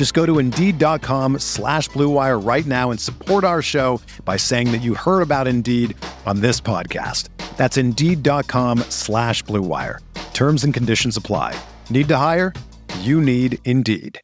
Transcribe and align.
Just 0.00 0.14
go 0.14 0.24
to 0.24 0.38
Indeed.com 0.38 1.40
slash 1.40 1.90
BlueWire 1.90 2.42
right 2.42 2.64
now 2.64 2.90
and 2.90 2.98
support 2.98 3.44
our 3.44 3.60
show 3.60 4.00
by 4.24 4.38
saying 4.38 4.72
that 4.72 4.78
you 4.78 4.94
heard 4.94 5.20
about 5.20 5.46
Indeed 5.46 5.94
on 6.24 6.40
this 6.40 6.58
podcast. 6.58 7.28
That's 7.58 7.76
Indeed.com 7.76 8.78
slash 8.88 9.44
BlueWire. 9.44 9.98
Terms 10.32 10.64
and 10.64 10.72
conditions 10.72 11.18
apply. 11.18 11.54
Need 11.90 12.08
to 12.08 12.16
hire? 12.16 12.54
You 13.00 13.20
need 13.20 13.58
Indeed. 13.66 14.18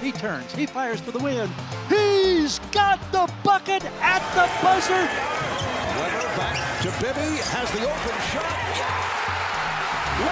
He 0.00 0.12
turns. 0.12 0.50
He 0.54 0.64
fires 0.64 1.00
for 1.00 1.10
the 1.10 1.18
win. 1.18 1.52
He's 1.90 2.58
got 2.72 2.98
the 3.12 3.30
bucket 3.44 3.84
at 4.00 4.22
the 4.34 4.48
buzzer. 4.64 5.10
Bibby. 7.00 7.40
Has 7.48 7.70
the 7.72 7.80
open 7.80 8.16
shot. 8.28 8.44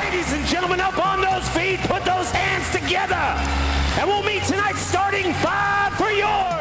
Ladies 0.05 0.33
and 0.34 0.45
gentlemen, 0.45 0.81
up 0.81 0.98
on 1.00 1.22
those 1.22 1.48
feet, 1.56 1.81
put 1.89 2.05
those 2.05 2.31
hands 2.31 2.69
together. 2.69 3.17
And 3.97 4.06
we'll 4.06 4.22
meet 4.22 4.42
tonight 4.45 4.77
starting 4.77 5.33
five 5.41 5.95
for 5.97 6.11
your 6.11 6.53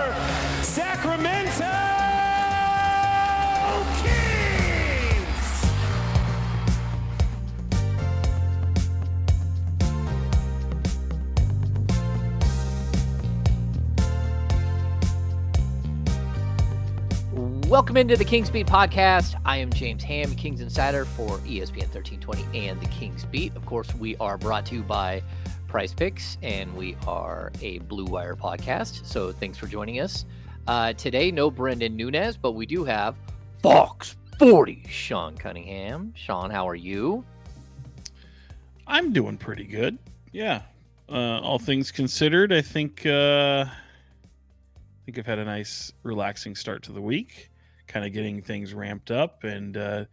Welcome 17.71 17.95
into 17.95 18.17
the 18.17 18.25
Kings 18.25 18.49
Beat 18.49 18.67
podcast. 18.67 19.39
I 19.45 19.55
am 19.55 19.71
James 19.71 20.03
Ham, 20.03 20.35
Kings 20.35 20.59
Insider 20.59 21.05
for 21.05 21.37
ESPN 21.37 21.87
1320 21.87 22.67
and 22.67 22.81
the 22.81 22.85
Kings 22.87 23.23
Beat. 23.23 23.55
Of 23.55 23.65
course, 23.65 23.95
we 23.95 24.17
are 24.17 24.37
brought 24.37 24.65
to 24.65 24.75
you 24.75 24.83
by 24.83 25.23
Prize 25.69 25.93
Picks, 25.93 26.37
and 26.43 26.75
we 26.75 26.97
are 27.07 27.49
a 27.61 27.79
Blue 27.79 28.03
Wire 28.03 28.35
podcast. 28.35 29.05
So 29.05 29.31
thanks 29.31 29.57
for 29.57 29.67
joining 29.67 30.01
us. 30.01 30.25
Uh, 30.67 30.91
today, 30.91 31.31
no 31.31 31.49
Brendan 31.49 31.95
Nunez, 31.95 32.35
but 32.35 32.51
we 32.55 32.65
do 32.65 32.83
have 32.83 33.15
Fox 33.63 34.17
40, 34.37 34.83
Sean 34.89 35.37
Cunningham. 35.37 36.11
Sean, 36.13 36.49
how 36.49 36.67
are 36.67 36.75
you? 36.75 37.23
I'm 38.85 39.13
doing 39.13 39.37
pretty 39.37 39.63
good. 39.63 39.97
Yeah. 40.33 40.63
Uh, 41.07 41.39
all 41.39 41.57
things 41.57 41.89
considered, 41.89 42.51
I 42.51 42.63
think 42.63 43.05
uh, 43.05 43.63
I 43.63 45.05
think 45.05 45.17
I've 45.17 45.25
had 45.25 45.39
a 45.39 45.45
nice, 45.45 45.93
relaxing 46.03 46.53
start 46.53 46.83
to 46.83 46.91
the 46.91 47.01
week. 47.01 47.47
Kind 47.91 48.05
of 48.05 48.13
getting 48.13 48.41
things 48.41 48.73
ramped 48.73 49.11
up, 49.11 49.43
and 49.43 49.75
uh, 49.75 50.05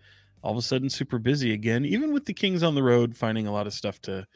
all 0.43 0.51
of 0.51 0.59
a 0.59 0.63
sudden, 0.63 0.91
super 0.91 1.19
busy 1.19 1.53
again. 1.53 1.85
Even 1.85 2.13
with 2.13 2.25
the 2.25 2.35
Kings 2.35 2.63
on 2.65 2.75
the 2.75 2.83
road, 2.83 3.17
finding 3.17 3.47
a 3.47 3.53
lot 3.53 3.67
of 3.69 3.73
stuff 3.73 4.01
to 4.03 4.27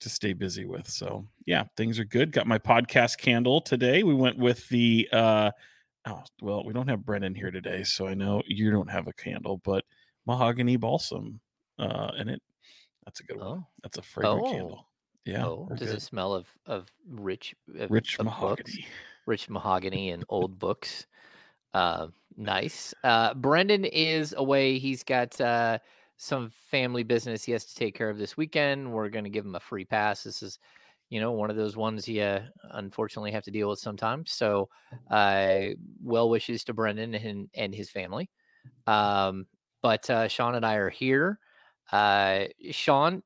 to 0.00 0.08
stay 0.08 0.32
busy 0.32 0.64
with. 0.64 0.88
So 0.88 1.26
yeah, 1.44 1.64
things 1.76 1.98
are 1.98 2.04
good. 2.04 2.32
Got 2.32 2.46
my 2.46 2.58
podcast 2.58 3.18
candle 3.18 3.60
today. 3.60 4.02
We 4.04 4.14
went 4.14 4.38
with 4.38 4.66
the. 4.70 5.06
Uh, 5.12 5.50
oh 6.06 6.22
well, 6.40 6.64
we 6.64 6.72
don't 6.72 6.88
have 6.88 7.04
Brendan 7.04 7.34
here 7.34 7.50
today, 7.50 7.82
so 7.84 8.06
I 8.06 8.14
know 8.14 8.42
you 8.46 8.70
don't 8.70 8.90
have 8.90 9.06
a 9.06 9.12
candle, 9.12 9.60
but 9.64 9.84
mahogany 10.26 10.76
balsam, 10.76 11.40
uh, 11.78 12.12
and 12.16 12.30
it. 12.30 12.42
That's 13.04 13.20
a 13.20 13.24
good 13.24 13.36
one. 13.38 13.46
Oh. 13.46 13.66
That's 13.82 13.98
a 13.98 14.02
fragrant 14.02 14.46
Oh. 14.46 14.50
candle. 14.50 14.88
Yeah. 15.26 15.44
oh, 15.46 15.68
does 15.76 15.88
good. 15.88 15.96
it 15.96 16.02
smell 16.02 16.32
of 16.32 16.46
of 16.66 16.86
rich, 17.08 17.54
of, 17.78 17.90
rich 17.90 18.18
of 18.18 18.24
books? 18.24 18.40
mahogany? 18.40 18.86
rich 19.26 19.50
mahogany 19.50 20.10
and 20.10 20.24
old 20.30 20.58
books. 20.58 21.06
Uh, 21.74 22.08
nice. 22.36 22.94
Uh, 23.02 23.34
Brendan 23.34 23.84
is 23.84 24.34
away. 24.36 24.78
He's 24.78 25.02
got 25.02 25.40
uh, 25.40 25.78
some 26.16 26.50
family 26.70 27.02
business 27.02 27.44
he 27.44 27.52
has 27.52 27.64
to 27.64 27.74
take 27.74 27.94
care 27.94 28.10
of 28.10 28.18
this 28.18 28.36
weekend. 28.36 28.92
We're 28.92 29.08
going 29.08 29.24
to 29.24 29.30
give 29.30 29.44
him 29.44 29.54
a 29.54 29.60
free 29.60 29.84
pass. 29.84 30.24
This 30.24 30.42
is, 30.42 30.58
you 31.08 31.20
know, 31.20 31.32
one 31.32 31.50
of 31.50 31.56
those 31.56 31.76
ones 31.76 32.06
you 32.08 32.22
uh, 32.22 32.42
unfortunately 32.72 33.32
have 33.32 33.44
to 33.44 33.50
deal 33.50 33.68
with 33.68 33.78
sometimes. 33.78 34.32
So, 34.32 34.68
uh, 35.10 35.60
well 36.02 36.28
wishes 36.28 36.64
to 36.64 36.74
Brendan 36.74 37.14
and, 37.14 37.48
and 37.54 37.74
his 37.74 37.90
family. 37.90 38.30
Um, 38.86 39.46
but 39.82 40.08
uh, 40.10 40.28
Sean 40.28 40.54
and 40.54 40.64
I 40.64 40.74
are 40.76 40.90
here. 40.90 41.38
Uh, 41.90 42.44
Sean, 42.70 43.22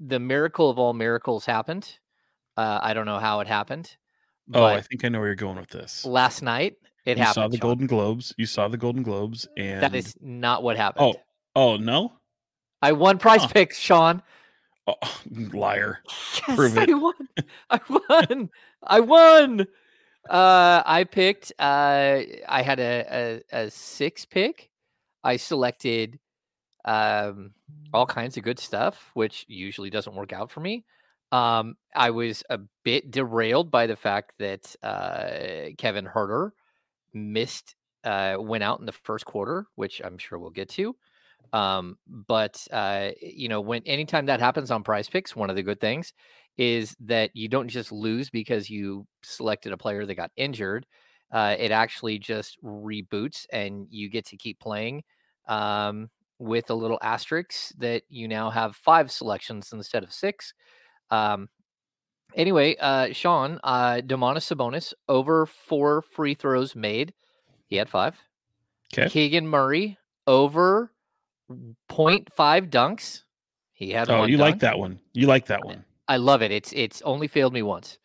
the 0.00 0.18
miracle 0.18 0.70
of 0.70 0.78
all 0.78 0.92
miracles 0.92 1.44
happened. 1.44 1.98
Uh, 2.56 2.80
I 2.82 2.94
don't 2.94 3.06
know 3.06 3.18
how 3.18 3.40
it 3.40 3.46
happened. 3.46 3.96
Oh, 4.54 4.64
I 4.64 4.80
think 4.80 5.04
I 5.04 5.08
know 5.08 5.18
where 5.18 5.28
you're 5.28 5.36
going 5.36 5.58
with 5.58 5.68
this. 5.68 6.04
last 6.04 6.42
night. 6.42 6.76
It 7.08 7.16
you 7.16 7.24
happened. 7.24 7.34
saw 7.34 7.48
the 7.48 7.56
Sean. 7.56 7.68
Golden 7.68 7.86
Globes. 7.86 8.34
You 8.36 8.44
saw 8.46 8.68
the 8.68 8.76
Golden 8.76 9.02
Globes, 9.02 9.48
and 9.56 9.82
That 9.82 9.94
is 9.94 10.14
not 10.20 10.62
what 10.62 10.76
happened. 10.76 11.16
oh, 11.16 11.20
oh 11.56 11.76
no, 11.78 12.12
I 12.82 12.92
won 12.92 13.16
prize 13.18 13.40
Huh. 13.42 13.48
picks, 13.48 13.78
Sean. 13.78 14.22
oh, 14.86 14.94
liar. 15.52 16.00
Yes, 16.06 16.56
Prove 16.56 16.76
I 16.78 16.84
won. 16.94 17.14
I 17.70 17.80
won. 17.88 18.50
I 18.82 19.00
won. 19.00 19.60
Uh, 20.28 20.82
I 20.84 21.04
picked. 21.04 21.52
Uh, 21.58 22.20
I 22.46 22.62
had 22.62 22.78
a, 22.78 23.42
a 23.52 23.58
a 23.66 23.70
six 23.70 24.26
pick. 24.26 24.68
I 25.24 25.36
selected 25.36 26.18
um 26.84 27.52
all 27.94 28.06
kinds 28.06 28.36
of 28.36 28.42
good 28.44 28.58
stuff, 28.58 29.10
which 29.14 29.46
usually 29.48 29.88
doesn't 29.90 30.14
work 30.14 30.32
out 30.34 30.50
for 30.50 30.60
me. 30.60 30.84
Um, 31.32 31.76
I 31.94 32.10
was 32.10 32.42
a 32.50 32.58
bit 32.84 33.10
derailed 33.10 33.70
by 33.70 33.86
the 33.86 33.96
fact 33.96 34.32
that 34.38 34.74
uh, 34.82 35.70
Kevin 35.78 36.06
Huerter 36.06 36.50
missed, 37.12 37.74
uh, 38.04 38.36
went 38.38 38.64
out 38.64 38.80
in 38.80 38.86
the 38.86 38.92
first 38.92 39.24
quarter, 39.24 39.66
which 39.74 40.00
I'm 40.04 40.18
sure 40.18 40.38
we'll 40.38 40.50
get 40.50 40.68
to. 40.70 40.94
Um, 41.52 41.96
but 42.06 42.66
uh, 42.72 43.10
you 43.20 43.48
know, 43.48 43.60
when 43.60 43.82
anytime 43.84 44.26
that 44.26 44.40
happens 44.40 44.70
on 44.70 44.82
Prize 44.82 45.08
Picks, 45.08 45.34
one 45.34 45.50
of 45.50 45.56
the 45.56 45.62
good 45.62 45.80
things 45.80 46.12
is 46.58 46.94
that 47.00 47.30
you 47.34 47.48
don't 47.48 47.68
just 47.68 47.92
lose 47.92 48.30
because 48.30 48.68
you 48.68 49.06
selected 49.22 49.72
a 49.72 49.76
player 49.76 50.04
that 50.04 50.14
got 50.14 50.30
injured. 50.36 50.84
Uh, 51.30 51.54
it 51.58 51.70
actually 51.70 52.18
just 52.18 52.58
reboots, 52.64 53.46
and 53.52 53.86
you 53.90 54.08
get 54.08 54.26
to 54.26 54.36
keep 54.36 54.58
playing 54.58 55.02
um, 55.46 56.08
with 56.38 56.70
a 56.70 56.74
little 56.74 56.98
asterisk 57.02 57.74
that 57.78 58.02
you 58.08 58.26
now 58.26 58.50
have 58.50 58.76
five 58.76 59.10
selections 59.10 59.70
instead 59.72 60.02
of 60.02 60.12
six. 60.12 60.52
Um, 61.10 61.48
anyway, 62.38 62.76
uh, 62.80 63.12
Sean, 63.12 63.60
uh, 63.62 64.00
Domantas 64.04 64.46
Sabonis 64.48 64.94
over 65.08 65.44
four 65.44 66.00
free 66.00 66.32
throws 66.34 66.74
made. 66.74 67.12
He 67.66 67.76
had 67.76 67.90
five. 67.90 68.16
Okay. 68.94 69.10
Keegan 69.10 69.46
Murray 69.46 69.98
over 70.26 70.90
0.5 71.90 72.70
dunks. 72.70 73.24
He 73.72 73.90
had 73.90 74.08
Oh, 74.08 74.24
you 74.24 74.38
like 74.38 74.60
that 74.60 74.78
one? 74.78 74.98
You 75.12 75.26
like 75.26 75.46
that 75.46 75.64
one? 75.64 75.84
I 76.08 76.16
love 76.16 76.42
it. 76.42 76.50
It's 76.50 76.72
it's 76.72 77.02
only 77.02 77.28
failed 77.28 77.52
me 77.52 77.62
once, 77.62 77.98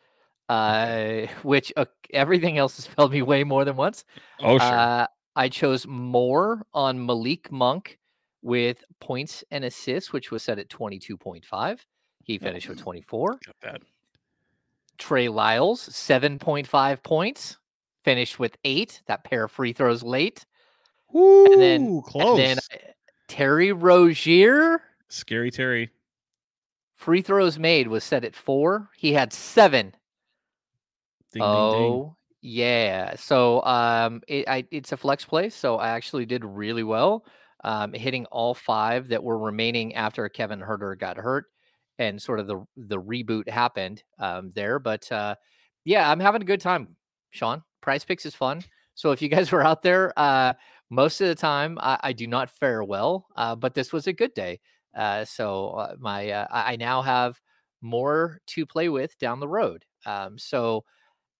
uh, 0.49 1.21
which 1.43 1.71
uh, 1.77 1.85
everything 2.11 2.57
else 2.57 2.75
has 2.75 2.85
failed 2.85 3.11
me 3.13 3.21
way 3.21 3.43
more 3.43 3.63
than 3.63 3.75
once. 3.77 4.03
Oh, 4.41 4.59
sure. 4.59 4.67
Uh, 4.67 5.07
I 5.35 5.49
chose 5.49 5.87
more 5.87 6.61
on 6.73 7.03
Malik 7.05 7.51
Monk 7.51 7.97
with 8.43 8.83
points 8.99 9.43
and 9.51 9.63
assists, 9.63 10.11
which 10.13 10.29
was 10.31 10.43
set 10.43 10.59
at 10.59 10.69
22.5. 10.69 11.79
He 12.23 12.37
finished 12.37 12.69
with 12.69 12.79
24. 12.79 13.31
Got 13.31 13.39
that. 13.61 13.81
Trey 14.97 15.27
Lyles, 15.27 15.87
7.5 15.89 17.03
points, 17.03 17.57
finished 18.03 18.39
with 18.39 18.57
eight. 18.63 19.01
That 19.07 19.23
pair 19.23 19.45
of 19.45 19.51
free 19.51 19.73
throws 19.73 20.03
late. 20.03 20.45
Woo, 21.11 21.45
And 21.45 21.61
then, 21.61 22.01
close. 22.01 22.39
and 22.39 22.39
then 22.39 22.57
uh, 22.57 22.91
Terry 23.27 23.71
Rozier, 23.71 24.81
Scary 25.09 25.51
Terry. 25.51 25.91
free 26.95 27.21
throws 27.21 27.59
made 27.59 27.87
was 27.87 28.03
set 28.03 28.23
at 28.23 28.35
four. 28.35 28.89
He 28.97 29.13
had 29.13 29.31
seven. 29.33 29.93
Ding, 31.31 31.41
ding, 31.41 31.41
ding. 31.41 31.43
oh, 31.43 32.15
Yeah. 32.41 33.15
So 33.17 33.63
um, 33.63 34.21
it, 34.27 34.47
I, 34.47 34.65
it's 34.71 34.91
a 34.91 34.97
flex 34.97 35.25
play. 35.25 35.49
So 35.49 35.77
I 35.77 35.89
actually 35.89 36.25
did 36.25 36.43
really 36.45 36.83
well, 36.83 37.25
um, 37.63 37.93
hitting 37.93 38.25
all 38.27 38.53
five 38.53 39.07
that 39.09 39.23
were 39.23 39.37
remaining 39.37 39.95
after 39.95 40.27
Kevin 40.29 40.59
Huerter 40.61 40.97
got 40.97 41.17
hurt, 41.17 41.45
and 42.07 42.21
sort 42.21 42.39
of 42.39 42.47
the 42.47 42.63
the 42.75 42.99
reboot 42.99 43.49
happened 43.49 44.03
um, 44.19 44.51
there. 44.55 44.79
But 44.79 45.11
uh, 45.11 45.35
yeah, 45.85 46.09
I'm 46.09 46.19
having 46.19 46.41
a 46.41 46.45
good 46.45 46.61
time, 46.61 46.95
Sean. 47.31 47.63
Prize 47.81 48.05
Picks 48.05 48.25
is 48.25 48.35
fun. 48.35 48.63
So 48.95 49.11
if 49.11 49.21
you 49.21 49.29
guys 49.29 49.51
were 49.51 49.65
out 49.65 49.81
there, 49.81 50.17
uh, 50.17 50.53
most 50.89 51.21
of 51.21 51.27
the 51.27 51.35
time 51.35 51.77
I, 51.81 51.99
I 52.01 52.13
do 52.13 52.27
not 52.27 52.49
fare 52.49 52.83
well, 52.83 53.27
uh, 53.35 53.55
but 53.55 53.73
this 53.73 53.91
was 53.91 54.07
a 54.07 54.13
good 54.13 54.33
day. 54.33 54.59
Uh, 54.95 55.25
so 55.25 55.69
uh, 55.69 55.95
my 55.99 56.29
uh, 56.29 56.47
I 56.51 56.75
now 56.75 57.01
have 57.01 57.39
more 57.81 58.39
to 58.47 58.65
play 58.65 58.89
with 58.89 59.17
down 59.17 59.39
the 59.39 59.47
road. 59.47 59.83
Um, 60.05 60.37
so 60.37 60.83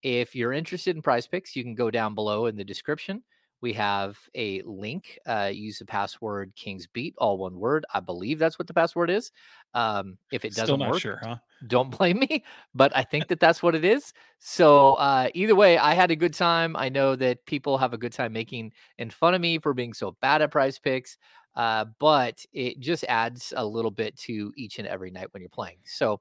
if 0.02 0.34
you're 0.34 0.52
interested 0.52 0.96
in 0.96 1.02
prize 1.02 1.26
picks, 1.26 1.56
you 1.56 1.62
can 1.62 1.74
go 1.74 1.90
down 1.90 2.14
below 2.14 2.46
in 2.46 2.56
the 2.56 2.64
description. 2.64 3.22
We 3.64 3.72
have 3.72 4.18
a 4.34 4.60
link. 4.66 5.18
Uh, 5.24 5.50
use 5.50 5.78
the 5.78 5.86
password 5.86 6.52
Kings 6.54 6.86
Beat, 6.86 7.14
all 7.16 7.38
one 7.38 7.58
word. 7.58 7.86
I 7.94 8.00
believe 8.00 8.38
that's 8.38 8.58
what 8.58 8.68
the 8.68 8.74
password 8.74 9.08
is. 9.08 9.32
Um, 9.72 10.18
if 10.30 10.44
it 10.44 10.54
doesn't 10.54 10.80
work, 10.80 11.00
sure, 11.00 11.18
huh? 11.22 11.36
don't 11.66 11.88
blame 11.98 12.18
me, 12.18 12.44
but 12.74 12.94
I 12.94 13.04
think 13.04 13.28
that 13.28 13.40
that's 13.40 13.62
what 13.62 13.74
it 13.74 13.82
is. 13.82 14.12
So 14.38 14.96
uh, 14.96 15.30
either 15.32 15.54
way, 15.54 15.78
I 15.78 15.94
had 15.94 16.10
a 16.10 16.16
good 16.16 16.34
time. 16.34 16.76
I 16.76 16.90
know 16.90 17.16
that 17.16 17.46
people 17.46 17.78
have 17.78 17.94
a 17.94 17.96
good 17.96 18.12
time 18.12 18.34
making 18.34 18.74
and 18.98 19.10
fun 19.10 19.32
of 19.32 19.40
me 19.40 19.58
for 19.58 19.72
being 19.72 19.94
so 19.94 20.14
bad 20.20 20.42
at 20.42 20.50
prize 20.50 20.78
picks, 20.78 21.16
uh, 21.56 21.86
but 21.98 22.44
it 22.52 22.80
just 22.80 23.04
adds 23.04 23.54
a 23.56 23.64
little 23.64 23.90
bit 23.90 24.14
to 24.18 24.52
each 24.58 24.78
and 24.78 24.86
every 24.86 25.10
night 25.10 25.32
when 25.32 25.40
you're 25.40 25.48
playing. 25.48 25.78
So 25.86 26.20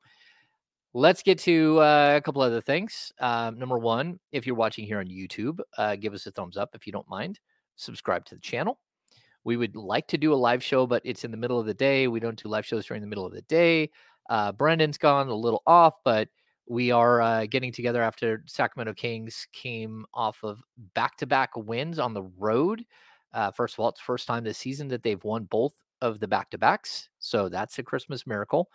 let's 0.94 1.24
get 1.24 1.40
to 1.40 1.80
uh, 1.80 2.13
a 2.18 2.22
couple 2.22 2.42
other 2.42 2.62
things. 2.62 3.12
Um, 3.19 3.57
number 3.57 3.78
one, 3.78 4.19
if 4.31 4.45
you're 4.45 4.56
watching 4.56 4.86
here 4.86 5.00
on 5.00 5.07
YouTube, 5.07 5.60
uh, 5.78 5.95
give 5.95 6.13
us 6.13 6.25
a 6.28 6.31
thumbs 6.31 6.57
up 6.57 6.69
if 6.74 6.86
you 6.86 6.94
don't 6.94 7.10
mind. 7.10 7.40
Subscribe 7.75 8.25
to 8.25 8.36
the 8.36 8.42
channel. 8.42 8.80
We 9.44 9.57
would 9.57 9.75
like 9.75 10.07
to 10.07 10.18
do 10.18 10.34
a 10.34 10.36
live 10.36 10.63
show, 10.63 10.88
but 10.88 11.01
it's 11.04 11.25
in 11.25 11.31
the 11.31 11.38
middle 11.38 11.60
of 11.60 11.66
the 11.66 11.74
day. 11.74 12.07
We 12.07 12.19
don't 12.19 12.42
do 12.42 12.48
live 12.48 12.66
shows 12.66 12.86
during 12.86 13.01
the 13.01 13.07
middle 13.07 13.25
of 13.25 13.34
the 13.34 13.42
day. 13.44 13.90
Uh, 14.30 14.51
Brendan's 14.51 14.98
gone 14.98 15.28
a 15.28 15.36
little 15.36 15.63
off, 15.68 15.95
but 16.06 16.30
we 16.68 16.92
are 16.92 17.22
uh, 17.22 17.45
getting 17.45 17.74
together 17.74 18.01
after 18.01 18.44
Sacramento 18.48 18.94
Kings 18.94 19.48
came 19.51 20.06
off 20.13 20.44
of 20.44 20.62
back 20.94 21.18
to 21.18 21.25
back 21.25 21.50
wins 21.57 22.00
on 22.00 22.13
the 22.13 22.24
road. 22.38 22.86
Uh, 23.34 23.51
first 23.51 23.75
of 23.75 23.80
all, 23.80 23.90
it's 23.90 24.00
first 24.00 24.28
time 24.28 24.44
this 24.44 24.60
season 24.60 24.88
that 24.88 25.04
they've 25.04 25.24
won 25.25 25.44
both 25.45 25.74
of 26.01 26.19
the 26.19 26.28
back 26.28 26.50
to 26.51 26.57
backs. 26.57 27.10
So 27.19 27.50
that's 27.50 27.80
a 27.80 27.84
Christmas 27.84 28.25
miracle. 28.25 28.69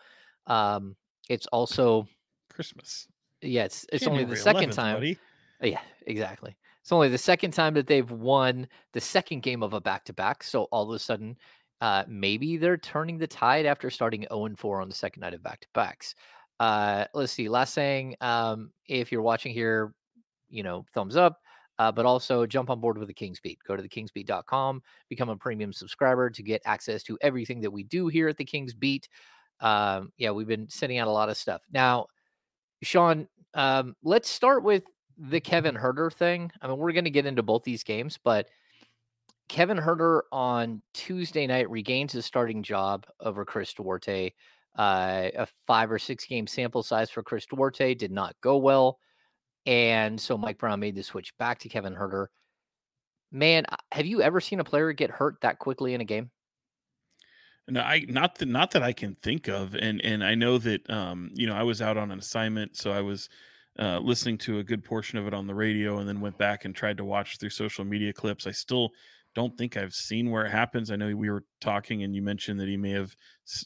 Um, 0.47 0.97
it's 1.29 1.47
also 1.49 2.07
Christmas. 2.53 3.07
yeah, 3.43 3.65
it's 3.65 3.87
it's 3.93 4.07
only 4.07 4.25
the 4.25 4.37
second 4.37 4.71
11th, 4.71 4.75
time. 4.75 4.97
buddy. 4.97 5.19
Yeah, 5.63 5.81
exactly. 6.07 6.57
It's 6.83 6.93
only 6.93 7.09
the 7.09 7.19
second 7.19 7.51
time 7.51 7.75
that 7.75 7.87
they've 7.87 8.11
won 8.11 8.67
the 8.93 9.01
second 9.01 9.43
game 9.43 9.63
of 9.63 9.75
a 9.75 9.81
back 9.81 10.05
to 10.07 10.13
back. 10.13 10.43
So 10.43 10.65
all 10.65 10.89
of 10.89 10.97
a 10.97 10.99
sudden, 10.99 11.37
uh, 11.81 12.05
maybe 12.09 12.57
they're 12.57 12.79
turning 12.79 13.19
the 13.19 13.27
tide 13.27 13.67
after 13.67 13.91
starting 13.91 14.27
0 14.31 14.47
and 14.47 14.59
4 14.59 14.81
on 14.81 14.89
the 14.89 14.95
second 14.95 15.21
night 15.21 15.35
of 15.35 15.43
back 15.43 15.61
to 15.61 15.69
backs. 15.75 16.15
Uh, 16.59 17.05
let's 17.15 17.33
see. 17.33 17.49
Last 17.49 17.75
thing, 17.75 18.17
um, 18.21 18.71
if 18.87 19.13
you're 19.13 19.23
watching 19.23 19.53
here, 19.53 19.93
you 20.49 20.63
know, 20.63 20.85
thumbs 20.95 21.17
up. 21.17 21.41
Uh, 21.81 21.93
but 21.93 22.05
also 22.05 22.45
jump 22.45 22.71
on 22.71 22.81
board 22.81 22.99
with 22.99 23.07
the 23.07 23.15
Kings 23.15 23.39
Beat. 23.39 23.61
Go 23.65 23.77
to 23.77 23.83
thekingsbeat.com, 23.85 24.83
become 25.09 25.29
a 25.29 25.37
premium 25.37 25.73
subscriber 25.73 26.29
to 26.29 26.43
get 26.43 26.61
access 26.65 27.05
to 27.05 27.17
everything 27.21 27.61
that 27.61 27.71
we 27.71 27.85
do 27.85 28.09
here 28.09 28.27
at 28.27 28.37
the 28.37 28.45
Kings 28.45 28.75
Beat. 28.75 29.09
Um, 29.61 30.13
yeah, 30.17 30.31
we've 30.31 30.47
been 30.47 30.69
sending 30.69 30.99
out 30.99 31.09
a 31.09 31.13
lot 31.13 31.29
of 31.29 31.37
stuff. 31.37 31.63
Now, 31.73 32.07
Sean, 32.83 33.29
um, 33.55 33.97
let's 34.03 34.29
start 34.29 34.63
with 34.63 34.85
the 35.19 35.41
Kevin 35.41 35.75
Huerter 35.75 36.13
thing. 36.13 36.51
I 36.63 36.69
mean, 36.69 36.79
we're 36.79 36.93
going 36.93 37.05
to 37.05 37.11
get 37.11 37.27
into 37.27 37.43
both 37.43 37.65
these 37.65 37.83
games, 37.83 38.19
but 38.23 38.47
Kevin 39.49 39.79
Huerter 39.79 40.23
on 40.31 40.83
Tuesday 40.95 41.47
night 41.47 41.71
regains 41.71 42.13
his 42.13 42.27
starting 42.27 42.63
job 42.63 43.07
over 43.21 43.45
Chris 43.45 43.73
Duarte. 43.73 44.33
Uh, 44.77 45.31
a 45.37 45.47
five 45.67 45.91
or 45.91 45.99
six 45.99 46.25
game 46.25 46.47
sample 46.47 46.83
size 46.83 47.11
for 47.11 47.23
Chris 47.23 47.47
Duarte 47.47 47.95
did 47.95 48.13
not 48.13 48.37
go 48.43 48.59
well. 48.59 48.99
And 49.67 50.21
so 50.21 50.39
Mike 50.39 50.59
Brown 50.59 50.79
made 50.81 50.95
the 50.95 51.03
switch 51.03 51.37
back 51.39 51.59
to 51.61 51.69
Kevin 51.69 51.95
Huerter. 51.95 52.27
Man, 53.33 53.65
uh, 53.69 53.77
have 53.93 54.07
you 54.07 54.23
ever 54.23 54.41
seen 54.41 54.61
a 54.61 54.65
player 54.65 54.93
get 54.93 55.11
hurt 55.11 55.37
that 55.43 55.59
quickly 55.59 55.95
in 55.95 56.01
a 56.01 56.05
game? 56.05 56.31
No, 57.69 57.81
I 57.83 58.05
not 58.09 58.37
that 58.39 58.47
not 58.47 58.71
that 58.73 58.83
I 58.83 58.93
can 58.93 59.15
think 59.17 59.49
of, 59.49 59.75
and 59.75 60.03
and 60.05 60.25
I 60.25 60.35
know 60.35 60.59
that 60.59 60.89
um, 60.91 61.31
you 61.35 61.47
know 61.47 61.55
I 61.55 61.63
was 61.63 61.83
out 61.83 61.97
on 61.97 62.11
an 62.11 62.19
assignment, 62.19 62.77
so 62.77 62.93
I 62.93 63.03
was 63.03 63.29
uh, 63.79 63.99
listening 63.99 64.39
to 64.39 64.59
a 64.59 64.65
good 64.65 64.83
portion 64.83 65.19
of 65.19 65.27
it 65.27 65.35
on 65.35 65.47
the 65.47 65.55
radio, 65.55 65.99
and 65.99 66.09
then 66.09 66.21
went 66.21 66.39
back 66.39 66.65
and 66.65 66.75
tried 66.75 66.97
to 66.97 67.05
watch 67.05 67.39
through 67.39 67.51
social 67.51 67.85
media 67.85 68.13
clips. 68.13 68.47
I 68.47 68.53
still 68.53 68.91
don't 69.35 69.57
think 69.59 69.77
I've 69.77 69.95
seen 69.95 70.31
where 70.31 70.47
it 70.47 70.51
happens. 70.51 70.91
I 70.91 70.97
know 70.97 71.15
we 71.15 71.31
were 71.31 71.45
talking, 71.61 72.03
and 72.05 72.15
you 72.15 72.23
mentioned 72.23 72.59
that 72.61 72.69
he 72.69 72.77
may 72.79 72.91
have 72.93 73.15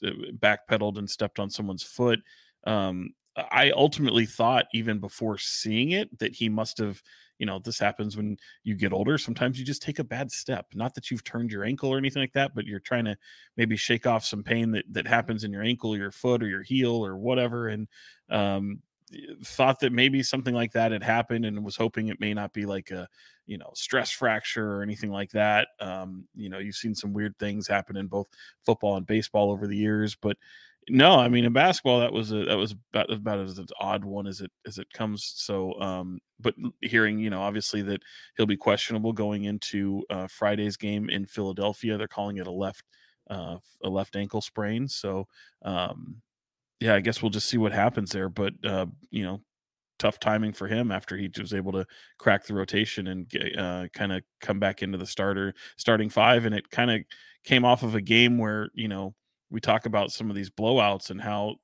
uh, 0.05 0.11
backpedaled 0.39 0.99
and 0.99 1.09
stepped 1.09 1.39
on 1.39 1.49
someone's 1.49 1.85
foot. 1.85 2.19
Um, 2.67 3.11
I 3.37 3.71
ultimately 3.71 4.27
thought, 4.27 4.67
even 4.75 4.99
before 4.99 5.39
seeing 5.39 5.93
it, 5.93 6.19
that 6.19 6.35
he 6.35 6.49
must 6.49 6.79
have. 6.79 7.03
You 7.39 7.47
know, 7.47 7.59
this 7.59 7.79
happens 7.81 8.17
when 8.17 8.37
you 8.63 8.77
get 8.77 8.93
older. 8.93 9.19
Sometimes 9.19 9.59
you 9.59 9.65
just 9.65 9.83
take 9.83 9.99
a 9.99 10.05
bad 10.05 10.31
step. 10.31 10.67
Not 10.75 10.95
that 10.95 11.11
you've 11.11 11.25
turned 11.25 11.51
your 11.51 11.65
ankle 11.65 11.93
or 11.93 11.99
anything 11.99 12.23
like 12.23 12.35
that, 12.35 12.55
but 12.55 12.67
you're 12.67 12.79
trying 12.79 13.05
to 13.07 13.17
maybe 13.57 13.77
shake 13.77 14.07
off 14.07 14.25
some 14.25 14.45
pain 14.45 14.71
that 14.73 14.85
that 14.93 15.09
happens 15.09 15.43
in 15.43 15.51
your 15.51 15.63
ankle, 15.65 15.97
your 15.97 16.13
foot, 16.13 16.41
or 16.43 16.47
your 16.47 16.63
heel, 16.63 17.05
or 17.05 17.17
whatever. 17.17 17.67
And 17.67 17.89
um, 18.31 18.81
thought 19.45 19.81
that 19.81 19.93
maybe 19.93 20.23
something 20.23 20.55
like 20.55 20.73
that 20.73 20.93
had 20.93 21.03
happened, 21.03 21.45
and 21.45 21.65
was 21.65 21.77
hoping 21.77 22.09
it 22.09 22.21
may 22.21 22.33
not 22.35 22.53
be 22.53 22.65
like 22.65 22.91
a 22.91 23.09
you 23.47 23.59
know 23.59 23.71
stress 23.75 24.11
fracture 24.11 24.77
or 24.77 24.83
anything 24.83 25.11
like 25.11 25.31
that. 25.31 25.69
Um, 25.81 26.27
you 26.35 26.49
know, 26.49 26.59
you've 26.59 26.77
seen 26.77 26.95
some 26.95 27.13
weird 27.13 27.37
things 27.39 27.67
happen 27.67 27.97
in 27.97 28.07
both 28.07 28.29
football 28.65 28.97
and 28.97 29.07
baseball 29.07 29.51
over 29.51 29.67
the 29.67 29.77
years, 29.77 30.15
but 30.15 30.37
no, 30.89 31.13
I 31.19 31.29
mean 31.29 31.45
in 31.45 31.53
basketball 31.53 32.01
that 32.01 32.13
was 32.13 32.33
a 32.33 32.45
that 32.45 32.57
was 32.57 32.75
about, 32.93 33.13
about 33.13 33.41
as 33.41 33.59
an 33.59 33.67
odd 33.81 34.05
one 34.05 34.27
as 34.27 34.41
it 34.41 34.51
as 34.67 34.79
it 34.79 34.93
comes. 34.93 35.33
So, 35.37 35.81
um, 35.81 36.19
but 36.41 36.55
hearing 36.81 37.19
you 37.19 37.31
know 37.31 37.41
obviously 37.41 37.83
that 37.83 38.03
he'll 38.37 38.47
be 38.47 38.57
questionable 38.57 39.13
going 39.13 39.45
into 39.45 40.05
uh, 40.11 40.27
Friday's 40.27 40.77
game 40.77 41.09
in 41.09 41.27
Philadelphia. 41.27 41.97
They're 41.97 42.09
calling 42.09 42.39
it 42.39 42.47
a 42.47 42.53
left 42.53 42.85
uh, 43.31 43.57
a 43.85 43.89
left 43.89 44.17
ankle 44.17 44.41
sprain. 44.41 44.89
So, 44.89 45.27
um, 45.63 46.17
yeah, 46.81 46.95
I 46.95 47.01
guess 47.01 47.23
we'll 47.23 47.31
just 47.31 47.49
see 47.49 47.59
what 47.59 47.73
happens 47.73 48.11
there. 48.11 48.29
But 48.29 48.55
uh, 48.65 48.87
you 49.11 49.25
know, 49.25 49.41
tough 49.99 50.19
timing 50.19 50.53
for 50.53 50.67
him 50.67 50.91
after 50.91 51.17
he 51.17 51.31
was 51.39 51.55
able 51.55 51.73
to 51.73 51.87
crack 52.19 52.45
the 52.45 52.55
rotation 52.55 53.07
and 53.07 53.57
uh, 53.57 53.87
kind 53.95 54.13
of 54.13 54.23
come 54.41 54.59
back 54.59 54.83
into 54.83 54.99
the 54.99 55.07
starter 55.07 55.55
starting 55.77 56.11
five, 56.11 56.45
and 56.45 56.55
it 56.55 56.71
kind 56.71 56.91
of 56.91 57.01
came 57.45 57.65
off 57.65 57.83
of 57.85 57.95
a 57.95 58.01
game 58.01 58.39
where 58.39 58.69
you 58.75 58.89
know 58.89 59.15
we 59.53 59.61
talk 59.61 59.87
about 59.87 60.11
some 60.11 60.31
of 60.31 60.37
these 60.37 60.51
blowouts 60.51 61.11
and 61.11 61.21
how 61.21 61.57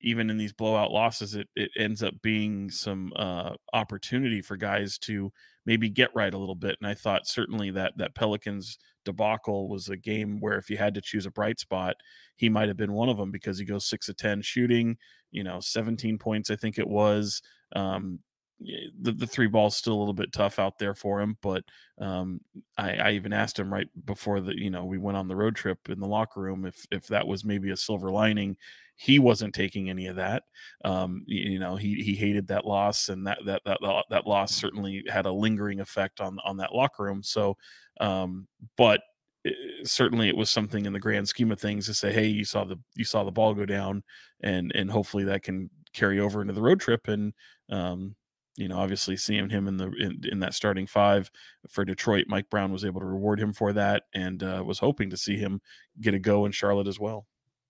even 0.00 0.30
in 0.30 0.38
these 0.38 0.52
blowout 0.52 0.90
losses 0.92 1.34
it, 1.34 1.48
it 1.56 1.70
ends 1.76 2.02
up 2.02 2.14
being 2.22 2.70
some 2.70 3.12
uh 3.16 3.52
opportunity 3.72 4.40
for 4.40 4.56
guys 4.56 4.96
to 4.98 5.30
maybe 5.66 5.90
get 5.90 6.10
right 6.14 6.34
a 6.34 6.38
little 6.38 6.54
bit. 6.54 6.76
And 6.80 6.88
i 6.88 6.94
thought 6.94 7.26
certainly 7.26 7.70
that 7.72 7.92
that 7.96 8.14
pelicans 8.14 8.78
debacle 9.04 9.68
was 9.68 9.88
a 9.88 9.96
game 9.96 10.40
where 10.40 10.56
if 10.58 10.70
you 10.70 10.76
had 10.76 10.94
to 10.94 11.00
choose 11.00 11.26
a 11.26 11.30
bright 11.30 11.60
spot 11.60 11.96
he 12.36 12.48
might 12.48 12.68
have 12.68 12.76
been 12.76 12.92
one 12.92 13.08
of 13.08 13.16
them 13.16 13.30
because 13.30 13.58
he 13.58 13.64
goes 13.64 13.88
six 13.88 14.08
of 14.08 14.16
ten 14.16 14.40
shooting 14.42 14.96
you 15.30 15.44
know 15.44 15.60
17 15.60 16.18
points 16.18 16.50
i 16.50 16.56
think 16.56 16.78
it 16.78 16.88
was. 16.88 17.42
Um 17.76 18.20
the, 18.60 19.12
the 19.12 19.26
three 19.26 19.46
ball's 19.46 19.76
still 19.76 19.94
a 19.94 19.98
little 19.98 20.12
bit 20.14 20.32
tough 20.32 20.58
out 20.58 20.78
there 20.78 20.94
for 20.94 21.20
him 21.20 21.36
but 21.42 21.62
um 22.00 22.40
I, 22.76 22.92
I 22.94 23.10
even 23.12 23.32
asked 23.32 23.58
him 23.58 23.72
right 23.72 23.86
before 24.04 24.40
the 24.40 24.58
you 24.60 24.70
know 24.70 24.84
we 24.84 24.98
went 24.98 25.16
on 25.16 25.28
the 25.28 25.36
road 25.36 25.54
trip 25.54 25.88
in 25.88 26.00
the 26.00 26.06
locker 26.08 26.40
room 26.40 26.64
if 26.64 26.84
if 26.90 27.06
that 27.08 27.26
was 27.26 27.44
maybe 27.44 27.70
a 27.70 27.76
silver 27.76 28.10
lining. 28.10 28.56
He 28.96 29.20
wasn't 29.20 29.54
taking 29.54 29.88
any 29.90 30.06
of 30.08 30.16
that 30.16 30.42
um 30.84 31.22
you, 31.26 31.52
you 31.52 31.58
know 31.60 31.76
he 31.76 32.02
he 32.02 32.14
hated 32.16 32.48
that 32.48 32.66
loss 32.66 33.08
and 33.10 33.24
that 33.26 33.38
that 33.46 33.62
that 33.64 33.78
that 34.10 34.26
loss 34.26 34.54
certainly 34.54 35.04
had 35.08 35.26
a 35.26 35.32
lingering 35.32 35.78
effect 35.80 36.20
on 36.20 36.38
on 36.44 36.56
that 36.56 36.74
locker 36.74 37.04
room. 37.04 37.22
So 37.22 37.56
um 38.00 38.48
but 38.76 39.00
eh, 39.46 39.50
certainly 39.84 40.28
it 40.28 40.36
was 40.36 40.50
something 40.50 40.84
in 40.84 40.92
the 40.92 40.98
grand 41.00 41.28
scheme 41.28 41.52
of 41.52 41.60
things 41.60 41.86
to 41.86 41.94
say 41.94 42.12
hey 42.12 42.26
you 42.26 42.44
saw 42.44 42.64
the 42.64 42.76
you 42.96 43.04
saw 43.04 43.22
the 43.22 43.30
ball 43.30 43.54
go 43.54 43.66
down 43.66 44.02
and 44.42 44.72
and 44.74 44.90
hopefully 44.90 45.24
that 45.24 45.42
can 45.44 45.70
carry 45.92 46.18
over 46.20 46.42
into 46.42 46.52
the 46.52 46.62
road 46.62 46.80
trip 46.80 47.06
and 47.08 47.32
um 47.70 48.14
you 48.58 48.68
know 48.68 48.76
obviously 48.76 49.16
seeing 49.16 49.48
him 49.48 49.68
in 49.68 49.76
the 49.76 49.86
in, 49.98 50.20
in 50.30 50.40
that 50.40 50.52
starting 50.52 50.86
five 50.86 51.30
for 51.68 51.84
detroit 51.84 52.26
mike 52.28 52.50
brown 52.50 52.72
was 52.72 52.84
able 52.84 53.00
to 53.00 53.06
reward 53.06 53.40
him 53.40 53.52
for 53.52 53.72
that 53.72 54.04
and 54.14 54.42
uh, 54.42 54.62
was 54.66 54.78
hoping 54.78 55.08
to 55.10 55.16
see 55.16 55.36
him 55.36 55.60
get 56.00 56.14
a 56.14 56.18
go 56.18 56.44
in 56.44 56.52
charlotte 56.52 56.88
as 56.88 56.98
well 56.98 57.26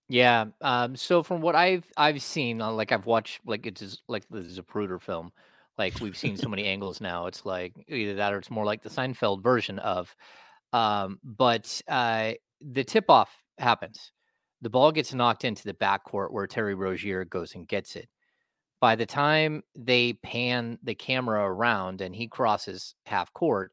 Yeah. 0.09 0.47
Um, 0.63 0.97
so 0.97 1.23
from 1.23 1.41
what 1.43 1.55
I've 1.55 1.85
I've 1.97 2.23
seen, 2.23 2.61
uh, 2.63 2.73
like 2.73 2.93
I've 2.93 3.07
watched 3.07 3.41
like 3.47 3.67
it's 3.67 4.03
like 4.09 4.25
the 4.31 4.41
Zapruder 4.41 5.01
film. 5.01 5.33
Like 5.77 6.01
we've 6.01 6.17
seen 6.17 6.37
so 6.37 6.49
many 6.49 6.65
angles 6.65 7.01
now. 7.01 7.27
It's 7.27 7.45
like 7.45 7.75
either 7.89 8.15
that 8.15 8.33
or 8.33 8.39
it's 8.39 8.51
more 8.51 8.65
like 8.65 8.83
the 8.83 8.89
Seinfeld 8.89 9.43
version 9.43 9.79
of. 9.79 10.15
Um, 10.73 11.21
but 11.23 11.81
uh, 11.89 12.33
the 12.61 12.85
tip 12.85 13.11
off 13.11 13.31
happens. 13.59 14.13
The 14.63 14.71
ball 14.71 14.93
gets 14.93 15.15
knocked 15.15 15.45
into 15.45 15.65
the 15.65 15.75
backcourt 15.75 16.33
where 16.33 16.47
Terry 16.47 16.75
Rozier 16.75 17.25
goes 17.25 17.55
and 17.55 17.69
gets 17.69 17.95
it. 17.95 18.09
By 18.81 18.95
the 18.95 19.07
time 19.07 19.63
they 19.75 20.13
pan 20.13 20.79
the 20.83 20.95
camera 20.95 21.45
around 21.45 22.01
and 22.01 22.15
he 22.15 22.29
crosses 22.29 22.95
half 23.07 23.33
court, 23.33 23.73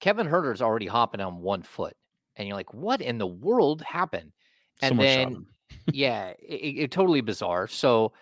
Kevin 0.00 0.26
Huerter's 0.26 0.62
already 0.62 0.86
hopping 0.86 1.20
on 1.20 1.38
one 1.38 1.62
foot. 1.62 1.94
And 2.36 2.48
you're 2.48 2.56
like, 2.56 2.72
what 2.72 3.00
in 3.00 3.18
the 3.18 3.26
world 3.26 3.82
happened? 3.82 4.32
And 4.80 4.90
Someone 4.90 5.06
then, 5.06 5.46
yeah, 5.92 6.30
it, 6.38 6.84
it, 6.84 6.90
totally 6.90 7.20
bizarre. 7.20 7.68
So 7.68 8.12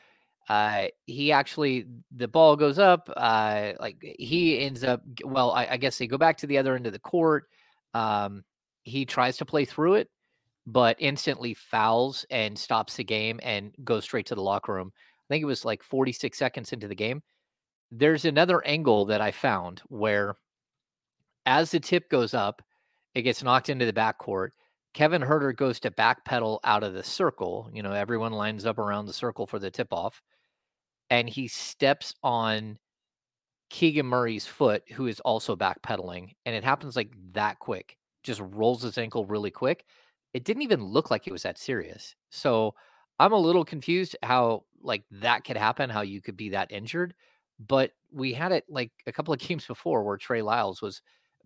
uh, 0.49 0.89
he 1.07 1.31
actually, 1.31 1.87
the 2.15 2.27
ball 2.27 2.57
goes 2.57 2.79
up. 2.79 3.09
Uh, 3.17 3.73
like 3.79 3.97
he 4.19 4.61
ends 4.61 4.83
up, 4.83 5.03
well, 5.25 5.53
I, 5.53 5.69
I 5.71 5.77
guess 5.77 5.97
they 5.97 6.09
go 6.09 6.19
back 6.19 6.39
to 6.39 6.47
the 6.49 6.59
other 6.59 6.75
end 6.75 6.87
of 6.87 6.93
the 6.93 6.99
court. 6.99 7.45
Um, 7.95 8.45
he 8.83 9.05
tries 9.05 9.37
to 9.37 9.45
play 9.45 9.65
through 9.65 9.95
it, 9.95 10.11
but 10.67 10.97
instantly 10.99 11.55
fouls 11.55 12.27
and 12.31 12.59
stops 12.59 12.97
the 12.97 13.05
game 13.05 13.39
and 13.43 13.73
goes 13.85 14.05
straight 14.05 14.27
to 14.27 14.35
the 14.35 14.43
locker 14.43 14.75
room. 14.75 14.93
Think 15.31 15.43
it 15.43 15.47
was 15.47 15.65
like 15.65 15.85
46 15.85 16.37
seconds 16.37 16.73
into 16.73 16.89
the 16.89 16.95
game. 16.95 17.23
There's 17.93 18.25
another 18.25 18.65
angle 18.67 19.07
that 19.07 19.21
I 19.21 19.31
found 19.31 19.81
where 19.89 20.35
as 21.47 21.71
the 21.71 21.79
tip 21.79 22.11
goes 22.11 22.35
up, 22.35 22.63
it 23.15 23.23
gets 23.23 23.43
knocked 23.43 23.69
into 23.69 23.87
the 23.87 23.93
backcourt. 23.93 24.51
Kevin 24.93 25.23
Huerter 25.23 25.55
goes 25.55 25.79
to 25.81 25.93
backpedal 25.93 26.59
out 26.65 26.83
of 26.83 26.95
the 26.95 27.05
circle. 27.05 27.71
You 27.73 27.85
know, 27.85 27.93
everyone 27.93 28.33
lines 28.33 28.67
up 28.67 28.79
around 28.79 29.07
the 29.07 29.13
circle 29.13 29.47
for 29.47 29.61
the 29.61 29.71
tip 29.71 29.93
off. 29.93 30.21
And 31.11 31.29
he 31.29 31.47
steps 31.47 32.13
on 32.25 32.77
Keegan 33.71 34.07
Murray's 34.07 34.47
foot, 34.47 34.83
who 34.91 35.07
is 35.07 35.21
also 35.21 35.55
backpedaling. 35.55 36.33
And 36.45 36.57
it 36.57 36.65
happens 36.65 36.97
like 36.97 37.13
that 37.33 37.61
quick, 37.61 37.97
just 38.25 38.43
rolls 38.45 38.83
his 38.83 38.99
ankle 38.99 39.27
really 39.27 39.53
quick. 39.53 39.85
It 40.35 40.45
didn't 40.45 40.63
even 40.63 40.83
look 40.83 41.09
like 41.09 41.29
it 41.29 41.33
was 41.33 41.45
that 41.45 41.59
serious. 41.59 42.17
So 42.31 42.75
I'm 43.21 43.33
a 43.35 43.39
little 43.39 43.67
confused 43.67 44.17
how 44.23 44.65
like 44.83 45.05
that 45.11 45.45
could 45.45 45.59
happen, 45.59 45.91
how 45.91 46.01
you 46.01 46.23
could 46.23 46.39
be 46.39 46.49
that 46.51 46.73
injured. 46.73 47.15
But 47.59 47.93
we 48.11 48.33
had 48.33 48.51
it 48.51 48.65
like 48.69 48.91
a 49.07 49.13
couple 49.13 49.35
of 49.35 49.41
games 49.47 49.67
before 49.67 50.03
where 50.03 50.17
Trey 50.17 50.41
Lyles 50.41 50.81
was 50.81 51.03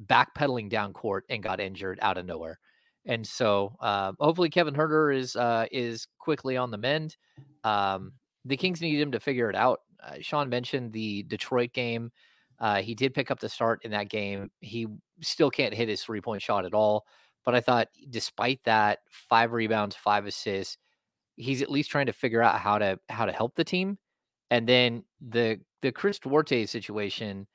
backpedaling 0.06 0.70
down 0.70 0.92
court 0.92 1.24
and 1.28 1.42
got 1.42 1.60
injured 1.60 1.98
out 2.00 2.16
of 2.16 2.26
nowhere. 2.26 2.60
And 3.06 3.26
so 3.26 3.76
uh, 3.80 4.12
hopefully 4.20 4.48
Kevin 4.50 4.74
Huerter 4.74 5.14
is 5.14 5.34
uh, 5.34 5.66
is 5.72 6.06
quickly 6.18 6.56
on 6.56 6.70
the 6.70 6.78
mend. 6.78 7.16
Um, 7.64 8.12
the 8.44 8.56
Kings 8.56 8.80
need 8.80 9.00
him 9.00 9.10
to 9.10 9.20
figure 9.20 9.50
it 9.50 9.56
out. 9.56 9.80
Uh, 10.02 10.14
Sean 10.20 10.48
mentioned 10.48 10.92
the 10.92 11.24
Detroit 11.24 11.72
game. 11.72 12.12
Uh, 12.60 12.82
he 12.82 12.94
did 12.94 13.14
pick 13.14 13.32
up 13.32 13.40
the 13.40 13.48
start 13.48 13.84
in 13.84 13.90
that 13.90 14.08
game. 14.08 14.48
He 14.60 14.86
still 15.20 15.50
can't 15.50 15.74
hit 15.74 15.88
his 15.88 16.04
three 16.04 16.20
point 16.20 16.40
shot 16.40 16.64
at 16.64 16.72
all. 16.72 17.04
But 17.44 17.56
I 17.56 17.60
thought, 17.60 17.88
despite 18.10 18.60
that, 18.64 19.00
five 19.10 19.52
rebounds, 19.52 19.96
five 19.96 20.24
assists, 20.24 20.78
he's 21.36 21.62
at 21.62 21.70
least 21.70 21.90
trying 21.90 22.06
to 22.06 22.12
figure 22.12 22.42
out 22.42 22.60
how 22.60 22.78
to 22.78 22.98
how 23.08 23.26
to 23.26 23.32
help 23.32 23.54
the 23.56 23.64
team. 23.64 23.98
And 24.50 24.68
then 24.68 25.04
the 25.20 25.60
the 25.82 25.92
Chris 25.92 26.18
Duarte 26.18 26.66
situation, 26.66 27.46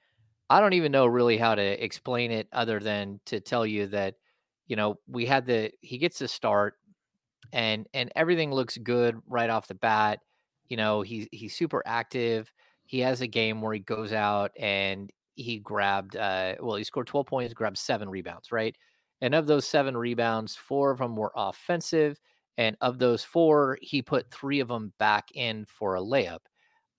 I 0.49 0.59
don't 0.61 0.73
even 0.73 0.91
know 0.91 1.07
really 1.07 1.37
how 1.37 1.55
to 1.55 1.83
explain 1.85 2.31
it 2.31 2.47
other 2.53 2.79
than 2.79 3.21
to 3.27 3.39
tell 3.41 3.65
you 3.65 3.87
that, 3.87 4.15
you 4.67 4.75
know, 4.77 4.99
we 5.07 5.25
had 5.25 5.45
the 5.47 5.71
he 5.81 5.97
gets 5.99 6.19
the 6.19 6.27
start 6.27 6.75
and 7.53 7.87
and 7.93 8.11
everything 8.15 8.51
looks 8.51 8.77
good 8.77 9.19
right 9.27 9.49
off 9.49 9.67
the 9.67 9.75
bat. 9.75 10.19
You 10.67 10.77
know, 10.77 11.01
he's 11.01 11.27
he's 11.31 11.55
super 11.55 11.81
active. 11.85 12.51
He 12.85 12.99
has 12.99 13.21
a 13.21 13.27
game 13.27 13.61
where 13.61 13.73
he 13.73 13.79
goes 13.79 14.13
out 14.13 14.51
and 14.57 15.11
he 15.35 15.59
grabbed 15.59 16.15
uh 16.15 16.55
well, 16.59 16.75
he 16.75 16.83
scored 16.83 17.07
12 17.07 17.27
points, 17.27 17.53
grabbed 17.53 17.77
seven 17.77 18.09
rebounds, 18.09 18.51
right? 18.51 18.75
And 19.21 19.35
of 19.35 19.47
those 19.47 19.65
seven 19.65 19.97
rebounds, 19.97 20.55
four 20.55 20.91
of 20.91 20.99
them 20.99 21.15
were 21.15 21.31
offensive. 21.35 22.19
And 22.59 22.75
of 22.81 22.99
those 22.99 23.23
four, 23.23 23.77
he 23.81 24.01
put 24.01 24.29
three 24.31 24.59
of 24.59 24.67
them 24.67 24.91
back 24.99 25.29
in 25.33 25.65
for 25.65 25.95
a 25.95 26.01
layup. 26.01 26.39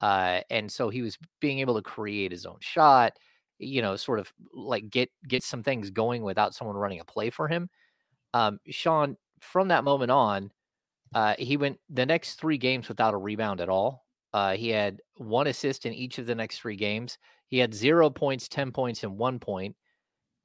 Uh, 0.00 0.40
and 0.48 0.72
so 0.72 0.88
he 0.88 1.02
was 1.02 1.18
being 1.38 1.58
able 1.58 1.74
to 1.74 1.82
create 1.82 2.32
his 2.32 2.46
own 2.46 2.56
shot, 2.60 3.12
you 3.58 3.82
know, 3.82 3.94
sort 3.94 4.20
of 4.20 4.32
like 4.54 4.88
get 4.88 5.10
get 5.28 5.42
some 5.42 5.62
things 5.62 5.90
going 5.90 6.22
without 6.22 6.54
someone 6.54 6.76
running 6.76 7.00
a 7.00 7.04
play 7.04 7.28
for 7.28 7.46
him. 7.46 7.68
Um, 8.32 8.58
Sean, 8.70 9.18
from 9.42 9.68
that 9.68 9.84
moment 9.84 10.10
on, 10.10 10.50
uh, 11.14 11.34
he 11.38 11.58
went 11.58 11.78
the 11.90 12.06
next 12.06 12.36
three 12.36 12.56
games 12.56 12.88
without 12.88 13.12
a 13.12 13.18
rebound 13.18 13.60
at 13.60 13.68
all. 13.68 14.06
Uh, 14.32 14.56
he 14.56 14.70
had 14.70 15.02
one 15.16 15.46
assist 15.46 15.84
in 15.84 15.92
each 15.92 16.16
of 16.16 16.24
the 16.24 16.34
next 16.34 16.60
three 16.60 16.76
games. 16.76 17.18
He 17.48 17.58
had 17.58 17.74
zero 17.74 18.08
points, 18.08 18.48
10 18.48 18.72
points, 18.72 19.02
and 19.02 19.18
one 19.18 19.38
point. 19.40 19.76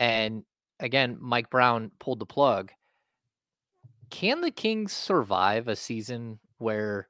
And 0.02 0.44
again, 0.82 1.18
Mike 1.22 1.50
Brown 1.50 1.92
pulled 2.00 2.20
the 2.20 2.26
plug. 2.26 2.74
Can 4.10 4.42
the 4.42 4.52
Kings 4.52 4.94
survive 4.94 5.68
a 5.68 5.76
season 5.76 6.40
where 6.58 7.08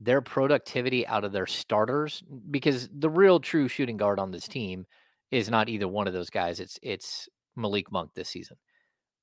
their 0.00 0.20
productivity 0.20 1.06
out 1.06 1.24
of 1.24 1.32
their 1.32 1.46
starters, 1.46 2.22
because 2.50 2.88
the 2.92 3.10
real 3.10 3.40
true 3.40 3.68
shooting 3.68 3.96
guard 3.96 4.18
on 4.18 4.30
this 4.30 4.46
team 4.46 4.86
is 5.30 5.48
not 5.50 5.68
either 5.68 5.88
one 5.88 6.06
of 6.06 6.12
those 6.12 6.30
guys. 6.30 6.60
It's 6.60 6.78
it's 6.82 7.28
Malik 7.56 7.90
Monk 7.90 8.10
this 8.14 8.28
season. 8.28 8.56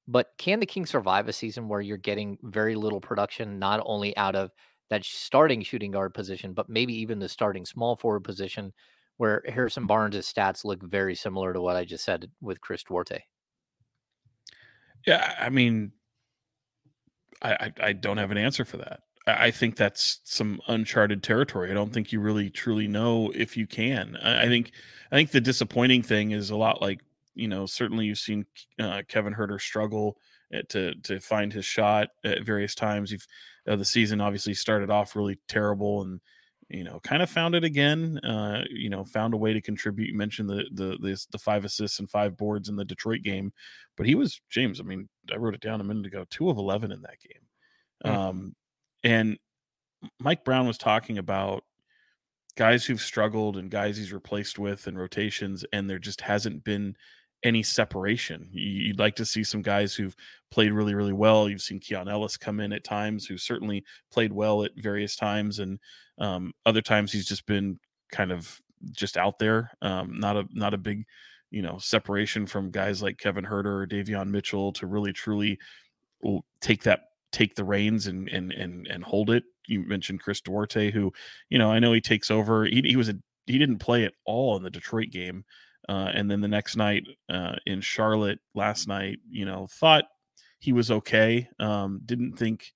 But 0.08 0.28
can 0.38 0.60
the 0.60 0.66
Kings 0.66 0.90
survive 0.90 1.30
a 1.30 1.34
season 1.34 1.70
where 1.70 1.80
you're 1.80 1.98
getting 1.98 2.38
very 2.44 2.76
little 2.76 3.00
production, 3.00 3.60
not 3.60 3.82
only 3.86 4.18
out 4.18 4.36
of 4.36 4.52
that 4.90 5.06
starting 5.06 5.62
shooting 5.62 5.92
guard 5.92 6.14
position, 6.14 6.54
but 6.54 6.70
maybe 6.70 6.94
even 6.94 7.20
the 7.20 7.30
starting 7.30 7.66
small 7.66 7.96
forward 7.96 8.24
position, 8.24 8.74
where 9.18 9.44
Harrison 9.48 9.86
Barnes' 9.86 10.32
stats 10.32 10.66
look 10.66 10.84
very 10.84 11.16
similar 11.16 11.54
to 11.54 11.62
what 11.62 11.76
I 11.76 11.86
just 11.86 12.04
said 12.04 12.30
with 12.42 12.60
Chris 12.60 12.84
Duarte? 12.84 13.24
Yeah, 15.08 15.36
I 15.40 15.50
mean, 15.50 15.92
I, 17.44 17.74
I, 17.82 17.94
don't 17.94 18.18
have 18.18 18.32
an 18.32 18.38
answer 18.38 18.64
for 18.64 18.78
that. 18.78 19.02
I, 19.28 19.52
think 19.52 19.76
that's 19.76 20.22
some 20.24 20.62
uncharted 20.68 21.24
territory. 21.24 21.72
I 21.72 21.74
don't 21.74 21.94
think 21.94 22.12
you 22.12 22.20
really 22.20 22.50
truly 22.50 22.88
know 22.88 23.32
if 23.36 23.58
you 23.58 23.68
can. 23.68 24.18
I, 24.22 24.44
I 24.44 24.48
think 24.48 24.72
I 25.12 25.16
think 25.16 25.32
the 25.32 25.42
disappointing 25.42 26.04
thing 26.04 26.32
is 26.32 26.50
a 26.50 26.56
lot 26.56 26.82
like 26.82 27.02
you 27.36 27.48
know 27.48 27.66
certainly 27.66 28.06
you've 28.06 28.18
seen 28.18 28.46
uh, 28.80 29.02
Kevin 29.08 29.34
Huerter 29.34 29.60
struggle 29.60 30.18
to 30.70 30.94
to 30.96 31.20
find 31.20 31.52
his 31.52 31.66
shot 31.66 32.10
at 32.24 32.44
various 32.44 32.76
times. 32.76 33.12
You've 33.12 33.28
uh, 33.68 33.76
the 33.76 33.86
season 33.86 34.22
obviously 34.22 34.54
started 34.54 34.90
off 34.90 35.16
really 35.16 35.40
terrible 35.48 36.02
and 36.02 36.20
you 36.70 36.84
know 36.84 37.00
kind 37.04 37.22
of 37.22 37.30
found 37.30 37.56
it 37.56 37.64
again. 37.64 38.20
Uh, 38.20 38.64
you 38.70 38.90
know 38.90 39.04
found 39.06 39.34
a 39.34 39.38
way 39.38 39.54
to 39.54 39.62
contribute. 39.62 40.10
You 40.10 40.18
mentioned 40.18 40.50
the 40.50 40.66
the 40.74 40.98
the, 41.00 41.26
the 41.32 41.40
five 41.40 41.66
assists 41.66 42.00
and 42.00 42.10
five 42.10 42.38
boards 42.38 42.70
in 42.70 42.76
the 42.76 42.86
Detroit 42.86 43.24
game, 43.24 43.52
but 43.98 44.06
he 44.06 44.16
was 44.16 44.42
James. 44.50 44.80
I 44.80 44.84
mean, 44.84 45.08
I 45.32 45.38
wrote 45.38 45.56
it 45.56 45.62
down 45.62 45.82
a 45.82 45.84
minute 45.84 46.06
ago. 46.06 46.26
Two 46.30 46.50
of 46.50 46.58
eleven 46.58 46.92
in 46.92 47.02
that 47.02 47.20
game. 47.20 47.44
Mm-hmm. 48.06 48.20
Um, 48.20 48.56
and 49.04 49.38
Mike 50.20 50.44
Brown 50.44 50.68
was 50.68 50.78
talking 50.78 51.18
about 51.18 51.64
guys 52.56 52.86
who've 52.86 53.02
struggled 53.02 53.58
and 53.58 53.72
guys 53.72 53.98
he's 53.98 54.14
replaced 54.14 54.60
with 54.60 54.88
and 54.88 54.98
rotations, 54.98 55.66
and 55.74 55.90
there 55.90 56.00
just 56.00 56.22
hasn't 56.22 56.64
been 56.64 56.96
any 57.44 57.64
separation. 57.64 58.48
You'd 58.52 59.00
like 59.00 59.16
to 59.16 59.26
see 59.26 59.44
some 59.44 59.62
guys 59.62 59.94
who've 59.94 60.16
played 60.50 60.72
really, 60.72 60.96
really 60.96 61.14
well. 61.14 61.50
You've 61.50 61.62
seen 61.62 61.80
Keon 61.80 62.08
Ellis 62.08 62.38
come 62.38 62.60
in 62.60 62.72
at 62.72 62.84
times, 62.84 63.26
who 63.26 63.38
certainly 63.38 63.84
played 64.12 64.32
well 64.32 64.64
at 64.64 64.72
various 64.78 65.16
times, 65.16 65.60
and 65.60 65.80
um, 66.20 66.54
other 66.66 66.82
times 66.82 67.12
he's 67.12 67.26
just 67.26 67.46
been 67.46 67.80
kind 68.12 68.32
of 68.32 68.62
just 68.92 69.18
out 69.18 69.40
there. 69.40 69.72
Um, 69.82 70.20
not 70.20 70.38
a 70.38 70.46
not 70.52 70.74
a 70.74 70.78
big, 70.78 71.06
you 71.54 71.62
know, 71.62 71.78
separation 71.78 72.48
from 72.48 72.72
guys 72.72 73.04
like 73.04 73.20
Kevin 73.20 73.46
Huerter 73.46 73.84
or 73.84 73.88
Davion 73.88 74.30
Mitchell 74.30 74.74
to 74.74 74.88
really 74.88 75.14
truly 75.14 75.60
take 76.62 76.82
that 76.84 77.02
take 77.32 77.54
the 77.54 77.64
reins 77.64 78.08
and 78.08 78.28
and 78.30 78.52
and 78.52 78.88
and 78.88 79.04
hold 79.04 79.30
it. 79.30 79.44
You 79.68 79.86
mentioned 79.86 80.20
Chris 80.20 80.42
Duarte, 80.42 80.90
who, 80.90 81.14
you 81.50 81.60
know, 81.60 81.72
I 81.72 81.78
know 81.78 81.94
he 81.94 82.02
takes 82.02 82.32
over. 82.32 82.66
He 82.66 82.82
he 82.82 82.96
was 82.96 83.10
a 83.10 83.16
he 83.46 83.60
didn't 83.60 83.78
play 83.78 84.04
at 84.04 84.14
all 84.26 84.58
in 84.58 84.64
the 84.64 84.72
Detroit 84.72 85.12
game. 85.12 85.46
Uh, 85.88 86.10
and 86.14 86.32
then 86.32 86.42
the 86.42 86.48
next 86.48 86.76
night 86.76 87.04
uh, 87.30 87.56
in 87.66 87.82
Charlotte 87.82 88.40
last 88.56 88.88
night, 88.88 89.20
you 89.30 89.46
know, 89.46 89.68
thought 89.70 90.06
he 90.60 90.74
was 90.74 90.90
okay. 90.90 91.48
Um, 91.60 92.02
didn't 92.04 92.38
think 92.38 92.74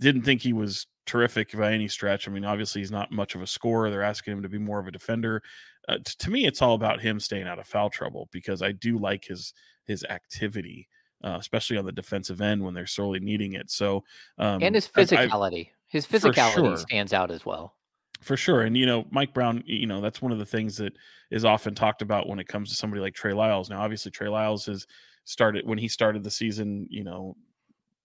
didn't 0.00 0.22
think 0.22 0.40
he 0.40 0.54
was 0.54 0.86
terrific 1.06 1.52
by 1.52 1.74
any 1.74 1.88
stretch. 1.88 2.26
I 2.26 2.30
mean, 2.30 2.46
obviously 2.46 2.80
he's 2.80 2.90
not 2.90 3.12
much 3.12 3.34
of 3.34 3.42
a 3.42 3.46
scorer. 3.46 3.90
They're 3.90 4.02
asking 4.02 4.32
him 4.32 4.42
to 4.42 4.48
be 4.48 4.58
more 4.58 4.78
of 4.78 4.86
a 4.86 4.92
defender. 4.92 5.42
Uh, 5.88 5.96
t- 5.98 6.14
to 6.18 6.30
me, 6.30 6.46
it's 6.46 6.62
all 6.62 6.74
about 6.74 7.00
him 7.00 7.20
staying 7.20 7.46
out 7.46 7.58
of 7.58 7.66
foul 7.66 7.90
trouble 7.90 8.28
because 8.32 8.62
I 8.62 8.72
do 8.72 8.98
like 8.98 9.24
his 9.24 9.52
his 9.84 10.04
activity, 10.04 10.88
uh, 11.22 11.36
especially 11.38 11.76
on 11.76 11.84
the 11.84 11.92
defensive 11.92 12.40
end 12.40 12.62
when 12.62 12.74
they're 12.74 12.86
sorely 12.86 13.20
needing 13.20 13.52
it. 13.52 13.70
So 13.70 14.02
um, 14.38 14.62
and 14.62 14.74
his 14.74 14.88
I- 14.94 15.00
I- 15.00 15.04
physicality, 15.04 15.68
his 15.86 16.06
physicality 16.06 16.54
sure. 16.54 16.76
stands 16.78 17.12
out 17.12 17.30
as 17.30 17.44
well. 17.44 17.74
for 18.22 18.36
sure. 18.36 18.62
And 18.62 18.76
you 18.76 18.86
know, 18.86 19.04
Mike 19.10 19.34
Brown, 19.34 19.62
you 19.66 19.86
know, 19.86 20.00
that's 20.00 20.22
one 20.22 20.32
of 20.32 20.38
the 20.38 20.46
things 20.46 20.76
that 20.78 20.94
is 21.30 21.44
often 21.44 21.74
talked 21.74 22.00
about 22.00 22.28
when 22.28 22.38
it 22.38 22.48
comes 22.48 22.70
to 22.70 22.74
somebody 22.74 23.02
like 23.02 23.14
Trey 23.14 23.32
Lyles. 23.34 23.68
Now, 23.68 23.82
obviously, 23.82 24.10
Trey 24.10 24.28
Lyles 24.28 24.64
has 24.66 24.86
started 25.24 25.66
when 25.66 25.78
he 25.78 25.88
started 25.88 26.24
the 26.24 26.30
season. 26.30 26.86
You 26.90 27.04
know, 27.04 27.36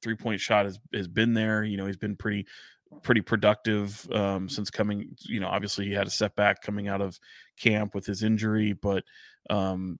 three 0.01 0.15
point 0.15 0.41
shot 0.41 0.65
has 0.65 0.79
has 0.93 1.07
been 1.07 1.33
there. 1.33 1.63
You 1.63 1.77
know, 1.77 1.86
he's 1.86 1.98
been 1.98 2.17
pretty 2.17 2.45
pretty 3.03 3.22
productive 3.22 4.10
um, 4.12 4.50
since 4.50 4.69
coming. 4.69 5.15
You 5.22 5.39
know, 5.39 5.48
obviously 5.48 5.86
he 5.86 5.93
had 5.93 6.08
a 6.08 6.12
setback 6.12 6.62
coming 6.62 6.88
out 6.88 7.01
of 7.01 7.19
camp 7.60 7.96
with 7.96 8.05
his 8.05 8.24
injury, 8.24 8.74
but 8.74 9.03
um, 9.50 10.00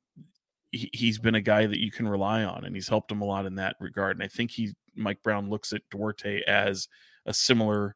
he, 0.72 0.90
he's 0.94 1.20
been 1.20 1.36
a 1.36 1.42
guy 1.42 1.66
that 1.66 1.80
you 1.80 1.92
can 1.92 2.08
rely 2.08 2.44
on, 2.44 2.66
and 2.66 2.76
he's 2.76 2.90
helped 2.90 3.12
him 3.12 3.22
a 3.22 3.26
lot 3.26 3.46
in 3.46 3.56
that 3.56 3.76
regard. 3.80 4.16
And 4.16 4.24
I 4.24 4.28
think 4.28 4.52
he 4.52 4.74
Mike 4.96 5.24
Brown 5.24 5.50
looks 5.50 5.74
at 5.74 5.82
Duarte 5.92 6.44
as 6.44 6.88
a 7.26 7.34
similar 7.34 7.96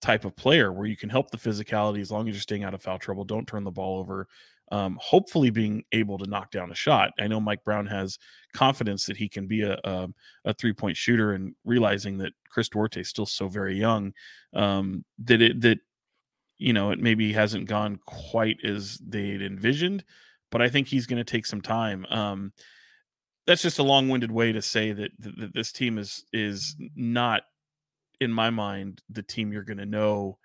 type 0.00 0.24
of 0.24 0.36
player 0.36 0.72
where 0.72 0.86
you 0.86 0.96
can 0.96 1.08
help 1.08 1.30
the 1.30 1.38
physicality 1.38 2.00
as 2.00 2.10
long 2.10 2.28
as 2.28 2.34
you're 2.34 2.42
staying 2.42 2.64
out 2.64 2.74
of 2.74 2.82
foul 2.82 2.98
trouble. 2.98 3.24
Don't 3.24 3.46
turn 3.46 3.64
the 3.64 3.70
ball 3.70 3.98
over. 4.00 4.26
Um, 4.70 4.98
hopefully, 5.00 5.50
being 5.50 5.84
able 5.92 6.16
to 6.18 6.28
knock 6.28 6.50
down 6.50 6.70
a 6.70 6.74
shot. 6.74 7.10
I 7.18 7.26
know 7.26 7.40
Mike 7.40 7.62
Brown 7.64 7.86
has 7.86 8.18
confidence 8.54 9.04
that 9.06 9.16
he 9.16 9.28
can 9.28 9.46
be 9.46 9.62
a 9.62 9.78
a, 9.84 10.08
a 10.44 10.54
three 10.54 10.72
point 10.72 10.96
shooter, 10.96 11.32
and 11.32 11.54
realizing 11.64 12.18
that 12.18 12.32
Chris 12.48 12.68
Duarte 12.68 13.00
is 13.00 13.08
still 13.08 13.26
so 13.26 13.48
very 13.48 13.78
young, 13.78 14.12
um, 14.54 15.04
that 15.24 15.42
it 15.42 15.60
that 15.60 15.78
you 16.58 16.72
know 16.72 16.90
it 16.90 17.00
maybe 17.00 17.32
hasn't 17.32 17.66
gone 17.66 17.98
quite 18.06 18.58
as 18.64 18.98
they'd 19.06 19.42
envisioned. 19.42 20.04
But 20.50 20.62
I 20.62 20.68
think 20.68 20.86
he's 20.86 21.06
going 21.06 21.22
to 21.22 21.30
take 21.30 21.46
some 21.46 21.62
time. 21.62 22.06
Um, 22.10 22.52
that's 23.46 23.62
just 23.62 23.78
a 23.78 23.82
long 23.82 24.08
winded 24.08 24.30
way 24.30 24.52
to 24.52 24.62
say 24.62 24.92
that, 24.92 25.10
that, 25.18 25.38
that 25.38 25.54
this 25.54 25.72
team 25.72 25.98
is 25.98 26.24
is 26.32 26.76
not 26.94 27.42
in 28.20 28.32
my 28.32 28.50
mind 28.50 29.02
the 29.10 29.22
team 29.22 29.52
you're 29.52 29.64
going 29.64 29.78
to 29.78 29.86
know 29.86 30.38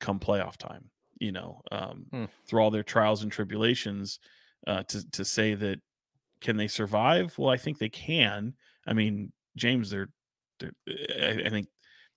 come 0.00 0.18
playoff 0.18 0.56
time 0.56 0.90
you 1.20 1.32
know 1.32 1.60
um, 1.72 2.06
hmm. 2.10 2.24
through 2.46 2.60
all 2.60 2.70
their 2.70 2.82
trials 2.82 3.22
and 3.22 3.32
tribulations 3.32 4.18
uh, 4.66 4.82
to 4.84 5.10
to 5.10 5.24
say 5.24 5.54
that 5.54 5.80
can 6.40 6.56
they 6.56 6.68
survive? 6.68 7.34
Well 7.38 7.50
i 7.50 7.56
think 7.56 7.78
they 7.78 7.88
can. 7.88 8.54
I 8.86 8.92
mean 8.92 9.32
james 9.56 9.90
they're, 9.90 10.08
they're 10.60 10.72
I, 10.88 11.46
I, 11.46 11.50
think 11.50 11.68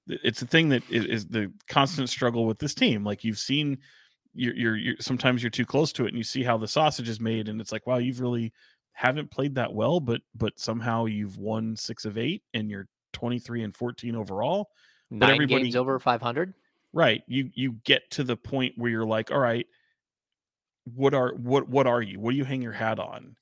it's 0.07 0.41
a 0.41 0.47
thing 0.47 0.69
that 0.69 0.83
is, 0.89 1.05
is, 1.05 1.27
the 1.27 1.51
constant 1.67 2.09
struggle 2.09 2.45
with 2.45 2.59
this 2.59 2.73
team. 2.73 3.03
Like 3.03 3.23
you've 3.23 3.39
seen 3.39 3.79
you're, 4.33 4.55
you're, 4.55 4.77
you're 4.77 4.95
sometimes 4.99 5.43
you're 5.43 5.49
too 5.49 5.65
close 5.65 5.91
to 5.93 6.05
it 6.05 6.09
and 6.09 6.17
you 6.17 6.23
see 6.23 6.43
how 6.43 6.57
the 6.57 6.67
sausage 6.67 7.09
is 7.09 7.19
made 7.19 7.49
and 7.49 7.59
it's 7.59 7.71
like 7.71 7.85
wow 7.85 7.97
you've 7.97 8.21
really 8.21 8.53
haven't 8.93 9.31
played 9.31 9.55
that 9.55 9.73
well 9.73 9.99
but 9.99 10.21
but 10.35 10.57
somehow 10.59 11.05
you've 11.05 11.37
won 11.37 11.75
six 11.75 12.05
of 12.05 12.17
eight 12.17 12.43
and 12.53 12.69
you're 12.69 12.87
23 13.13 13.63
and 13.63 13.75
14 13.75 14.15
overall 14.15 14.69
Nine 15.09 15.19
but 15.19 15.29
everybody 15.31 15.63
games 15.63 15.75
over 15.75 15.99
500 15.99 16.53
right 16.93 17.23
you 17.27 17.49
you 17.53 17.73
get 17.85 18.09
to 18.11 18.23
the 18.23 18.35
point 18.37 18.73
where 18.77 18.91
you're 18.91 19.05
like 19.05 19.31
all 19.31 19.39
right 19.39 19.67
what 20.85 21.13
are 21.13 21.33
what 21.35 21.69
what 21.69 21.87
are 21.87 22.01
you? 22.01 22.19
What 22.19 22.31
do 22.31 22.37
you 22.37 22.45
hang 22.45 22.61
your 22.61 22.71
hat 22.71 22.99
on? 22.99 23.35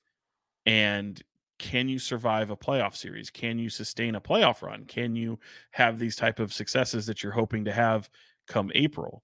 And 0.66 1.22
can 1.58 1.90
you 1.90 2.00
survive 2.00 2.50
a 2.50 2.58
playoff 2.58 2.96
series? 2.96 3.30
Can 3.30 3.60
you 3.60 3.70
sustain 3.70 4.16
a 4.16 4.22
playoff 4.22 4.62
run? 4.62 4.86
Can 4.86 5.16
you 5.16 5.40
have 5.72 6.00
these 6.00 6.16
type 6.16 6.40
of 6.40 6.54
successes 6.54 7.06
that 7.06 7.22
you're 7.24 7.32
hoping 7.32 7.66
to 7.66 7.72
have 7.72 8.10
come 8.48 8.72
april? 8.76 9.24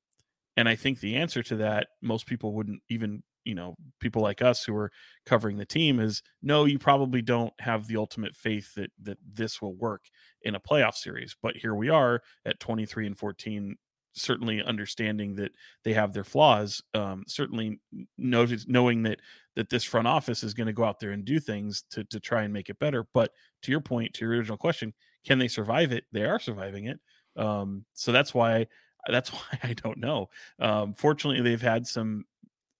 And 0.57 0.69
i 0.69 0.75
think 0.75 0.99
the 0.99 1.15
answer 1.15 1.43
to 1.43 1.57
that 1.57 1.87
most 2.01 2.25
people 2.27 2.53
wouldn't 2.53 2.81
even 2.89 3.21
you 3.43 3.55
know 3.55 3.75
people 3.99 4.21
like 4.21 4.41
us 4.41 4.63
who 4.63 4.75
are 4.75 4.91
covering 5.25 5.57
the 5.57 5.65
team 5.65 5.99
is 5.99 6.23
no 6.41 6.65
you 6.65 6.79
probably 6.79 7.21
don't 7.21 7.53
have 7.59 7.87
the 7.87 7.97
ultimate 7.97 8.35
faith 8.35 8.73
that 8.75 8.89
that 9.01 9.17
this 9.33 9.61
will 9.61 9.75
work 9.75 10.05
in 10.43 10.55
a 10.55 10.59
playoff 10.59 10.95
series. 10.95 11.35
But 11.41 11.57
here 11.57 11.75
we 11.75 11.89
are 11.89 12.21
at 12.45 12.59
23 12.59 13.07
and 13.07 13.17
14 13.17 13.75
certainly 14.15 14.63
understanding 14.63 15.35
that 15.35 15.51
they 15.83 15.93
have 15.93 16.13
their 16.13 16.23
flaws 16.23 16.81
um, 16.93 17.23
certainly 17.27 17.79
noted, 18.17 18.63
knowing 18.67 19.03
that 19.03 19.19
that 19.55 19.69
this 19.69 19.83
front 19.83 20.07
office 20.07 20.43
is 20.43 20.53
going 20.53 20.67
to 20.67 20.73
go 20.73 20.83
out 20.83 20.99
there 20.99 21.11
and 21.11 21.25
do 21.25 21.39
things 21.39 21.83
to 21.91 22.03
to 22.05 22.19
try 22.19 22.43
and 22.43 22.53
make 22.53 22.69
it 22.69 22.79
better 22.79 23.07
but 23.13 23.31
to 23.61 23.71
your 23.71 23.81
point 23.81 24.13
to 24.13 24.25
your 24.25 24.33
original 24.33 24.57
question 24.57 24.93
can 25.25 25.37
they 25.39 25.47
survive 25.47 25.91
it 25.91 26.05
they 26.11 26.23
are 26.23 26.39
surviving 26.39 26.85
it 26.85 26.99
um, 27.37 27.85
so 27.93 28.11
that's 28.11 28.33
why 28.33 28.67
that's 29.07 29.29
why 29.33 29.59
I 29.63 29.73
don't 29.73 29.97
know. 29.97 30.29
Um, 30.59 30.93
fortunately, 30.93 31.41
they've 31.41 31.61
had 31.61 31.87
some 31.87 32.25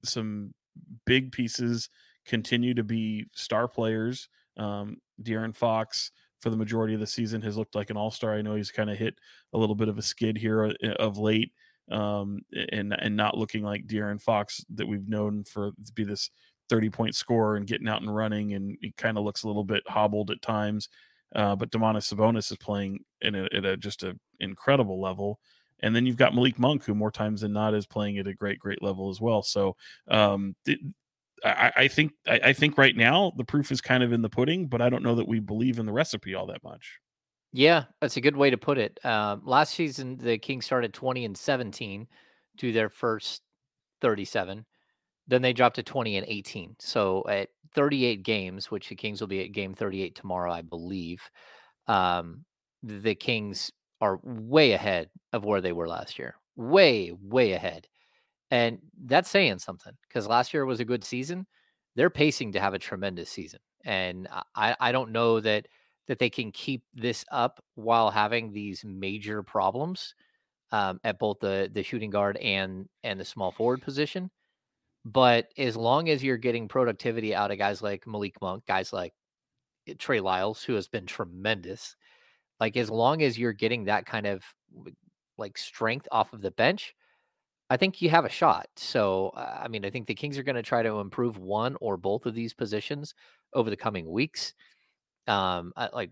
some 0.04 0.54
big 1.06 1.32
pieces 1.32 1.90
continue 2.26 2.74
to 2.74 2.84
be 2.84 3.26
star 3.34 3.68
players. 3.68 4.30
Um, 4.58 4.98
De'Aaron 5.22 5.56
Fox 5.56 6.12
for 6.42 6.50
the 6.50 6.58
majority 6.58 6.94
of 6.94 7.00
the 7.00 7.08
season 7.08 7.42
has 7.42 7.58
looked 7.58 7.76
like 7.76 7.90
an 7.90 7.98
all 7.98 8.12
star. 8.12 8.36
I 8.36 8.42
know 8.42 8.56
he's 8.56 8.72
kind 8.72 8.90
of 8.90 8.98
hit 8.98 9.16
a 9.54 9.58
little 9.58 9.76
bit 9.76 9.90
of 9.90 9.98
a 9.98 10.02
skid 10.02 10.38
here 10.38 10.66
uh, 10.66 10.88
of 11.00 11.18
late, 11.18 11.52
um, 11.92 12.42
and 12.72 12.94
and 12.94 13.16
not 13.16 13.38
looking 13.38 13.64
like 13.64 13.88
De'Aaron 13.88 14.22
Fox 14.22 14.64
that 14.76 14.88
we've 14.88 15.08
known 15.08 15.44
for 15.44 15.72
to 15.86 15.94
be 15.94 16.04
this 16.04 16.30
thirty 16.70 16.90
point 16.90 17.16
scorer 17.16 17.58
and 17.58 17.68
getting 17.68 17.88
out 17.88 18.02
and 18.02 18.16
running, 18.16 18.54
and 18.54 18.78
he 18.82 18.94
kind 18.98 19.18
of 19.18 19.24
looks 19.24 19.44
a 19.44 19.48
little 19.48 19.64
bit 19.64 19.84
hobbled 19.88 20.32
at 20.32 20.42
times. 20.42 20.90
Uh, 21.36 21.56
but 21.56 21.72
Domantas 21.72 22.14
Sabonis 22.14 22.52
is 22.52 22.58
playing 22.58 23.00
in 23.22 23.36
a, 23.36 23.44
at 23.54 23.66
a 23.66 23.76
just 23.76 24.04
an 24.04 24.20
incredible 24.40 25.02
level. 25.02 25.40
And 25.82 25.94
then 25.94 26.06
you've 26.06 26.16
got 26.16 26.34
Malik 26.34 26.58
Monk, 26.58 26.86
who 26.86 26.96
more 26.96 27.12
times 27.12 27.42
than 27.42 27.52
not 27.52 27.74
is 27.74 27.86
playing 27.86 28.18
at 28.18 28.28
a 28.28 28.34
great, 28.34 28.58
great 28.58 28.82
level 28.82 29.10
as 29.10 29.20
well. 29.20 29.44
So 29.44 29.76
um, 30.10 30.56
th- 30.66 30.80
I, 31.44 31.88
think 31.88 32.14
I, 32.28 32.40
I, 32.46 32.54
think 32.54 32.78
right 32.78 32.96
now 32.96 33.34
the 33.36 33.44
proof 33.44 33.72
is 33.72 33.82
kind 33.82 34.04
of 34.04 34.14
in 34.14 34.22
the 34.22 34.30
pudding, 34.30 34.68
but 34.68 34.82
I 34.82 34.90
don't 34.90 35.04
know 35.04 35.16
that 35.16 35.28
we 35.28 35.40
believe 35.40 35.80
in 35.80 35.86
the 35.86 35.94
recipe 35.94 36.34
all 36.34 36.48
that 36.48 36.64
much. 36.64 37.00
Yeah, 37.52 37.84
that's 38.02 38.18
a 38.18 38.22
good 38.22 38.36
way 38.36 38.50
to 38.50 38.58
put 38.58 38.78
it. 38.78 39.00
Uh, 39.04 39.38
last 39.44 39.74
season, 39.74 40.18
the 40.18 40.38
Kings 40.38 40.66
started 40.66 40.94
20 40.94 41.26
and 41.26 41.38
17 41.38 42.08
to 42.58 42.72
their 42.72 42.90
first 42.90 43.42
37. 44.02 44.66
Then 45.28 45.42
they 45.42 45.54
dropped 45.54 45.78
to 45.78 45.84
20 45.84 46.18
and 46.18 46.26
18. 46.28 46.76
So 46.80 47.24
at 47.30 47.50
38 47.74 48.24
games, 48.24 48.72
which 48.72 48.90
the 48.90 48.96
Kings 48.96 49.22
will 49.22 49.28
be 49.28 49.44
at 49.44 49.52
game 49.52 49.74
38 49.74 50.16
tomorrow, 50.16 50.52
I 50.52 50.62
believe, 50.62 51.22
um, 51.88 52.44
the 52.84 53.16
Kings 53.16 53.72
are 54.02 54.20
way 54.24 54.74
ahead 54.74 55.10
of 55.34 55.46
where 55.46 55.62
they 55.62 55.72
were 55.72 55.88
last 55.88 56.20
year. 56.20 56.36
Way, 56.56 57.12
way 57.22 57.54
ahead. 57.54 57.88
And 58.52 58.80
that's 59.06 59.30
saying 59.30 59.60
something 59.60 59.94
because 60.08 60.28
last 60.28 60.54
year 60.54 60.66
was 60.66 60.80
a 60.80 60.86
good 60.86 61.04
season. 61.04 61.48
They're 61.96 62.10
pacing 62.10 62.52
to 62.54 62.60
have 62.60 62.74
a 62.74 62.80
tremendous 62.80 63.30
season. 63.30 63.60
And 63.84 64.28
I, 64.56 64.76
I 64.80 64.92
don't 64.92 65.12
know 65.12 65.40
that 65.40 65.68
that 66.08 66.20
they 66.20 66.30
can 66.30 66.52
keep 66.52 66.84
this 66.94 67.26
up 67.32 67.64
while 67.74 68.12
having 68.12 68.52
these 68.52 68.84
major 68.86 69.42
problems 69.42 70.14
um, 70.72 71.00
at 71.04 71.20
both 71.20 71.40
the 71.40 71.70
the 71.72 71.84
shooting 71.84 72.10
guard 72.10 72.38
and 72.38 72.88
and 73.04 73.20
the 73.20 73.26
small 73.26 73.52
forward 73.52 73.82
position. 73.82 74.30
But 75.06 75.48
as 75.58 75.78
long 75.78 76.10
as 76.10 76.24
you're 76.24 76.38
getting 76.38 76.68
productivity 76.68 77.36
out 77.36 77.52
of 77.52 77.60
guys 77.60 77.82
like 77.82 78.08
Malik 78.08 78.42
Monk, 78.42 78.66
guys 78.66 78.92
like 78.92 79.14
eh, 79.88 79.94
Trey 80.00 80.20
Lyles, 80.20 80.64
who 80.64 80.74
has 80.74 80.88
been 80.88 81.06
tremendous, 81.06 81.96
like 82.60 82.78
as 82.78 82.90
long 82.90 83.22
as 83.22 83.38
you're 83.38 83.54
getting 83.54 83.86
that 83.86 84.06
kind 84.06 84.26
of 84.26 84.44
like 85.38 85.58
strength 85.58 86.08
off 86.12 86.34
of 86.34 86.42
the 86.42 86.52
bench, 86.52 86.96
I 87.70 87.78
think 87.78 88.02
you 88.02 88.10
have 88.10 88.26
a 88.26 88.30
shot. 88.30 88.68
So, 88.76 89.30
uh, 89.36 89.62
I 89.64 89.68
mean, 89.68 89.86
I 89.86 89.90
think 89.90 90.08
the 90.08 90.16
Kings 90.16 90.38
are 90.38 90.44
going 90.44 90.56
to 90.56 90.62
try 90.64 90.84
to 90.84 91.00
improve 91.00 91.38
one 91.38 91.76
or 91.82 91.98
both 91.98 92.26
of 92.26 92.36
these 92.36 92.54
positions 92.54 93.16
over 93.54 93.70
the 93.70 93.78
coming 93.78 94.10
weeks. 94.10 94.54
Um, 95.28 95.74
I, 95.76 95.90
like, 95.92 96.12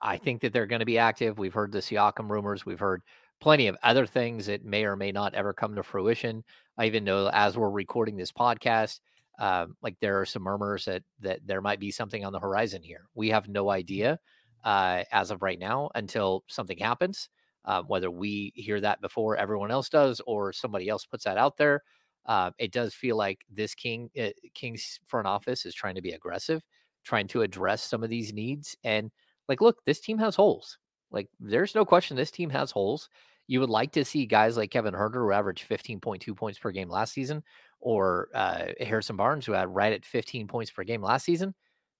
I 0.00 0.18
think 0.18 0.42
that 0.42 0.52
they're 0.52 0.66
going 0.66 0.80
to 0.80 0.86
be 0.86 0.98
active. 0.98 1.38
We've 1.38 1.54
heard 1.54 1.72
the 1.72 1.78
Siakam 1.78 2.28
rumors. 2.28 2.66
We've 2.66 2.78
heard 2.78 3.02
plenty 3.40 3.66
of 3.66 3.76
other 3.82 4.06
things 4.06 4.46
that 4.46 4.64
may 4.64 4.84
or 4.84 4.96
may 4.96 5.12
not 5.12 5.34
ever 5.34 5.52
come 5.52 5.74
to 5.74 5.82
fruition. 5.82 6.44
I 6.78 6.86
even 6.86 7.04
know 7.04 7.28
as 7.32 7.56
we're 7.56 7.70
recording 7.70 8.16
this 8.16 8.32
podcast, 8.32 9.00
um, 9.38 9.76
like 9.82 9.96
there 10.00 10.20
are 10.20 10.26
some 10.26 10.42
murmurs 10.42 10.84
that 10.84 11.02
that 11.20 11.40
there 11.44 11.60
might 11.60 11.80
be 11.80 11.90
something 11.90 12.24
on 12.24 12.32
the 12.32 12.38
horizon 12.38 12.82
here. 12.82 13.06
We 13.14 13.30
have 13.30 13.48
no 13.48 13.70
idea 13.70 14.20
uh, 14.62 15.04
as 15.10 15.30
of 15.30 15.42
right 15.42 15.58
now 15.58 15.90
until 15.94 16.44
something 16.46 16.78
happens. 16.78 17.28
Uh, 17.64 17.82
whether 17.82 18.10
we 18.10 18.52
hear 18.54 18.80
that 18.80 19.00
before 19.00 19.36
everyone 19.36 19.70
else 19.70 19.88
does 19.88 20.20
or 20.26 20.52
somebody 20.52 20.88
else 20.88 21.04
puts 21.04 21.24
that 21.24 21.38
out 21.38 21.56
there, 21.56 21.82
uh, 22.26 22.50
it 22.58 22.72
does 22.72 22.94
feel 22.94 23.16
like 23.16 23.40
this 23.50 23.74
King 23.74 24.10
uh, 24.20 24.30
King's 24.54 24.98
front 25.06 25.26
office 25.26 25.66
is 25.66 25.74
trying 25.74 25.94
to 25.94 26.02
be 26.02 26.12
aggressive, 26.12 26.62
trying 27.04 27.28
to 27.28 27.42
address 27.42 27.82
some 27.82 28.02
of 28.02 28.10
these 28.10 28.32
needs. 28.32 28.76
And 28.84 29.10
like, 29.48 29.60
look, 29.60 29.84
this 29.84 30.00
team 30.00 30.18
has 30.18 30.34
holes. 30.36 30.78
Like, 31.10 31.28
there's 31.40 31.74
no 31.74 31.84
question 31.84 32.16
this 32.16 32.30
team 32.30 32.50
has 32.50 32.70
holes. 32.70 33.08
You 33.48 33.60
would 33.60 33.70
like 33.70 33.92
to 33.92 34.04
see 34.04 34.24
guys 34.24 34.56
like 34.56 34.70
Kevin 34.70 34.94
Huerter, 34.94 35.14
who 35.14 35.32
averaged 35.32 35.68
15.2 35.68 36.36
points 36.36 36.58
per 36.58 36.70
game 36.70 36.88
last 36.88 37.12
season, 37.12 37.42
or 37.80 38.28
uh, 38.34 38.66
Harrison 38.80 39.16
Barnes, 39.16 39.44
who 39.44 39.52
had 39.52 39.74
right 39.74 39.92
at 39.92 40.06
15 40.06 40.46
points 40.46 40.70
per 40.70 40.84
game 40.84 41.02
last 41.02 41.24
season 41.24 41.54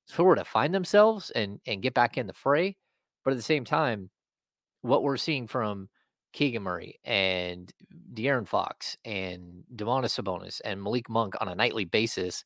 sort 0.07 0.38
of 0.38 0.46
find 0.48 0.75
themselves 0.75 1.31
and 1.31 1.61
and 1.66 1.83
get 1.83 1.94
back 1.94 2.18
in 2.18 2.27
the 2.27 2.33
fray. 2.33 2.77
But 3.25 3.33
at 3.33 3.37
the 3.37 3.42
same 3.42 3.64
time, 3.64 4.11
what 4.83 5.03
we're 5.03 5.16
seeing 5.16 5.47
from 5.47 5.88
Keegan 6.33 6.62
Murray 6.62 6.99
and 7.05 7.73
De'Aaron 8.14 8.47
Fox 8.47 8.97
and 9.05 9.64
Domantas 9.75 10.21
Sabonis 10.21 10.61
and 10.64 10.83
Malik 10.83 11.09
Monk 11.09 11.35
on 11.40 11.49
a 11.49 11.55
nightly 11.55 11.85
basis 11.85 12.45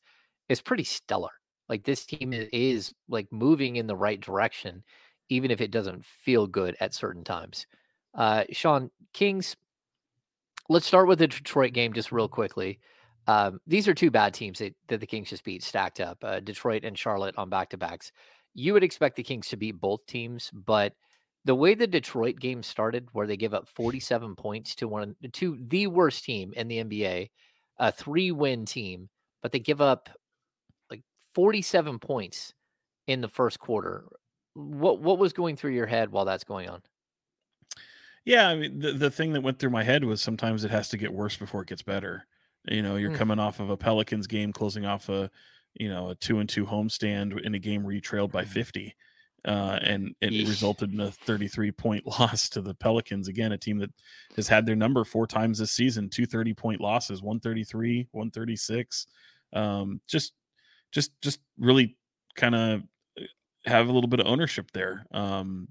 is 0.49 0.61
pretty 0.61 0.83
stellar. 0.83 1.31
Like 1.69 1.83
this 1.83 2.05
team 2.05 2.33
is 2.33 2.93
like 3.09 3.27
moving 3.31 3.75
in 3.75 3.87
the 3.87 3.95
right 3.95 4.19
direction, 4.19 4.83
even 5.29 5.51
if 5.51 5.61
it 5.61 5.71
doesn't 5.71 6.05
feel 6.05 6.47
good 6.47 6.75
at 6.79 6.93
certain 6.93 7.23
times. 7.23 7.65
Uh, 8.13 8.43
Sean 8.51 8.89
Kings, 9.13 9.55
let's 10.69 10.87
start 10.87 11.07
with 11.07 11.19
the 11.19 11.27
Detroit 11.27 11.73
game 11.73 11.93
just 11.93 12.11
real 12.11 12.27
quickly. 12.27 12.79
Um, 13.27 13.59
these 13.67 13.87
are 13.89 13.93
two 13.93 14.09
bad 14.09 14.33
teams 14.33 14.59
that, 14.59 14.73
that 14.87 15.01
the 15.01 15.07
Kings 15.07 15.29
just 15.29 15.43
beat 15.43 15.61
stacked 15.61 15.99
up 15.99 16.17
uh, 16.23 16.39
Detroit 16.39 16.85
and 16.85 16.97
Charlotte 16.97 17.35
on 17.37 17.49
back 17.49 17.69
to 17.69 17.77
backs. 17.77 18.11
You 18.53 18.73
would 18.73 18.83
expect 18.83 19.17
the 19.17 19.23
Kings 19.23 19.49
to 19.49 19.57
beat 19.57 19.79
both 19.79 20.05
teams, 20.07 20.49
but 20.53 20.93
the 21.47 21.55
way 21.55 21.75
the 21.75 21.87
Detroit 21.87 22.37
game 22.39 22.63
started, 22.63 23.09
where 23.13 23.27
they 23.27 23.37
give 23.37 23.55
up 23.55 23.69
47 23.69 24.35
points 24.37 24.75
to 24.77 24.87
one 24.89 25.15
to 25.33 25.57
the 25.67 25.87
worst 25.87 26.25
team 26.25 26.53
in 26.55 26.69
the 26.69 26.79
NBA, 26.79 27.31
a 27.79 27.91
three 27.91 28.31
win 28.31 28.65
team, 28.65 29.09
but 29.43 29.51
they 29.53 29.59
give 29.59 29.81
up 29.81 30.09
like 30.91 31.03
47 31.35 31.99
points 31.99 32.53
in 33.07 33.21
the 33.21 33.29
first 33.29 33.59
quarter. 33.59 34.07
What 34.55 35.01
what 35.01 35.19
was 35.19 35.33
going 35.33 35.57
through 35.57 35.73
your 35.73 35.87
head 35.87 36.11
while 36.11 36.25
that's 36.25 36.45
going 36.45 36.69
on? 36.69 36.83
Yeah, 38.25 38.47
I 38.49 38.55
mean 38.55 38.79
the 38.79 38.91
the 38.93 39.11
thing 39.11 39.33
that 39.33 39.41
went 39.41 39.59
through 39.59 39.69
my 39.69 39.83
head 39.83 40.03
was 40.03 40.21
sometimes 40.21 40.63
it 40.63 40.71
has 40.71 40.89
to 40.89 40.97
get 40.97 41.13
worse 41.13 41.37
before 41.37 41.61
it 41.61 41.69
gets 41.69 41.81
better. 41.83 42.25
You 42.67 42.81
know, 42.81 42.95
you're 42.97 43.09
Mm. 43.09 43.11
coming 43.11 43.39
off 43.39 43.59
of 43.59 43.69
a 43.69 43.77
Pelicans 43.77 44.27
game, 44.27 44.51
closing 44.53 44.85
off 44.85 45.09
a 45.09 45.31
you 45.75 45.89
know 45.89 46.09
a 46.09 46.15
two 46.15 46.39
and 46.39 46.49
two 46.49 46.65
homestand 46.65 47.39
in 47.45 47.55
a 47.55 47.59
game 47.59 47.83
where 47.83 47.93
you 47.93 48.01
trailed 48.01 48.31
by 48.31 48.43
50, 48.45 48.95
uh, 49.47 49.79
and 49.81 50.13
it 50.19 50.33
Yeesh. 50.33 50.47
resulted 50.47 50.91
in 50.93 50.99
a 50.99 51.11
33 51.11 51.71
point 51.71 52.05
loss 52.19 52.49
to 52.49 52.61
the 52.61 52.73
Pelicans. 52.75 53.29
Again, 53.29 53.53
a 53.53 53.57
team 53.57 53.77
that 53.79 53.91
has 54.35 54.47
had 54.47 54.65
their 54.65 54.75
number 54.75 55.03
four 55.03 55.25
times 55.25 55.59
this 55.59 55.71
season, 55.71 56.09
two 56.09 56.25
30 56.25 56.53
point 56.53 56.81
losses, 56.81 57.21
133, 57.21 58.09
136. 58.11 59.07
Um, 59.53 60.01
just 60.07 60.33
just 60.91 61.19
just 61.21 61.39
really 61.57 61.95
kind 62.35 62.55
of 62.55 62.83
have 63.65 63.87
a 63.87 63.91
little 63.91 64.09
bit 64.09 64.19
of 64.19 64.27
ownership 64.27 64.69
there. 64.71 65.05
Um, 65.11 65.69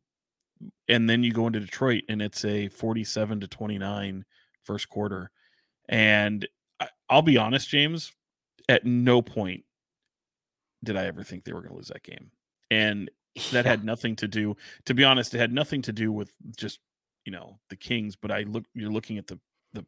and 0.88 1.08
then 1.08 1.22
you 1.22 1.32
go 1.32 1.46
into 1.46 1.60
Detroit 1.60 2.04
and 2.08 2.22
it's 2.22 2.44
a 2.44 2.68
47 2.68 3.40
to 3.40 3.46
29 3.46 4.24
first 4.64 4.88
quarter. 4.88 5.30
And 5.88 6.48
I, 6.80 6.88
I'll 7.10 7.22
be 7.22 7.36
honest, 7.36 7.68
James, 7.68 8.12
at 8.68 8.86
no 8.86 9.20
point 9.20 9.64
did 10.82 10.96
I 10.96 11.06
ever 11.06 11.22
think 11.22 11.44
they 11.44 11.52
were 11.52 11.60
going 11.60 11.72
to 11.72 11.76
lose 11.76 11.88
that 11.88 12.02
game. 12.02 12.30
And 12.70 13.10
that 13.50 13.64
Yeah. 13.64 13.70
had 13.70 13.84
nothing 13.84 14.16
to 14.16 14.28
do, 14.28 14.56
to 14.86 14.94
be 14.94 15.04
honest, 15.04 15.34
it 15.34 15.38
had 15.38 15.52
nothing 15.52 15.82
to 15.82 15.92
do 15.92 16.12
with 16.12 16.32
just, 16.56 16.80
you 17.24 17.32
know, 17.32 17.58
the 17.70 17.76
Kings, 17.76 18.16
but 18.16 18.30
I 18.30 18.42
look, 18.42 18.64
you're 18.74 18.90
looking 18.90 19.18
at 19.18 19.26
the, 19.26 19.38
the, 19.72 19.84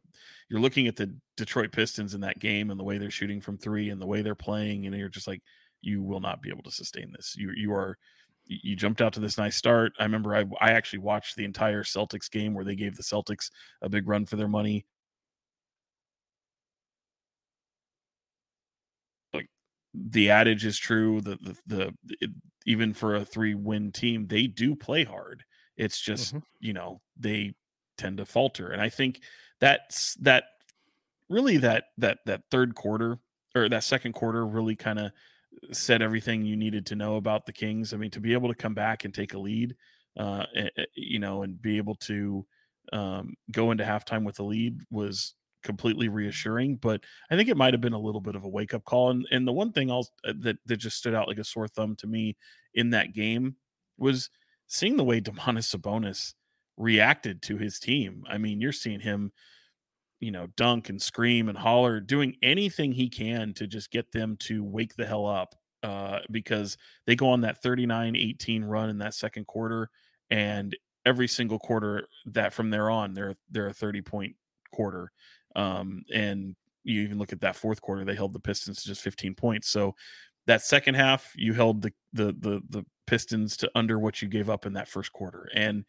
you're 0.49 0.59
looking 0.59 0.87
at 0.87 0.95
the 0.95 1.13
Detroit 1.37 1.71
Pistons 1.71 2.13
in 2.13 2.21
that 2.21 2.39
game 2.39 2.69
and 2.71 2.79
the 2.79 2.83
way 2.83 2.97
they're 2.97 3.09
shooting 3.11 3.41
from 3.41 3.57
three 3.57 3.89
and 3.89 4.01
the 4.01 4.07
way 4.07 4.21
they're 4.21 4.35
playing. 4.35 4.85
And 4.85 4.95
you're 4.95 5.09
just 5.09 5.27
like, 5.27 5.41
you 5.81 6.03
will 6.03 6.19
not 6.19 6.41
be 6.41 6.49
able 6.49 6.63
to 6.63 6.71
sustain 6.71 7.11
this. 7.15 7.35
You, 7.37 7.51
you 7.55 7.71
are, 7.73 7.97
you 8.45 8.57
you 8.63 8.75
jumped 8.75 9.01
out 9.01 9.13
to 9.13 9.19
this 9.19 9.37
nice 9.37 9.55
start. 9.55 9.93
I 9.99 10.03
remember 10.03 10.35
I, 10.35 10.45
I 10.61 10.71
actually 10.71 10.99
watched 10.99 11.35
the 11.35 11.45
entire 11.45 11.83
Celtics 11.83 12.29
game 12.29 12.53
where 12.53 12.65
they 12.65 12.75
gave 12.75 12.97
the 12.97 13.03
Celtics 13.03 13.49
a 13.81 13.89
big 13.89 14.07
run 14.07 14.25
for 14.25 14.35
their 14.35 14.47
money. 14.47 14.85
Like 19.33 19.49
the 20.09 20.29
adage 20.29 20.65
is 20.65 20.77
true. 20.77 21.21
The 21.21 21.37
the, 21.37 21.57
the 21.67 21.93
it, 22.21 22.31
even 22.65 22.93
for 22.93 23.15
a 23.15 23.25
three 23.25 23.55
win 23.55 23.91
team, 23.91 24.27
they 24.27 24.47
do 24.47 24.75
play 24.75 25.03
hard. 25.03 25.43
It's 25.77 25.99
just 26.01 26.35
Mhm. 26.35 26.41
you 26.59 26.73
know 26.73 27.01
they 27.17 27.55
tend 27.97 28.17
to 28.17 28.25
falter, 28.25 28.69
and 28.71 28.81
I 28.81 28.89
think 28.89 29.21
that's 29.59 30.15
that 30.15 30.45
really 31.29 31.57
that 31.57 31.85
that 31.97 32.19
that 32.25 32.43
third 32.51 32.75
quarter 32.75 33.19
or 33.55 33.69
that 33.69 33.83
second 33.83 34.13
quarter 34.13 34.45
really 34.45 34.75
kind 34.75 34.99
of 34.99 35.11
said 35.71 36.01
everything 36.01 36.45
you 36.45 36.55
needed 36.55 36.85
to 36.87 36.95
know 36.95 37.15
about 37.17 37.45
the 37.45 37.53
Kings. 37.53 37.93
I 37.93 37.97
mean, 37.97 38.11
to 38.11 38.19
be 38.21 38.33
able 38.33 38.49
to 38.49 38.55
come 38.55 38.73
back 38.73 39.05
and 39.05 39.13
take 39.13 39.33
a 39.33 39.39
lead, 39.39 39.75
uh, 40.17 40.45
eh, 40.55 40.69
eh, 40.77 40.85
you 40.95 41.19
know, 41.19 41.43
and 41.43 41.61
be 41.61 41.77
able 41.77 41.95
to 41.95 42.45
um, 42.93 43.35
go 43.51 43.71
into 43.71 43.83
halftime 43.83 44.25
with 44.25 44.39
a 44.39 44.43
lead 44.43 44.81
was 44.91 45.35
completely 45.63 46.09
reassuring. 46.09 46.75
But 46.77 47.01
I 47.29 47.35
think 47.35 47.49
it 47.49 47.57
might 47.57 47.73
have 47.73 47.81
been 47.81 47.93
a 47.93 47.99
little 47.99 48.21
bit 48.21 48.35
of 48.35 48.43
a 48.43 48.49
wake 48.49 48.73
up 48.73 48.85
call. 48.85 49.11
And 49.11 49.27
and 49.31 49.47
the 49.47 49.53
one 49.53 49.71
thing 49.71 49.89
else 49.89 50.11
uh, 50.25 50.33
that 50.39 50.57
that 50.65 50.77
just 50.77 50.97
stood 50.97 51.15
out 51.15 51.27
like 51.27 51.37
a 51.37 51.43
sore 51.43 51.67
thumb 51.67 51.95
to 51.97 52.07
me 52.07 52.35
in 52.73 52.91
that 52.91 53.13
game 53.13 53.55
was 53.97 54.29
seeing 54.67 54.97
the 54.97 55.03
way 55.03 55.19
Domantas 55.19 55.75
Sabonis 55.75 56.33
reacted 56.77 57.41
to 57.43 57.57
his 57.57 57.79
team. 57.79 58.23
I 58.29 58.37
mean, 58.37 58.61
you're 58.61 58.71
seeing 58.71 58.99
him 58.99 59.31
you 60.19 60.31
know, 60.31 60.47
dunk 60.57 60.89
and 60.89 61.01
scream 61.01 61.49
and 61.49 61.57
holler, 61.57 61.99
doing 61.99 62.35
anything 62.41 62.91
he 62.91 63.09
can 63.09 63.53
to 63.53 63.67
just 63.67 63.91
get 63.91 64.11
them 64.11 64.35
to 64.37 64.63
wake 64.63 64.95
the 64.95 65.05
hell 65.05 65.25
up 65.25 65.55
uh, 65.83 66.19
because 66.29 66.77
they 67.05 67.15
go 67.15 67.29
on 67.29 67.41
that 67.41 67.61
39 67.61 68.15
18 68.15 68.65
run 68.65 68.89
in 68.89 68.97
that 68.97 69.13
second 69.13 69.47
quarter. 69.47 69.89
And 70.29 70.75
every 71.05 71.27
single 71.27 71.59
quarter 71.59 72.07
that 72.25 72.53
from 72.53 72.69
there 72.69 72.89
on, 72.89 73.13
they're, 73.13 73.35
they're 73.49 73.67
a 73.67 73.73
30 73.73 74.01
point 74.01 74.35
quarter. 74.73 75.11
Um, 75.55 76.03
and 76.13 76.55
you 76.83 77.01
even 77.01 77.17
look 77.17 77.33
at 77.33 77.41
that 77.41 77.55
fourth 77.55 77.81
quarter, 77.81 78.05
they 78.05 78.15
held 78.15 78.33
the 78.33 78.39
Pistons 78.39 78.81
to 78.81 78.87
just 78.87 79.01
15 79.01 79.35
points. 79.35 79.69
So 79.69 79.95
that 80.47 80.61
second 80.61 80.95
half, 80.95 81.31
you 81.35 81.53
held 81.53 81.81
the, 81.81 81.93
the, 82.13 82.35
the, 82.39 82.61
the 82.69 82.85
Pistons 83.07 83.57
to 83.57 83.71
under 83.75 83.99
what 83.99 84.21
you 84.21 84.27
gave 84.27 84.49
up 84.49 84.65
in 84.65 84.73
that 84.73 84.87
first 84.87 85.11
quarter. 85.11 85.49
And 85.53 85.85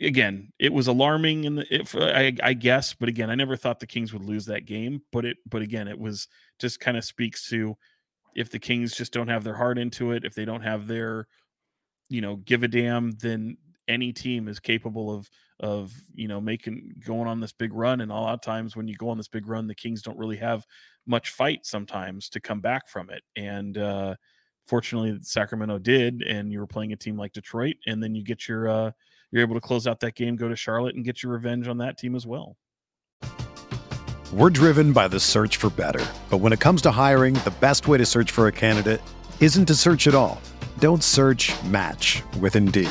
again, 0.00 0.52
it 0.58 0.72
was 0.72 0.86
alarming 0.86 1.46
and 1.46 1.64
if 1.70 1.94
I, 1.96 2.32
I 2.42 2.52
guess, 2.52 2.94
but 2.94 3.08
again, 3.08 3.30
I 3.30 3.34
never 3.34 3.56
thought 3.56 3.80
the 3.80 3.86
Kings 3.86 4.12
would 4.12 4.24
lose 4.24 4.46
that 4.46 4.66
game. 4.66 5.02
But 5.12 5.24
it 5.24 5.38
but 5.48 5.62
again, 5.62 5.88
it 5.88 5.98
was 5.98 6.28
just 6.58 6.80
kind 6.80 6.96
of 6.96 7.04
speaks 7.04 7.48
to 7.48 7.76
if 8.34 8.50
the 8.50 8.58
Kings 8.58 8.94
just 8.94 9.12
don't 9.12 9.28
have 9.28 9.44
their 9.44 9.56
heart 9.56 9.78
into 9.78 10.12
it, 10.12 10.24
if 10.24 10.34
they 10.34 10.44
don't 10.44 10.62
have 10.62 10.86
their, 10.86 11.26
you 12.08 12.20
know, 12.20 12.36
give 12.36 12.62
a 12.62 12.68
damn, 12.68 13.12
then 13.12 13.56
any 13.88 14.12
team 14.12 14.48
is 14.48 14.60
capable 14.60 15.14
of 15.14 15.28
of 15.60 15.92
you 16.14 16.28
know 16.28 16.40
making 16.40 16.94
going 17.04 17.26
on 17.26 17.40
this 17.40 17.52
big 17.52 17.72
run. 17.72 18.00
And 18.00 18.12
a 18.12 18.14
lot 18.14 18.34
of 18.34 18.40
times 18.40 18.76
when 18.76 18.86
you 18.86 18.94
go 18.94 19.08
on 19.08 19.16
this 19.16 19.28
big 19.28 19.48
run, 19.48 19.66
the 19.66 19.74
Kings 19.74 20.02
don't 20.02 20.18
really 20.18 20.36
have 20.36 20.64
much 21.06 21.30
fight 21.30 21.64
sometimes 21.64 22.28
to 22.30 22.40
come 22.40 22.60
back 22.60 22.88
from 22.88 23.10
it. 23.10 23.22
And 23.36 23.76
uh 23.78 24.14
fortunately 24.66 25.18
Sacramento 25.22 25.78
did, 25.78 26.22
and 26.22 26.52
you 26.52 26.60
were 26.60 26.66
playing 26.66 26.92
a 26.92 26.96
team 26.96 27.16
like 27.16 27.32
Detroit, 27.32 27.76
and 27.86 28.02
then 28.02 28.14
you 28.14 28.22
get 28.22 28.46
your 28.46 28.68
uh 28.68 28.90
you're 29.32 29.42
able 29.42 29.54
to 29.54 29.60
close 29.60 29.86
out 29.86 30.00
that 30.00 30.14
game, 30.14 30.36
go 30.36 30.48
to 30.48 30.56
Charlotte, 30.56 30.94
and 30.94 31.04
get 31.04 31.22
your 31.22 31.32
revenge 31.32 31.68
on 31.68 31.78
that 31.78 31.98
team 31.98 32.14
as 32.14 32.26
well. 32.26 32.56
We're 34.32 34.50
driven 34.50 34.92
by 34.92 35.08
the 35.08 35.20
search 35.20 35.56
for 35.56 35.70
better. 35.70 36.04
But 36.28 36.38
when 36.38 36.52
it 36.52 36.60
comes 36.60 36.82
to 36.82 36.90
hiring, 36.90 37.34
the 37.34 37.54
best 37.60 37.88
way 37.88 37.96
to 37.96 38.04
search 38.04 38.30
for 38.30 38.46
a 38.46 38.52
candidate 38.52 39.00
isn't 39.40 39.66
to 39.66 39.74
search 39.74 40.06
at 40.06 40.14
all. 40.14 40.40
Don't 40.78 41.02
search 41.02 41.50
match 41.64 42.22
with 42.38 42.54
Indeed. 42.54 42.90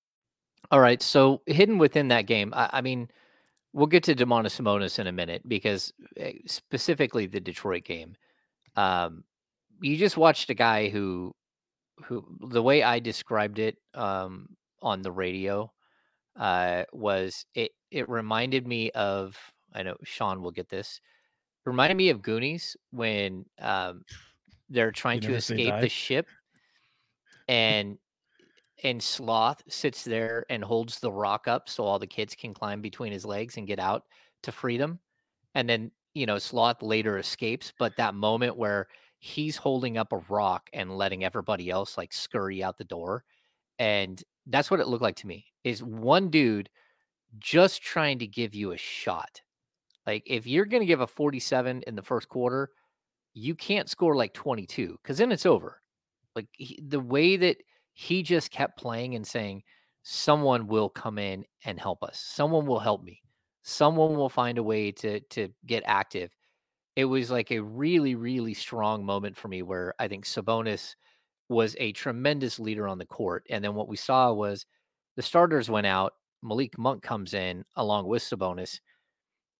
All 0.71 0.79
right. 0.79 1.01
So 1.01 1.41
hidden 1.45 1.77
within 1.77 2.07
that 2.07 2.25
game, 2.25 2.53
I, 2.55 2.69
I 2.73 2.81
mean, 2.81 3.09
we'll 3.73 3.87
get 3.87 4.03
to 4.05 4.15
Domantas 4.15 4.59
Sabonis 4.59 4.99
in 4.99 5.07
a 5.07 5.11
minute 5.11 5.47
because 5.47 5.93
eh, 6.17 6.33
specifically 6.47 7.25
the 7.25 7.41
Detroit 7.41 7.83
game, 7.83 8.15
um, 8.77 9.25
you 9.81 9.97
just 9.97 10.15
watched 10.15 10.49
a 10.49 10.53
guy 10.53 10.89
who, 10.89 11.35
who 12.05 12.25
the 12.49 12.63
way 12.63 12.83
I 12.83 12.99
described 12.99 13.59
it 13.59 13.77
um, 13.93 14.49
on 14.81 15.01
the 15.01 15.11
radio 15.11 15.71
uh, 16.39 16.83
was 16.93 17.45
it. 17.53 17.71
It 17.91 18.07
reminded 18.09 18.65
me 18.65 18.89
of. 18.91 19.37
I 19.73 19.83
know 19.83 19.95
Sean 20.03 20.41
will 20.41 20.51
get 20.51 20.69
this. 20.69 20.99
Reminded 21.65 21.95
me 21.95 22.09
of 22.09 22.21
Goonies 22.21 22.75
when 22.91 23.45
um, 23.59 24.03
they're 24.69 24.91
trying 24.91 25.21
to 25.21 25.33
escape 25.33 25.73
the 25.81 25.89
ship, 25.89 26.27
and 27.47 27.97
and 28.83 29.01
Sloth 29.01 29.61
sits 29.67 30.03
there 30.03 30.45
and 30.49 30.63
holds 30.63 30.99
the 30.99 31.11
rock 31.11 31.47
up 31.47 31.69
so 31.69 31.83
all 31.83 31.99
the 31.99 32.07
kids 32.07 32.35
can 32.35 32.53
climb 32.53 32.81
between 32.81 33.11
his 33.11 33.25
legs 33.25 33.57
and 33.57 33.67
get 33.67 33.79
out 33.79 34.05
to 34.43 34.51
freedom. 34.51 34.99
And 35.53 35.69
then, 35.69 35.91
you 36.13 36.25
know, 36.25 36.37
Sloth 36.37 36.81
later 36.81 37.17
escapes, 37.17 37.73
but 37.77 37.95
that 37.97 38.15
moment 38.15 38.57
where 38.57 38.87
he's 39.19 39.55
holding 39.55 39.97
up 39.97 40.11
a 40.13 40.23
rock 40.29 40.69
and 40.73 40.97
letting 40.97 41.23
everybody 41.23 41.69
else 41.69 41.97
like 41.97 42.11
scurry 42.11 42.63
out 42.63 42.77
the 42.77 42.83
door. 42.83 43.23
And 43.77 44.21
that's 44.47 44.71
what 44.71 44.79
it 44.79 44.87
looked 44.87 45.03
like 45.03 45.17
to 45.17 45.27
me 45.27 45.45
is 45.63 45.83
one 45.83 46.29
dude 46.29 46.69
just 47.37 47.83
trying 47.83 48.19
to 48.19 48.27
give 48.27 48.55
you 48.55 48.71
a 48.71 48.77
shot. 48.77 49.41
Like 50.07 50.23
if 50.25 50.47
you're 50.47 50.65
going 50.65 50.81
to 50.81 50.87
give 50.87 51.01
a 51.01 51.07
47 51.07 51.83
in 51.85 51.95
the 51.95 52.01
first 52.01 52.29
quarter, 52.29 52.69
you 53.33 53.53
can't 53.53 53.89
score 53.89 54.15
like 54.15 54.33
22 54.33 54.97
because 55.01 55.19
then 55.19 55.31
it's 55.31 55.45
over. 55.45 55.81
Like 56.35 56.47
he, 56.53 56.81
the 56.85 56.99
way 56.99 57.37
that 57.37 57.57
he 57.93 58.23
just 58.23 58.51
kept 58.51 58.79
playing 58.79 59.15
and 59.15 59.25
saying, 59.25 59.63
someone 60.03 60.67
will 60.67 60.89
come 60.89 61.17
in 61.17 61.45
and 61.65 61.79
help 61.79 62.03
us. 62.03 62.19
Someone 62.19 62.65
will 62.65 62.79
help 62.79 63.03
me. 63.03 63.21
Someone 63.63 64.15
will 64.15 64.29
find 64.29 64.57
a 64.57 64.63
way 64.63 64.91
to 64.91 65.19
to 65.19 65.49
get 65.65 65.83
active. 65.85 66.35
It 66.95 67.05
was 67.05 67.31
like 67.31 67.51
a 67.51 67.61
really, 67.61 68.15
really 68.15 68.53
strong 68.53 69.05
moment 69.05 69.37
for 69.37 69.47
me 69.47 69.61
where 69.61 69.93
I 69.99 70.07
think 70.07 70.25
Sabonis 70.25 70.95
was 71.49 71.75
a 71.79 71.91
tremendous 71.93 72.59
leader 72.59 72.87
on 72.87 72.97
the 72.97 73.05
court. 73.05 73.45
And 73.49 73.63
then 73.63 73.75
what 73.75 73.87
we 73.87 73.97
saw 73.97 74.33
was 74.33 74.65
the 75.15 75.21
starters 75.21 75.69
went 75.69 75.87
out. 75.87 76.13
Malik 76.43 76.77
Monk 76.77 77.03
comes 77.03 77.33
in 77.33 77.63
along 77.75 78.07
with 78.07 78.23
Sabonis, 78.23 78.79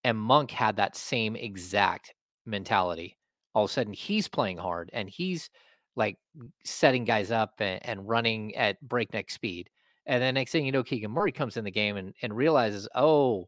and 0.04 0.18
Monk 0.18 0.50
had 0.50 0.78
that 0.78 0.96
same 0.96 1.36
exact 1.36 2.14
mentality. 2.46 3.18
All 3.54 3.66
of 3.66 3.70
a 3.70 3.74
sudden, 3.74 3.94
he's 3.94 4.28
playing 4.28 4.58
hard 4.58 4.90
and 4.94 5.10
he's 5.10 5.50
like 5.96 6.18
setting 6.64 7.04
guys 7.04 7.32
up 7.32 7.56
and, 7.60 7.80
and 7.86 8.08
running 8.08 8.56
at 8.56 8.82
breakneck 8.82 9.30
speed. 9.30 9.70
And 10.06 10.22
then 10.22 10.34
next 10.34 10.52
thing 10.52 10.66
you 10.66 10.72
know, 10.72 10.84
Keegan 10.84 11.12
Murray 11.12 11.32
comes 11.32 11.58
in 11.58 11.64
the 11.64 11.72
game 11.72 11.98
and, 11.98 12.14
and 12.22 12.36
realizes, 12.36 12.88
oh, 12.96 13.48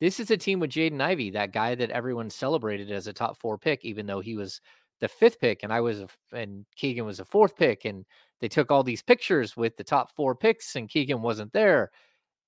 this 0.00 0.20
is 0.20 0.30
a 0.30 0.36
team 0.36 0.60
with 0.60 0.70
Jaden 0.70 1.00
Ivey, 1.00 1.30
that 1.30 1.52
guy 1.52 1.74
that 1.74 1.90
everyone 1.90 2.28
celebrated 2.28 2.90
as 2.90 3.06
a 3.06 3.12
top 3.12 3.38
four 3.38 3.56
pick, 3.56 3.84
even 3.84 4.06
though 4.06 4.20
he 4.20 4.36
was 4.36 4.60
the 5.00 5.08
fifth 5.08 5.40
pick 5.40 5.62
and 5.62 5.72
I 5.72 5.80
was 5.80 6.00
a, 6.00 6.08
and 6.32 6.66
Keegan 6.76 7.06
was 7.06 7.20
a 7.20 7.24
fourth 7.24 7.56
pick. 7.56 7.84
And 7.84 8.04
they 8.40 8.48
took 8.48 8.70
all 8.70 8.82
these 8.82 9.02
pictures 9.02 9.56
with 9.56 9.76
the 9.76 9.84
top 9.84 10.14
four 10.14 10.34
picks 10.34 10.76
and 10.76 10.88
Keegan 10.88 11.22
wasn't 11.22 11.52
there. 11.52 11.90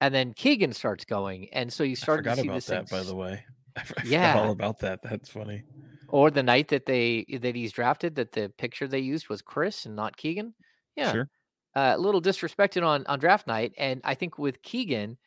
And 0.00 0.14
then 0.14 0.34
Keegan 0.34 0.72
starts 0.72 1.04
going. 1.04 1.48
And 1.52 1.72
so 1.72 1.82
you 1.82 1.96
start 1.96 2.24
to 2.24 2.34
see 2.36 2.42
about 2.42 2.54
this 2.54 2.66
that, 2.66 2.90
by 2.90 3.02
the 3.02 3.14
way. 3.14 3.42
I 3.76 3.82
yeah. 4.04 4.38
all 4.38 4.50
about 4.50 4.78
that. 4.80 5.00
That's 5.02 5.30
funny. 5.30 5.62
Or 6.08 6.30
the 6.30 6.42
night 6.42 6.68
that 6.68 6.86
they 6.86 7.24
that 7.40 7.54
he's 7.56 7.72
drafted, 7.72 8.14
that 8.16 8.32
the 8.32 8.48
picture 8.58 8.86
they 8.88 9.00
used 9.00 9.28
was 9.28 9.42
Chris 9.42 9.86
and 9.86 9.96
not 9.96 10.16
Keegan. 10.16 10.54
Yeah, 10.96 11.12
Sure. 11.12 11.30
uh, 11.74 11.94
a 11.96 11.98
little 11.98 12.22
disrespected 12.22 12.84
on 12.86 13.06
on 13.06 13.18
draft 13.18 13.46
night, 13.46 13.72
and 13.78 14.00
I 14.04 14.14
think 14.14 14.38
with 14.38 14.62
Keegan, 14.62 15.18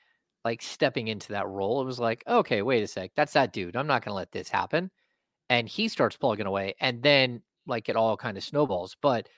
like 0.45 0.61
stepping 0.61 1.07
into 1.09 1.29
that 1.33 1.47
role, 1.47 1.81
it 1.81 1.85
was 1.85 1.99
like, 1.99 2.23
okay, 2.27 2.61
wait 2.61 2.83
a 2.83 2.87
sec, 2.87 3.11
that's 3.15 3.33
that 3.33 3.53
dude. 3.53 3.75
I'm 3.75 3.87
not 3.87 4.03
going 4.05 4.11
to 4.13 4.15
let 4.17 4.31
this 4.31 4.49
happen, 4.49 4.89
and 5.49 5.67
he 5.69 5.87
starts 5.89 6.17
plugging 6.17 6.45
away, 6.47 6.75
and 6.79 7.03
then 7.03 7.41
like 7.67 7.89
it 7.89 7.95
all 7.97 8.17
kind 8.17 8.37
of 8.37 8.43
snowballs. 8.43 8.95
But 9.01 9.29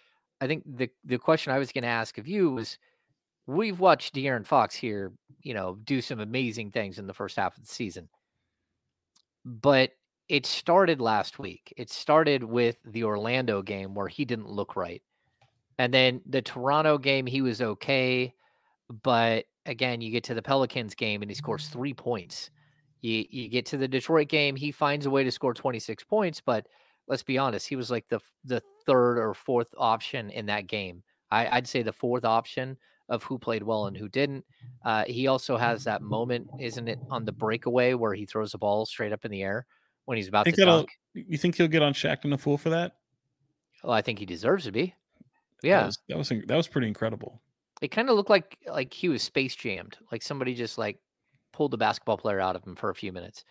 I 0.42 0.48
think 0.48 0.64
the 0.66 0.90
the 1.06 1.18
question 1.20 1.54
I 1.54 1.60
was 1.60 1.72
going 1.72 1.84
to 1.84 1.88
ask 1.90 2.18
of 2.20 2.28
you 2.28 2.52
was, 2.52 2.78
we've 3.48 3.80
watched 3.80 4.16
De'Aaron 4.16 4.46
Fox 4.46 4.76
here, 4.76 5.14
you 5.44 5.54
know, 5.56 5.76
do 5.84 6.02
some 6.02 6.20
amazing 6.20 6.72
things 6.72 7.00
in 7.00 7.08
the 7.08 7.14
first 7.14 7.38
half 7.38 7.58
of 7.58 7.64
the 7.64 7.74
season, 7.74 8.10
but 9.46 9.92
it 10.32 10.46
started 10.46 11.02
last 11.02 11.40
week. 11.40 11.74
It 11.76 11.90
started 11.90 12.42
with 12.42 12.78
the 12.86 13.04
Orlando 13.04 13.62
game 13.62 13.94
where 13.94 14.08
he 14.08 14.24
didn't 14.24 14.48
look 14.48 14.78
right. 14.78 15.02
And 15.78 15.94
then 15.94 16.22
the 16.26 16.42
Toronto 16.42 16.98
game, 16.98 17.26
he 17.26 17.42
was 17.42 17.62
okay. 17.62 18.34
But 19.04 19.44
again, 19.66 20.00
you 20.00 20.10
get 20.10 20.24
to 20.24 20.34
the 20.34 20.42
Pelicans 20.42 20.96
game 20.96 21.22
and 21.22 21.30
he 21.30 21.36
scores 21.36 21.68
three 21.68 21.94
points. 21.94 22.50
You 23.02 23.26
you 23.30 23.50
get 23.50 23.66
to 23.68 23.78
the 23.78 23.90
Detroit 23.90 24.30
game, 24.30 24.56
he 24.56 24.72
finds 24.72 25.06
a 25.06 25.10
way 25.10 25.26
to 25.26 25.32
score 25.32 25.54
26 25.54 26.06
points, 26.06 26.40
but 26.40 26.66
let's 27.10 27.24
be 27.24 27.38
honest, 27.38 27.68
he 27.68 27.76
was 27.76 27.92
like 27.92 28.08
the 28.08 28.22
the 28.46 28.62
third 28.86 29.18
or 29.18 29.34
fourth 29.34 29.74
option 29.78 30.30
in 30.30 30.46
that 30.46 30.68
game. 30.68 31.04
I, 31.30 31.58
I'd 31.58 31.68
say 31.68 31.82
the 31.82 31.92
fourth 31.92 32.24
option 32.24 32.78
of 33.10 33.22
who 33.24 33.38
played 33.38 33.64
well 33.64 33.88
and 33.88 33.98
who 33.98 34.08
didn't. 34.08 34.46
Uh, 34.86 35.04
he 35.08 35.28
also 35.28 35.58
has 35.58 35.84
that 35.84 36.02
moment, 36.02 36.48
isn't 36.58 36.88
it, 36.88 37.00
on 37.10 37.26
the 37.26 37.34
breakaway 37.34 37.96
where 37.96 38.14
he 38.14 38.26
throws 38.26 38.54
the 38.54 38.58
ball 38.58 38.86
straight 38.86 39.12
up 39.12 39.26
in 39.26 39.32
the 39.32 39.44
air 39.44 39.66
when 40.06 40.18
he's 40.18 40.28
about 40.28 40.46
Think 40.46 40.56
to 40.58 40.66
dunk. 40.66 40.90
You 41.14 41.38
think 41.38 41.56
he'll 41.56 41.68
get 41.68 41.82
on 41.82 41.94
Shaqtin' 41.94 42.34
a 42.34 42.38
Fool 42.38 42.58
for 42.58 42.70
that? 42.70 42.94
Well, 43.84 43.94
I 43.94 44.02
think 44.02 44.20
he 44.20 44.26
deserves 44.26 44.66
to 44.66 44.72
be. 44.72 44.96
That 45.62 45.68
Yeah, 45.68 45.86
was, 45.86 46.00
that 46.10 46.18
was 46.18 46.30
that 46.30 46.56
was 46.56 46.68
pretty 46.68 46.88
incredible. 46.88 47.42
it 47.82 47.90
kind 47.90 48.10
of 48.10 48.16
looked 48.16 48.30
like 48.30 48.58
like 48.68 48.94
he 48.94 49.10
was 49.10 49.24
space 49.24 49.56
jammed, 49.56 49.98
like 50.12 50.22
somebody 50.22 50.54
just 50.54 50.78
like 50.78 51.00
pulled 51.54 51.72
the 51.72 51.78
basketball 51.78 52.18
player 52.18 52.40
out 52.40 52.56
of 52.56 52.64
him 52.66 52.76
for 52.76 52.90
a 52.90 52.96
few 52.96 53.12
minutes. 53.12 53.44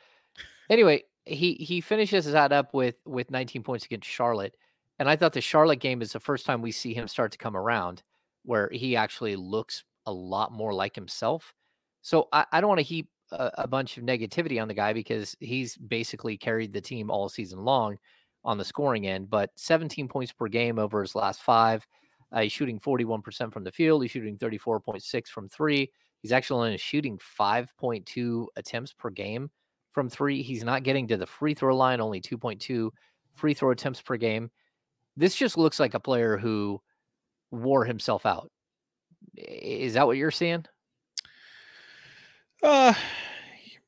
Anyway, 0.68 1.02
he 1.26 1.54
he 1.54 1.80
finishes 1.80 2.24
that 2.30 2.52
up 2.52 2.74
with 2.74 2.96
with 3.04 3.30
19 3.30 3.62
points 3.62 3.84
against 3.84 4.08
Charlotte, 4.08 4.54
and 4.98 5.08
I 5.08 5.16
thought 5.16 5.32
the 5.32 5.40
Charlotte 5.40 5.80
game 5.80 6.02
is 6.02 6.12
the 6.12 6.20
first 6.20 6.46
time 6.46 6.62
we 6.62 6.72
see 6.72 6.94
him 6.94 7.08
start 7.08 7.32
to 7.32 7.38
come 7.38 7.56
around, 7.56 8.02
where 8.44 8.70
he 8.72 8.96
actually 8.96 9.36
looks 9.36 9.84
a 10.06 10.12
lot 10.12 10.52
more 10.52 10.72
like 10.72 10.94
himself. 10.94 11.54
So 12.02 12.28
I, 12.32 12.46
I 12.52 12.60
don't 12.60 12.68
want 12.68 12.78
to 12.78 12.84
heap 12.84 13.10
a, 13.32 13.50
a 13.58 13.68
bunch 13.68 13.96
of 13.96 14.04
negativity 14.04 14.60
on 14.60 14.68
the 14.68 14.74
guy 14.74 14.92
because 14.92 15.36
he's 15.40 15.76
basically 15.76 16.36
carried 16.36 16.72
the 16.72 16.80
team 16.80 17.10
all 17.10 17.28
season 17.28 17.64
long 17.64 17.98
on 18.44 18.58
the 18.58 18.64
scoring 18.64 19.06
end, 19.06 19.28
but 19.28 19.50
17 19.56 20.08
points 20.08 20.32
per 20.32 20.48
game 20.48 20.78
over 20.78 21.02
his 21.02 21.14
last 21.14 21.42
five. 21.42 21.86
Uh, 22.32 22.42
he's 22.42 22.52
shooting 22.52 22.78
41% 22.78 23.52
from 23.52 23.64
the 23.64 23.72
field. 23.72 24.02
He's 24.02 24.10
shooting 24.10 24.38
34.6 24.38 25.28
from 25.28 25.48
three. 25.48 25.90
He's 26.22 26.32
actually 26.32 26.66
only 26.66 26.78
shooting 26.78 27.18
5.2 27.38 28.46
attempts 28.56 28.92
per 28.92 29.10
game 29.10 29.50
from 29.92 30.08
three. 30.08 30.42
He's 30.42 30.64
not 30.64 30.82
getting 30.82 31.08
to 31.08 31.16
the 31.16 31.26
free 31.26 31.54
throw 31.54 31.76
line, 31.76 32.00
only 32.00 32.20
2.2 32.20 32.90
free 33.34 33.54
throw 33.54 33.72
attempts 33.72 34.00
per 34.00 34.16
game. 34.16 34.50
This 35.16 35.34
just 35.34 35.58
looks 35.58 35.80
like 35.80 35.94
a 35.94 36.00
player 36.00 36.36
who 36.36 36.80
wore 37.50 37.84
himself 37.84 38.24
out. 38.26 38.50
Is 39.36 39.94
that 39.94 40.06
what 40.06 40.16
you're 40.16 40.30
seeing? 40.30 40.64
Uh 42.62 42.94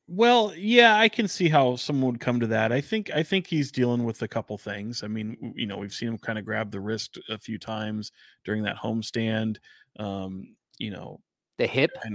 well, 0.07 0.53
yeah, 0.55 0.97
I 0.97 1.07
can 1.07 1.27
see 1.27 1.47
how 1.47 1.75
someone 1.77 2.11
would 2.11 2.19
come 2.19 2.39
to 2.41 2.47
that. 2.47 2.71
I 2.71 2.81
think 2.81 3.09
I 3.11 3.23
think 3.23 3.47
he's 3.47 3.71
dealing 3.71 4.03
with 4.03 4.21
a 4.21 4.27
couple 4.27 4.57
things. 4.57 5.01
I 5.01 5.07
mean, 5.07 5.53
you 5.55 5.65
know, 5.65 5.77
we've 5.77 5.93
seen 5.93 6.09
him 6.09 6.17
kind 6.17 6.37
of 6.37 6.45
grab 6.45 6.71
the 6.71 6.79
wrist 6.79 7.17
a 7.29 7.37
few 7.37 7.57
times 7.57 8.11
during 8.43 8.63
that 8.63 8.75
homestand. 8.75 9.57
Um, 9.97 10.55
you 10.77 10.91
know, 10.91 11.21
The 11.57 11.67
hip, 11.67 11.91
get 12.03 12.13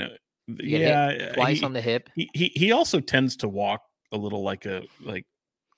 hit 0.59 0.81
yeah, 0.81 1.33
twice 1.33 1.61
he, 1.61 1.64
on 1.64 1.73
the 1.73 1.81
hip. 1.81 2.11
he 2.14 2.29
he 2.35 2.53
he 2.55 2.73
also 2.73 3.01
tends 3.01 3.37
to 3.38 3.49
walk 3.49 3.81
a 4.12 4.16
little 4.16 4.42
like 4.42 4.66
a 4.66 4.83
like 5.03 5.25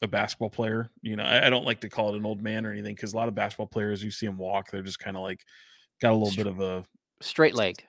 a 0.02 0.08
basketball 0.08 0.50
player. 0.50 0.90
You 1.02 1.14
know, 1.14 1.24
I, 1.24 1.46
I 1.46 1.50
don't 1.50 1.64
like 1.64 1.80
to 1.82 1.88
call 1.88 2.12
it 2.12 2.18
an 2.18 2.26
old 2.26 2.42
man 2.42 2.66
or 2.66 2.72
anything 2.72 2.96
because 2.96 3.12
a 3.12 3.16
lot 3.16 3.28
of 3.28 3.34
basketball 3.36 3.68
players, 3.68 4.02
you 4.02 4.10
see 4.10 4.26
them 4.26 4.36
walk, 4.36 4.70
they're 4.70 4.82
just 4.82 4.98
kind 4.98 5.16
of 5.16 5.22
like 5.22 5.44
got 6.02 6.12
a 6.12 6.16
little 6.16 6.36
bit 6.36 6.46
of 6.48 6.60
a 6.60 6.84
Straight 7.22 7.54
legged. 7.54 7.84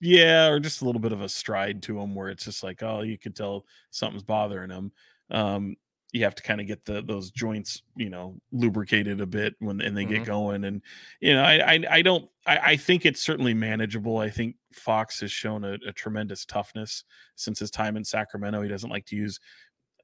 Yeah, 0.00 0.48
or 0.48 0.60
just 0.60 0.82
a 0.82 0.84
little 0.84 1.00
bit 1.00 1.12
of 1.12 1.22
a 1.22 1.28
stride 1.28 1.82
to 1.84 1.94
them 1.94 2.14
where 2.14 2.28
it's 2.28 2.44
just 2.44 2.62
like, 2.62 2.82
oh, 2.82 3.02
you 3.02 3.18
could 3.18 3.34
tell 3.34 3.64
something's 3.90 4.22
bothering 4.22 4.68
them. 4.68 4.92
Um, 5.30 5.76
you 6.12 6.22
have 6.24 6.34
to 6.36 6.42
kind 6.42 6.60
of 6.60 6.66
get 6.66 6.84
the 6.84 7.02
those 7.02 7.30
joints, 7.30 7.82
you 7.96 8.08
know, 8.10 8.38
lubricated 8.52 9.20
a 9.20 9.26
bit 9.26 9.54
when 9.58 9.80
and 9.80 9.96
they 9.96 10.04
Mhm. 10.04 10.08
get 10.08 10.24
going. 10.26 10.64
And 10.64 10.82
you 11.20 11.34
know, 11.34 11.42
I 11.42 11.74
I, 11.74 11.84
I 11.90 12.02
don't 12.02 12.30
I, 12.46 12.58
I 12.72 12.76
think 12.76 13.04
it's 13.06 13.20
certainly 13.22 13.54
manageable. 13.54 14.18
I 14.18 14.30
think 14.30 14.56
Fox 14.72 15.20
has 15.20 15.32
shown 15.32 15.64
a, 15.64 15.74
a 15.86 15.92
tremendous 15.92 16.44
toughness 16.46 17.04
since 17.34 17.58
his 17.58 17.70
time 17.70 17.96
in 17.96 18.04
Sacramento. 18.04 18.62
He 18.62 18.68
doesn't 18.68 18.90
like 18.90 19.06
to 19.06 19.16
use 19.16 19.40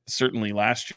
certainly 0.09 0.53
last 0.53 0.91
year. 0.91 0.97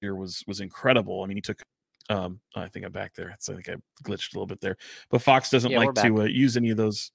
year 0.00 0.14
was 0.14 0.42
was 0.46 0.60
incredible. 0.60 1.22
I 1.22 1.26
mean, 1.26 1.36
he 1.36 1.40
took. 1.40 1.62
Um, 2.08 2.40
I 2.56 2.68
think 2.68 2.86
I'm 2.86 2.92
back 2.92 3.14
there. 3.14 3.36
So 3.38 3.52
I 3.52 3.56
think 3.56 3.68
I 3.68 3.74
glitched 4.02 4.34
a 4.34 4.36
little 4.36 4.46
bit 4.46 4.60
there. 4.60 4.76
But 5.10 5.22
Fox 5.22 5.50
doesn't 5.50 5.70
Yeah, 5.70 5.78
like 5.78 5.94
to 5.96 6.22
uh, 6.22 6.24
use 6.24 6.56
any 6.56 6.70
of 6.70 6.76
those. 6.76 7.12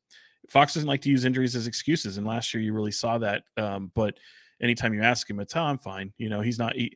Fox 0.50 0.74
doesn't 0.74 0.90
like 0.90 1.02
to 1.02 1.10
use 1.10 1.26
injuries 1.26 1.56
as 1.56 1.68
excuses, 1.68 2.18
and 2.18 2.28
last 2.28 2.54
year 2.54 2.62
you 2.62 2.74
really 2.74 2.92
saw 2.92 3.18
that. 3.18 3.44
Um, 3.58 3.92
but 3.96 4.18
anytime 4.62 4.94
you 4.94 5.02
ask 5.02 5.30
him, 5.30 5.40
it's 5.40 5.56
oh, 5.56 5.62
I'm 5.62 5.78
fine. 5.78 6.14
You 6.18 6.30
know, 6.30 6.42
he's 6.42 6.60
not. 6.60 6.76
He, 6.76 6.96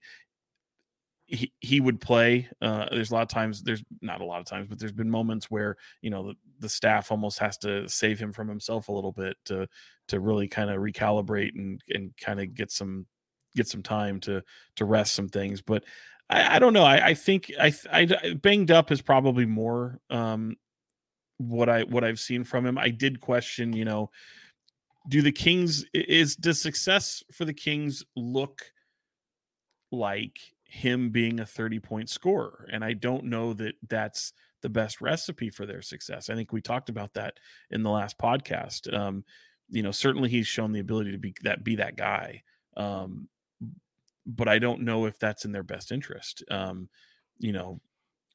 he, 1.27 1.51
he 1.59 1.81
would 1.81 1.99
play. 1.99 2.47
Uh, 2.61 2.87
there's 2.89 3.11
a 3.11 3.13
lot 3.13 3.21
of 3.23 3.27
times. 3.27 3.61
There's 3.61 3.83
not 4.01 4.21
a 4.21 4.25
lot 4.25 4.39
of 4.39 4.45
times, 4.45 4.67
but 4.69 4.79
there's 4.79 4.93
been 4.93 5.09
moments 5.09 5.51
where 5.51 5.75
you 6.01 6.09
know 6.09 6.27
the, 6.27 6.35
the 6.59 6.69
staff 6.69 7.11
almost 7.11 7.39
has 7.39 7.57
to 7.59 7.87
save 7.89 8.19
him 8.19 8.31
from 8.31 8.47
himself 8.47 8.87
a 8.87 8.93
little 8.93 9.11
bit 9.11 9.35
to 9.45 9.67
to 10.07 10.19
really 10.19 10.47
kind 10.47 10.69
of 10.69 10.77
recalibrate 10.77 11.51
and 11.55 11.81
and 11.89 12.11
kind 12.17 12.39
of 12.39 12.53
get 12.53 12.71
some 12.71 13.05
get 13.55 13.67
some 13.67 13.83
time 13.83 14.19
to 14.21 14.41
to 14.77 14.85
rest 14.85 15.15
some 15.15 15.27
things. 15.27 15.61
But 15.61 15.83
I, 16.29 16.55
I 16.55 16.59
don't 16.59 16.73
know. 16.73 16.83
I, 16.83 17.07
I 17.07 17.13
think 17.13 17.51
I, 17.59 17.73
I 17.91 18.33
banged 18.41 18.71
up 18.71 18.91
is 18.91 19.01
probably 19.01 19.45
more 19.45 19.99
um, 20.09 20.55
what 21.37 21.69
I 21.69 21.83
what 21.83 22.03
I've 22.03 22.19
seen 22.19 22.43
from 22.43 22.65
him. 22.65 22.77
I 22.77 22.89
did 22.89 23.21
question, 23.21 23.73
you 23.73 23.85
know, 23.85 24.11
do 25.07 25.21
the 25.21 25.31
Kings 25.31 25.85
is 25.93 26.35
does 26.35 26.61
success 26.61 27.23
for 27.31 27.45
the 27.45 27.53
Kings 27.53 28.03
look 28.15 28.63
like 29.91 30.37
him 30.65 31.09
being 31.09 31.39
a 31.39 31.45
30 31.45 31.79
point 31.79 32.09
scorer. 32.09 32.67
And 32.71 32.83
I 32.83 32.93
don't 32.93 33.25
know 33.25 33.53
that 33.53 33.75
that's 33.87 34.33
the 34.61 34.69
best 34.69 35.01
recipe 35.01 35.49
for 35.49 35.65
their 35.65 35.81
success. 35.81 36.29
I 36.29 36.35
think 36.35 36.51
we 36.51 36.61
talked 36.61 36.89
about 36.89 37.13
that 37.13 37.35
in 37.71 37.83
the 37.83 37.89
last 37.89 38.17
podcast. 38.17 38.93
Um, 38.93 39.23
you 39.69 39.83
know, 39.83 39.91
certainly 39.91 40.29
he's 40.29 40.47
shown 40.47 40.71
the 40.71 40.79
ability 40.79 41.11
to 41.11 41.17
be 41.17 41.33
that 41.43 41.63
be 41.63 41.75
that 41.75 41.95
guy. 41.95 42.43
Um, 42.75 43.27
but 44.27 44.47
I 44.47 44.59
don't 44.59 44.81
know 44.81 45.05
if 45.05 45.17
that's 45.17 45.45
in 45.45 45.51
their 45.51 45.63
best 45.63 45.91
interest. 45.91 46.43
Um, 46.51 46.89
you 47.39 47.53
know, 47.53 47.79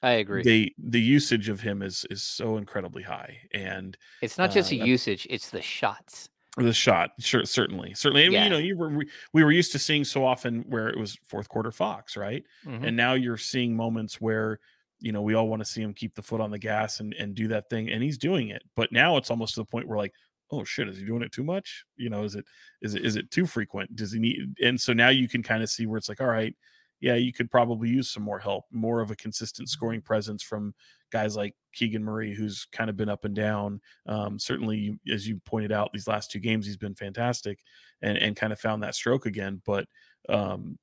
I 0.01 0.13
agree. 0.13 0.43
They 0.43 0.73
the 0.77 0.99
usage 0.99 1.47
of 1.47 1.61
him 1.61 1.81
is 1.81 2.05
is 2.09 2.23
so 2.23 2.57
incredibly 2.57 3.03
high, 3.03 3.37
and 3.53 3.95
it's 4.21 4.37
not 4.37 4.51
just 4.51 4.73
uh, 4.73 4.75
a 4.75 4.79
usage; 4.79 5.25
it's 5.29 5.49
the 5.49 5.61
shots. 5.61 6.29
The 6.57 6.73
shot, 6.73 7.11
sure, 7.19 7.45
certainly, 7.45 7.95
certainly. 7.95 8.27
Yeah. 8.27 8.43
you 8.43 8.49
know, 8.49 8.59
you 8.59 8.77
were 8.77 9.03
we 9.31 9.43
were 9.43 9.51
used 9.51 9.71
to 9.71 9.79
seeing 9.79 10.03
so 10.03 10.25
often 10.25 10.65
where 10.67 10.87
it 10.89 10.99
was 10.99 11.17
fourth 11.27 11.49
quarter 11.49 11.71
Fox, 11.71 12.15
right? 12.15 12.43
Mm-hmm. 12.65 12.83
And 12.83 12.97
now 12.97 13.13
you're 13.13 13.37
seeing 13.37 13.75
moments 13.75 14.21
where 14.21 14.59
you 14.99 15.11
know 15.11 15.21
we 15.21 15.33
all 15.33 15.47
want 15.47 15.61
to 15.61 15.65
see 15.65 15.81
him 15.81 15.93
keep 15.93 16.13
the 16.15 16.21
foot 16.21 16.41
on 16.41 16.51
the 16.51 16.59
gas 16.59 16.99
and 16.99 17.13
and 17.13 17.33
do 17.33 17.47
that 17.47 17.69
thing, 17.69 17.89
and 17.89 18.03
he's 18.03 18.17
doing 18.17 18.49
it. 18.49 18.61
But 18.75 18.91
now 18.91 19.17
it's 19.17 19.31
almost 19.31 19.55
to 19.55 19.61
the 19.61 19.65
point 19.65 19.87
where 19.87 19.97
like, 19.97 20.13
oh 20.51 20.63
shit, 20.63 20.87
is 20.87 20.97
he 20.97 21.05
doing 21.05 21.23
it 21.23 21.31
too 21.31 21.43
much? 21.43 21.85
You 21.97 22.09
know, 22.09 22.23
is 22.23 22.35
it 22.35 22.45
is 22.81 22.95
it 22.95 23.05
is 23.05 23.15
it 23.15 23.31
too 23.31 23.45
frequent? 23.45 23.95
Does 23.95 24.11
he 24.11 24.19
need? 24.19 24.55
And 24.63 24.79
so 24.79 24.93
now 24.93 25.09
you 25.09 25.27
can 25.27 25.43
kind 25.43 25.63
of 25.63 25.69
see 25.69 25.85
where 25.85 25.97
it's 25.97 26.09
like, 26.09 26.21
all 26.21 26.27
right, 26.27 26.55
yeah, 27.03 27.15
you 27.15 27.33
could 27.33 27.51
probably 27.51 27.89
use 27.89 28.09
some 28.09 28.23
more 28.23 28.39
help, 28.39 28.65
more 28.71 29.01
of 29.01 29.11
a 29.11 29.15
consistent 29.15 29.69
scoring 29.69 30.01
presence 30.01 30.41
from 30.41 30.73
guys 31.11 31.35
like 31.35 31.53
Keegan 31.73 32.03
Murray, 32.03 32.33
who's 32.33 32.65
kind 32.71 32.89
of 32.89 32.95
been 32.95 33.09
up 33.09 33.25
and 33.25 33.35
down. 33.35 33.81
Um, 34.05 34.39
certainly, 34.39 34.97
as 35.11 35.27
you 35.27 35.41
pointed 35.45 35.71
out, 35.71 35.91
these 35.93 36.07
last 36.07 36.31
two 36.31 36.39
games 36.39 36.65
he's 36.65 36.77
been 36.77 36.95
fantastic 36.95 37.59
and 38.01 38.17
and 38.17 38.35
kind 38.35 38.53
of 38.53 38.59
found 38.59 38.83
that 38.83 38.95
stroke 38.95 39.25
again. 39.25 39.61
But 39.65 39.85
um, 40.29 40.77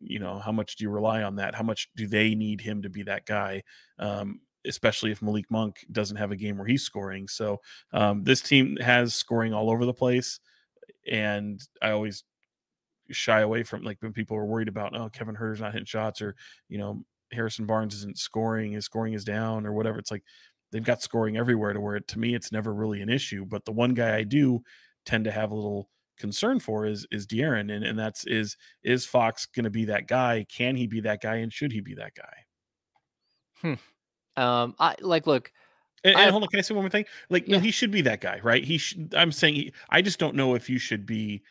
you 0.00 0.18
know, 0.18 0.38
how 0.38 0.52
much 0.52 0.76
do 0.76 0.84
you 0.84 0.90
rely 0.90 1.22
on 1.22 1.36
that? 1.36 1.54
How 1.54 1.64
much 1.64 1.88
do 1.96 2.06
they 2.06 2.34
need 2.34 2.60
him 2.60 2.82
to 2.82 2.88
be 2.88 3.02
that 3.04 3.26
guy? 3.26 3.62
Um, 3.98 4.40
especially 4.66 5.10
if 5.10 5.22
Malik 5.22 5.50
Monk 5.50 5.84
doesn't 5.92 6.16
have 6.16 6.32
a 6.32 6.36
game 6.36 6.58
where 6.58 6.66
he's 6.66 6.82
scoring. 6.82 7.28
So 7.28 7.60
um, 7.92 8.24
this 8.24 8.40
team 8.40 8.76
has 8.80 9.14
scoring 9.14 9.52
all 9.52 9.70
over 9.70 9.84
the 9.84 9.94
place, 9.94 10.40
and 11.10 11.60
I 11.82 11.90
always 11.90 12.24
shy 13.10 13.40
away 13.40 13.62
from 13.62 13.82
like 13.82 13.98
when 14.00 14.12
people 14.12 14.36
are 14.36 14.46
worried 14.46 14.68
about 14.68 14.96
oh 14.96 15.10
Kevin 15.10 15.34
Huerter's 15.34 15.60
not 15.60 15.72
hitting 15.72 15.84
shots 15.84 16.22
or 16.22 16.34
you 16.68 16.78
know 16.78 17.04
Harrison 17.32 17.66
Barnes 17.66 17.94
isn't 17.94 18.18
scoring, 18.18 18.72
his 18.72 18.84
scoring 18.84 19.14
is 19.14 19.24
down 19.24 19.66
or 19.66 19.72
whatever. 19.72 19.98
It's 19.98 20.10
like 20.10 20.24
they've 20.72 20.84
got 20.84 21.02
scoring 21.02 21.36
everywhere 21.36 21.72
to 21.72 21.80
where 21.80 22.00
to 22.00 22.18
me 22.18 22.34
it's 22.34 22.52
never 22.52 22.72
really 22.72 23.02
an 23.02 23.08
issue. 23.08 23.44
But 23.44 23.64
the 23.64 23.72
one 23.72 23.94
guy 23.94 24.16
I 24.16 24.22
do 24.22 24.62
tend 25.04 25.24
to 25.24 25.32
have 25.32 25.50
a 25.50 25.54
little 25.54 25.88
concern 26.18 26.60
for 26.60 26.86
is 26.86 27.06
is 27.10 27.26
De'Aaron, 27.26 27.74
and 27.74 27.84
and 27.84 27.98
that's 27.98 28.24
is 28.26 28.56
is 28.82 29.04
Fox 29.04 29.46
going 29.46 29.64
to 29.64 29.70
be 29.70 29.86
that 29.86 30.06
guy? 30.06 30.46
Can 30.50 30.76
he 30.76 30.86
be 30.86 31.00
that 31.00 31.20
guy? 31.20 31.36
And 31.36 31.52
should 31.52 31.72
he 31.72 31.80
be 31.80 31.94
that 31.94 32.14
guy? 32.14 32.36
Hmm. 33.60 33.74
Um, 34.36 34.74
I 34.78 34.96
like 35.00 35.26
look. 35.26 35.52
And, 36.02 36.16
and 36.16 36.30
hold 36.30 36.42
on, 36.42 36.48
can 36.50 36.58
I 36.58 36.62
say 36.62 36.74
one 36.74 36.84
more 36.84 36.90
thing? 36.90 37.06
Like, 37.30 37.48
yeah. 37.48 37.56
no, 37.56 37.60
he 37.60 37.70
should 37.70 37.90
be 37.90 38.02
that 38.02 38.20
guy, 38.20 38.38
right? 38.42 38.62
He 38.62 38.76
should. 38.76 39.14
I'm 39.16 39.32
saying, 39.32 39.54
he, 39.54 39.72
I 39.88 40.02
just 40.02 40.18
don't 40.18 40.34
know 40.34 40.54
if 40.54 40.68
you 40.68 40.78
should 40.78 41.06
be 41.06 41.42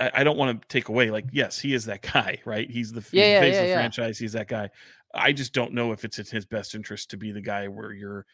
I, 0.00 0.10
I 0.14 0.24
don't 0.24 0.36
want 0.36 0.60
to 0.60 0.68
take 0.68 0.88
away 0.88 1.10
like 1.10 1.26
yes, 1.30 1.58
he 1.58 1.74
is 1.74 1.84
that 1.84 2.02
guy, 2.12 2.38
right? 2.44 2.68
He's 2.68 2.92
the, 2.92 3.04
yeah, 3.12 3.40
face 3.40 3.54
yeah, 3.54 3.60
of 3.60 3.68
the 3.68 3.74
franchise. 3.74 4.18
He's 4.18 4.32
that 4.32 4.48
guy. 4.48 4.70
I 5.14 5.32
just 5.32 5.52
don't 5.52 5.72
know 5.72 5.92
if 5.92 6.04
it's 6.04 6.18
in 6.18 6.26
his 6.26 6.46
best 6.46 6.74
interest 6.74 7.10
to 7.10 7.16
be 7.16 7.32
the 7.32 7.40
guy 7.40 7.68
where 7.68 7.92
you're 7.92 8.26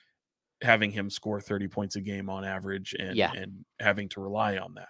having 0.62 0.91
him 0.91 1.11
score 1.11 1.41
30 1.41 1.69
points 1.69 1.97
a 1.97 2.01
game 2.01 2.31
on 2.31 2.45
average 2.45 2.95
and 2.99 3.19
and 3.19 3.65
having 3.81 4.09
to 4.11 4.21
rely 4.21 4.57
on 4.57 4.75
that. 4.75 4.89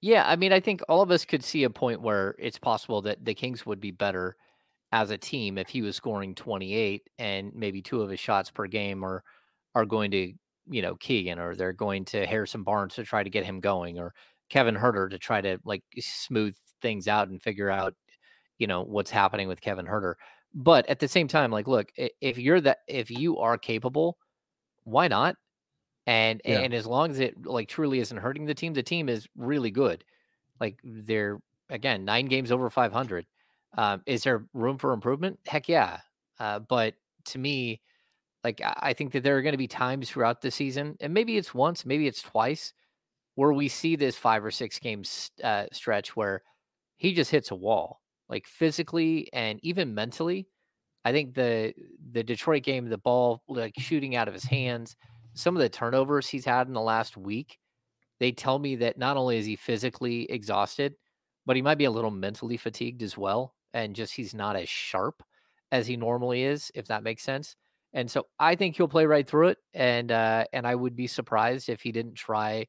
Yeah, 0.00 0.24
I 0.26 0.36
mean, 0.36 0.52
I 0.52 0.60
think 0.60 0.80
all 0.88 1.02
of 1.02 1.10
us 1.10 1.24
could 1.24 1.42
see 1.42 1.64
a 1.64 1.70
point 1.70 2.00
where 2.00 2.34
it's 2.38 2.58
possible 2.58 3.02
that 3.02 3.24
the 3.24 3.34
Kings 3.34 3.66
would 3.66 3.80
be 3.80 3.90
better 3.90 4.36
as 4.92 5.10
a 5.10 5.18
team 5.18 5.58
if 5.58 5.68
he 5.68 5.82
was 5.82 5.96
scoring 5.96 6.34
28 6.34 7.02
and 7.18 7.52
maybe 7.54 7.82
two 7.82 8.02
of 8.02 8.10
his 8.10 8.20
shots 8.20 8.50
per 8.50 8.66
game 8.66 9.04
are 9.04 9.22
are 9.74 9.84
going 9.84 10.10
to, 10.10 10.32
you 10.70 10.82
know, 10.82 10.96
Keegan 10.96 11.38
or 11.38 11.54
they're 11.54 11.72
going 11.72 12.04
to 12.06 12.26
Harrison 12.26 12.62
Barnes 12.62 12.94
to 12.94 13.04
try 13.04 13.22
to 13.22 13.30
get 13.30 13.44
him 13.44 13.60
going 13.60 13.98
or 13.98 14.14
Kevin 14.48 14.74
Huerter 14.76 15.10
to 15.10 15.18
try 15.18 15.40
to 15.40 15.58
like 15.64 15.82
smooth 15.98 16.56
things 16.80 17.06
out 17.06 17.28
and 17.28 17.42
figure 17.42 17.70
out, 17.70 17.94
you 18.58 18.66
know, 18.66 18.82
what's 18.82 19.10
happening 19.10 19.46
with 19.46 19.60
Kevin 19.60 19.86
Huerter. 19.86 20.14
But 20.54 20.88
at 20.88 20.98
the 20.98 21.08
same 21.08 21.28
time, 21.28 21.50
like, 21.50 21.68
look, 21.68 21.92
if 21.96 22.38
you're 22.38 22.60
that, 22.62 22.78
if 22.88 23.10
you 23.10 23.38
are 23.38 23.58
capable, 23.58 24.16
why 24.84 25.08
not? 25.08 25.36
And 26.06 26.40
yeah. 26.44 26.60
and 26.60 26.72
as 26.72 26.86
long 26.86 27.10
as 27.10 27.20
it 27.20 27.44
like 27.44 27.68
truly 27.68 28.00
isn't 28.00 28.16
hurting 28.16 28.46
the 28.46 28.54
team, 28.54 28.72
the 28.72 28.82
team 28.82 29.10
is 29.10 29.28
really 29.36 29.70
good. 29.70 30.02
Like 30.58 30.78
they're 30.82 31.38
again 31.68 32.06
nine 32.06 32.26
games 32.26 32.50
over 32.50 32.70
500. 32.70 33.26
Um, 33.78 34.02
is 34.06 34.24
there 34.24 34.44
room 34.54 34.76
for 34.76 34.92
improvement? 34.92 35.38
Heck 35.46 35.68
yeah. 35.68 36.00
Uh, 36.40 36.58
but 36.58 36.94
to 37.26 37.38
me, 37.38 37.80
like 38.42 38.60
I 38.64 38.92
think 38.92 39.12
that 39.12 39.22
there 39.22 39.36
are 39.36 39.42
going 39.42 39.52
to 39.52 39.58
be 39.58 39.68
times 39.68 40.10
throughout 40.10 40.42
the 40.42 40.50
season, 40.50 40.96
and 41.00 41.14
maybe 41.14 41.36
it's 41.36 41.54
once, 41.54 41.86
maybe 41.86 42.08
it's 42.08 42.20
twice, 42.20 42.72
where 43.36 43.52
we 43.52 43.68
see 43.68 43.94
this 43.94 44.16
five 44.16 44.44
or 44.44 44.50
six 44.50 44.80
game 44.80 45.04
uh, 45.44 45.66
stretch 45.72 46.16
where 46.16 46.42
he 46.96 47.14
just 47.14 47.30
hits 47.30 47.52
a 47.52 47.54
wall, 47.54 48.00
like 48.28 48.46
physically 48.48 49.28
and 49.32 49.60
even 49.62 49.94
mentally. 49.94 50.48
I 51.04 51.12
think 51.12 51.34
the 51.34 51.72
the 52.10 52.24
Detroit 52.24 52.64
game, 52.64 52.88
the 52.88 52.98
ball 52.98 53.44
like 53.48 53.74
shooting 53.78 54.16
out 54.16 54.26
of 54.26 54.34
his 54.34 54.44
hands, 54.44 54.96
some 55.34 55.54
of 55.54 55.62
the 55.62 55.68
turnovers 55.68 56.28
he's 56.28 56.44
had 56.44 56.66
in 56.66 56.74
the 56.74 56.80
last 56.80 57.16
week, 57.16 57.58
they 58.18 58.32
tell 58.32 58.58
me 58.58 58.74
that 58.76 58.98
not 58.98 59.16
only 59.16 59.38
is 59.38 59.46
he 59.46 59.54
physically 59.54 60.24
exhausted, 60.30 60.96
but 61.46 61.54
he 61.54 61.62
might 61.62 61.78
be 61.78 61.84
a 61.84 61.90
little 61.90 62.10
mentally 62.10 62.56
fatigued 62.56 63.02
as 63.02 63.16
well, 63.16 63.54
and 63.74 63.94
just 63.94 64.14
he's 64.14 64.34
not 64.34 64.56
as 64.56 64.68
sharp 64.68 65.22
as 65.72 65.86
he 65.86 65.96
normally 65.96 66.44
is, 66.44 66.70
if 66.74 66.86
that 66.88 67.02
makes 67.02 67.22
sense. 67.22 67.56
And 67.92 68.10
so 68.10 68.26
I 68.38 68.54
think 68.54 68.76
he'll 68.76 68.88
play 68.88 69.06
right 69.06 69.26
through 69.26 69.48
it, 69.48 69.58
and 69.74 70.12
uh, 70.12 70.44
and 70.52 70.66
I 70.66 70.74
would 70.74 70.94
be 70.94 71.06
surprised 71.06 71.68
if 71.68 71.80
he 71.80 71.92
didn't 71.92 72.14
try 72.14 72.66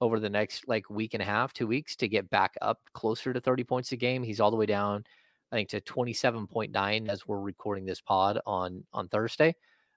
over 0.00 0.18
the 0.18 0.30
next 0.30 0.68
like 0.68 0.88
week 0.90 1.14
and 1.14 1.22
a 1.22 1.26
half, 1.26 1.52
two 1.52 1.66
weeks 1.66 1.96
to 1.96 2.08
get 2.08 2.28
back 2.30 2.54
up 2.60 2.78
closer 2.92 3.32
to 3.32 3.40
30 3.40 3.64
points 3.64 3.92
a 3.92 3.96
game. 3.96 4.22
He's 4.22 4.40
all 4.40 4.50
the 4.50 4.56
way 4.56 4.66
down, 4.66 5.04
I 5.52 5.56
think, 5.56 5.68
to 5.70 5.80
27.9 5.80 7.08
as 7.08 7.26
we're 7.26 7.40
recording 7.40 7.84
this 7.84 8.00
pod 8.00 8.40
on 8.46 8.84
on 8.92 9.08
Thursday. 9.08 9.54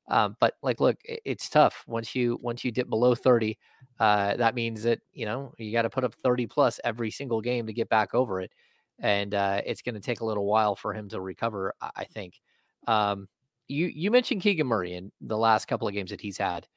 Um, 0.07 0.35
but 0.39 0.53
like, 0.61 0.79
look, 0.79 0.97
it's 1.03 1.49
tough 1.49 1.83
once 1.87 2.15
you 2.15 2.37
once 2.41 2.63
you 2.63 2.71
dip 2.71 2.89
below 2.89 3.15
30. 3.15 3.57
Uh, 3.99 4.35
that 4.37 4.55
means 4.55 4.83
that 4.83 4.99
you 5.13 5.25
know 5.25 5.53
you 5.57 5.71
got 5.71 5.83
to 5.83 5.89
put 5.89 6.03
up 6.03 6.13
30 6.13 6.47
plus 6.47 6.79
every 6.83 7.11
single 7.11 7.41
game 7.41 7.65
to 7.67 7.73
get 7.73 7.89
back 7.89 8.13
over 8.13 8.41
it, 8.41 8.51
and 8.99 9.33
uh, 9.33 9.61
it's 9.65 9.81
going 9.81 9.95
to 9.95 10.01
take 10.01 10.21
a 10.21 10.25
little 10.25 10.45
while 10.45 10.75
for 10.75 10.93
him 10.93 11.09
to 11.09 11.21
recover. 11.21 11.73
I 11.81 12.05
think. 12.05 12.39
Um, 12.87 13.27
you 13.67 13.87
you 13.87 14.11
mentioned 14.11 14.41
Keegan 14.41 14.67
Murray 14.67 14.93
in 14.93 15.11
the 15.21 15.37
last 15.37 15.67
couple 15.67 15.87
of 15.87 15.93
games 15.93 16.11
that 16.11 16.21
he's 16.21 16.37
had 16.37 16.67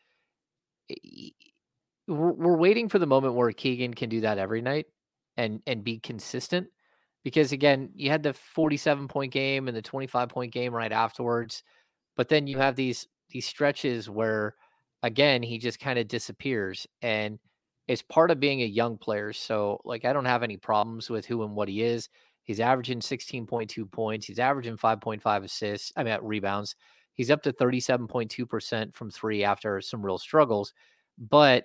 we're, 2.06 2.56
waiting 2.56 2.88
for 2.88 2.98
the 2.98 3.06
moment 3.06 3.34
where 3.34 3.52
Keegan 3.52 3.94
can 3.94 4.08
do 4.08 4.22
that 4.22 4.38
every 4.38 4.62
night 4.62 4.86
and 5.36 5.60
and 5.66 5.84
be 5.84 5.98
consistent. 5.98 6.68
Because 7.24 7.52
again, 7.52 7.90
you 7.94 8.10
had 8.10 8.22
the 8.22 8.32
47 8.32 9.08
point 9.08 9.32
game 9.32 9.68
and 9.68 9.76
the 9.76 9.82
25 9.82 10.28
point 10.28 10.52
game 10.52 10.72
right 10.72 10.92
afterwards, 10.92 11.62
but 12.16 12.28
then 12.28 12.46
you 12.46 12.58
have 12.58 12.76
these 12.76 13.06
these 13.30 13.46
stretches 13.46 14.08
where 14.08 14.54
again 15.02 15.42
he 15.42 15.58
just 15.58 15.78
kind 15.78 15.98
of 15.98 16.08
disappears 16.08 16.86
and 17.02 17.38
it's 17.88 18.02
part 18.02 18.30
of 18.30 18.38
being 18.38 18.62
a 18.62 18.66
young 18.66 18.98
player. 18.98 19.32
So 19.32 19.80
like 19.84 20.04
I 20.04 20.12
don't 20.12 20.26
have 20.26 20.42
any 20.42 20.56
problems 20.56 21.10
with 21.10 21.26
who 21.26 21.42
and 21.42 21.56
what 21.56 21.68
he 21.68 21.82
is. 21.82 22.08
He's 22.44 22.60
averaging 22.60 23.00
16.2 23.00 23.90
points. 23.90 24.26
He's 24.26 24.38
averaging 24.38 24.76
5.5 24.76 25.44
assists. 25.44 25.92
I 25.96 26.04
mean 26.04 26.18
rebounds. 26.22 26.76
He's 27.14 27.30
up 27.30 27.42
to 27.42 27.52
37.2% 27.52 28.94
from 28.94 29.10
three 29.10 29.42
after 29.42 29.80
some 29.80 30.04
real 30.04 30.18
struggles. 30.18 30.72
But 31.18 31.64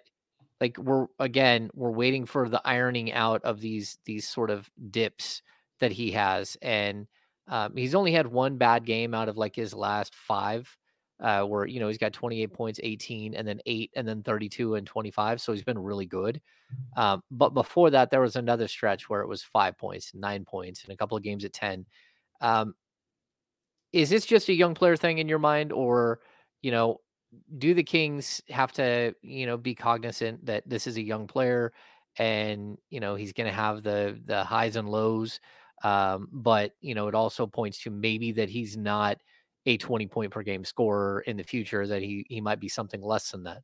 like 0.61 0.77
we're 0.77 1.07
again 1.19 1.69
we're 1.73 1.91
waiting 1.91 2.25
for 2.25 2.47
the 2.47 2.61
ironing 2.65 3.11
out 3.11 3.43
of 3.43 3.59
these 3.59 3.97
these 4.05 4.27
sort 4.27 4.49
of 4.49 4.69
dips 4.91 5.41
that 5.79 5.91
he 5.91 6.11
has 6.11 6.57
and 6.61 7.07
um, 7.47 7.75
he's 7.75 7.95
only 7.95 8.13
had 8.13 8.27
one 8.27 8.57
bad 8.57 8.85
game 8.85 9.13
out 9.13 9.27
of 9.27 9.35
like 9.37 9.55
his 9.55 9.73
last 9.73 10.15
five 10.15 10.77
uh, 11.19 11.43
where 11.43 11.65
you 11.65 11.79
know 11.79 11.87
he's 11.87 11.97
got 11.97 12.13
28 12.13 12.53
points 12.53 12.79
18 12.83 13.35
and 13.35 13.47
then 13.47 13.59
8 13.65 13.91
and 13.95 14.07
then 14.07 14.23
32 14.23 14.75
and 14.75 14.87
25 14.87 15.41
so 15.41 15.51
he's 15.53 15.63
been 15.63 15.79
really 15.79 16.05
good 16.05 16.41
um, 16.97 17.21
but 17.31 17.53
before 17.53 17.89
that 17.89 18.09
there 18.11 18.21
was 18.21 18.35
another 18.35 18.67
stretch 18.67 19.09
where 19.09 19.21
it 19.21 19.27
was 19.27 19.43
five 19.43 19.77
points 19.77 20.13
nine 20.13 20.43
points 20.43 20.83
and 20.83 20.93
a 20.93 20.97
couple 20.97 21.17
of 21.17 21.23
games 21.23 21.45
at 21.45 21.53
10 21.53 21.85
um, 22.41 22.73
is 23.91 24.09
this 24.09 24.25
just 24.25 24.49
a 24.49 24.53
young 24.53 24.73
player 24.73 24.95
thing 24.97 25.19
in 25.19 25.27
your 25.29 25.39
mind 25.39 25.71
or 25.71 26.19
you 26.61 26.71
know 26.71 26.99
do 27.57 27.73
the 27.73 27.83
Kings 27.83 28.41
have 28.49 28.71
to, 28.73 29.15
you 29.21 29.45
know, 29.45 29.57
be 29.57 29.75
cognizant 29.75 30.45
that 30.45 30.67
this 30.67 30.87
is 30.87 30.97
a 30.97 31.01
young 31.01 31.27
player 31.27 31.73
and, 32.17 32.77
you 32.89 32.99
know, 32.99 33.15
he's 33.15 33.33
going 33.33 33.47
to 33.49 33.55
have 33.55 33.83
the 33.83 34.19
the 34.25 34.43
highs 34.43 34.75
and 34.75 34.89
lows. 34.89 35.39
Um, 35.83 36.29
but, 36.31 36.73
you 36.81 36.95
know, 36.95 37.07
it 37.07 37.15
also 37.15 37.47
points 37.47 37.81
to 37.83 37.89
maybe 37.89 38.31
that 38.33 38.49
he's 38.49 38.77
not 38.77 39.17
a 39.65 39.77
20 39.77 40.07
point 40.07 40.31
per 40.31 40.43
game 40.43 40.65
scorer 40.65 41.21
in 41.21 41.37
the 41.37 41.43
future, 41.43 41.87
that 41.87 42.01
he 42.01 42.25
he 42.29 42.41
might 42.41 42.59
be 42.59 42.69
something 42.69 43.01
less 43.01 43.31
than 43.31 43.43
that. 43.43 43.61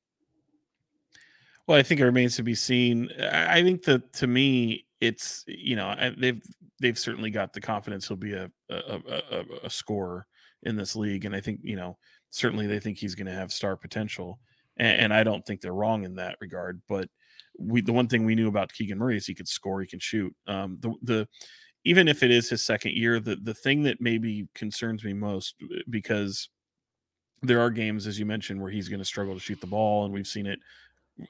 Well, 1.67 1.77
I 1.77 1.83
think 1.83 1.99
it 1.99 2.05
remains 2.05 2.35
to 2.37 2.43
be 2.43 2.55
seen. 2.55 3.09
I 3.31 3.61
think 3.61 3.83
that 3.83 4.11
to 4.13 4.27
me, 4.27 4.87
it's 5.01 5.43
you 5.47 5.75
know 5.75 5.95
they've 6.17 6.41
they've 6.79 6.97
certainly 6.97 7.29
got 7.29 7.53
the 7.53 7.61
confidence 7.61 8.07
he'll 8.07 8.17
be 8.17 8.33
a 8.33 8.49
a, 8.69 8.99
a, 9.31 9.43
a 9.63 9.69
scorer 9.69 10.25
in 10.63 10.75
this 10.75 10.95
league, 10.95 11.25
and 11.25 11.35
I 11.35 11.41
think 11.41 11.59
you 11.63 11.75
know 11.75 11.97
certainly 12.31 12.67
they 12.67 12.79
think 12.79 12.97
he's 12.97 13.15
going 13.15 13.27
to 13.27 13.33
have 13.33 13.51
star 13.51 13.75
potential, 13.75 14.39
and, 14.77 15.01
and, 15.01 15.13
I 15.13 15.23
don't 15.23 15.45
think 15.45 15.61
they're 15.61 15.73
wrong 15.73 16.03
in 16.03 16.15
that 16.15 16.37
regard. 16.41 16.81
But 16.87 17.09
we 17.57 17.81
the 17.81 17.93
one 17.93 18.07
thing 18.07 18.25
we 18.25 18.35
knew 18.35 18.47
about 18.47 18.73
Keegan 18.73 18.97
Murray 18.97 19.17
is 19.17 19.25
he 19.25 19.35
could 19.35 19.47
score, 19.47 19.81
he 19.81 19.87
can 19.87 19.99
shoot. 19.99 20.33
Um, 20.47 20.77
the 20.79 20.93
the 21.03 21.27
even 21.85 22.07
if 22.07 22.23
it 22.23 22.31
is 22.31 22.49
his 22.49 22.63
second 22.63 22.93
year, 22.93 23.19
the 23.19 23.35
the 23.37 23.53
thing 23.53 23.83
that 23.83 24.01
maybe 24.01 24.47
concerns 24.53 25.03
me 25.03 25.13
most 25.13 25.55
uh, 25.63 25.79
because 25.89 26.49
there 27.41 27.61
are 27.61 27.69
games, 27.69 28.05
as 28.05 28.19
you 28.19 28.25
mentioned, 28.25 28.61
where 28.61 28.71
he's 28.71 28.89
going 28.89 28.99
to 28.99 29.05
struggle 29.05 29.33
to 29.33 29.39
shoot 29.39 29.61
the 29.61 29.67
ball, 29.67 30.05
and 30.05 30.13
we've 30.13 30.27
seen 30.27 30.45
it 30.45 30.59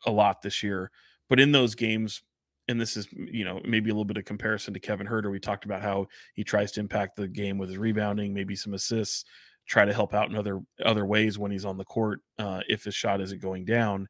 a 0.06 0.12
lot 0.12 0.42
this 0.42 0.64
year. 0.64 0.92
But 1.28 1.40
in 1.40 1.52
those 1.52 1.76
games, 1.76 2.24
and 2.68 2.80
this 2.80 2.98
is 2.98 3.08
you 3.14 3.46
know 3.46 3.62
maybe 3.66 3.90
a 3.90 3.94
little 3.94 4.06
bit 4.06 4.18
of 4.18 4.26
comparison 4.26 4.74
to 4.74 4.80
Kevin 4.80 5.08
Huerter. 5.08 5.32
We 5.32 5.40
talked 5.40 5.66
about 5.66 5.82
how 5.82 6.08
he 6.34 6.44
tries 6.44 6.72
to 6.74 6.80
impact 6.80 7.16
the 7.16 7.28
game 7.28 7.58
with 7.58 7.70
his 7.70 7.78
rebounding, 7.78 8.34
maybe 8.34 8.56
some 8.56 8.74
assists, 8.74 9.26
try 9.68 9.86
to 9.86 9.94
help 9.94 10.14
out 10.14 10.30
in 10.30 10.36
other 10.36 10.62
other 10.84 11.06
ways 11.06 11.38
when 11.38 11.52
he's 11.52 11.66
on 11.66 11.78
the 11.78 11.86
court 11.86 12.22
uh, 12.40 12.62
if 12.68 12.84
his 12.84 12.96
shot 12.96 13.22
isn't 13.22 13.42
going 13.42 13.66
down. 13.66 14.08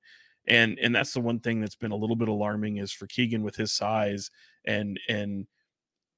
And 0.48 0.80
and 0.80 0.96
that's 0.96 1.14
the 1.14 1.20
one 1.22 1.40
thing 1.40 1.60
that's 1.60 1.76
been 1.76 1.92
a 1.92 1.98
little 1.98 2.16
bit 2.16 2.30
alarming 2.30 2.78
is 2.78 2.92
for 2.92 3.08
Keegan 3.08 3.44
with 3.44 3.56
his 3.56 3.74
size 3.74 4.32
and 4.66 5.00
and 5.10 5.46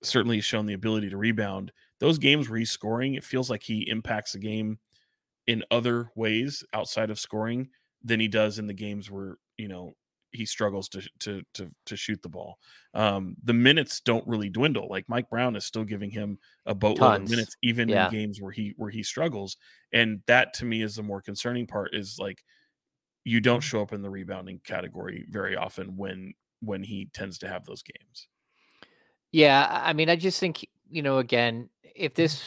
certainly 0.03 0.37
he's 0.37 0.45
shown 0.45 0.65
the 0.65 0.73
ability 0.73 1.09
to 1.09 1.17
rebound. 1.17 1.71
Those 1.99 2.17
games 2.17 2.49
where 2.49 2.59
he's 2.59 2.71
scoring, 2.71 3.15
it 3.15 3.23
feels 3.23 3.49
like 3.49 3.63
he 3.63 3.87
impacts 3.89 4.33
the 4.33 4.39
game 4.39 4.79
in 5.47 5.63
other 5.71 6.11
ways 6.15 6.63
outside 6.73 7.09
of 7.09 7.19
scoring 7.19 7.69
than 8.03 8.19
he 8.19 8.27
does 8.27 8.59
in 8.59 8.67
the 8.67 8.73
games 8.73 9.09
where 9.11 9.37
you 9.57 9.67
know 9.67 9.93
he 10.31 10.45
struggles 10.45 10.87
to 10.89 11.01
to 11.19 11.41
to 11.53 11.69
to 11.85 11.95
shoot 11.95 12.21
the 12.21 12.29
ball. 12.29 12.57
Um, 12.93 13.35
the 13.43 13.53
minutes 13.53 13.99
don't 14.01 14.27
really 14.27 14.49
dwindle. 14.49 14.87
Like 14.89 15.09
Mike 15.09 15.29
Brown 15.29 15.55
is 15.55 15.65
still 15.65 15.83
giving 15.83 16.09
him 16.09 16.39
a 16.65 16.73
boatload 16.73 17.21
of 17.21 17.29
minutes, 17.29 17.55
even 17.61 17.89
yeah. 17.89 18.05
in 18.05 18.11
games 18.11 18.41
where 18.41 18.51
he 18.51 18.73
where 18.77 18.89
he 18.89 19.03
struggles. 19.03 19.57
And 19.93 20.21
that 20.27 20.53
to 20.55 20.65
me 20.65 20.81
is 20.81 20.95
the 20.95 21.03
more 21.03 21.21
concerning 21.21 21.67
part. 21.67 21.93
Is 21.93 22.17
like 22.19 22.43
you 23.23 23.39
don't 23.39 23.61
show 23.61 23.81
up 23.81 23.93
in 23.93 24.01
the 24.01 24.09
rebounding 24.09 24.59
category 24.63 25.25
very 25.29 25.55
often 25.55 25.97
when 25.97 26.33
when 26.61 26.83
he 26.83 27.09
tends 27.13 27.37
to 27.39 27.47
have 27.47 27.65
those 27.65 27.83
games. 27.83 28.27
Yeah, 29.31 29.81
I 29.83 29.93
mean, 29.93 30.09
I 30.09 30.15
just 30.15 30.39
think 30.39 30.67
you 30.89 31.01
know, 31.01 31.17
again, 31.17 31.69
if 31.95 32.13
mm-hmm. 32.13 32.21
this 32.21 32.43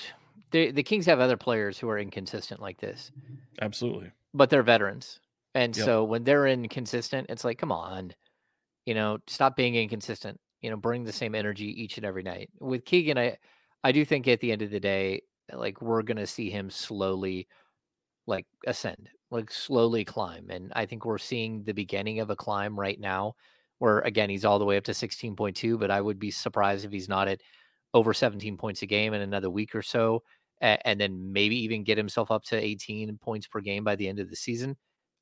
the 0.50 0.70
the 0.70 0.82
Kings 0.82 1.06
have 1.06 1.20
other 1.20 1.36
players 1.36 1.78
who 1.78 1.88
are 1.88 1.98
inconsistent 1.98 2.60
like 2.60 2.78
this, 2.78 3.10
absolutely, 3.60 4.12
but 4.34 4.50
they're 4.50 4.62
veterans, 4.62 5.20
and 5.54 5.76
yep. 5.76 5.84
so 5.84 6.04
when 6.04 6.24
they're 6.24 6.46
inconsistent, 6.46 7.26
it's 7.30 7.44
like, 7.44 7.58
come 7.58 7.72
on, 7.72 8.12
you 8.86 8.94
know, 8.94 9.18
stop 9.26 9.56
being 9.56 9.74
inconsistent. 9.74 10.38
You 10.60 10.70
know, 10.70 10.76
bring 10.76 11.04
the 11.04 11.12
same 11.12 11.34
energy 11.34 11.66
each 11.82 11.98
and 11.98 12.06
every 12.06 12.22
night. 12.22 12.50
With 12.60 12.84
Keegan, 12.84 13.18
I 13.18 13.36
I 13.82 13.92
do 13.92 14.04
think 14.04 14.28
at 14.28 14.40
the 14.40 14.52
end 14.52 14.62
of 14.62 14.70
the 14.70 14.80
day, 14.80 15.22
like 15.52 15.80
we're 15.80 16.02
gonna 16.02 16.26
see 16.26 16.50
him 16.50 16.70
slowly, 16.70 17.48
like 18.26 18.46
ascend, 18.66 19.08
like 19.30 19.50
slowly 19.50 20.04
climb, 20.04 20.50
and 20.50 20.70
I 20.76 20.84
think 20.86 21.04
we're 21.04 21.18
seeing 21.18 21.64
the 21.64 21.74
beginning 21.74 22.20
of 22.20 22.30
a 22.30 22.36
climb 22.36 22.78
right 22.78 23.00
now 23.00 23.34
where 23.84 24.00
again 24.00 24.30
he's 24.30 24.44
all 24.44 24.58
the 24.58 24.64
way 24.64 24.76
up 24.76 24.84
to 24.84 24.92
16.2 24.92 25.78
but 25.78 25.90
i 25.90 26.00
would 26.00 26.18
be 26.18 26.30
surprised 26.30 26.84
if 26.84 26.90
he's 26.90 27.08
not 27.08 27.28
at 27.28 27.40
over 27.92 28.12
17 28.12 28.56
points 28.56 28.82
a 28.82 28.86
game 28.86 29.14
in 29.14 29.20
another 29.20 29.50
week 29.50 29.74
or 29.74 29.82
so 29.82 30.22
and 30.60 31.00
then 31.00 31.32
maybe 31.32 31.56
even 31.56 31.84
get 31.84 31.98
himself 31.98 32.30
up 32.30 32.44
to 32.44 32.56
18 32.56 33.18
points 33.18 33.46
per 33.46 33.60
game 33.60 33.84
by 33.84 33.96
the 33.96 34.08
end 34.08 34.18
of 34.18 34.30
the 34.30 34.36
season. 34.36 34.76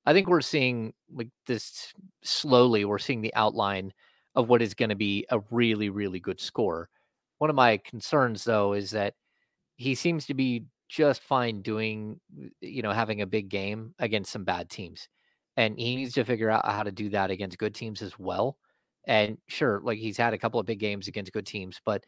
I 0.04 0.12
think 0.12 0.28
we're 0.28 0.40
seeing 0.40 0.92
like 1.12 1.30
this 1.46 1.92
slowly 2.22 2.84
we're 2.84 2.98
seeing 2.98 3.22
the 3.22 3.34
outline 3.34 3.92
of 4.34 4.48
what 4.48 4.62
is 4.62 4.74
going 4.74 4.88
to 4.88 4.96
be 4.96 5.26
a 5.30 5.40
really 5.50 5.90
really 5.90 6.20
good 6.20 6.40
score 6.40 6.88
one 7.38 7.50
of 7.50 7.56
my 7.56 7.78
concerns 7.78 8.44
though 8.44 8.72
is 8.72 8.90
that 8.90 9.14
he 9.76 9.94
seems 9.94 10.26
to 10.26 10.34
be 10.34 10.64
just 10.88 11.22
fine 11.22 11.62
doing 11.62 12.18
you 12.60 12.82
know 12.82 12.92
having 12.92 13.20
a 13.20 13.26
big 13.26 13.48
game 13.48 13.94
against 13.98 14.32
some 14.32 14.44
bad 14.44 14.68
teams 14.68 15.08
and 15.56 15.78
he 15.78 15.96
needs 15.96 16.14
to 16.14 16.24
figure 16.24 16.50
out 16.50 16.66
how 16.66 16.82
to 16.82 16.92
do 16.92 17.10
that 17.10 17.30
against 17.30 17.58
good 17.58 17.74
teams 17.74 18.02
as 18.02 18.18
well. 18.18 18.58
And 19.06 19.38
sure, 19.48 19.80
like 19.82 19.98
he's 19.98 20.16
had 20.16 20.34
a 20.34 20.38
couple 20.38 20.60
of 20.60 20.66
big 20.66 20.78
games 20.80 21.08
against 21.08 21.32
good 21.32 21.46
teams, 21.46 21.80
but 21.84 22.04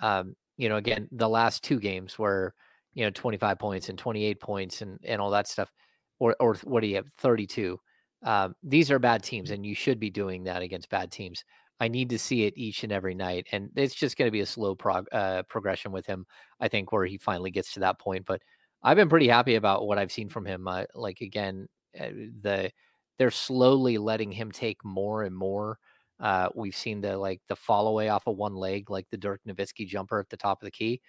um, 0.00 0.34
you 0.56 0.68
know, 0.68 0.76
again, 0.76 1.08
the 1.12 1.28
last 1.28 1.62
two 1.64 1.78
games 1.80 2.18
were 2.18 2.54
you 2.94 3.04
know 3.04 3.10
25 3.10 3.58
points 3.58 3.88
and 3.88 3.98
28 3.98 4.40
points 4.40 4.82
and 4.82 4.98
and 5.04 5.20
all 5.20 5.30
that 5.30 5.46
stuff, 5.48 5.70
or 6.18 6.34
or 6.40 6.54
what 6.64 6.80
do 6.80 6.86
you 6.88 6.96
have 6.96 7.12
32? 7.18 7.78
Um, 8.24 8.54
these 8.62 8.90
are 8.90 8.98
bad 8.98 9.22
teams, 9.22 9.50
and 9.50 9.64
you 9.64 9.74
should 9.74 10.00
be 10.00 10.10
doing 10.10 10.44
that 10.44 10.62
against 10.62 10.88
bad 10.90 11.12
teams. 11.12 11.44
I 11.80 11.88
need 11.88 12.10
to 12.10 12.18
see 12.18 12.44
it 12.44 12.54
each 12.56 12.82
and 12.82 12.92
every 12.92 13.14
night, 13.14 13.46
and 13.52 13.70
it's 13.76 13.94
just 13.94 14.16
going 14.16 14.26
to 14.26 14.32
be 14.32 14.40
a 14.40 14.46
slow 14.46 14.74
prog- 14.74 15.06
uh, 15.12 15.44
progression 15.44 15.92
with 15.92 16.06
him. 16.06 16.26
I 16.60 16.68
think 16.68 16.90
where 16.92 17.04
he 17.06 17.18
finally 17.18 17.50
gets 17.52 17.72
to 17.74 17.80
that 17.80 18.00
point, 18.00 18.26
but 18.26 18.42
I've 18.82 18.96
been 18.96 19.08
pretty 19.08 19.28
happy 19.28 19.54
about 19.54 19.86
what 19.86 19.98
I've 19.98 20.12
seen 20.12 20.28
from 20.28 20.44
him. 20.46 20.66
Uh, 20.66 20.84
like 20.94 21.20
again, 21.20 21.68
uh, 21.98 22.08
the 22.40 22.70
they're 23.18 23.30
slowly 23.30 23.98
letting 23.98 24.32
him 24.32 24.50
take 24.50 24.84
more 24.84 25.24
and 25.24 25.36
more. 25.36 25.78
Uh, 26.20 26.48
we've 26.54 26.74
seen 26.74 27.00
the 27.00 27.16
like 27.16 27.40
the 27.48 27.56
fall 27.56 27.88
away 27.88 28.08
off 28.08 28.26
of 28.26 28.36
one 28.36 28.54
leg, 28.54 28.90
like 28.90 29.06
the 29.10 29.16
Dirk 29.16 29.40
Nowitzki 29.46 29.86
jumper 29.86 30.18
at 30.18 30.28
the 30.30 30.36
top 30.36 30.62
of 30.62 30.66
the 30.66 30.70
key. 30.70 31.00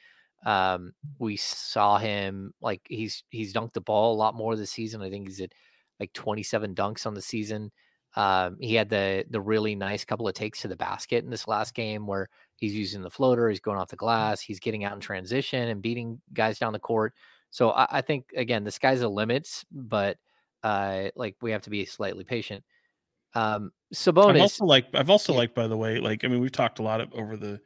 Um, 0.46 0.94
we 1.18 1.36
saw 1.38 1.98
him 1.98 2.54
like 2.62 2.82
he's 2.90 3.24
he's 3.30 3.54
dunked 3.54 3.74
the 3.74 3.82
ball 3.82 4.14
a 4.14 4.18
lot 4.18 4.36
more 4.36 4.56
this 4.56 4.72
season. 4.72 5.02
I 5.02 5.10
think 5.10 5.28
he's 5.28 5.42
at 5.42 5.52
like 6.00 6.14
27 6.14 6.76
dunks 6.76 7.06
on 7.06 7.14
the 7.14 7.22
season. 7.22 7.72
Um, 8.16 8.58
he 8.60 8.76
had 8.76 8.90
the 8.90 9.26
the 9.30 9.42
really 9.42 9.76
nice 9.76 10.06
couple 10.06 10.28
of 10.28 10.34
takes 10.34 10.62
to 10.62 10.68
the 10.68 10.76
basket 10.76 11.24
in 11.24 11.30
this 11.30 11.48
last 11.48 11.74
game 11.74 12.08
where 12.08 12.30
he's 12.56 12.76
using 12.76 13.02
the 13.02 13.10
floater, 13.10 13.50
he's 13.50 13.60
going 13.60 13.78
off 13.78 13.90
the 13.90 13.96
glass, 13.96 14.42
he's 14.42 14.60
getting 14.60 14.84
out 14.84 14.94
in 14.94 15.00
transition 15.00 15.70
and 15.70 15.82
beating 15.82 16.22
guys 16.34 16.60
down 16.60 16.74
the 16.74 16.80
court. 16.80 17.14
So 17.52 17.72
I, 17.72 17.88
I 17.92 18.02
think 18.02 18.26
again, 18.36 18.64
the 18.64 18.72
sky's 18.72 19.02
the 19.02 19.10
limits, 19.10 19.66
but 19.72 20.18
uh, 20.64 21.10
like 21.16 21.36
we 21.42 21.52
have 21.52 21.62
to 21.64 21.70
be 21.70 21.86
slightly 21.86 22.24
patient. 22.24 22.64
Um, 23.36 23.72
Sabonis. 23.94 24.36
I've 24.36 24.42
also 24.42 24.66
like 24.66 24.88
I've 24.94 25.10
also 25.10 25.34
yeah. 25.34 25.40
like 25.40 25.56
by 25.56 25.68
the 25.68 25.78
way, 25.78 26.00
like 26.00 26.24
I 26.24 26.28
mean 26.28 26.40
we've 26.40 26.52
talked 26.52 26.80
a 26.80 26.84
lot 26.84 27.02
of, 27.02 27.14
over 27.14 27.38
the 27.38 27.60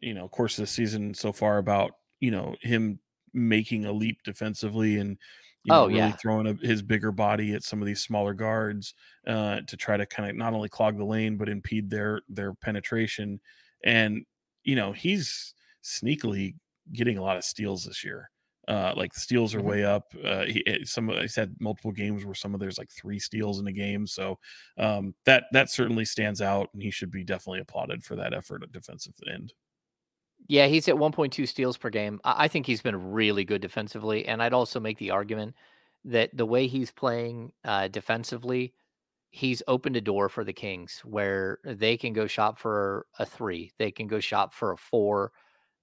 you 0.00 0.14
know 0.14 0.28
course 0.28 0.58
of 0.58 0.62
the 0.62 0.66
season 0.66 1.14
so 1.14 1.32
far 1.32 1.58
about 1.58 1.92
you 2.20 2.30
know 2.30 2.54
him 2.60 2.98
making 3.32 3.84
a 3.84 3.92
leap 3.92 4.18
defensively 4.24 4.98
and 4.98 5.16
you 5.64 5.74
know, 5.74 5.82
oh, 5.82 5.86
really 5.86 5.98
yeah. 5.98 6.12
throwing 6.12 6.46
a, 6.46 6.54
his 6.66 6.80
bigger 6.80 7.12
body 7.12 7.52
at 7.52 7.62
some 7.62 7.82
of 7.82 7.86
these 7.86 8.00
smaller 8.00 8.32
guards 8.32 8.94
uh, 9.26 9.60
to 9.66 9.76
try 9.76 9.96
to 9.96 10.06
kind 10.06 10.30
of 10.30 10.36
not 10.36 10.54
only 10.54 10.68
clog 10.68 10.96
the 10.96 11.04
lane 11.04 11.36
but 11.36 11.48
impede 11.48 11.90
their 11.90 12.22
their 12.28 12.54
penetration. 12.54 13.40
And 13.84 14.24
you 14.64 14.76
know 14.76 14.92
he's 14.92 15.54
sneakily 15.84 16.54
getting 16.92 17.18
a 17.18 17.22
lot 17.22 17.36
of 17.36 17.44
steals 17.44 17.84
this 17.84 18.04
year. 18.04 18.30
Uh, 18.70 18.94
like 18.96 19.12
the 19.12 19.18
steals 19.18 19.52
are 19.52 19.58
mm-hmm. 19.58 19.68
way 19.68 19.84
up. 19.84 20.14
Uh, 20.24 20.44
he, 20.44 20.64
eh, 20.64 20.78
some 20.84 21.10
I 21.10 21.26
said 21.26 21.56
multiple 21.58 21.90
games 21.90 22.24
where 22.24 22.36
some 22.36 22.54
of 22.54 22.60
there's 22.60 22.78
like 22.78 22.88
three 22.88 23.18
steals 23.18 23.58
in 23.58 23.66
a 23.66 23.72
game, 23.72 24.06
so 24.06 24.38
um, 24.78 25.12
that 25.26 25.46
that 25.50 25.70
certainly 25.70 26.04
stands 26.04 26.40
out, 26.40 26.68
and 26.72 26.80
he 26.80 26.92
should 26.92 27.10
be 27.10 27.24
definitely 27.24 27.58
applauded 27.58 28.04
for 28.04 28.14
that 28.14 28.32
effort 28.32 28.62
at 28.62 28.70
defensive 28.70 29.14
end. 29.28 29.54
Yeah, 30.46 30.68
he's 30.68 30.86
at 30.88 30.94
1.2 30.94 31.48
steals 31.48 31.76
per 31.76 31.90
game. 31.90 32.20
I 32.22 32.46
think 32.46 32.64
he's 32.64 32.80
been 32.80 33.10
really 33.10 33.44
good 33.44 33.60
defensively, 33.60 34.26
and 34.26 34.40
I'd 34.40 34.52
also 34.52 34.78
make 34.78 34.98
the 34.98 35.10
argument 35.10 35.56
that 36.04 36.30
the 36.32 36.46
way 36.46 36.68
he's 36.68 36.92
playing 36.92 37.50
uh, 37.64 37.88
defensively, 37.88 38.72
he's 39.30 39.64
opened 39.66 39.96
a 39.96 40.00
door 40.00 40.28
for 40.28 40.44
the 40.44 40.52
Kings 40.52 41.00
where 41.04 41.58
they 41.64 41.96
can 41.96 42.12
go 42.12 42.28
shop 42.28 42.56
for 42.56 43.06
a 43.18 43.26
three, 43.26 43.72
they 43.78 43.90
can 43.90 44.06
go 44.06 44.20
shop 44.20 44.54
for 44.54 44.70
a 44.70 44.76
four 44.76 45.32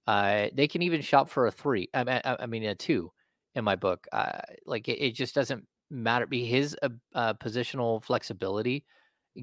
uh, 0.08 0.48
they 0.54 0.66
can 0.66 0.80
even 0.80 1.02
shop 1.02 1.28
for 1.28 1.48
a 1.48 1.50
three. 1.50 1.90
I 1.92 2.02
mean, 2.02 2.20
I, 2.24 2.46
mean 2.46 2.64
a 2.64 2.74
two 2.74 3.12
in 3.54 3.62
my 3.62 3.76
book. 3.76 4.06
Uh, 4.10 4.40
like 4.64 4.88
it, 4.88 4.98
it, 5.04 5.10
just 5.10 5.34
doesn't 5.34 5.66
matter. 5.90 6.26
Be 6.26 6.46
His 6.46 6.74
uh, 6.82 6.88
uh, 7.14 7.34
positional 7.34 8.02
flexibility 8.02 8.86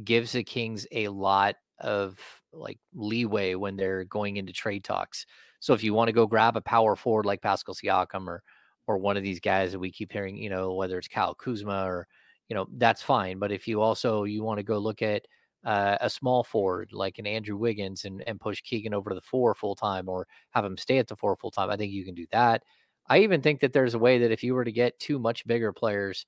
gives 0.04 0.32
the 0.32 0.44
Kings 0.44 0.88
a 0.92 1.08
lot 1.10 1.54
of 1.82 2.18
like 2.52 2.80
leeway 2.96 3.54
when 3.54 3.78
they're 3.78 4.06
going 4.06 4.38
into 4.38 4.54
trade 4.54 4.84
talks. 4.84 5.28
So 5.60 5.76
if 5.76 5.84
you 5.84 5.94
want 5.94 6.08
to 6.08 6.14
go 6.14 6.26
grab 6.26 6.58
a 6.58 6.62
power 6.62 6.96
forward 6.96 7.28
like 7.28 7.44
Pascal 7.44 7.76
Siakam 7.76 8.26
or 8.26 8.42
or 8.88 8.98
one 8.98 9.18
of 9.18 9.24
these 9.24 9.40
guys 9.40 9.72
that 9.72 9.80
we 9.80 9.92
keep 9.92 10.12
hearing, 10.12 10.36
you 10.36 10.50
know, 10.50 10.74
whether 10.74 10.98
it's 10.98 11.08
Kyle 11.08 11.36
Kuzma 11.36 11.86
or 11.86 12.08
you 12.50 12.56
know, 12.56 12.66
that's 12.78 13.04
fine. 13.04 13.38
But 13.38 13.52
if 13.52 13.68
you 13.68 13.82
also 13.82 14.24
you 14.24 14.42
want 14.42 14.58
to 14.58 14.64
go 14.64 14.80
look 14.80 15.04
at 15.04 15.28
uh, 15.66 15.98
a 16.02 16.10
small 16.10 16.44
forward 16.44 16.94
like 16.94 17.18
an 17.18 17.28
Andrew 17.28 17.58
Wiggins 17.58 18.06
and, 18.06 18.24
and 18.28 18.40
push 18.40 18.62
Keegan 18.62 18.94
over 18.94 19.10
to 19.10 19.16
the 19.16 19.22
four 19.22 19.56
full 19.56 19.76
time 19.76 20.08
or 20.08 20.28
have 20.52 20.64
him 20.64 20.78
stay 20.78 21.00
at 21.00 21.08
the 21.08 21.16
four 21.16 21.36
full 21.36 21.52
time. 21.52 21.70
I 21.70 21.78
think 21.78 21.92
you 21.92 22.06
can 22.06 22.16
do 22.16 22.28
that. 22.32 22.64
I 23.08 23.20
even 23.20 23.42
think 23.42 23.60
that 23.62 23.74
there's 23.74 23.94
a 23.94 24.00
way 24.00 24.20
that 24.20 24.32
if 24.32 24.44
you 24.44 24.54
were 24.54 24.66
to 24.66 24.72
get 24.72 25.00
two 25.00 25.20
much 25.20 25.46
bigger 25.46 25.74
players, 25.74 26.26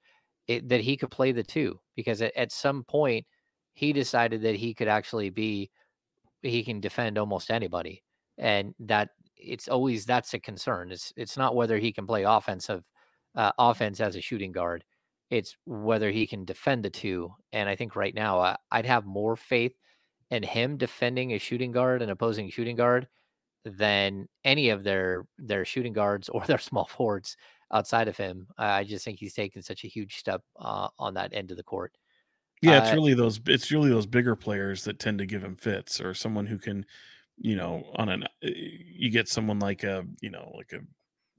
it, 0.48 0.68
that 0.70 0.82
he 0.82 0.98
could 0.98 1.12
play 1.12 1.32
the 1.32 1.44
two 1.44 1.80
because 1.96 2.22
at, 2.22 2.36
at 2.36 2.52
some 2.52 2.84
point 2.84 3.26
he 3.74 3.94
decided 3.94 4.42
that 4.42 4.56
he 4.56 4.74
could 4.74 4.88
actually 4.88 5.30
be 5.30 5.70
he 6.42 6.64
can 6.64 6.80
defend 6.80 7.18
almost 7.18 7.52
anybody 7.52 8.04
and 8.38 8.74
that 8.80 9.10
it's 9.36 9.68
always 9.68 10.06
that's 10.06 10.34
a 10.34 10.40
concern 10.40 10.92
it's 10.92 11.12
it's 11.18 11.38
not 11.38 11.56
whether 11.56 11.78
he 11.78 11.92
can 11.92 12.08
play 12.08 12.24
offensive 12.24 12.84
uh, 13.36 13.52
offense 13.60 14.00
as 14.00 14.16
a 14.16 14.22
shooting 14.22 14.52
guard 14.52 14.84
it's 15.30 15.58
whether 15.66 16.12
he 16.12 16.28
can 16.28 16.46
defend 16.46 16.86
the 16.86 16.90
two. 16.90 17.34
And 17.52 17.70
I 17.70 17.76
think 17.76 17.96
right 17.96 18.14
now 18.14 18.40
I, 18.40 18.58
I'd 18.72 18.86
have 18.86 19.06
more 19.06 19.36
faith 19.36 19.78
in 20.32 20.44
him 20.44 20.78
defending 20.78 21.34
a 21.34 21.40
shooting 21.40 21.72
guard 21.72 22.02
and 22.02 22.12
opposing 22.12 22.50
shooting 22.50 22.76
guard 22.76 23.08
than 23.66 24.28
any 24.46 24.70
of 24.70 24.84
their 24.84 25.28
their 25.38 25.66
shooting 25.66 25.94
guards 25.94 26.30
or 26.32 26.46
their 26.46 26.60
small 26.60 26.86
forwards 26.88 27.38
outside 27.72 28.08
of 28.08 28.18
him. 28.18 28.50
I 28.58 28.84
just 28.86 29.06
think 29.06 29.20
he's 29.20 29.36
taken 29.36 29.62
such 29.64 29.84
a 29.86 29.88
huge 29.90 30.18
step 30.18 30.44
uh, 30.58 30.90
on 31.00 31.16
that 31.16 31.34
end 31.34 31.52
of 31.52 31.58
the 31.58 31.64
court. 31.64 31.98
Yeah, 32.62 32.78
it's 32.78 32.92
Uh, 32.92 32.94
really 32.94 33.14
those 33.14 33.40
it's 33.46 33.72
really 33.72 33.90
those 33.90 34.08
bigger 34.08 34.36
players 34.36 34.84
that 34.86 35.00
tend 35.00 35.20
to 35.20 35.26
give 35.28 35.44
him 35.44 35.56
fits 35.56 36.02
or 36.02 36.14
someone 36.14 36.48
who 36.48 36.58
can, 36.58 36.86
you 37.38 37.56
know, 37.56 37.92
on 37.96 38.10
an 38.10 38.24
eh, 38.44 38.50
you 38.54 39.12
get 39.12 39.28
someone 39.28 39.60
like 39.60 39.84
a, 39.84 40.06
you 40.22 40.30
know, 40.32 40.52
like 40.56 40.74
a 40.74 40.82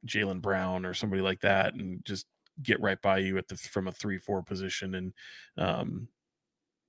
Jaylen 0.07 0.41
Brown 0.43 0.87
or 0.87 0.95
somebody 0.95 1.23
like 1.23 1.41
that 1.41 1.75
and 1.75 2.05
just 2.05 2.27
get 2.63 2.81
right 2.81 3.01
by 3.03 3.19
you 3.19 3.39
at 3.39 3.49
the 3.49 3.57
from 3.57 3.89
a 3.89 3.93
3-4 3.93 4.45
position 4.45 4.95
and 4.95 5.13
um 5.57 6.09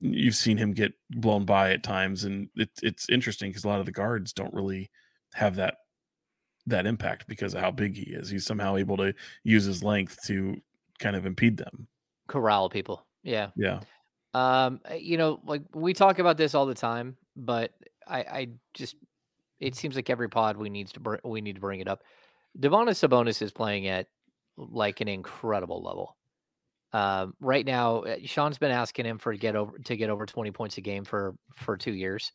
you've 0.02 0.36
seen 0.36 0.58
him 0.58 0.74
get 0.74 0.94
blown 1.12 1.46
by 1.46 1.72
at 1.72 1.84
times 1.84 2.24
and 2.24 2.50
it, 2.56 2.70
it's 2.82 3.10
interesting 3.10 3.50
because 3.50 3.66
a 3.66 3.68
lot 3.68 3.80
of 3.80 3.86
the 3.86 3.92
guards 3.92 4.34
don't 4.34 4.54
really 4.54 4.90
have 5.34 5.56
that 5.56 5.76
that 6.66 6.86
impact 6.86 7.28
because 7.28 7.54
of 7.54 7.62
how 7.62 7.72
big 7.72 7.96
he 7.96 8.12
is 8.12 8.30
he's 8.30 8.46
somehow 8.46 8.78
able 8.78 8.96
to 8.98 9.14
use 9.44 9.66
his 9.66 9.84
length 9.84 10.18
to 10.26 10.56
kind 11.00 11.16
of 11.16 11.26
impede 11.26 11.58
them 11.58 11.88
corral 12.30 12.70
people. 12.70 13.06
Yeah. 13.24 13.50
yeah 13.58 13.82
Um, 14.34 14.80
uh, 14.90 14.94
you 14.94 15.18
know, 15.18 15.42
like 15.44 15.64
we 15.74 15.94
talk 15.94 16.20
about 16.20 16.38
this 16.38 16.56
all 16.56 16.66
the 16.66 16.74
time, 16.74 17.18
but 17.36 17.74
I, 18.08 18.20
I 18.20 18.48
just 18.74 18.96
it 19.60 19.76
seems 19.76 19.98
like 19.98 20.10
every 20.10 20.30
pod 20.30 20.56
we 20.56 20.70
needs 20.70 20.94
to 20.94 21.02
br- 21.02 21.16
we 21.26 21.42
need 21.42 21.56
to 21.56 21.62
bring 21.62 21.82
it 21.82 21.90
up. 21.90 22.04
Domantas 22.58 23.06
Sabonis 23.06 23.42
is 23.42 23.52
playing 23.52 23.88
at 23.88 24.08
like 24.60 25.01
an 25.01 25.07
incredible 25.07 25.82
level. 25.84 26.16
Um, 26.91 27.34
right 27.39 27.66
now, 27.66 27.99
uh, 27.99 28.18
Sean's 28.26 28.57
been 28.57 28.72
asking 28.72 29.05
him 29.05 29.18
for 29.20 29.34
get 29.34 29.55
over 29.55 29.78
to 29.80 29.95
get 29.97 30.10
over 30.10 30.26
twenty 30.26 30.51
points 30.51 30.78
a 30.78 30.82
game 30.82 31.05
for 31.05 31.36
for 31.55 31.78
two 31.78 31.93
years, 31.93 32.32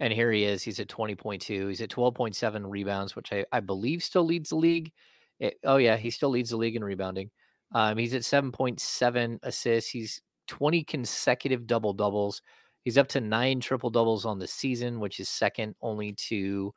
and 0.00 0.12
here 0.12 0.32
he 0.32 0.44
is. 0.44 0.62
He's 0.62 0.80
at 0.80 0.88
twenty 0.88 1.14
point 1.14 1.42
two. 1.42 1.68
He's 1.68 1.80
at 1.80 1.90
twelve 1.90 2.14
point 2.14 2.34
seven 2.36 2.66
rebounds, 2.66 3.14
which 3.16 3.32
I, 3.32 3.44
I 3.52 3.60
believe 3.60 4.02
still 4.02 4.24
leads 4.24 4.50
the 4.50 4.56
league. 4.56 4.92
It- 5.40 5.58
oh 5.64 5.76
yeah, 5.76 5.96
he 5.96 6.10
still 6.10 6.30
leads 6.30 6.50
the 6.50 6.56
league 6.56 6.76
in 6.76 6.84
rebounding. 6.84 7.30
Um, 7.74 7.96
he's 7.96 8.14
at 8.14 8.24
seven 8.24 8.52
point 8.52 8.80
seven 8.80 9.38
assists. 9.44 9.90
He's 9.90 10.20
20 10.48 10.84
consecutive 10.84 11.66
double 11.66 11.92
doubles. 11.92 12.42
He's 12.84 12.98
up 12.98 13.08
to 13.08 13.20
nine 13.20 13.60
triple 13.60 13.90
doubles 13.90 14.24
on 14.24 14.38
the 14.38 14.46
season, 14.46 14.98
which 15.00 15.20
is 15.20 15.28
second 15.28 15.74
only 15.80 16.12
to 16.28 16.74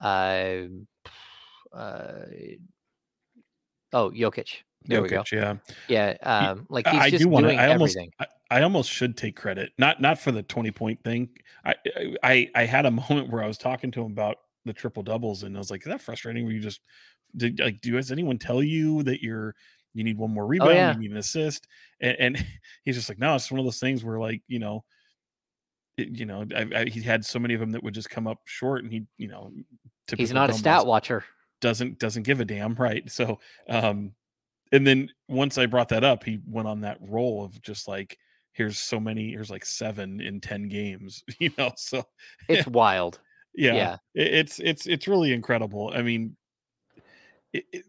uh, 0.00 0.62
uh, 1.72 2.24
oh 3.92 4.10
Jokic. 4.10 4.48
There 4.84 5.02
we 5.02 5.08
go. 5.08 5.20
Jokic, 5.22 5.32
yeah 5.32 5.56
Yeah, 5.88 6.16
um, 6.22 6.66
like 6.70 6.86
he's 6.86 7.00
I 7.00 7.10
just 7.10 7.22
do 7.24 7.28
want 7.28 7.44
to. 7.44 7.48
doing 7.50 7.58
I 7.58 7.68
almost, 7.72 7.96
everything. 7.96 8.12
I, 8.20 8.26
I 8.50 8.62
almost 8.62 8.90
should 8.90 9.16
take 9.16 9.36
credit, 9.36 9.72
not 9.76 10.00
not 10.00 10.18
for 10.18 10.32
the 10.32 10.42
twenty 10.42 10.70
point 10.70 11.02
thing. 11.04 11.28
I, 11.64 11.74
I 12.22 12.50
I 12.54 12.64
had 12.64 12.86
a 12.86 12.90
moment 13.10 13.30
where 13.30 13.42
I 13.42 13.46
was 13.46 13.58
talking 13.58 13.90
to 13.90 14.00
him 14.02 14.12
about 14.12 14.36
the 14.64 14.72
triple 14.72 15.02
doubles, 15.02 15.42
and 15.42 15.54
I 15.56 15.58
was 15.58 15.70
like, 15.70 15.82
"Is 15.82 15.88
that 15.88 16.00
frustrating?" 16.00 16.44
Where 16.44 16.54
you 16.54 16.60
just 16.60 16.80
did 17.36 17.60
like, 17.60 17.80
do 17.82 17.96
has 17.96 18.10
anyone 18.10 18.38
tell 18.38 18.62
you 18.62 19.02
that 19.02 19.22
you're 19.22 19.54
you 19.94 20.04
need 20.04 20.16
one 20.16 20.30
more 20.32 20.46
rebound, 20.46 20.70
Oh, 20.70 20.74
yeah. 20.74 20.92
you 20.94 21.00
need 21.00 21.10
an 21.10 21.16
assist, 21.18 21.66
and, 22.00 22.16
and 22.18 22.46
he's 22.84 22.94
just 22.96 23.08
like, 23.08 23.18
"No, 23.18 23.34
it's 23.34 23.50
one 23.50 23.58
of 23.58 23.66
those 23.66 23.80
things 23.80 24.04
where 24.04 24.18
like 24.18 24.42
you 24.48 24.58
know." 24.58 24.84
It, 25.98 26.10
you 26.16 26.26
know, 26.26 26.46
I, 26.54 26.68
I, 26.76 26.84
he 26.84 27.02
had 27.02 27.24
so 27.24 27.40
many 27.40 27.54
of 27.54 27.60
them 27.60 27.72
that 27.72 27.82
would 27.82 27.92
just 27.92 28.08
come 28.08 28.28
up 28.28 28.38
short, 28.44 28.84
and 28.84 28.92
he, 28.92 29.04
you 29.16 29.26
know, 29.26 29.50
He's 30.16 30.32
not 30.32 30.48
a 30.48 30.52
stat 30.52 30.86
watcher. 30.86 31.24
Doesn't 31.60 31.98
doesn't 31.98 32.22
give 32.22 32.40
a 32.40 32.44
damn 32.44 32.74
right 32.74 33.10
so 33.10 33.38
um 33.68 34.12
and 34.72 34.86
then 34.86 35.08
once 35.28 35.58
i 35.58 35.66
brought 35.66 35.88
that 35.88 36.04
up 36.04 36.22
he 36.24 36.38
went 36.46 36.68
on 36.68 36.80
that 36.80 36.98
role 37.00 37.44
of 37.44 37.60
just 37.62 37.88
like 37.88 38.16
here's 38.52 38.78
so 38.78 38.98
many 39.00 39.30
here's 39.30 39.50
like 39.50 39.64
seven 39.64 40.20
in 40.20 40.40
10 40.40 40.68
games 40.68 41.22
you 41.38 41.50
know 41.58 41.70
so 41.76 42.02
It's 42.48 42.66
wild. 42.82 43.20
yeah, 43.54 43.74
Yeah. 43.74 43.96
it- 44.14 44.34
it's 44.34 44.58
it's 44.60 44.86
it's 44.86 45.08
really 45.08 45.32
incredible 45.32 45.92
i 45.94 46.02
mean 46.02 46.36
it, 47.52 47.64
it, 47.72 47.84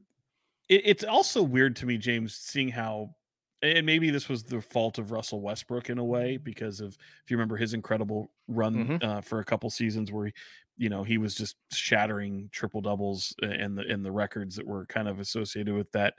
it- 0.70 0.82
it's 0.86 1.04
also 1.04 1.42
weird 1.44 1.76
to 1.78 1.86
me 1.86 1.98
james 1.98 2.36
seeing 2.36 2.70
how 2.70 3.16
and 3.62 3.86
maybe 3.86 4.10
this 4.10 4.30
was 4.30 4.44
the 4.44 4.62
fault 4.62 4.98
of 5.00 5.12
russell 5.12 5.42
westbrook 5.42 5.90
in 5.90 5.98
a 5.98 6.04
way 6.04 6.38
because 6.38 6.80
of 6.80 6.94
if 7.24 7.30
you 7.32 7.36
remember 7.38 7.58
his 7.58 7.74
incredible 7.74 8.32
run 8.48 8.76
Mhm. 9.00 9.04
uh, 9.04 9.22
for 9.22 9.40
a 9.40 9.46
couple 9.46 9.70
seasons 9.70 10.12
where 10.12 10.28
he, 10.28 10.34
you 10.80 10.90
know 10.90 11.04
he 11.04 11.18
was 11.18 11.36
just 11.36 11.58
shattering 11.74 12.50
triple 12.52 12.82
doubles 12.82 13.36
and 13.42 13.78
the 13.78 13.84
and 13.88 14.04
the 14.04 14.12
records 14.12 14.56
that 14.56 14.66
were 14.66 14.86
kind 14.88 15.08
of 15.08 15.20
associated 15.20 15.76
with 15.76 15.92
that 15.92 16.16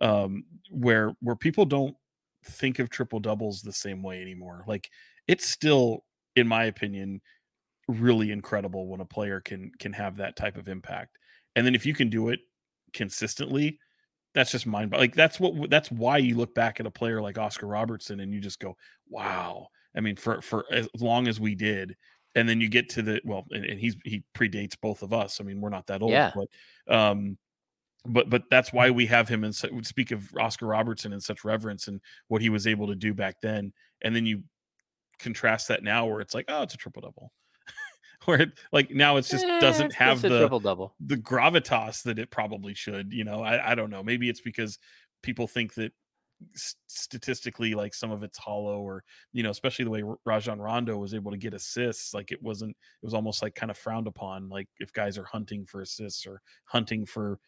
um 0.00 0.44
where 0.70 1.14
where 1.20 1.34
people 1.34 1.64
don't 1.64 1.96
think 2.44 2.78
of 2.78 2.90
triple 2.90 3.20
doubles 3.20 3.62
the 3.62 3.72
same 3.72 4.02
way 4.02 4.20
anymore. 4.20 4.64
Like 4.66 4.90
it's 5.26 5.48
still 5.48 6.04
in 6.36 6.46
my 6.46 6.64
opinion 6.64 7.20
really 7.88 8.30
incredible 8.30 8.86
when 8.86 9.00
a 9.00 9.06
player 9.06 9.40
can 9.40 9.72
can 9.78 9.92
have 9.92 10.16
that 10.18 10.36
type 10.36 10.56
of 10.56 10.68
impact. 10.68 11.18
And 11.56 11.66
then 11.66 11.74
if 11.74 11.86
you 11.86 11.94
can 11.94 12.08
do 12.08 12.28
it 12.28 12.40
consistently 12.92 13.78
that's 14.34 14.50
just 14.50 14.66
mind 14.66 14.92
like 14.92 15.14
that's 15.14 15.38
what 15.38 15.70
that's 15.70 15.90
why 15.90 16.18
you 16.18 16.36
look 16.36 16.54
back 16.54 16.80
at 16.80 16.86
a 16.86 16.90
player 16.90 17.20
like 17.20 17.38
Oscar 17.38 17.66
Robertson 17.66 18.20
and 18.20 18.32
you 18.32 18.40
just 18.40 18.60
go 18.60 18.76
wow. 19.08 19.68
I 19.96 20.00
mean 20.00 20.16
for 20.16 20.40
for 20.42 20.64
as 20.70 20.88
long 20.98 21.28
as 21.28 21.38
we 21.40 21.54
did 21.54 21.96
and 22.34 22.48
then 22.48 22.60
you 22.60 22.68
get 22.68 22.88
to 22.90 23.02
the 23.02 23.20
well 23.24 23.44
and, 23.50 23.64
and 23.64 23.78
he's 23.80 23.96
he 24.04 24.22
predates 24.34 24.74
both 24.80 25.02
of 25.02 25.12
us 25.12 25.40
I 25.40 25.44
mean 25.44 25.60
we're 25.60 25.68
not 25.70 25.86
that 25.88 26.02
old 26.02 26.12
Yeah. 26.12 26.32
but 26.34 26.94
um 26.94 27.36
but 28.04 28.28
but 28.30 28.42
that's 28.50 28.72
why 28.72 28.90
we 28.90 29.06
have 29.06 29.28
him 29.28 29.44
and 29.44 29.54
speak 29.54 30.10
of 30.10 30.28
Oscar 30.38 30.66
Robertson 30.66 31.12
in 31.12 31.20
such 31.20 31.44
reverence 31.44 31.88
and 31.88 32.00
what 32.28 32.42
he 32.42 32.48
was 32.48 32.66
able 32.66 32.86
to 32.88 32.94
do 32.96 33.14
back 33.14 33.36
then 33.42 33.72
and 34.02 34.14
then 34.16 34.26
you 34.26 34.42
contrast 35.18 35.68
that 35.68 35.82
now 35.84 36.06
where 36.06 36.20
it's 36.20 36.34
like 36.34 36.46
oh 36.48 36.62
it's 36.62 36.74
a 36.74 36.76
triple 36.78 37.02
double 37.02 37.32
where 38.24 38.40
it, 38.42 38.52
like 38.72 38.90
now 38.90 39.16
it's 39.18 39.28
just 39.28 39.44
Eh, 39.44 39.60
doesn't 39.60 39.94
have 39.94 40.20
the 40.20 40.38
triple 40.40 40.58
double. 40.60 40.94
the 41.00 41.16
gravitas 41.16 42.02
that 42.02 42.18
it 42.18 42.30
probably 42.30 42.74
should 42.74 43.12
you 43.12 43.22
know 43.24 43.42
I, 43.42 43.72
I 43.72 43.74
don't 43.76 43.90
know 43.90 44.02
maybe 44.02 44.28
it's 44.28 44.40
because 44.40 44.78
people 45.22 45.46
think 45.46 45.74
that 45.74 45.92
statistically 46.86 47.74
like 47.74 47.94
some 47.94 48.10
of 48.10 48.22
it's 48.22 48.38
hollow 48.38 48.80
or 48.80 49.04
you 49.32 49.42
know 49.42 49.50
especially 49.50 49.84
the 49.84 49.90
way 49.90 50.02
Rajon 50.24 50.60
Rondo 50.60 50.96
was 50.96 51.14
able 51.14 51.30
to 51.30 51.36
get 51.36 51.54
assists 51.54 52.14
like 52.14 52.32
it 52.32 52.42
wasn't 52.42 52.70
it 52.70 53.04
was 53.06 53.14
almost 53.14 53.42
like 53.42 53.54
kind 53.54 53.70
of 53.70 53.78
frowned 53.78 54.06
upon 54.06 54.48
like 54.48 54.68
if 54.78 54.92
guys 54.92 55.18
are 55.18 55.24
hunting 55.24 55.66
for 55.66 55.82
assists 55.82 56.26
or 56.26 56.40
hunting 56.64 57.06
for 57.06 57.38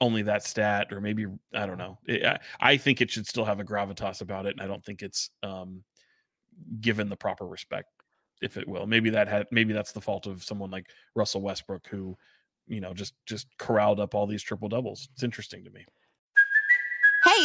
only 0.00 0.22
that 0.22 0.42
stat 0.42 0.88
or 0.92 1.00
maybe 1.00 1.26
I 1.54 1.66
don't 1.66 1.78
know 1.78 1.98
It- 2.06 2.24
I, 2.24 2.38
I 2.60 2.76
think 2.76 3.00
it 3.00 3.10
should 3.10 3.26
still 3.26 3.44
have 3.44 3.60
a 3.60 3.64
gravitas 3.64 4.20
about 4.20 4.46
it 4.46 4.52
and 4.52 4.60
I 4.60 4.66
don't 4.66 4.84
think 4.84 5.02
it's 5.02 5.30
um 5.42 5.82
given 6.80 7.08
the 7.08 7.16
proper 7.16 7.46
respect 7.46 7.88
if 8.42 8.58
it 8.58 8.68
will. 8.68 8.86
Maybe 8.86 9.10
that 9.10 9.28
had 9.28 9.46
maybe 9.50 9.72
that's 9.72 9.92
the 9.92 10.00
fault 10.00 10.26
of 10.26 10.44
someone 10.44 10.70
like 10.70 10.90
Russell 11.14 11.40
Westbrook 11.40 11.86
who 11.86 12.16
you 12.66 12.80
know 12.80 12.92
just 12.92 13.14
just 13.26 13.46
corralled 13.58 14.00
up 14.00 14.14
all 14.14 14.26
these 14.26 14.42
triple 14.42 14.68
doubles 14.68 15.08
it's 15.12 15.22
interesting 15.22 15.64
to 15.64 15.70
me 15.70 15.84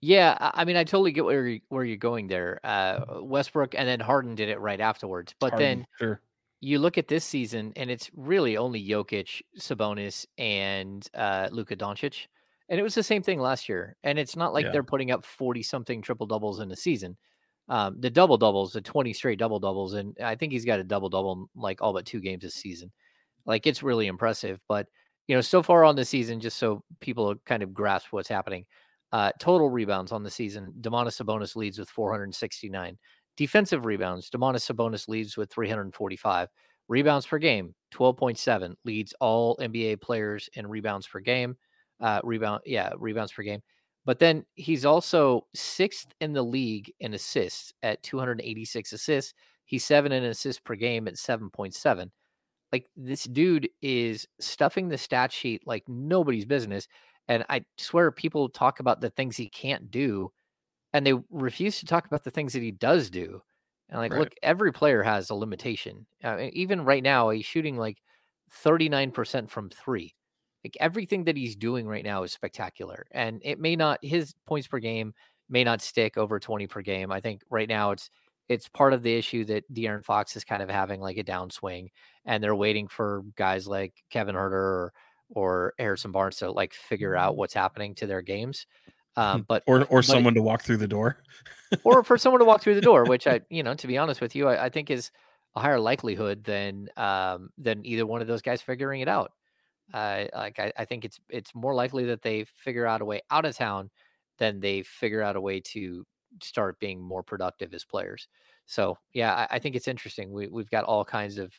Yeah, 0.00 0.36
I 0.40 0.64
mean, 0.64 0.76
I 0.76 0.84
totally 0.84 1.10
get 1.10 1.24
where 1.24 1.46
you, 1.48 1.60
where 1.70 1.84
you're 1.84 1.96
going 1.96 2.28
there. 2.28 2.60
Uh, 2.62 3.20
Westbrook 3.22 3.74
and 3.74 3.88
then 3.88 3.98
Harden 4.00 4.36
did 4.36 4.48
it 4.48 4.60
right 4.60 4.80
afterwards. 4.80 5.34
But 5.40 5.56
Harden, 5.56 5.56
then 5.56 5.86
sure 5.98 6.22
you 6.60 6.78
look 6.78 6.98
at 6.98 7.08
this 7.08 7.24
season, 7.24 7.72
and 7.76 7.90
it's 7.90 8.10
really 8.14 8.56
only 8.56 8.86
Jokic, 8.86 9.42
Sabonis, 9.58 10.26
and 10.38 11.06
uh, 11.14 11.48
Luka 11.52 11.76
Doncic, 11.76 12.26
and 12.68 12.80
it 12.80 12.82
was 12.84 12.94
the 12.94 13.02
same 13.02 13.22
thing 13.22 13.40
last 13.40 13.68
year. 13.68 13.96
And 14.04 14.18
it's 14.18 14.36
not 14.36 14.54
like 14.54 14.66
Yeah. 14.66 14.72
they're 14.72 14.84
putting 14.84 15.10
up 15.12 15.24
forty 15.24 15.62
something 15.62 16.02
triple 16.02 16.26
doubles 16.26 16.60
in 16.60 16.72
a 16.72 16.76
season. 16.76 17.16
Um, 17.68 18.00
the 18.00 18.10
double 18.10 18.38
doubles, 18.38 18.72
the 18.72 18.82
twenty 18.82 19.12
straight 19.14 19.38
double 19.40 19.60
doubles, 19.60 19.94
and 19.94 20.16
I 20.22 20.36
think 20.36 20.52
he's 20.52 20.64
got 20.66 20.80
a 20.80 20.84
double 20.84 21.10
double 21.10 21.50
like 21.56 21.82
all 21.82 21.92
but 21.92 22.06
two 22.06 22.20
games 22.20 22.42
this 22.42 22.54
season. 22.54 22.92
Like 23.46 23.66
it's 23.66 23.82
really 23.82 24.06
impressive. 24.06 24.60
But 24.68 24.88
you 25.28 25.34
know, 25.36 25.40
so 25.42 25.62
far 25.62 25.84
on 25.84 25.96
the 25.96 26.04
season, 26.04 26.40
just 26.40 26.58
so 26.58 26.84
people 27.00 27.36
kind 27.46 27.62
of 27.62 27.74
grasp 27.74 28.12
what's 28.12 28.28
happening. 28.28 28.66
Uh, 29.12 29.32
total 29.40 29.70
rebounds 29.70 30.12
on 30.12 30.22
the 30.22 30.30
season, 30.30 30.72
Domantas 30.80 31.22
Sabonis 31.22 31.56
leads 31.56 31.78
with 31.78 31.88
469. 31.88 32.98
Defensive 33.36 33.84
rebounds, 33.84 34.30
Domantas 34.30 34.70
Sabonis 34.70 35.08
leads 35.08 35.36
with 35.36 35.50
345. 35.50 36.48
Rebounds 36.88 37.26
per 37.26 37.38
game, 37.38 37.74
12.7, 37.94 38.74
leads 38.84 39.14
all 39.20 39.56
NBA 39.58 40.00
players 40.00 40.48
in 40.54 40.66
rebounds 40.66 41.06
per 41.06 41.20
game. 41.20 41.56
Uh, 42.00 42.20
rebound, 42.24 42.62
yeah, 42.66 42.92
rebounds 42.98 43.32
per 43.32 43.42
game. 43.42 43.60
But 44.04 44.18
then 44.18 44.44
he's 44.54 44.84
also 44.86 45.46
sixth 45.54 46.08
in 46.20 46.32
the 46.32 46.42
league 46.42 46.92
in 47.00 47.14
assists 47.14 47.72
at 47.82 48.02
286 48.02 48.92
assists. 48.92 49.34
He's 49.66 49.84
seven 49.84 50.12
in 50.12 50.24
assists 50.24 50.60
per 50.60 50.74
game 50.76 51.08
at 51.08 51.14
7.7. 51.14 52.10
like 52.72 52.86
this 52.96 53.24
dude 53.24 53.68
is 53.82 54.26
stuffing 54.40 54.88
the 54.88 54.98
stat 54.98 55.32
sheet 55.32 55.66
like 55.66 55.84
nobody's 55.88 56.44
business. 56.46 56.88
And 57.28 57.44
I 57.48 57.64
swear 57.76 58.10
people 58.10 58.48
talk 58.48 58.80
about 58.80 59.00
the 59.00 59.10
things 59.10 59.36
he 59.36 59.48
can't 59.48 59.90
do 59.90 60.32
and 60.92 61.06
they 61.06 61.14
refuse 61.30 61.80
to 61.80 61.86
talk 61.86 62.06
about 62.06 62.24
the 62.24 62.30
things 62.30 62.52
that 62.54 62.62
he 62.62 62.70
does 62.72 63.10
do. 63.10 63.42
And 63.90 63.98
like, 63.98 64.12
Right. 64.12 64.16
look, 64.16 64.34
every 64.42 64.72
player 64.72 65.02
has 65.02 65.30
a 65.30 65.34
limitation. 65.34 66.06
Uh, 66.24 66.48
even 66.52 66.84
right 66.84 67.02
now, 67.02 67.30
he's 67.30 67.46
shooting 67.46 67.76
like 67.76 67.98
39% 68.50 69.50
from 69.50 69.70
three. 69.70 70.14
Like 70.64 70.76
everything 70.80 71.24
that 71.24 71.36
he's 71.36 71.56
doing 71.56 71.86
right 71.86 72.04
now 72.04 72.22
is 72.22 72.32
spectacular. 72.32 73.06
And 73.12 73.40
it 73.44 73.58
may 73.60 73.76
not, 73.76 73.98
his 74.02 74.34
points 74.46 74.66
per 74.68 74.78
game 74.78 75.14
may 75.48 75.64
not 75.64 75.82
stick 75.82 76.18
over 76.18 76.38
20 76.40 76.66
per 76.66 76.82
game. 76.82 77.12
I 77.12 77.20
think 77.20 77.42
right 77.50 77.68
now 77.68 77.92
it's, 77.92 78.10
it's 78.48 78.68
part 78.68 78.92
of 78.94 79.02
the 79.02 79.14
issue 79.14 79.44
that 79.46 79.70
De'Aaron 79.72 80.04
Fox 80.04 80.36
is 80.36 80.44
kind 80.44 80.62
of 80.62 80.70
having 80.70 81.00
like 81.00 81.18
a 81.18 81.24
downswing 81.24 81.88
and 82.24 82.42
they're 82.42 82.54
waiting 82.54 82.88
for 82.88 83.22
guys 83.36 83.66
like 83.68 83.94
Kevin 84.10 84.34
Huerter 84.34 84.52
or, 84.52 84.92
or 85.30 85.74
Harrison 85.78 86.12
Barnes 86.12 86.36
to 86.36 86.50
like 86.50 86.72
figure 86.72 87.16
out 87.16 87.36
what's 87.36 87.54
happening 87.54 87.94
to 87.96 88.06
their 88.06 88.22
games. 88.22 88.66
Um, 89.16 89.44
but 89.48 89.62
or 89.66 89.80
or 89.86 89.98
but- 89.98 90.04
someone 90.04 90.34
to 90.34 90.42
walk 90.42 90.62
through 90.62 90.76
the 90.76 90.88
door. 90.88 91.22
or 91.84 92.02
for 92.02 92.16
someone 92.16 92.38
to 92.40 92.46
walk 92.46 92.62
through 92.62 92.76
the 92.76 92.80
door, 92.80 93.04
which 93.04 93.26
I, 93.26 93.40
you 93.50 93.62
know, 93.62 93.74
to 93.74 93.86
be 93.86 93.98
honest 93.98 94.20
with 94.20 94.34
you, 94.34 94.48
I, 94.48 94.66
I 94.66 94.68
think 94.68 94.90
is 94.90 95.10
a 95.56 95.60
higher 95.60 95.80
likelihood 95.80 96.44
than 96.44 96.88
um, 96.96 97.50
than 97.58 97.84
either 97.84 98.06
one 98.06 98.22
of 98.22 98.28
those 98.28 98.42
guys 98.42 98.62
figuring 98.62 99.00
it 99.00 99.08
out. 99.08 99.32
Uh, 99.92 100.26
like 100.34 100.58
I, 100.58 100.72
I 100.76 100.84
think 100.84 101.04
it's 101.04 101.18
it's 101.28 101.54
more 101.54 101.74
likely 101.74 102.04
that 102.06 102.22
they 102.22 102.44
figure 102.44 102.86
out 102.86 103.00
a 103.00 103.04
way 103.04 103.22
out 103.30 103.44
of 103.44 103.56
town 103.56 103.90
than 104.38 104.60
they 104.60 104.82
figure 104.82 105.22
out 105.22 105.36
a 105.36 105.40
way 105.40 105.60
to 105.60 106.04
start 106.42 106.78
being 106.78 107.00
more 107.00 107.22
productive 107.22 107.74
as 107.74 107.84
players. 107.84 108.28
So 108.66 108.98
yeah, 109.14 109.34
I, 109.34 109.56
I 109.56 109.58
think 109.58 109.76
it's 109.76 109.88
interesting. 109.88 110.30
We 110.30 110.48
we've 110.48 110.70
got 110.70 110.84
all 110.84 111.04
kinds 111.04 111.38
of 111.38 111.52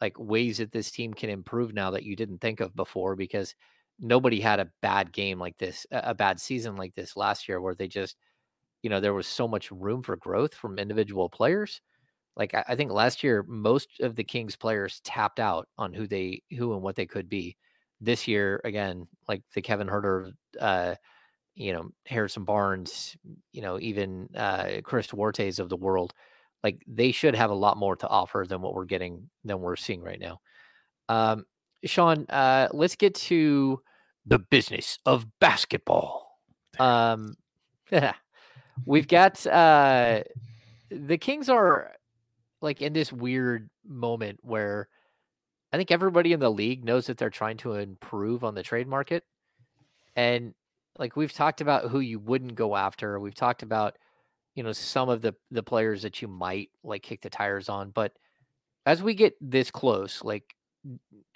like 0.00 0.18
ways 0.18 0.58
that 0.58 0.72
this 0.72 0.90
team 0.90 1.12
can 1.14 1.30
improve 1.30 1.74
now 1.74 1.90
that 1.90 2.04
you 2.04 2.16
didn't 2.16 2.40
think 2.40 2.60
of 2.60 2.74
before 2.76 3.16
because 3.16 3.54
nobody 3.98 4.40
had 4.40 4.60
a 4.60 4.70
bad 4.80 5.12
game 5.12 5.38
like 5.38 5.56
this, 5.58 5.86
a 5.90 6.14
bad 6.14 6.38
season 6.40 6.76
like 6.76 6.94
this 6.94 7.16
last 7.16 7.48
year 7.48 7.60
where 7.60 7.74
they 7.74 7.88
just 7.88 8.16
you 8.82 8.90
know, 8.90 9.00
there 9.00 9.14
was 9.14 9.26
so 9.26 9.48
much 9.48 9.70
room 9.70 10.02
for 10.02 10.16
growth 10.16 10.54
from 10.54 10.78
individual 10.78 11.28
players. 11.28 11.80
Like 12.36 12.54
I, 12.54 12.76
think 12.76 12.92
last 12.92 13.24
year, 13.24 13.44
most 13.48 13.88
of 14.00 14.14
the 14.14 14.22
Kings 14.22 14.54
players 14.54 15.00
tapped 15.02 15.40
out 15.40 15.68
on 15.76 15.92
who 15.92 16.06
they, 16.06 16.42
who 16.56 16.72
and 16.72 16.82
what 16.82 16.94
they 16.94 17.06
could 17.06 17.28
be. 17.28 17.56
This 18.00 18.28
year, 18.28 18.60
again, 18.62 19.08
like 19.26 19.42
the 19.54 19.62
Kevin 19.62 19.88
Huerter, 19.88 20.30
uh, 20.60 20.94
you 21.56 21.72
know, 21.72 21.90
Harrison 22.06 22.44
Barnes, 22.44 23.16
you 23.50 23.60
know, 23.60 23.80
even 23.80 24.28
uh, 24.36 24.80
Chris 24.84 25.08
Duarte's 25.08 25.58
of 25.58 25.68
the 25.68 25.76
world, 25.76 26.14
like 26.64 26.82
they 26.86 27.12
should 27.12 27.34
have 27.34 27.50
a 27.50 27.54
lot 27.54 27.76
more 27.76 27.96
to 27.96 28.08
offer 28.08 28.44
than 28.48 28.60
what 28.60 28.74
we're 28.74 28.84
getting, 28.84 29.28
than 29.44 29.60
we're 29.60 29.76
seeing 29.76 30.02
right 30.02 30.20
now. 30.20 30.40
Um, 31.08 31.44
Sean, 31.84 32.26
uh, 32.28 32.68
let's 32.72 32.96
get 32.96 33.14
to 33.14 33.80
the 34.26 34.38
business 34.38 34.98
of 35.06 35.26
basketball. 35.40 36.38
Um, 36.78 37.34
we've 38.86 39.08
got 39.08 39.46
uh, 39.46 40.22
the 40.90 41.18
Kings 41.18 41.48
are 41.48 41.92
like 42.60 42.82
in 42.82 42.92
this 42.92 43.12
weird 43.12 43.70
moment 43.86 44.40
where 44.42 44.88
I 45.72 45.76
think 45.76 45.90
everybody 45.90 46.32
in 46.32 46.40
the 46.40 46.50
league 46.50 46.84
knows 46.84 47.06
that 47.06 47.18
they're 47.18 47.30
trying 47.30 47.58
to 47.58 47.74
improve 47.74 48.42
on 48.42 48.54
the 48.54 48.62
trade 48.62 48.88
market. 48.88 49.24
And 50.16 50.54
like 50.98 51.16
we've 51.16 51.32
talked 51.32 51.60
about 51.60 51.90
who 51.90 52.00
you 52.00 52.18
wouldn't 52.18 52.54
go 52.54 52.74
after. 52.74 53.20
We've 53.20 53.34
talked 53.34 53.62
about, 53.62 53.96
you 54.58 54.64
know, 54.64 54.72
some 54.72 55.08
of 55.08 55.22
the 55.22 55.36
the 55.52 55.62
players 55.62 56.02
that 56.02 56.20
you 56.20 56.26
might 56.26 56.70
like 56.82 57.04
kick 57.04 57.20
the 57.20 57.30
tires 57.30 57.68
on. 57.68 57.90
But 57.90 58.12
as 58.86 59.04
we 59.04 59.14
get 59.14 59.34
this 59.40 59.70
close, 59.70 60.24
like 60.24 60.52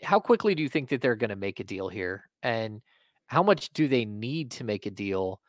how 0.02 0.18
quickly 0.18 0.56
do 0.56 0.62
you 0.64 0.68
think 0.68 0.88
that 0.88 1.00
they're 1.00 1.14
going 1.14 1.30
to 1.30 1.36
make 1.36 1.60
a 1.60 1.64
deal 1.64 1.88
here? 1.88 2.28
And 2.42 2.82
how 3.26 3.44
much 3.44 3.72
do 3.74 3.86
they 3.86 4.04
need 4.04 4.50
to 4.52 4.64
make 4.64 4.86
a 4.86 4.90
deal? 4.90 5.40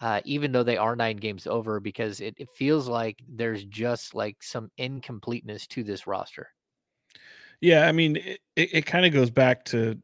Uh, 0.00 0.20
even 0.24 0.50
though 0.50 0.64
they 0.64 0.76
are 0.76 0.96
nine 0.96 1.18
games 1.18 1.46
over, 1.46 1.78
because 1.78 2.20
it, 2.20 2.34
it 2.36 2.48
feels 2.56 2.88
like 2.88 3.22
there's 3.28 3.64
just 3.64 4.12
like 4.12 4.42
some 4.42 4.68
incompleteness 4.76 5.68
to 5.68 5.84
this 5.84 6.08
roster. 6.08 6.48
Yeah, 7.60 7.86
I 7.86 7.92
mean, 7.92 8.16
it, 8.16 8.40
it, 8.56 8.68
it 8.72 8.86
kind 8.86 9.06
of 9.06 9.12
goes 9.12 9.30
back 9.30 9.64
to 9.66 10.00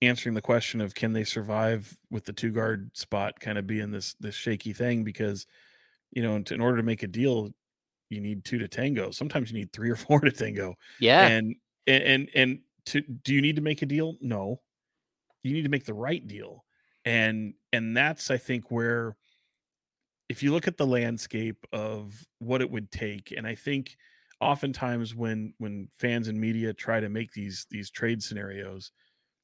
answering 0.00 0.34
the 0.34 0.40
question 0.40 0.80
of 0.80 0.94
can 0.94 1.12
they 1.12 1.24
survive 1.24 1.98
with 2.10 2.24
the 2.24 2.32
two 2.32 2.50
guard 2.50 2.96
spot 2.96 3.38
kind 3.40 3.58
of 3.58 3.66
being 3.66 3.90
this 3.90 4.14
this 4.20 4.34
shaky 4.34 4.72
thing 4.72 5.04
because 5.04 5.46
you 6.12 6.22
know 6.22 6.42
in 6.50 6.60
order 6.60 6.76
to 6.76 6.82
make 6.82 7.02
a 7.02 7.08
deal 7.08 7.50
you 8.12 8.20
need 8.20 8.44
two 8.44 8.58
to 8.58 8.68
tango. 8.68 9.10
Sometimes 9.10 9.50
you 9.50 9.58
need 9.58 9.72
three 9.72 9.90
or 9.90 9.96
four 9.96 10.20
to 10.20 10.30
tango. 10.30 10.74
Yeah. 11.00 11.26
and 11.26 11.56
and 11.86 12.02
and, 12.04 12.28
and 12.34 12.58
to 12.86 13.00
do 13.00 13.34
you 13.34 13.40
need 13.40 13.56
to 13.56 13.62
make 13.62 13.82
a 13.82 13.86
deal? 13.86 14.16
No. 14.20 14.60
You 15.42 15.54
need 15.54 15.62
to 15.62 15.68
make 15.68 15.86
the 15.86 15.94
right 15.94 16.26
deal. 16.26 16.64
And 17.04 17.54
and 17.72 17.96
that's 17.96 18.30
i 18.30 18.36
think 18.36 18.70
where 18.70 19.16
if 20.28 20.42
you 20.42 20.52
look 20.52 20.68
at 20.68 20.76
the 20.76 20.86
landscape 20.86 21.66
of 21.72 22.14
what 22.38 22.60
it 22.60 22.70
would 22.70 22.90
take 22.92 23.32
and 23.36 23.46
i 23.46 23.54
think 23.54 23.96
oftentimes 24.40 25.14
when 25.14 25.52
when 25.58 25.88
fans 25.98 26.28
and 26.28 26.40
media 26.40 26.72
try 26.72 27.00
to 27.00 27.08
make 27.08 27.32
these 27.32 27.66
these 27.70 27.90
trade 27.90 28.22
scenarios 28.22 28.92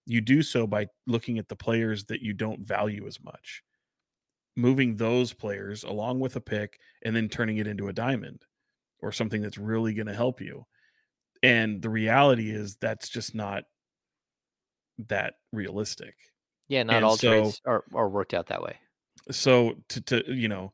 you 0.06 0.20
do 0.20 0.42
so 0.42 0.66
by 0.66 0.86
looking 1.06 1.38
at 1.38 1.48
the 1.48 1.56
players 1.56 2.04
that 2.04 2.22
you 2.22 2.32
don't 2.32 2.60
value 2.60 3.06
as 3.06 3.22
much 3.22 3.62
moving 4.59 4.96
those 4.96 5.32
players 5.32 5.84
along 5.84 6.20
with 6.20 6.36
a 6.36 6.40
pick 6.40 6.78
and 7.04 7.14
then 7.16 7.28
turning 7.28 7.56
it 7.59 7.66
into 7.66 7.88
a 7.88 7.92
diamond 7.92 8.42
or 9.00 9.12
something 9.12 9.40
that's 9.40 9.56
really 9.59 9.94
going 9.94 10.06
to 10.09 10.14
help 10.14 10.40
you 10.40 10.66
and 11.42 11.80
the 11.80 11.88
reality 11.88 12.50
is 12.50 12.76
that's 12.76 13.09
just 13.09 13.34
not 13.34 13.62
that 15.09 15.34
realistic 15.52 16.14
Yeah, 16.68 16.82
not 16.82 16.96
And 16.96 17.04
all 17.04 17.16
so- 17.16 17.30
trades 17.30 17.61
are, 17.64 17.84
are 17.94 18.09
worked 18.09 18.34
out 18.34 18.46
that 18.48 18.61
way. 18.62 18.76
so 19.30 19.74
to 19.90 20.00
to 20.02 20.34
you 20.34 20.48
know 20.48 20.72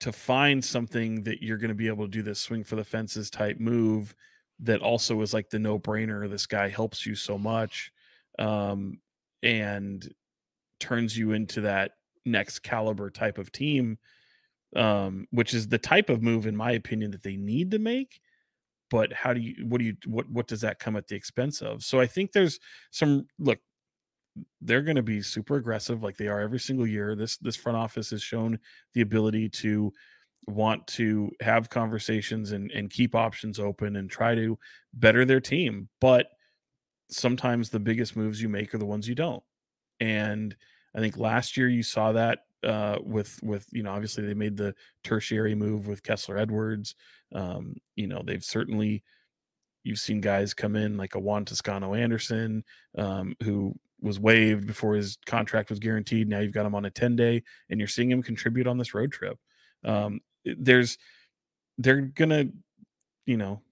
to 0.00 0.10
find 0.12 0.64
something 0.64 1.22
that 1.24 1.42
you're 1.42 1.58
going 1.58 1.68
to 1.68 1.74
be 1.74 1.86
able 1.88 2.06
to 2.06 2.10
do 2.10 2.22
this 2.22 2.40
swing 2.40 2.64
for 2.64 2.74
the 2.76 2.84
fences 2.84 3.30
type 3.30 3.60
move 3.60 4.14
that 4.60 4.80
also 4.80 5.20
is 5.22 5.32
like 5.34 5.48
the 5.50 5.58
no 5.58 5.78
brainer 5.78 6.28
this 6.28 6.46
guy 6.46 6.68
helps 6.68 7.06
you 7.06 7.14
so 7.14 7.36
much 7.38 7.92
um 8.38 8.98
and 9.42 10.12
turns 10.80 11.16
you 11.16 11.32
into 11.32 11.60
that 11.62 11.92
next 12.24 12.60
caliber 12.60 13.10
type 13.10 13.38
of 13.38 13.50
team 13.52 13.98
um 14.76 15.26
which 15.30 15.52
is 15.54 15.68
the 15.68 15.78
type 15.78 16.10
of 16.10 16.22
move 16.22 16.46
in 16.46 16.56
my 16.56 16.72
opinion 16.72 17.10
that 17.10 17.22
they 17.22 17.36
need 17.36 17.70
to 17.70 17.78
make 17.78 18.20
but 18.90 19.12
how 19.12 19.32
do 19.32 19.40
you 19.40 19.54
what 19.66 19.78
do 19.78 19.84
you 19.84 19.96
what 20.06 20.28
what 20.30 20.46
does 20.46 20.60
that 20.60 20.78
come 20.78 20.96
at 20.96 21.06
the 21.06 21.14
expense 21.14 21.62
of? 21.62 21.82
So 21.82 22.00
i 22.00 22.06
think 22.06 22.32
there's 22.32 22.58
some 22.90 23.26
look 23.38 23.58
they're 24.60 24.82
going 24.82 24.96
to 24.96 25.02
be 25.02 25.22
super 25.22 25.56
aggressive 25.56 26.02
like 26.02 26.16
they 26.16 26.28
are 26.28 26.40
every 26.40 26.60
single 26.60 26.86
year. 26.86 27.14
This 27.16 27.36
this 27.38 27.56
front 27.56 27.76
office 27.76 28.10
has 28.10 28.22
shown 28.22 28.58
the 28.94 29.00
ability 29.00 29.48
to 29.48 29.92
want 30.46 30.86
to 30.86 31.30
have 31.40 31.68
conversations 31.68 32.52
and 32.52 32.70
and 32.70 32.90
keep 32.90 33.14
options 33.14 33.58
open 33.58 33.96
and 33.96 34.10
try 34.10 34.34
to 34.34 34.58
better 34.94 35.24
their 35.24 35.40
team 35.40 35.88
but 36.00 36.28
sometimes 37.10 37.68
the 37.68 37.78
biggest 37.80 38.16
moves 38.16 38.40
you 38.40 38.48
make 38.48 38.72
are 38.74 38.78
the 38.78 38.86
ones 38.86 39.08
you 39.08 39.14
don't. 39.14 39.42
And 39.98 40.56
i 40.94 41.00
think 41.00 41.16
last 41.16 41.56
year 41.56 41.68
you 41.68 41.82
saw 41.82 42.12
that 42.12 42.40
uh 42.64 42.96
with 43.02 43.38
with 43.42 43.66
you 43.72 43.82
know 43.82 43.90
obviously 43.92 44.26
they 44.26 44.34
made 44.34 44.56
the 44.56 44.74
tertiary 45.02 45.54
move 45.54 45.86
with 45.86 46.02
kessler 46.02 46.36
edwards 46.36 46.94
um 47.34 47.74
you 47.96 48.06
know 48.06 48.22
they've 48.24 48.44
certainly 48.44 49.02
you've 49.84 49.98
seen 49.98 50.20
guys 50.20 50.54
come 50.54 50.76
in 50.76 50.96
like 50.96 51.14
a 51.14 51.18
Juan 51.18 51.44
Toscano 51.44 51.94
Anderson, 51.94 52.64
um, 52.98 53.34
who 53.42 53.74
was 54.00 54.18
waived 54.18 54.66
before 54.66 54.94
his 54.94 55.18
contract 55.26 55.70
was 55.70 55.78
guaranteed. 55.78 56.28
Now 56.28 56.40
you've 56.40 56.54
got 56.54 56.66
him 56.66 56.74
on 56.74 56.86
a 56.86 56.90
10 56.90 57.16
day 57.16 57.42
and 57.68 57.78
you're 57.78 57.88
seeing 57.88 58.10
him 58.10 58.22
contribute 58.22 58.66
on 58.66 58.78
this 58.78 58.94
road 58.94 59.12
trip. 59.12 59.38
Um, 59.84 60.20
there's, 60.44 60.98
they're 61.78 62.08
to, 62.16 62.50
you 63.26 63.36
know, 63.36 63.62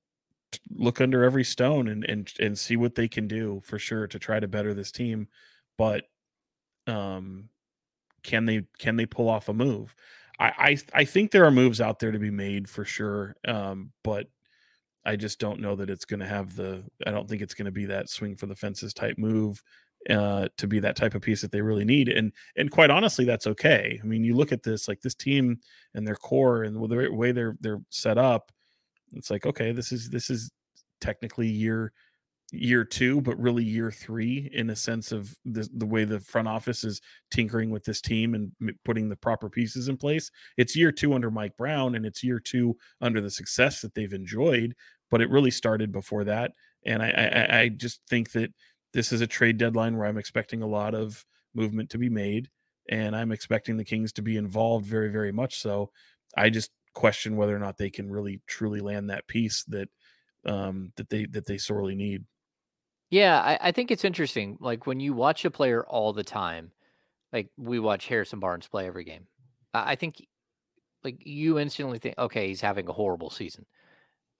look 0.70 1.00
under 1.00 1.24
every 1.24 1.44
stone 1.44 1.88
and, 1.88 2.04
and, 2.04 2.32
and 2.40 2.58
see 2.58 2.76
what 2.76 2.94
they 2.94 3.08
can 3.08 3.28
do 3.28 3.60
for 3.64 3.78
sure 3.78 4.06
to 4.06 4.18
try 4.18 4.40
to 4.40 4.48
better 4.48 4.74
this 4.74 4.92
team. 4.92 5.28
But, 5.76 6.04
um, 6.89 7.49
can 8.22 8.45
they, 8.47 8.62
can 8.78 8.97
they 8.97 9.07
pull 9.07 9.28
off 9.28 9.49
a 9.49 9.55
move? 9.55 9.95
I, 10.39 10.47
I, 10.47 11.01
I 11.01 11.05
think 11.05 11.30
there 11.30 11.45
are 11.45 11.51
moves 11.51 11.80
out 11.80 11.99
there 11.99 12.12
to 12.12 12.18
be 12.18 12.30
made 12.30 12.68
for 12.68 12.84
sure. 12.84 13.36
Um, 13.47 13.93
but 14.05 14.28
I 15.05 15.16
just 15.16 15.39
don't 15.39 15.61
know 15.61 15.74
that 15.76 15.91
it's 15.91 16.05
going 16.05 16.20
to 16.20 16.26
have 16.26 16.55
the. 16.55 16.84
I 17.07 17.11
don't 17.11 17.28
think 17.28 17.41
it's 17.41 17.55
going 17.55 17.66
to 17.66 17.72
be 17.72 17.86
that 17.86 18.11
swing 18.11 18.36
for 18.36 18.47
the 18.47 18.55
fences 18.55 18.93
type 18.93 19.16
move 19.16 19.62
uh, 20.11 20.49
to 20.59 20.66
be 20.66 20.80
that 20.80 20.97
type 20.97 21.14
of 21.14 21.22
piece 21.22 21.41
that 21.41 21.51
they 21.51 21.62
really 21.62 21.84
need. 21.84 22.09
And 22.09 22.32
and 22.57 22.70
quite 22.70 22.91
honestly, 22.91 23.24
that's 23.24 23.47
okay. 23.47 23.99
I 24.03 24.07
mean, 24.07 24.22
you 24.22 24.34
look 24.34 24.53
at 24.53 24.62
this 24.62 24.86
like 24.86 25.01
this 25.01 25.14
team 25.14 25.61
and 25.95 26.07
their 26.07 26.16
core 26.16 26.64
and 26.64 26.76
the 26.76 27.11
way 27.11 27.32
they're 27.32 27.57
they're 27.61 27.80
set 27.91 28.18
up. 28.18 28.53
It's 29.14 29.30
like 29.30 29.47
okay, 29.47 29.72
this 29.72 29.93
is 29.93 30.11
this 30.11 30.28
is 30.30 30.51
technically 31.01 31.49
year 31.49 31.93
year 32.51 32.84
two, 32.84 33.20
but 33.20 33.38
really 33.38 33.62
year 33.62 33.90
three 33.90 34.51
in 34.55 34.70
a 34.70 34.76
sense 34.76 35.12
of 35.12 35.36
the, 35.44 35.68
the 35.74 35.86
way 35.86 36.05
the 36.05 36.20
front 36.20 36.49
office 36.49 36.82
is 36.82 37.01
tinkering 37.30 37.70
with 37.70 37.84
this 37.84 38.01
team 38.01 38.34
and 38.34 38.53
putting 38.84 39.09
the 39.09 39.16
proper 39.16 39.51
pieces 39.51 39.88
in 39.88 39.96
place. 39.96 40.30
It's 40.57 40.76
year 40.76 40.90
two 40.90 41.12
under 41.14 41.30
Mike 41.30 41.57
Brown, 41.57 41.94
and 41.94 42.07
it's 42.07 42.24
year 42.24 42.40
two 42.40 42.76
under 43.01 43.20
the 43.20 43.30
success 43.30 43.82
that 43.82 43.94
they've 43.94 44.12
enjoyed. 44.12 44.74
But 45.11 45.20
it 45.20 45.30
really 45.30 45.51
started 45.51 45.92
before 45.92 46.24
that. 46.24 46.53
And 46.84 47.03
I, 47.03 47.11
I, 47.11 47.61
I 47.61 47.68
just 47.68 48.01
think 48.09 48.32
that 48.32 48.53
this 48.92 49.12
is 49.12 49.20
a 49.20 49.26
trade 49.26 49.59
deadline 49.59 49.96
where 49.96 50.07
I'm 50.07 50.18
expecting 50.18 50.62
a 50.62 50.66
lot 50.66 50.94
of 50.94 51.24
movement 51.55 51.90
to 51.90 51.99
be 51.99 52.09
made, 52.09 52.49
and 52.88 53.14
I'm 53.14 53.32
expecting 53.32 53.76
the 53.76 53.84
Kings 53.84 54.12
to 54.14 54.22
be 54.22 54.36
involved 54.36 54.86
very, 54.86 55.11
very 55.11 55.32
much 55.32 55.61
so. 55.61 55.90
I 56.36 56.51
just 56.51 56.70
question 56.94 57.36
whether 57.36 57.55
or 57.55 57.59
not 57.59 57.76
they 57.76 57.90
can 57.90 58.11
really 58.11 58.40
truly 58.46 58.80
land 58.80 59.11
that 59.11 59.26
piece 59.28 59.64
that 59.64 59.88
um, 60.44 60.92
that 60.96 61.09
they 61.11 61.26
that 61.26 61.46
they 61.46 61.59
sorely 61.59 61.94
need. 61.94 62.24
Yeah, 63.11 63.40
I, 63.40 63.68
I 63.68 63.72
think 63.72 63.90
it's 63.90 64.04
interesting. 64.04 64.59
Like 64.61 64.86
when 64.86 65.00
you 65.00 65.14
watch 65.14 65.44
a 65.44 65.50
player 65.50 65.84
all 65.86 66.12
the 66.12 66.24
time, 66.24 66.72
like 67.32 67.50
we 67.56 67.80
watch 67.80 68.09
Harrison 68.09 68.40
Barnes 68.40 68.68
play 68.68 68.86
every 68.86 69.04
game. 69.04 69.26
I 69.74 69.92
I 69.92 69.96
think 69.96 70.16
like 71.04 71.18
you 71.26 71.59
instantly 71.59 71.98
think, 71.98 72.16
okay, 72.18 72.48
he's 72.48 72.61
having 72.62 72.88
a 72.88 72.92
horrible 72.92 73.30
season. 73.30 73.66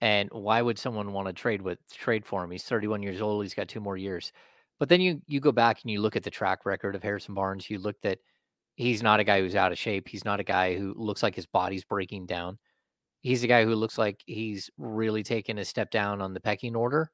And 0.01 0.29
why 0.31 0.61
would 0.61 0.79
someone 0.79 1.13
want 1.13 1.27
to 1.27 1.33
trade 1.33 1.61
with 1.61 1.79
trade 1.93 2.25
for 2.25 2.43
him? 2.43 2.51
He's 2.51 2.63
31 2.65 3.03
years 3.03 3.21
old. 3.21 3.43
He's 3.43 3.55
got 3.55 3.69
two 3.69 3.81
more 3.81 3.97
years. 3.97 4.33
But 4.79 4.89
then 4.89 5.01
you 5.01 5.21
you 5.27 5.39
go 5.41 5.51
back 5.53 5.79
and 5.83 5.91
you 5.91 6.01
look 6.01 6.15
at 6.17 6.23
the 6.23 6.31
track 6.31 6.65
record 6.65 6.95
of 6.95 7.03
Harrison 7.03 7.35
Barnes. 7.35 7.69
You 7.69 7.79
look 7.79 8.01
that 8.03 8.19
he's 8.75 9.03
not 9.03 9.19
a 9.21 9.25
guy 9.25 9.41
who's 9.41 9.55
out 9.55 9.71
of 9.73 9.79
shape. 9.79 10.07
He's 10.09 10.25
not 10.25 10.39
a 10.41 10.43
guy 10.45 10.77
who 10.77 10.93
looks 10.97 11.23
like 11.23 11.35
his 11.35 11.47
body's 11.47 11.85
breaking 11.85 12.27
down. 12.27 12.59
He's 13.21 13.43
a 13.43 13.47
guy 13.47 13.65
who 13.65 13.75
looks 13.75 13.97
like 13.97 14.21
he's 14.27 14.69
really 14.77 15.23
taken 15.23 15.57
a 15.59 15.65
step 15.65 15.91
down 15.91 16.21
on 16.21 16.33
the 16.33 16.39
pecking 16.41 16.75
order. 16.75 17.11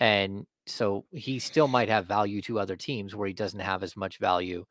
And 0.00 0.46
so 0.66 1.04
he 1.12 1.38
still 1.38 1.68
might 1.68 1.88
have 1.88 2.06
value 2.06 2.40
to 2.42 2.58
other 2.58 2.76
teams 2.76 3.14
where 3.14 3.28
he 3.28 3.34
doesn't 3.34 3.60
have 3.60 3.82
as 3.82 3.96
much 3.96 4.18
value 4.18 4.64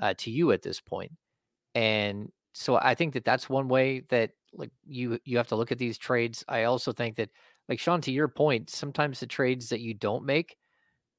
uh, 0.00 0.14
to 0.18 0.30
you 0.30 0.52
at 0.52 0.62
this 0.62 0.80
point. 0.80 1.12
And 1.74 2.30
so 2.52 2.76
I 2.76 2.94
think 2.94 3.14
that 3.14 3.24
that's 3.24 3.48
one 3.48 3.68
way 3.68 4.00
that 4.08 4.30
like 4.52 4.70
you 4.86 5.18
you 5.24 5.36
have 5.36 5.48
to 5.48 5.56
look 5.56 5.72
at 5.72 5.78
these 5.78 5.98
trades. 5.98 6.44
I 6.48 6.64
also 6.64 6.92
think 6.92 7.16
that 7.16 7.30
like 7.68 7.80
Sean 7.80 8.00
to 8.02 8.12
your 8.12 8.28
point, 8.28 8.70
sometimes 8.70 9.20
the 9.20 9.26
trades 9.26 9.68
that 9.70 9.80
you 9.80 9.94
don't 9.94 10.24
make 10.24 10.56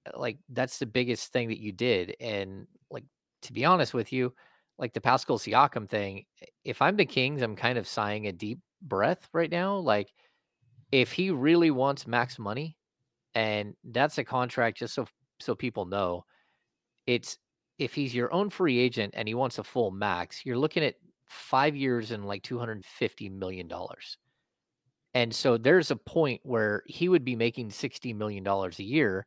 uh, 0.07 0.19
like 0.19 0.37
that's 0.49 0.79
the 0.79 0.85
biggest 0.85 1.31
thing 1.31 1.49
that 1.49 1.59
you 1.59 1.71
did 1.71 2.15
and 2.19 2.67
like 2.89 3.03
to 3.43 3.53
be 3.53 3.65
honest 3.65 3.93
with 3.93 4.11
you, 4.13 4.33
like 4.79 4.93
the 4.93 5.01
Pascal 5.01 5.37
Siakam 5.37 5.87
thing, 5.87 6.25
if 6.63 6.81
I'm 6.81 6.95
the 6.95 7.05
Kings, 7.05 7.41
I'm 7.41 7.55
kind 7.55 7.77
of 7.77 7.87
sighing 7.87 8.27
a 8.27 8.31
deep 8.31 8.59
breath 8.81 9.27
right 9.33 9.51
now. 9.51 9.77
Like 9.77 10.11
if 10.91 11.11
he 11.11 11.31
really 11.31 11.71
wants 11.71 12.07
max 12.07 12.39
money 12.39 12.77
and 13.35 13.75
that's 13.83 14.17
a 14.17 14.23
contract 14.23 14.77
just 14.77 14.95
so 14.95 15.05
so 15.39 15.53
people 15.53 15.85
know, 15.85 16.25
it's 17.05 17.37
if 17.77 17.93
he's 17.93 18.15
your 18.15 18.33
own 18.33 18.49
free 18.49 18.79
agent 18.79 19.13
and 19.17 19.27
he 19.27 19.33
wants 19.33 19.57
a 19.57 19.63
full 19.63 19.91
max, 19.91 20.45
you're 20.45 20.57
looking 20.57 20.83
at 20.83 20.95
five 21.27 21.75
years 21.75 22.11
and 22.11 22.25
like 22.25 22.41
$250 22.43 23.31
million. 23.31 23.69
And 25.13 25.33
so 25.33 25.57
there's 25.57 25.91
a 25.91 25.95
point 25.95 26.41
where 26.43 26.83
he 26.87 27.09
would 27.09 27.25
be 27.25 27.35
making 27.35 27.69
$60 27.69 28.15
million 28.15 28.45
a 28.47 28.69
year. 28.83 29.25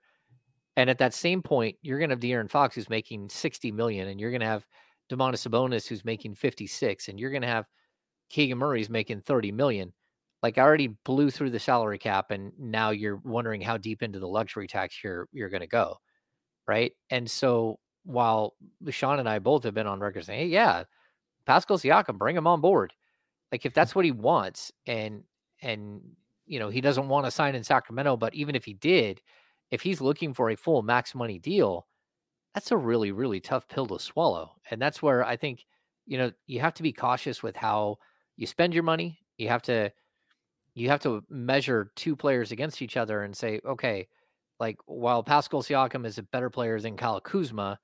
And 0.77 0.89
at 0.89 0.99
that 0.99 1.15
same 1.15 1.43
point, 1.43 1.77
you're 1.83 1.99
going 1.99 2.11
to 2.11 2.15
have 2.15 2.21
De'Aaron 2.21 2.51
Fox 2.51 2.75
who's 2.75 2.89
making 2.89 3.29
60 3.29 3.73
million, 3.73 4.09
and 4.09 4.21
you're 4.21 4.31
going 4.31 4.41
to 4.41 4.47
have 4.47 4.65
Domantas 5.11 5.47
Sabonis 5.47 5.87
who's 5.89 6.05
making 6.05 6.37
56, 6.37 7.09
and 7.09 7.19
you're 7.19 7.31
going 7.31 7.43
to 7.43 7.49
have 7.49 7.67
Keegan 8.31 8.59
Murray's 8.59 8.89
making 8.89 9.23
30 9.23 9.53
million. 9.53 9.93
Like 10.43 10.59
I 10.59 10.62
already 10.62 10.89
blew 11.05 11.30
through 11.30 11.51
the 11.51 11.59
salary 11.59 11.99
cap, 11.99 12.30
and 12.30 12.53
now 12.59 12.91
you're 12.91 13.20
wondering 13.24 13.61
how 13.61 13.76
deep 13.76 14.03
into 14.03 14.20
the 14.20 14.28
luxury 14.28 14.68
tax 14.68 15.03
you're 15.03 15.28
you're 15.32 15.49
going 15.49 15.62
to 15.62 15.66
go, 15.66 15.97
right? 16.68 16.93
And 17.11 17.30
so 17.30 17.78
while 18.05 18.55
Sean 18.91 19.18
and 19.20 19.28
I 19.28 19.39
both 19.41 19.64
have 19.64 19.74
been 19.74 19.86
on 19.86 20.01
record 20.01 20.24
saying, 20.24 20.41
"Hey, 20.41 20.47
yeah, 20.47 20.84
Pascal 21.47 21.78
Siakam, 21.78 22.18
bring 22.18 22.36
him 22.36 22.47
on 22.47 22.61
board. 22.61 22.93
Like 23.53 23.66
if 23.66 23.74
that's 23.74 23.95
what 23.95 24.05
he 24.05 24.12
wants, 24.12 24.70
and 24.86 25.24
and 25.62 26.01
you 26.47 26.59
know 26.59 26.68
he 26.68 26.80
doesn't 26.82 27.09
want 27.09 27.26
to 27.26 27.30
sign 27.30 27.55
in 27.55 27.64
Sacramento, 27.64 28.16
but 28.16 28.34
even 28.34 28.55
if 28.55 28.64
he 28.64 28.74
did, 28.74 29.20
if 29.70 29.82
he's 29.82 30.01
looking 30.03 30.34
for 30.34 30.51
a 30.51 30.57
full 30.57 30.82
max 30.82 31.14
money 31.14 31.39
deal, 31.39 31.86
that's 32.55 32.70
a 32.72 32.76
really 32.76 33.12
really 33.12 33.41
tough 33.41 33.68
pill 33.68 33.86
to 33.86 33.99
swallow. 33.99 34.53
And 34.70 34.80
that's 34.80 35.03
where 35.03 35.24
I 35.24 35.36
think 35.36 35.64
you 36.07 36.18
know 36.18 36.32
you 36.47 36.61
have 36.61 36.74
to 36.74 36.82
be 36.82 36.93
cautious 36.93 37.43
with 37.43 37.57
how 37.57 37.99
you 38.36 38.47
spend 38.47 38.74
your 38.74 38.82
money. 38.82 39.18
You 39.39 39.49
have 39.49 39.62
to 39.62 39.91
you 40.81 40.89
have 40.89 41.01
to 41.01 41.22
measure 41.29 41.93
two 41.97 42.14
players 42.16 42.53
against 42.53 42.83
each 42.83 42.97
other 42.97 43.22
and 43.22 43.37
say, 43.37 43.61
okay, 43.64 44.09
like 44.61 44.76
while 44.87 45.22
Pascal 45.22 45.62
Siakam 45.62 46.05
is 46.05 46.18
a 46.18 46.22
better 46.24 46.51
player 46.51 46.81
than 46.81 46.97
Kyle 46.97 47.20
Kuzma, 47.20 47.79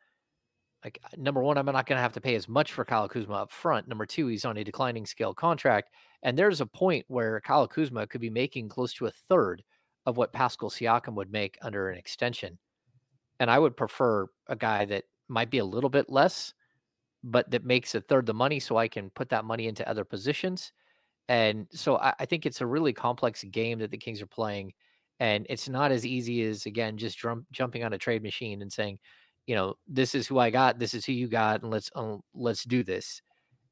like 0.85 0.99
uh, 1.05 1.09
number 1.17 1.43
one, 1.43 1.57
I'm 1.57 1.67
not 1.67 1.87
going 1.87 1.97
to 1.97 2.03
have 2.03 2.13
to 2.13 2.21
pay 2.21 2.35
as 2.35 2.49
much 2.49 2.73
for 2.73 2.85
Kyle 2.85 3.09
Kuzma 3.09 3.35
up 3.35 3.53
front. 3.53 3.89
Number 3.89 4.05
two, 4.05 4.27
he's 4.27 4.45
on 4.45 4.59
a 4.59 4.65
declining 4.65 5.07
scale 5.07 5.33
contract, 5.33 5.91
and 6.23 6.37
there's 6.37 6.61
a 6.61 6.67
point 6.67 7.05
where 7.09 7.41
Kyle 7.41 7.67
Kuzma 7.67 8.07
could 8.07 8.21
be 8.21 8.31
making 8.31 8.69
close 8.69 8.93
to 8.95 9.07
a 9.07 9.13
third 9.29 9.63
of 10.07 10.17
what 10.17 10.33
Pascal 10.33 10.69
Siakam 10.69 11.15
would 11.15 11.33
make 11.33 11.57
under 11.63 11.89
an 11.89 11.97
extension. 11.97 12.59
And 13.41 13.51
I 13.51 13.59
would 13.59 13.77
prefer 13.77 14.27
a 14.49 14.57
guy 14.57 14.85
that 14.85 15.05
might 15.29 15.51
be 15.51 15.59
a 15.59 15.65
little 15.65 15.91
bit 15.91 16.11
less, 16.11 16.53
but 17.23 17.51
that 17.51 17.65
makes 17.65 17.95
a 17.95 18.03
third 18.03 18.27
the 18.27 18.35
money, 18.35 18.61
so 18.61 18.77
I 18.77 18.89
can 18.89 19.11
put 19.11 19.31
that 19.31 19.47
money 19.47 19.67
into 19.67 19.89
other 19.89 20.05
positions. 20.05 20.73
And 21.29 21.67
so 21.73 21.97
I, 21.97 22.15
I 22.21 22.27
think 22.27 22.47
it's 22.47 22.61
a 22.61 22.67
really 22.67 22.93
complex 22.93 23.45
game 23.45 23.79
that 23.79 23.91
the 23.91 23.99
Kings 23.99 24.21
are 24.23 24.27
playing, 24.27 24.73
and 25.21 25.47
it's 25.49 25.69
not 25.69 25.93
as 25.93 26.07
easy 26.07 26.43
as 26.45 26.67
again 26.67 26.97
just 26.99 27.19
jump, 27.19 27.47
jumping 27.53 27.85
on 27.85 27.93
a 27.93 27.99
trade 27.99 28.23
machine 28.23 28.63
and 28.63 28.73
saying 28.73 28.99
you 29.47 29.55
know, 29.55 29.75
this 29.87 30.15
is 30.15 30.27
who 30.27 30.39
I 30.39 30.51
got, 30.51 30.79
this 30.79 30.95
is 30.95 31.05
who 31.05 31.13
you 31.13 31.29
got, 31.29 31.63
and 31.63 31.71
let's 31.71 31.91
um, 31.95 32.23
let's 32.35 32.65
do 32.65 32.83
this. 32.83 33.21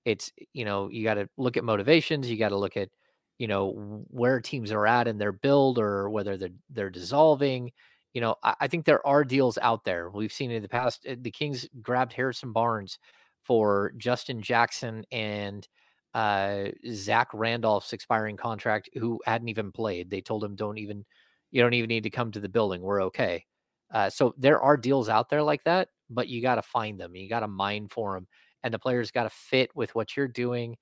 It's 0.04 0.32
you 0.52 0.64
know, 0.64 0.88
you 0.90 1.04
got 1.04 1.14
to 1.14 1.28
look 1.36 1.56
at 1.56 1.64
motivations, 1.64 2.30
you 2.30 2.36
got 2.38 2.50
to 2.50 2.58
look 2.58 2.76
at 2.76 2.90
you 3.38 3.48
know 3.48 4.04
where 4.08 4.40
teams 4.40 4.72
are 4.72 4.86
at 4.86 5.08
in 5.08 5.18
their 5.18 5.32
build 5.32 5.78
or 5.78 6.10
whether 6.10 6.36
they're 6.36 6.50
they're 6.70 6.90
dissolving. 6.90 7.72
You 8.14 8.20
know, 8.20 8.36
I, 8.42 8.54
I 8.62 8.68
think 8.68 8.84
there 8.84 9.06
are 9.06 9.24
deals 9.24 9.58
out 9.62 9.84
there. 9.84 10.10
We've 10.10 10.32
seen 10.32 10.50
in 10.50 10.62
the 10.62 10.68
past. 10.68 11.04
Eh, 11.06 11.16
the 11.20 11.30
Kings 11.30 11.68
grabbed 11.80 12.12
Harrison 12.12 12.52
Barnes 12.52 12.98
for 13.44 13.92
Justin 13.96 14.42
Jackson 14.42 15.04
and 15.10 15.66
uh, 16.14 16.66
Zach 16.90 17.28
Randolph's 17.32 17.92
expiring 17.92 18.36
contract, 18.36 18.90
who 18.94 19.20
hadn't 19.24 19.48
even 19.48 19.72
played. 19.72 20.10
They 20.10 20.20
told 20.20 20.44
him, 20.44 20.54
"Don't 20.56 20.78
even, 20.78 21.04
you 21.50 21.62
don't 21.62 21.74
even 21.74 21.88
need 21.88 22.04
to 22.04 22.10
come 22.10 22.30
to 22.32 22.40
the 22.40 22.48
building. 22.48 22.82
We're 22.82 23.02
okay." 23.04 23.46
Uh, 23.92 24.10
so 24.10 24.34
there 24.38 24.60
are 24.60 24.76
deals 24.76 25.08
out 25.08 25.28
there 25.28 25.42
like 25.42 25.64
that, 25.64 25.88
but 26.08 26.28
you 26.28 26.40
got 26.40 26.56
to 26.56 26.62
find 26.62 26.98
them. 26.98 27.14
You 27.14 27.28
got 27.28 27.40
to 27.40 27.48
mine 27.48 27.88
for 27.88 28.14
them, 28.14 28.26
and 28.62 28.72
the 28.72 28.78
players 28.78 29.10
got 29.10 29.24
to 29.24 29.30
fit 29.30 29.70
with 29.74 29.94
what 29.94 30.16
you're 30.16 30.28
doing. 30.28 30.76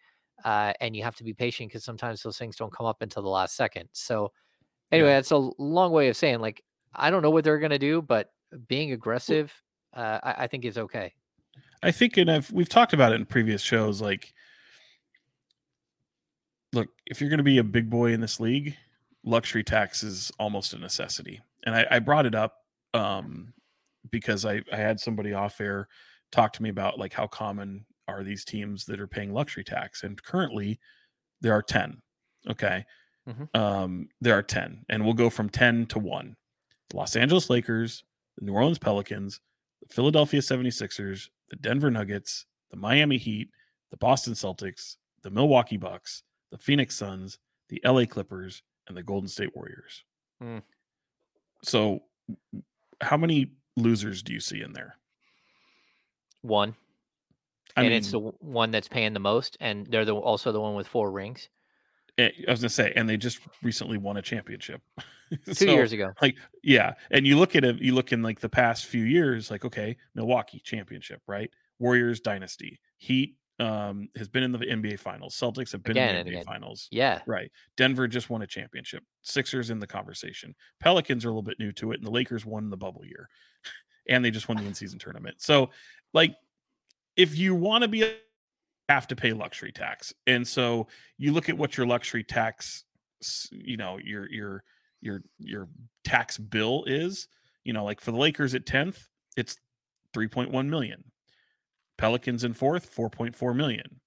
Uh, 0.45 0.73
and 0.81 0.97
you 0.97 1.03
have 1.03 1.17
to 1.17 1.25
be 1.25 1.35
patient 1.35 1.69
because 1.69 1.85
sometimes 1.85 2.23
those 2.23 2.39
things 2.39 2.57
don't 2.57 2.73
come 2.73 2.87
up 2.87 3.03
until 3.03 3.23
the 3.23 3.29
last 3.29 3.57
second. 3.57 3.89
So 3.93 4.33
anyway, 4.91 5.11
yeah. 5.11 5.17
that's 5.17 5.33
a 5.33 5.51
long 5.59 5.93
way 5.93 6.09
of 6.09 6.17
saying 6.17 6.41
like 6.41 6.63
I 6.95 7.11
don't 7.11 7.23
know 7.23 7.31
what 7.31 7.45
they're 7.45 7.59
going 7.59 7.71
to 7.71 7.79
do, 7.79 8.03
but 8.03 8.33
being 8.69 8.93
aggressive, 8.93 9.53
uh, 9.95 10.19
I, 10.23 10.35
I, 10.39 10.47
think 10.47 10.65
is 10.65 10.79
okay. 10.79 11.13
I 11.83 11.91
think, 11.91 12.17
and 12.17 12.31
I've 12.31 12.51
we've 12.51 12.69
talked 12.69 12.93
about 12.93 13.13
it 13.13 13.17
in 13.17 13.27
previous 13.27 13.63
shows. 13.63 14.01
Like, 14.01 14.35
look, 16.73 16.89
if 17.07 17.21
you're 17.21 17.31
going 17.31 17.39
to 17.39 17.45
be 17.45 17.59
a 17.59 17.65
big 17.65 17.91
boy 17.91 18.13
in 18.13 18.21
this 18.21 18.41
league, 18.41 18.77
luxury 19.25 19.65
tax 19.65 20.03
is 20.03 20.31
almost 20.39 20.73
a 20.73 20.79
necessity. 20.79 21.41
And 21.65 21.75
I, 21.75 21.87
I 21.91 21.99
brought 21.99 22.27
it 22.27 22.35
up 22.35 22.55
um, 22.95 23.53
because 24.11 24.45
I, 24.45 24.63
I 24.73 24.77
had 24.77 24.99
somebody 25.01 25.33
off 25.33 25.61
air 25.61 25.89
talk 26.33 26.53
to 26.55 26.63
me 26.63 26.71
about 26.71 26.99
like 26.99 27.13
how 27.13 27.27
common 27.27 27.85
are 28.09 28.25
these 28.25 28.45
teams 28.45 28.85
that 28.87 29.01
are 29.01 29.07
paying 29.07 29.33
luxury 29.33 29.65
tax, 29.65 30.03
and 30.03 30.21
currently 30.23 30.81
there 31.41 31.53
are 31.53 31.63
ten. 31.63 32.01
Okay, 32.49 32.85
mm-hmm. 33.29 33.61
um, 33.61 34.09
there 34.21 34.37
are 34.37 34.43
ten, 34.43 34.85
and 34.89 35.05
we'll 35.05 35.15
go 35.15 35.31
from 35.31 35.49
ten 35.49 35.87
to 35.87 35.99
one. 35.99 36.37
The 36.91 36.97
Los 36.97 37.15
Angeles 37.15 37.51
Lakers, 37.51 38.05
the 38.39 38.45
New 38.45 38.53
Orleans 38.53 38.79
Pelicans, 38.79 39.41
the 39.87 39.95
Philadelphia 39.95 40.41
76ers, 40.41 41.29
the 41.51 41.57
Denver 41.57 41.91
Nuggets, 41.91 42.47
the 42.71 42.77
Miami 42.77 43.17
Heat, 43.17 43.51
the 43.91 43.97
Boston 43.97 44.33
Celtics, 44.33 44.97
the 45.23 45.31
Milwaukee 45.31 45.77
Bucks, 45.77 46.25
the 46.51 46.59
Phoenix 46.59 46.97
Suns, 46.97 47.39
the 47.69 47.81
LA 47.85 48.05
Clippers, 48.05 48.63
and 48.89 48.97
the 48.97 49.03
Golden 49.03 49.29
State 49.29 49.55
Warriors. 49.55 50.05
Mm. 50.43 50.63
So 51.63 52.03
how 53.01 53.17
many 53.17 53.53
losers 53.77 54.23
do 54.23 54.33
you 54.33 54.41
see 54.41 54.63
in 54.63 54.73
there? 54.73 54.97
One. 56.43 56.75
I 57.77 57.83
and 57.83 57.91
mean, 57.91 57.99
it's 57.99 58.11
the 58.11 58.19
one 58.19 58.71
that's 58.71 58.89
paying 58.89 59.13
the 59.13 59.21
most, 59.21 59.57
and 59.61 59.87
they're 59.87 60.05
the, 60.05 60.15
also 60.15 60.51
the 60.51 60.61
one 60.61 60.75
with 60.75 60.89
four 60.89 61.11
rings. 61.11 61.49
Eh, 62.19 62.31
I 62.47 62.51
was 62.51 62.61
gonna 62.61 62.69
say, 62.69 62.93
and 62.97 63.09
they 63.09 63.17
just 63.17 63.41
recently 63.63 63.97
won 63.97 64.17
a 64.17 64.23
championship 64.23 64.81
two 65.47 65.55
so, 65.55 65.65
years 65.67 65.93
ago. 65.93 66.13
Like, 66.21 66.37
yeah, 66.65 66.95
and 67.13 67.27
you 67.27 67.39
look 67.39 67.55
at 67.55 67.65
it, 67.65 67.81
you 67.81 67.95
look 67.95 68.13
in 68.13 68.23
like 68.23 68.41
the 68.41 68.49
past 68.49 68.87
few 68.87 69.05
years, 69.05 69.51
like, 69.51 69.65
okay, 69.65 69.97
Milwaukee 70.15 70.61
championship, 70.65 71.23
right? 71.29 71.51
Warriors 71.79 72.21
dynasty, 72.21 72.81
Heat 72.97 73.37
um, 73.61 74.09
has 74.17 74.29
been 74.29 74.43
in 74.43 74.53
the 74.53 74.59
NBA 74.59 74.99
Finals. 74.99 75.37
Celtics 75.39 75.71
have 75.73 75.83
been 75.83 75.93
again 75.93 76.17
in 76.17 76.25
the 76.25 76.31
NBA 76.31 76.35
again. 76.35 76.45
Finals. 76.45 76.89
Yeah, 76.91 77.21
right. 77.27 77.51
Denver 77.77 78.09
just 78.09 78.31
won 78.31 78.43
a 78.43 78.47
championship. 78.47 79.05
Sixers 79.23 79.71
in 79.71 79.79
the 79.79 79.87
conversation. 79.87 80.55
Pelicans 80.81 81.25
are 81.25 81.29
a 81.29 81.31
little 81.31 81.43
bit 81.43 81.59
new 81.59 81.71
to 81.73 81.93
it, 81.93 81.99
and 81.99 82.07
the 82.07 82.11
Lakers 82.11 82.47
won 82.47 82.71
the 82.71 82.77
bubble 82.77 83.05
year, 83.05 83.29
and 84.09 84.25
they 84.25 84.31
just 84.31 84.49
won 84.49 84.57
the 84.57 84.65
in-season 84.67 84.99
tournament. 84.99 85.37
So, 85.41 85.71
like, 86.15 86.35
if 87.17 87.37
you 87.37 87.55
want 87.55 87.83
to 87.83 87.89
be, 87.89 88.11
have 88.89 89.07
to 89.09 89.17
pay 89.17 89.35
luxury 89.35 89.73
tax, 89.73 90.15
and 90.27 90.47
so 90.47 90.89
you 91.19 91.33
look 91.33 91.51
at 91.51 91.59
what 91.59 91.77
your 91.77 91.87
luxury 91.87 92.25
tax, 92.25 92.85
you 93.51 93.77
know, 93.77 93.99
your 94.03 94.29
your 94.31 94.65
your 95.03 95.23
your 95.39 95.69
tax 96.03 96.39
bill 96.39 96.85
is. 96.87 97.29
You 97.65 97.75
know, 97.75 97.85
like 97.85 98.01
for 98.01 98.11
the 98.11 98.17
Lakers 98.17 98.55
at 98.55 98.65
10th, 98.65 98.97
it's 99.37 99.59
3.1 100.17 100.67
million. 100.69 101.05
Pelicans 102.01 102.45
in 102.45 102.55
fourth, 102.55 102.95
4.4 102.97 103.55
million. 103.55 104.01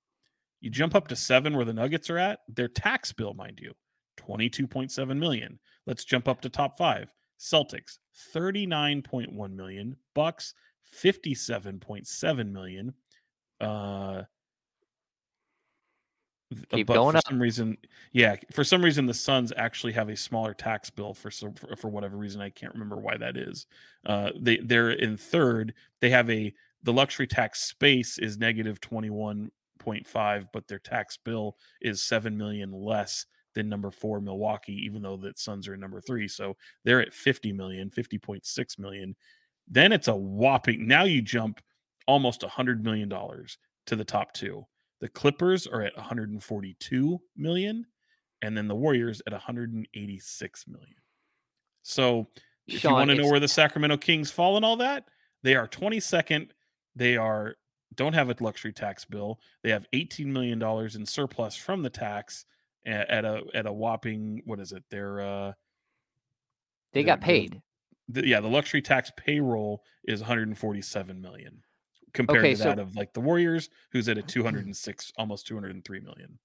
You 0.61 0.71
jump 0.71 0.95
up 0.95 1.07
to 1.09 1.15
seven 1.15 1.55
where 1.55 1.65
the 1.65 1.73
Nuggets 1.73 2.09
are 2.09 2.17
at, 2.17 2.39
their 2.47 2.67
tax 2.67 3.11
bill, 3.11 3.35
mind 3.35 3.59
you, 3.61 3.71
22.7 4.19 5.17
million. 5.17 5.59
Let's 5.85 6.03
jump 6.03 6.27
up 6.27 6.41
to 6.41 6.49
top 6.49 6.77
five. 6.77 7.13
Celtics, 7.39 7.99
39.1 8.33 9.53
million. 9.53 9.95
Bucks, 10.15 10.53
57.7 11.03 12.51
million. 12.51 12.93
Uh 13.61 14.23
Keep 16.69 16.87
but 16.87 16.93
going 16.93 17.13
for 17.13 17.17
up. 17.17 17.27
some 17.27 17.41
reason, 17.41 17.77
yeah, 18.11 18.35
for 18.51 18.63
some 18.63 18.83
reason 18.83 19.05
the 19.07 19.13
Suns 19.13 19.51
actually 19.57 19.93
have 19.93 20.09
a 20.09 20.15
smaller 20.15 20.53
tax 20.53 20.89
bill 20.89 21.13
for 21.13 21.31
some 21.31 21.53
for, 21.53 21.75
for 21.75 21.89
whatever 21.89 22.15
reason. 22.17 22.41
I 22.41 22.49
can't 22.49 22.73
remember 22.73 22.97
why 22.97 23.17
that 23.17 23.37
is. 23.37 23.65
Uh 24.05 24.31
they 24.39 24.57
they're 24.57 24.91
in 24.91 25.17
third. 25.17 25.73
They 25.99 26.09
have 26.11 26.29
a 26.29 26.53
the 26.83 26.93
luxury 26.93 27.27
tax 27.27 27.63
space 27.63 28.17
is 28.17 28.37
negative 28.37 28.79
21.5, 28.81 30.47
but 30.53 30.67
their 30.67 30.79
tax 30.79 31.17
bill 31.17 31.57
is 31.81 32.03
7 32.03 32.37
million 32.37 32.71
less 32.71 33.25
than 33.55 33.69
number 33.69 33.91
four 33.91 34.19
Milwaukee, 34.19 34.85
even 34.85 35.01
though 35.01 35.17
the 35.17 35.33
Suns 35.35 35.67
are 35.67 35.73
in 35.73 35.79
number 35.79 36.01
three. 36.01 36.27
So 36.27 36.55
they're 36.83 37.01
at 37.01 37.13
50 37.13 37.53
million, 37.53 37.89
50.6 37.89 38.79
million. 38.79 39.15
Then 39.67 39.91
it's 39.91 40.07
a 40.07 40.15
whopping 40.15 40.87
now 40.87 41.03
you 41.03 41.21
jump 41.21 41.61
almost 42.07 42.43
a 42.43 42.49
hundred 42.49 42.83
million 42.83 43.07
dollars 43.07 43.57
to 43.87 43.95
the 43.95 44.03
top 44.03 44.33
two. 44.33 44.65
The 44.99 45.09
Clippers 45.09 45.67
are 45.67 45.81
at 45.81 45.95
142 45.95 47.21
million, 47.37 47.85
and 48.41 48.57
then 48.57 48.67
the 48.67 48.75
Warriors 48.75 49.21
at 49.27 49.33
186 49.33 50.67
million. 50.67 50.95
So 51.81 52.27
if 52.67 52.79
Sean, 52.79 52.91
you 52.91 52.95
want 52.95 53.09
to 53.11 53.15
know 53.15 53.29
where 53.29 53.39
the 53.39 53.47
Sacramento 53.47 53.97
Kings 53.97 54.31
fall 54.31 54.57
in 54.57 54.63
all 54.63 54.77
that, 54.77 55.05
they 55.43 55.55
are 55.55 55.67
22nd. 55.67 56.49
They 56.95 57.17
are 57.17 57.55
don't 57.95 58.13
have 58.13 58.29
a 58.29 58.35
luxury 58.39 58.73
tax 58.73 59.05
bill. 59.05 59.39
They 59.63 59.69
have 59.69 59.85
18 59.93 60.31
million 60.31 60.59
dollars 60.59 60.95
in 60.95 61.05
surplus 61.05 61.55
from 61.55 61.81
the 61.81 61.89
tax 61.89 62.45
at, 62.85 63.23
a 63.23 63.43
at 63.53 63.65
a 63.65 63.71
whopping 63.73 64.41
what 64.45 64.59
is 64.59 64.71
it? 64.71 64.83
They're 64.89 65.21
uh 65.21 65.53
They 66.93 67.01
the- 67.01 67.05
got 67.07 67.21
paid. 67.21 67.61
the, 68.09 68.27
yeah, 68.27 68.39
the 68.41 68.47
luxury 68.49 68.81
tax 68.81 69.11
payroll 69.17 69.83
is 70.05 70.19
147 70.21 71.21
million 71.21 71.61
compared 72.13 72.39
Okay, 72.39 72.51
to 72.51 72.57
so- 72.57 72.63
that 72.65 72.79
of 72.79 72.95
like 72.95 73.13
the 73.13 73.21
Warriors, 73.21 73.69
who's 73.91 74.09
at 74.09 74.17
a 74.17 74.21
206, 74.21 75.11
almost 75.17 75.47
203 75.47 75.99
million. 76.01 76.37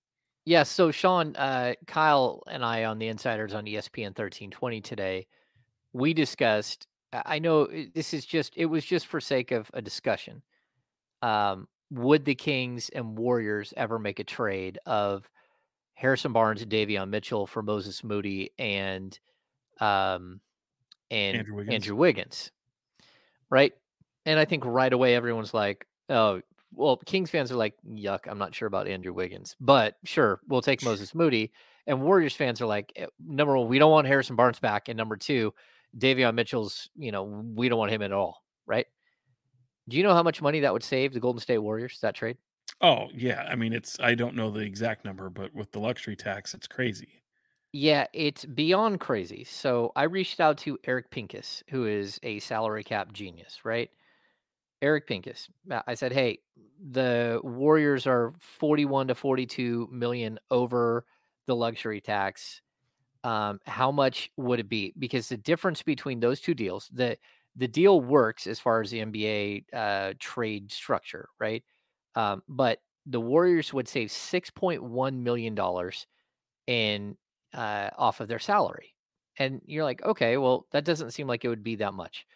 Yeah, 0.44 0.62
so 0.62 0.90
Sean, 0.90 1.36
uh, 1.36 1.74
Kyle, 1.86 2.42
and 2.50 2.64
I 2.64 2.84
on 2.84 2.98
the 2.98 3.08
Insiders 3.08 3.52
on 3.52 3.66
ESPN 3.66 4.16
thirteen 4.16 4.50
twenty 4.50 4.80
today, 4.80 5.26
we 5.92 6.14
discussed. 6.14 6.86
I 7.12 7.38
know 7.38 7.66
this 7.94 8.12
is 8.12 8.26
just 8.26 8.52
it 8.56 8.66
was 8.66 8.84
just 8.84 9.06
for 9.06 9.20
sake 9.20 9.50
of 9.50 9.70
a 9.74 9.82
discussion. 9.82 10.42
Um, 11.22 11.68
would 11.90 12.24
the 12.24 12.34
Kings 12.34 12.90
and 12.90 13.16
Warriors 13.16 13.72
ever 13.76 13.98
make 13.98 14.18
a 14.18 14.24
trade 14.24 14.78
of 14.86 15.28
Harrison 15.94 16.32
Barnes 16.32 16.62
and 16.62 16.70
Davion 16.70 17.08
Mitchell 17.08 17.46
for 17.46 17.62
Moses 17.62 18.04
Moody 18.04 18.50
and 18.58 19.18
um 19.80 20.40
and 21.10 21.38
Andrew 21.38 21.54
Wiggins. 21.56 21.74
Andrew 21.74 21.96
Wiggins, 21.96 22.52
right? 23.50 23.72
And 24.26 24.38
I 24.38 24.44
think 24.44 24.64
right 24.64 24.92
away 24.92 25.14
everyone's 25.14 25.54
like, 25.54 25.86
"Oh, 26.10 26.42
well." 26.72 26.98
Kings 26.98 27.30
fans 27.30 27.50
are 27.50 27.56
like, 27.56 27.74
"Yuck, 27.88 28.20
I'm 28.26 28.38
not 28.38 28.54
sure 28.54 28.68
about 28.68 28.86
Andrew 28.88 29.12
Wiggins," 29.14 29.56
but 29.60 29.96
sure, 30.04 30.40
we'll 30.48 30.62
take 30.62 30.82
Moses 30.82 31.14
Moody. 31.14 31.52
And 31.86 32.02
Warriors 32.02 32.34
fans 32.34 32.60
are 32.60 32.66
like, 32.66 32.92
eh, 32.96 33.06
number 33.18 33.56
one, 33.56 33.66
we 33.68 33.78
don't 33.78 33.90
want 33.90 34.06
Harrison 34.06 34.36
Barnes 34.36 34.60
back, 34.60 34.88
and 34.88 34.96
number 34.98 35.16
two, 35.16 35.54
Davion 35.96 36.34
Mitchell's, 36.34 36.90
you 36.96 37.12
know, 37.12 37.24
we 37.24 37.68
don't 37.68 37.78
want 37.78 37.92
him 37.92 38.02
at 38.02 38.12
all, 38.12 38.44
right? 38.66 38.86
Do 39.88 39.96
you 39.96 40.02
know 40.02 40.14
how 40.14 40.22
much 40.22 40.42
money 40.42 40.60
that 40.60 40.72
would 40.72 40.82
save 40.82 41.12
the 41.12 41.20
Golden 41.20 41.40
State 41.40 41.58
Warriors 41.58 41.98
that 42.00 42.14
trade? 42.14 42.38
Oh 42.80 43.08
yeah, 43.14 43.42
I 43.48 43.54
mean 43.54 43.72
it's 43.72 43.98
I 44.00 44.14
don't 44.16 44.34
know 44.34 44.50
the 44.50 44.60
exact 44.60 45.04
number, 45.04 45.30
but 45.30 45.54
with 45.54 45.70
the 45.72 45.78
luxury 45.80 46.16
tax, 46.16 46.54
it's 46.54 46.66
crazy. 46.66 47.22
Yeah, 47.72 48.06
it's 48.14 48.44
beyond 48.46 49.00
crazy. 49.00 49.44
So 49.44 49.92
I 49.94 50.04
reached 50.04 50.40
out 50.40 50.56
to 50.58 50.78
Eric 50.84 51.10
Pincus, 51.10 51.62
who 51.68 51.86
is 51.86 52.18
a 52.22 52.38
salary 52.40 52.82
cap 52.82 53.12
genius, 53.12 53.64
right? 53.64 53.90
Eric 54.82 55.06
Pincus. 55.06 55.48
uh, 55.70 55.82
I 55.86 55.94
said, 55.94 56.12
hey, 56.12 56.40
the 56.80 57.40
Warriors 57.44 58.06
are 58.06 58.34
41 58.40 59.08
to 59.08 59.14
42 59.14 59.88
million 59.90 60.38
over 60.50 61.06
the 61.46 61.56
luxury 61.56 62.00
tax. 62.00 62.62
Um, 63.28 63.60
how 63.66 63.90
much 63.92 64.30
would 64.36 64.60
it 64.60 64.68
be? 64.68 64.94
Because 64.98 65.28
the 65.28 65.36
difference 65.36 65.82
between 65.82 66.20
those 66.20 66.40
two 66.40 66.54
deals, 66.54 66.88
the 66.92 67.18
the 67.56 67.68
deal 67.68 68.00
works 68.00 68.46
as 68.46 68.60
far 68.60 68.80
as 68.80 68.90
the 68.90 69.00
NBA 69.00 69.64
uh, 69.74 70.14
trade 70.20 70.72
structure, 70.72 71.28
right? 71.40 71.62
Um, 72.14 72.42
but 72.48 72.80
the 73.06 73.20
Warriors 73.20 73.72
would 73.74 73.88
save 73.88 74.10
6.1 74.10 75.22
million 75.22 75.54
dollars 75.54 76.06
in 76.66 77.16
uh, 77.54 77.90
off 77.98 78.20
of 78.20 78.28
their 78.28 78.38
salary. 78.38 78.94
And 79.38 79.62
you're 79.66 79.84
like, 79.84 80.02
okay, 80.04 80.36
well, 80.36 80.66
that 80.72 80.84
doesn't 80.84 81.12
seem 81.12 81.26
like 81.28 81.44
it 81.44 81.48
would 81.48 81.64
be 81.64 81.76
that 81.76 81.94
much. 81.94 82.26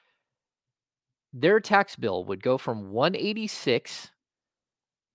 Their 1.34 1.60
tax 1.60 1.94
bill 1.96 2.24
would 2.24 2.42
go 2.42 2.56
from 2.56 2.90
186 2.90 4.12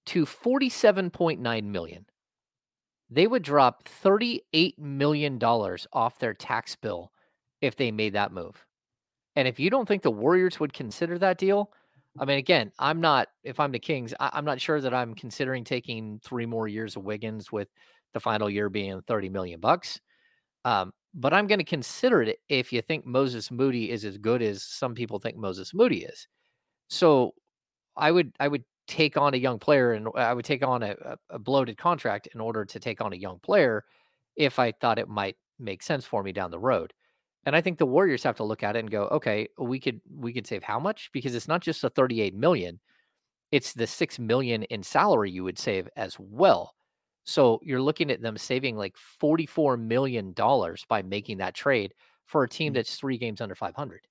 to 0.08 0.26
47.9 0.26 1.64
million. 1.66 2.06
They 3.10 3.28
would 3.28 3.44
drop 3.44 3.88
38 3.88 4.78
million 4.80 5.38
dollars 5.38 5.88
off 5.94 6.20
their 6.20 6.34
tax 6.34 6.76
bill 6.76 7.12
if 7.62 7.76
they 7.76 7.92
made 7.92 8.14
that 8.14 8.32
move. 8.32 8.66
And 9.36 9.48
if 9.48 9.60
you 9.60 9.70
don't 9.70 9.88
think 9.88 10.04
the 10.04 10.12
Warriors 10.12 10.60
would 10.60 10.74
consider 10.74 11.18
that 11.20 11.38
deal, 11.38 11.72
I 12.20 12.26
mean, 12.26 12.38
again, 12.38 12.72
I'm 12.80 13.00
not. 13.00 13.28
If 13.44 13.60
I'm 13.60 13.72
the 13.72 13.80
Kings, 13.80 14.14
I, 14.20 14.32
I'm 14.34 14.46
not 14.46 14.60
sure 14.60 14.82
that 14.82 14.94
I'm 14.94 15.14
considering 15.14 15.64
taking 15.64 16.20
three 16.24 16.46
more 16.46 16.68
years 16.68 16.96
of 16.96 17.04
Wiggins 17.04 17.52
with 17.52 17.68
the 18.14 18.20
final 18.20 18.50
year 18.50 18.70
being 18.70 19.02
30 19.02 19.30
million 19.30 19.60
bucks. 19.60 20.00
Um, 20.66 20.92
but 21.14 21.34
I'm 21.34 21.48
going 21.48 21.60
to 21.60 21.66
consider 21.66 22.24
it 22.24 22.40
if 22.50 22.74
you 22.74 22.82
think 22.82 23.06
Moses 23.06 23.52
Moody 23.52 23.92
is 23.92 24.06
as 24.06 24.18
good 24.18 24.42
as 24.42 24.64
some 24.64 24.96
people 24.96 25.20
think 25.20 25.38
Moses 25.38 25.74
Moody 25.74 26.04
is. 26.04 26.28
So 26.90 27.34
I 27.96 28.12
would 28.12 28.34
I 28.40 28.48
would 28.48 28.64
take 28.88 29.18
on 29.18 29.34
a 29.34 29.38
young 29.38 29.60
player 29.60 29.94
and 29.94 30.08
uh, 30.08 30.12
I 30.16 30.34
would 30.34 30.46
take 30.46 30.66
on 30.66 30.84
a, 30.84 30.96
a, 31.30 31.40
bloated 31.40 31.78
contract 31.78 32.28
in 32.34 32.40
order 32.40 32.66
to 32.66 32.80
take 32.80 33.02
on 33.02 33.14
a 33.14 33.18
young 33.18 33.40
player 33.40 33.84
if 34.36 34.60
I 34.60 34.72
thought 34.72 35.00
it 35.00 35.10
might 35.10 35.36
make 35.60 35.84
sense 35.84 36.06
for 36.06 36.24
me 36.24 36.32
down 36.32 36.52
the 36.52 36.60
road. 36.60 36.94
And 37.46 37.56
I 37.56 37.62
think 37.62 37.78
the 37.78 37.86
Warriors 37.86 38.24
have 38.24 38.38
to 38.38 38.44
look 38.44 38.64
at 38.64 38.76
it 38.76 38.80
and 38.80 38.92
go, 38.92 39.04
okay, 39.08 39.48
we 39.58 39.80
could 39.80 40.02
we 40.10 40.34
could 40.34 40.48
save 40.48 40.64
how 40.64 40.80
much? 40.80 41.10
Because 41.14 41.34
it's 41.36 41.48
not 41.48 41.62
just 41.62 41.82
the 41.82 41.90
38 41.90 42.36
million, 42.36 42.80
it's 43.52 43.74
the 43.74 43.88
6 43.88 44.20
million 44.20 44.64
in 44.64 44.84
salary 44.84 45.32
you 45.32 45.44
would 45.44 45.60
save 45.60 45.88
as 45.96 46.18
well. 46.20 46.74
So 47.24 47.60
you're 47.64 47.82
looking 47.82 48.12
at 48.12 48.22
them 48.22 48.38
saving 48.38 48.78
like 48.78 48.96
44 48.98 49.78
million 49.78 50.34
dollars 50.34 50.86
by 50.88 51.02
making 51.02 51.38
that 51.38 51.54
trade 51.56 51.94
for 52.26 52.44
a 52.44 52.50
team 52.50 52.74
mm. 52.74 52.76
that's 52.76 52.96
3 52.96 53.18
games 53.18 53.42
under 53.42 53.56
500. 53.56 54.08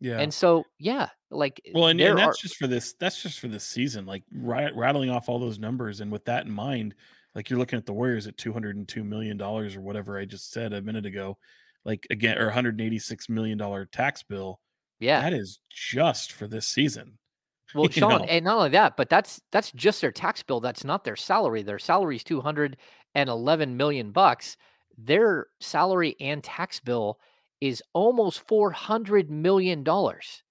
Yeah. 0.00 0.18
And 0.18 0.32
so, 0.32 0.64
yeah, 0.78 1.08
like 1.30 1.60
eh, 1.66 1.72
well, 1.74 1.88
and, 1.88 2.00
and 2.00 2.18
are- 2.18 2.26
that's 2.26 2.40
just 2.40 2.56
for 2.56 2.66
this. 2.66 2.94
That's 2.98 3.22
just 3.22 3.38
for 3.38 3.48
this 3.48 3.64
season. 3.64 4.06
Like 4.06 4.22
rattling 4.32 5.10
off 5.10 5.28
all 5.28 5.38
those 5.38 5.58
numbers, 5.58 6.00
and 6.00 6.10
with 6.10 6.24
that 6.24 6.46
in 6.46 6.52
mind, 6.52 6.94
like 7.34 7.50
you're 7.50 7.58
looking 7.58 7.78
at 7.78 7.86
the 7.86 7.92
Warriors 7.92 8.26
at 8.26 8.36
202 8.36 9.04
million 9.04 9.36
dollars 9.36 9.76
or 9.76 9.80
whatever 9.82 10.18
I 10.18 10.24
just 10.24 10.52
said 10.52 10.72
a 10.72 10.82
minute 10.82 11.06
ago, 11.06 11.36
like 11.84 12.06
again, 12.10 12.38
or 12.38 12.46
186 12.46 13.28
million 13.28 13.58
dollar 13.58 13.84
tax 13.86 14.22
bill. 14.22 14.60
yeah. 14.98 15.20
That 15.20 15.32
is 15.34 15.60
just 15.70 16.32
for 16.32 16.46
this 16.46 16.66
season. 16.66 17.16
Well, 17.74 17.84
you 17.84 17.92
Sean, 17.92 18.10
know. 18.10 18.24
and 18.24 18.44
not 18.46 18.56
only 18.56 18.70
that, 18.70 18.96
but 18.96 19.08
that's 19.08 19.40
that's 19.52 19.70
just 19.70 20.00
their 20.00 20.10
tax 20.10 20.42
bill. 20.42 20.58
That's 20.58 20.82
not 20.82 21.04
their 21.04 21.14
salary. 21.14 21.62
Their 21.62 21.78
salary 21.78 22.16
is 22.16 22.24
two 22.24 22.40
hundred 22.40 22.78
and 23.14 23.30
eleven 23.30 23.76
million 23.76 24.10
bucks. 24.10 24.56
Their 24.98 25.46
salary 25.60 26.16
and 26.18 26.42
tax 26.42 26.80
bill 26.80 27.20
is 27.60 27.82
almost 27.92 28.46
four 28.48 28.70
hundred 28.70 29.30
million 29.30 29.82
dollars. 29.82 30.42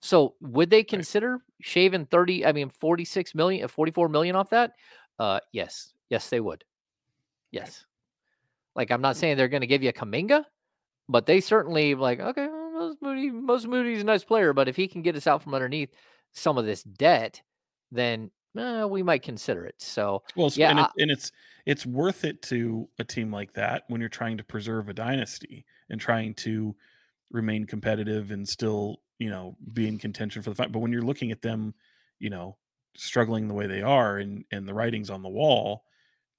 So 0.00 0.34
would 0.40 0.70
they 0.70 0.84
consider 0.84 1.40
shaving 1.60 2.06
thirty? 2.06 2.44
I 2.44 2.52
mean, 2.52 2.68
forty 2.68 3.04
six 3.04 3.34
million, 3.34 3.64
uh, 3.64 3.68
forty 3.68 3.92
four 3.92 4.08
million 4.08 4.36
off 4.36 4.50
that? 4.50 4.72
Uh, 5.18 5.40
yes, 5.52 5.92
yes, 6.10 6.28
they 6.28 6.40
would. 6.40 6.64
Yes. 7.50 7.84
Like 8.74 8.90
I'm 8.90 9.00
not 9.00 9.16
saying 9.16 9.36
they're 9.36 9.48
going 9.48 9.62
to 9.62 9.66
give 9.66 9.82
you 9.82 9.88
a 9.88 9.92
Kuminga, 9.92 10.44
but 11.08 11.26
they 11.26 11.40
certainly 11.40 11.94
like 11.94 12.20
okay. 12.20 12.46
Well, 12.46 12.70
Moses 12.72 12.98
Moody, 13.00 13.30
Moses 13.30 13.66
Moody's 13.66 14.02
a 14.02 14.04
nice 14.04 14.24
player, 14.24 14.52
but 14.52 14.68
if 14.68 14.76
he 14.76 14.86
can 14.86 15.02
get 15.02 15.16
us 15.16 15.26
out 15.26 15.42
from 15.42 15.54
underneath 15.54 15.90
some 16.32 16.58
of 16.58 16.66
this 16.66 16.82
debt, 16.82 17.40
then 17.90 18.30
eh, 18.58 18.84
we 18.84 19.02
might 19.02 19.22
consider 19.22 19.64
it. 19.66 19.80
So 19.80 20.22
Well, 20.34 20.52
yeah, 20.54 20.70
and, 20.70 20.80
it, 20.80 20.90
and 20.98 21.10
it's 21.10 21.32
it's 21.64 21.86
worth 21.86 22.24
it 22.24 22.42
to 22.42 22.88
a 22.98 23.04
team 23.04 23.32
like 23.32 23.54
that 23.54 23.84
when 23.88 24.00
you're 24.00 24.10
trying 24.10 24.36
to 24.36 24.44
preserve 24.44 24.88
a 24.88 24.94
dynasty 24.94 25.64
and 25.88 26.00
trying 26.00 26.34
to 26.34 26.76
remain 27.30 27.66
competitive 27.66 28.30
and 28.30 28.48
still, 28.48 28.98
you 29.18 29.30
know, 29.30 29.56
be 29.72 29.88
in 29.88 29.98
contention 29.98 30.42
for 30.42 30.50
the 30.50 30.56
fight. 30.56 30.72
But 30.72 30.80
when 30.80 30.92
you're 30.92 31.02
looking 31.02 31.32
at 31.32 31.42
them, 31.42 31.74
you 32.18 32.30
know, 32.30 32.58
struggling 32.96 33.48
the 33.48 33.54
way 33.54 33.66
they 33.66 33.82
are 33.82 34.18
and 34.18 34.44
and 34.50 34.68
the 34.68 34.74
writings 34.74 35.10
on 35.10 35.22
the 35.22 35.28
wall, 35.30 35.84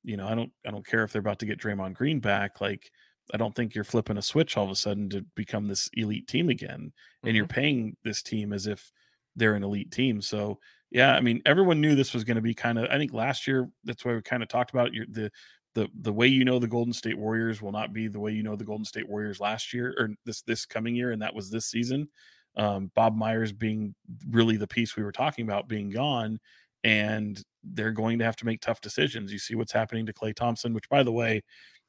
you 0.03 0.17
know, 0.17 0.27
I 0.27 0.35
don't 0.35 0.51
I 0.65 0.71
don't 0.71 0.85
care 0.85 1.03
if 1.03 1.11
they're 1.11 1.19
about 1.19 1.39
to 1.39 1.45
get 1.45 1.59
Draymond 1.59 1.95
Green 1.95 2.19
back. 2.19 2.61
Like 2.61 2.91
I 3.33 3.37
don't 3.37 3.55
think 3.55 3.75
you're 3.75 3.83
flipping 3.83 4.17
a 4.17 4.21
switch 4.21 4.55
all 4.57 4.65
of 4.65 4.71
a 4.71 4.75
sudden 4.75 5.09
to 5.09 5.21
become 5.35 5.67
this 5.67 5.89
elite 5.93 6.27
team 6.27 6.49
again. 6.49 6.93
And 7.25 7.35
you're 7.35 7.45
Mm-hmm. 7.45 7.47
paying 7.47 7.97
this 8.03 8.21
team 8.23 8.53
as 8.53 8.67
if 8.67 8.91
they're 9.35 9.55
an 9.55 9.63
elite 9.63 9.91
team. 9.91 10.21
So 10.21 10.59
yeah, 10.91 11.15
I 11.15 11.21
mean, 11.21 11.41
everyone 11.45 11.81
knew 11.81 11.95
this 11.95 12.13
was 12.13 12.23
going 12.23 12.35
to 12.35 12.41
be 12.41 12.53
kind 12.53 12.77
of. 12.77 12.85
I 12.89 12.97
think 12.97 13.13
last 13.13 13.47
year 13.47 13.69
that's 13.83 14.05
why 14.05 14.13
we 14.15 14.21
kind 14.21 14.43
of 14.43 14.49
talked 14.49 14.71
about 14.71 14.93
your 14.93 15.05
the 15.09 15.31
the 15.75 15.89
the 16.01 16.13
way 16.13 16.27
you 16.27 16.45
know 16.45 16.59
the 16.59 16.67
Golden 16.67 16.93
State 16.93 17.17
Warriors 17.17 17.61
will 17.61 17.71
not 17.71 17.93
be 17.93 18.07
the 18.07 18.19
way 18.19 18.31
you 18.31 18.43
know 18.43 18.55
the 18.55 18.63
Golden 18.65 18.85
State 18.85 19.07
Warriors 19.07 19.39
last 19.39 19.73
year 19.73 19.93
or 19.99 20.09
this 20.25 20.41
this 20.43 20.65
coming 20.65 20.95
year, 20.95 21.11
and 21.11 21.21
that 21.21 21.35
was 21.35 21.49
this 21.49 21.67
season. 21.67 22.07
Um, 22.55 22.91
Bob 22.95 23.15
Myers 23.15 23.51
being 23.51 23.93
really 24.29 24.57
the 24.57 24.67
piece 24.67 24.95
we 24.95 25.03
were 25.03 25.11
talking 25.11 25.45
about 25.45 25.67
being 25.67 25.89
gone, 25.89 26.39
and 26.83 27.41
they're 27.63 27.91
going 27.91 28.17
to 28.19 28.25
have 28.25 28.37
to 28.37 28.45
make 28.45 28.61
tough 28.61 28.81
decisions. 28.81 29.31
You 29.31 29.39
see 29.39 29.55
what's 29.55 29.73
happening 29.73 30.05
to 30.05 30.13
Klay 30.13 30.33
Thompson, 30.33 30.73
which 30.73 30.89
by 30.89 31.03
the 31.03 31.11
way, 31.11 31.43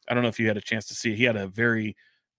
I 0.09 0.15
don't 0.15 0.23
know 0.23 0.29
if 0.29 0.41
you 0.41 0.49
had 0.49 0.57
a 0.57 0.63
chance 0.63 0.87
to 0.87 0.95
see. 0.95 1.15
He 1.15 1.25
had 1.25 1.37
a 1.37 1.47
very 1.47 1.97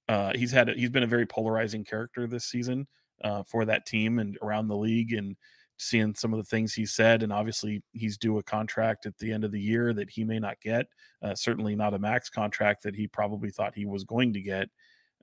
uh, 0.09 0.33
he's 0.35 0.51
had 0.51 0.69
a, 0.69 0.73
he's 0.73 0.89
been 0.89 1.03
a 1.03 1.07
very 1.07 1.25
polarizing 1.25 1.85
character 1.85 2.27
this 2.27 2.45
season 2.45 2.85
uh, 3.23 3.43
for 3.43 3.63
that 3.65 3.85
team 3.85 4.19
and 4.19 4.37
around 4.41 4.67
the 4.67 4.75
league 4.75 5.13
and 5.13 5.37
seeing 5.79 6.13
some 6.13 6.33
of 6.33 6.37
the 6.37 6.43
things 6.43 6.73
he 6.73 6.85
said 6.85 7.23
and 7.23 7.31
obviously 7.31 7.81
he's 7.93 8.17
due 8.17 8.37
a 8.37 8.43
contract 8.43 9.05
at 9.05 9.17
the 9.17 9.31
end 9.31 9.43
of 9.43 9.51
the 9.51 9.59
year 9.59 9.93
that 9.93 10.09
he 10.09 10.23
may 10.23 10.37
not 10.37 10.59
get 10.61 10.85
uh, 11.21 11.33
certainly 11.35 11.75
not 11.75 11.93
a 11.93 11.99
max 11.99 12.29
contract 12.29 12.83
that 12.83 12.95
he 12.95 13.07
probably 13.07 13.49
thought 13.49 13.75
he 13.75 13.85
was 13.85 14.03
going 14.03 14.33
to 14.33 14.41
get. 14.41 14.69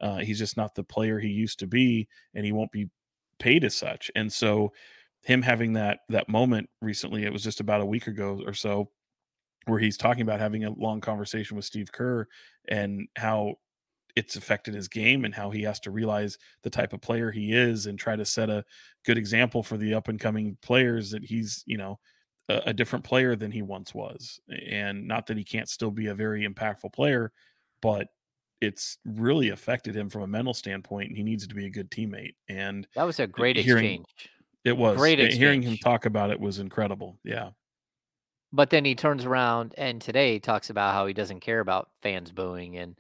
Uh, 0.01 0.19
he's 0.19 0.39
just 0.39 0.57
not 0.57 0.75
the 0.75 0.83
player 0.83 1.19
he 1.19 1.29
used 1.29 1.59
to 1.59 1.67
be 1.67 2.07
and 2.35 2.45
he 2.45 2.53
won't 2.53 2.73
be 2.73 2.89
paid 3.39 3.65
as 3.65 3.75
such. 3.75 4.11
And 4.15 4.31
so 4.33 4.73
him 5.23 5.43
having 5.43 5.73
that 5.73 6.01
that 6.09 6.29
moment 6.29 6.69
recently 6.81 7.25
it 7.25 7.33
was 7.33 7.43
just 7.43 7.61
about 7.61 7.81
a 7.81 7.87
week 7.87 8.07
ago 8.07 8.41
or 8.47 8.53
so 8.53 8.89
where 9.67 9.81
he's 9.81 9.97
talking 9.97 10.23
about 10.23 10.39
having 10.39 10.65
a 10.65 10.71
long 10.71 11.01
conversation 11.01 11.57
with 11.57 11.65
Steve 11.65 11.91
Kerr 11.91 12.27
and 12.69 13.09
how 13.17 13.57
it's 14.17 14.37
affected 14.37 14.75
his 14.75 14.89
game 14.89 15.25
and 15.27 15.35
how 15.35 15.51
he 15.51 15.63
has 15.63 15.79
to 15.81 15.91
realize 15.91 16.39
the 16.63 16.71
type 16.71 16.93
of 16.95 17.01
player 17.03 17.31
he 17.31 17.53
is 17.53 17.87
and 17.87 17.99
try 17.99 18.17
to 18.17 18.25
set 18.25 18.49
a 18.51 18.65
good 19.05 19.19
example 19.19 19.63
for 19.63 19.77
the 19.77 19.93
up 19.95 20.09
and 20.09 20.19
coming 20.19 20.57
players 20.63 21.11
that 21.11 21.23
he's, 21.23 21.63
you 21.67 21.77
know, 21.77 21.99
a, 22.49 22.63
a 22.67 22.73
different 22.73 23.05
player 23.05 23.37
than 23.37 23.51
he 23.51 23.61
once 23.63 23.95
was. 23.95 24.41
And 24.69 25.07
not 25.07 25.27
that 25.27 25.37
he 25.37 25.45
can't 25.45 25.69
still 25.69 25.91
be 25.91 26.07
a 26.07 26.15
very 26.15 26.49
impactful 26.49 26.93
player, 26.95 27.31
but 27.83 28.09
it's 28.63 28.97
really 29.05 29.51
affected 29.51 29.95
him 29.95 30.09
from 30.09 30.23
a 30.23 30.27
mental 30.27 30.55
standpoint 30.55 31.09
and 31.09 31.17
he 31.17 31.23
needs 31.23 31.47
to 31.47 31.55
be 31.55 31.67
a 31.67 31.71
good 31.71 31.91
teammate. 31.91 32.35
And 32.49 32.89
That 32.95 33.05
was 33.05 33.21
a 33.21 33.27
great 33.27 33.57
hearing- 33.59 34.01
exchange. 34.01 34.31
it 34.65 34.77
was 34.77 34.97
Great 34.97 35.21
uh, 35.21 35.27
hearing 35.37 35.61
him 35.61 35.77
talk 35.77 36.07
about 36.07 36.31
it 36.31 36.41
was 36.41 36.59
incredible. 36.59 37.19
Yeah. 37.23 37.51
But 38.53 38.71
then 38.71 38.87
he 38.87 38.95
turns 38.95 39.27
around 39.27 39.75
and 39.77 40.01
today 40.01 40.39
talks 40.39 40.71
about 40.71 40.95
how 40.95 41.05
he 41.05 41.13
doesn't 41.13 41.41
care 41.41 41.61
about 41.61 41.91
fans 42.01 42.33
booing 42.33 42.79
and 42.79 42.97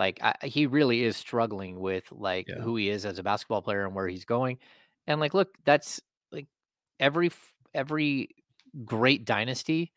like 0.00 0.20
I, 0.22 0.34
he 0.44 0.66
really 0.66 1.04
is 1.04 1.16
struggling 1.18 1.80
with 1.80 2.10
like 2.12 2.48
Yeah. 2.48 2.60
who 2.62 2.76
he 2.76 2.90
is 2.90 3.06
as 3.06 3.20
a 3.20 3.24
basketball 3.24 3.62
player 3.62 3.86
and 3.86 3.94
where 3.94 4.08
he's 4.08 4.26
going. 4.26 4.58
And 5.06 5.20
like, 5.20 5.34
look, 5.34 5.50
that's 5.64 6.00
like 6.32 6.48
every 7.00 7.30
every 7.74 8.30
great 8.84 9.24
dynasty, 9.26 9.92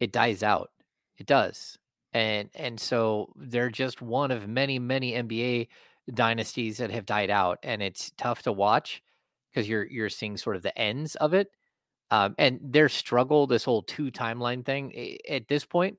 it 0.00 0.12
dies 0.12 0.42
out. 0.42 0.70
It 1.18 1.26
does. 1.26 1.78
And 2.14 2.50
and 2.54 2.80
so 2.80 3.32
they're 3.36 3.70
just 3.70 4.02
one 4.02 4.30
of 4.32 4.48
many 4.48 4.78
many 4.80 5.14
NBA 5.14 5.68
dynasties 6.14 6.78
that 6.78 6.90
have 6.90 7.06
died 7.06 7.30
out, 7.30 7.58
and 7.62 7.82
it's 7.82 8.12
tough 8.18 8.42
to 8.44 8.52
watch 8.52 9.02
because 9.50 9.68
you're 9.68 9.86
you're 9.86 10.10
seeing 10.10 10.36
sort 10.38 10.56
of 10.56 10.62
the 10.62 10.76
ends 10.78 11.16
of 11.16 11.34
it. 11.34 11.48
Um, 12.10 12.34
and 12.38 12.60
their 12.62 12.88
struggle, 12.90 13.46
this 13.46 13.64
whole 13.64 13.82
two 13.82 14.10
timeline 14.12 14.64
thing, 14.64 15.18
at 15.28 15.48
this 15.48 15.64
point, 15.66 15.98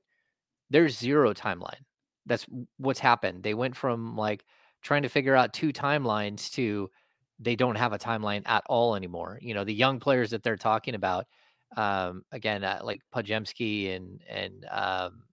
there's 0.70 0.98
zero 0.98 1.34
timeline. 1.34 1.82
That's 2.26 2.46
what's 2.78 3.00
happened. 3.00 3.42
They 3.42 3.54
went 3.54 3.76
from 3.76 4.16
like 4.16 4.44
trying 4.82 5.02
to 5.02 5.08
figure 5.08 5.34
out 5.34 5.52
two 5.52 5.72
timelines 5.72 6.50
to 6.52 6.90
they 7.38 7.56
don't 7.56 7.76
have 7.76 7.92
a 7.92 7.98
timeline 7.98 8.42
at 8.46 8.64
all 8.66 8.94
anymore. 8.96 9.38
You 9.42 9.54
know, 9.54 9.64
the 9.64 9.74
young 9.74 10.00
players 10.00 10.30
that 10.30 10.42
they're 10.42 10.56
talking 10.56 10.94
about, 10.94 11.26
um, 11.76 12.24
again, 12.32 12.64
uh, 12.64 12.80
like 12.82 13.00
Podziemski 13.14 13.94
and 13.94 14.22
and 14.28 14.64
um, 14.70 15.24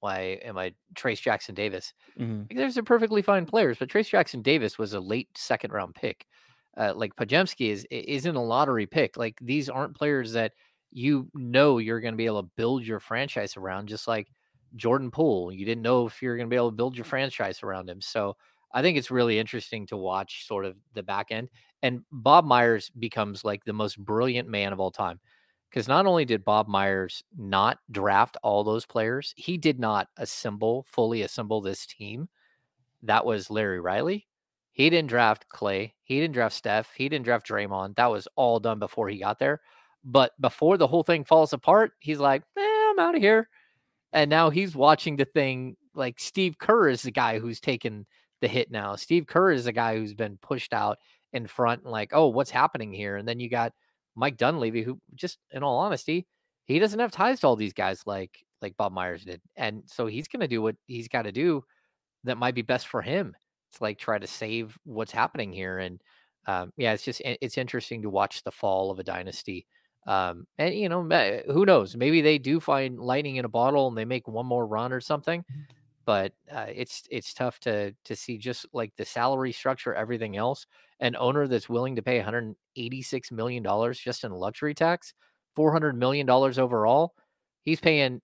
why 0.00 0.38
am 0.42 0.58
I 0.58 0.74
Trayce 0.94 1.20
Jackson 1.20 1.54
Davis? 1.54 1.92
Mhm. 2.16 2.50
Like, 2.50 2.58
There's 2.58 2.76
a 2.78 2.82
perfectly 2.82 3.22
fine 3.22 3.46
players, 3.46 3.78
but 3.78 3.88
Trayce 3.90 4.10
Jackson 4.10 4.42
Davis 4.42 4.78
was 4.78 4.94
a 4.94 5.00
late 5.00 5.30
second 5.36 5.72
round 5.72 5.94
pick. 5.94 6.26
Uh, 6.76 6.94
like 6.96 7.16
Podziemski 7.16 7.70
is 7.70 7.86
isn't 7.90 8.36
a 8.36 8.42
lottery 8.42 8.86
pick. 8.86 9.16
Like 9.16 9.38
these 9.42 9.68
aren't 9.70 9.96
players 9.96 10.32
that 10.32 10.54
you 10.92 11.30
know 11.34 11.78
you're 11.78 12.00
going 12.00 12.14
to 12.14 12.18
be 12.18 12.26
able 12.26 12.42
to 12.42 12.50
build 12.56 12.86
your 12.86 13.00
franchise 13.00 13.56
around. 13.56 13.88
Just 13.88 14.08
like 14.08 14.30
Jordan 14.76 15.10
Poole, 15.10 15.52
you 15.52 15.64
didn't 15.64 15.82
know 15.82 16.06
if 16.06 16.20
you're 16.22 16.36
going 16.36 16.48
to 16.48 16.50
be 16.50 16.56
able 16.56 16.70
to 16.70 16.76
build 16.76 16.96
your 16.96 17.04
franchise 17.04 17.62
around 17.62 17.88
him. 17.88 18.00
So 18.00 18.36
I 18.72 18.82
think 18.82 18.98
it's 18.98 19.10
really 19.10 19.38
interesting 19.38 19.86
to 19.86 19.96
watch 19.96 20.46
sort 20.46 20.64
of 20.64 20.76
the 20.94 21.02
back 21.02 21.28
end. 21.30 21.48
And 21.82 22.02
Bob 22.10 22.44
Myers 22.44 22.90
becomes 22.98 23.44
like 23.44 23.64
the 23.64 23.72
most 23.72 23.98
brilliant 23.98 24.48
man 24.48 24.72
of 24.72 24.80
all 24.80 24.90
time. 24.90 25.20
Because 25.70 25.88
not 25.88 26.06
only 26.06 26.24
did 26.24 26.44
Bob 26.44 26.68
Myers 26.68 27.24
not 27.36 27.78
draft 27.90 28.36
all 28.44 28.62
those 28.62 28.86
players, 28.86 29.34
he 29.36 29.58
did 29.58 29.80
not 29.80 30.08
assemble, 30.18 30.86
fully 30.88 31.22
assemble 31.22 31.60
this 31.60 31.84
team. 31.84 32.28
That 33.02 33.26
was 33.26 33.50
Larry 33.50 33.80
Riley. 33.80 34.28
He 34.70 34.88
didn't 34.90 35.08
draft 35.08 35.46
Klay. 35.52 35.92
He 36.02 36.20
didn't 36.20 36.34
draft 36.34 36.54
Steph. 36.54 36.92
He 36.96 37.08
didn't 37.08 37.24
draft 37.24 37.48
Draymond. 37.48 37.96
That 37.96 38.10
was 38.10 38.28
all 38.36 38.60
done 38.60 38.78
before 38.78 39.08
he 39.08 39.18
got 39.18 39.38
there. 39.38 39.60
But 40.04 40.32
before 40.40 40.76
the 40.76 40.86
whole 40.86 41.02
thing 41.02 41.24
falls 41.24 41.52
apart, 41.52 41.92
he's 41.98 42.18
like, 42.18 42.42
eh, 42.56 42.60
I'm 42.90 42.98
out 42.98 43.14
of 43.14 43.22
here. 43.22 43.48
And 44.14 44.30
now 44.30 44.48
he's 44.48 44.74
watching 44.74 45.16
the 45.16 45.24
thing 45.24 45.76
like 45.94 46.18
Steve 46.18 46.56
Kerr 46.58 46.88
is 46.88 47.02
the 47.02 47.10
guy 47.10 47.38
who's 47.38 47.60
taken 47.60 48.06
the 48.40 48.48
hit 48.48 48.70
now. 48.70 48.96
Steve 48.96 49.26
Kerr 49.26 49.50
is 49.50 49.64
the 49.64 49.72
guy 49.72 49.96
who's 49.96 50.14
been 50.14 50.38
pushed 50.40 50.72
out 50.72 50.98
in 51.32 51.46
front 51.46 51.82
and 51.82 51.90
like, 51.90 52.10
oh, 52.12 52.28
what's 52.28 52.50
happening 52.50 52.92
here? 52.92 53.16
And 53.16 53.26
then 53.28 53.40
you 53.40 53.50
got 53.50 53.72
Mike 54.14 54.36
Dunleavy, 54.36 54.82
who 54.82 55.00
just 55.14 55.38
in 55.50 55.62
all 55.62 55.78
honesty, 55.78 56.26
he 56.66 56.78
doesn't 56.78 57.00
have 57.00 57.10
ties 57.10 57.40
to 57.40 57.48
all 57.48 57.56
these 57.56 57.72
guys 57.72 58.02
like 58.06 58.44
like 58.62 58.76
Bob 58.76 58.92
Myers 58.92 59.24
did. 59.24 59.40
And 59.56 59.82
so 59.86 60.06
he's 60.06 60.28
gonna 60.28 60.48
do 60.48 60.62
what 60.62 60.76
he's 60.86 61.08
got 61.08 61.22
to 61.22 61.32
do 61.32 61.64
that 62.22 62.38
might 62.38 62.54
be 62.54 62.62
best 62.62 62.86
for 62.86 63.02
him. 63.02 63.36
It's 63.70 63.80
like 63.80 63.98
try 63.98 64.18
to 64.18 64.26
save 64.26 64.78
what's 64.84 65.12
happening 65.12 65.52
here. 65.52 65.78
And 65.78 66.00
um, 66.46 66.72
yeah, 66.76 66.92
it's 66.92 67.04
just 67.04 67.20
it's 67.24 67.58
interesting 67.58 68.02
to 68.02 68.10
watch 68.10 68.42
the 68.44 68.52
fall 68.52 68.90
of 68.90 69.00
a 69.00 69.04
dynasty. 69.04 69.66
Um, 70.06 70.46
and 70.58 70.74
you 70.74 70.88
know, 70.88 71.02
who 71.46 71.64
knows? 71.64 71.96
Maybe 71.96 72.20
they 72.20 72.38
do 72.38 72.60
find 72.60 72.98
lightning 72.98 73.36
in 73.36 73.44
a 73.44 73.48
bottle 73.48 73.88
and 73.88 73.96
they 73.96 74.04
make 74.04 74.28
one 74.28 74.46
more 74.46 74.66
run 74.66 74.92
or 74.92 75.00
something. 75.00 75.44
But 76.04 76.32
uh, 76.52 76.66
it's 76.68 77.04
it's 77.10 77.32
tough 77.32 77.58
to 77.60 77.94
to 78.04 78.16
see 78.16 78.36
just 78.36 78.66
like 78.74 78.94
the 78.96 79.06
salary 79.06 79.52
structure, 79.52 79.94
everything 79.94 80.36
else. 80.36 80.66
An 81.00 81.16
owner 81.16 81.46
that's 81.48 81.68
willing 81.68 81.96
to 81.96 82.02
pay 82.02 82.18
186 82.18 83.32
million 83.32 83.62
dollars 83.62 83.98
just 83.98 84.24
in 84.24 84.32
luxury 84.32 84.74
tax, 84.74 85.14
400 85.56 85.96
million 85.96 86.26
dollars 86.26 86.58
overall. 86.58 87.14
He's 87.62 87.80
paying 87.80 88.20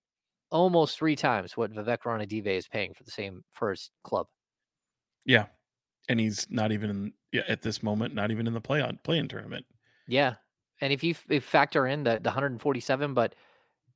almost 0.50 0.98
three 0.98 1.16
times 1.16 1.56
what 1.56 1.72
Vivek 1.72 2.00
Ranadive 2.04 2.46
is 2.46 2.68
paying 2.68 2.92
for 2.94 3.04
the 3.04 3.10
same 3.10 3.42
for 3.52 3.70
his 3.70 3.90
club. 4.04 4.26
Yeah. 5.24 5.46
And 6.08 6.18
he's 6.18 6.46
not 6.50 6.72
even 6.72 7.12
in, 7.32 7.42
at 7.48 7.62
this 7.62 7.82
moment, 7.82 8.14
not 8.14 8.30
even 8.30 8.46
in 8.46 8.52
the 8.54 8.60
play 8.60 8.80
on 8.80 8.98
play-in 9.04 9.28
tournament. 9.28 9.64
Yeah, 10.08 10.34
and 10.80 10.92
if 10.92 11.02
you 11.02 11.14
factor 11.40 11.86
in 11.86 12.04
the, 12.04 12.18
the 12.22 12.30
147, 12.30 13.14
but 13.14 13.34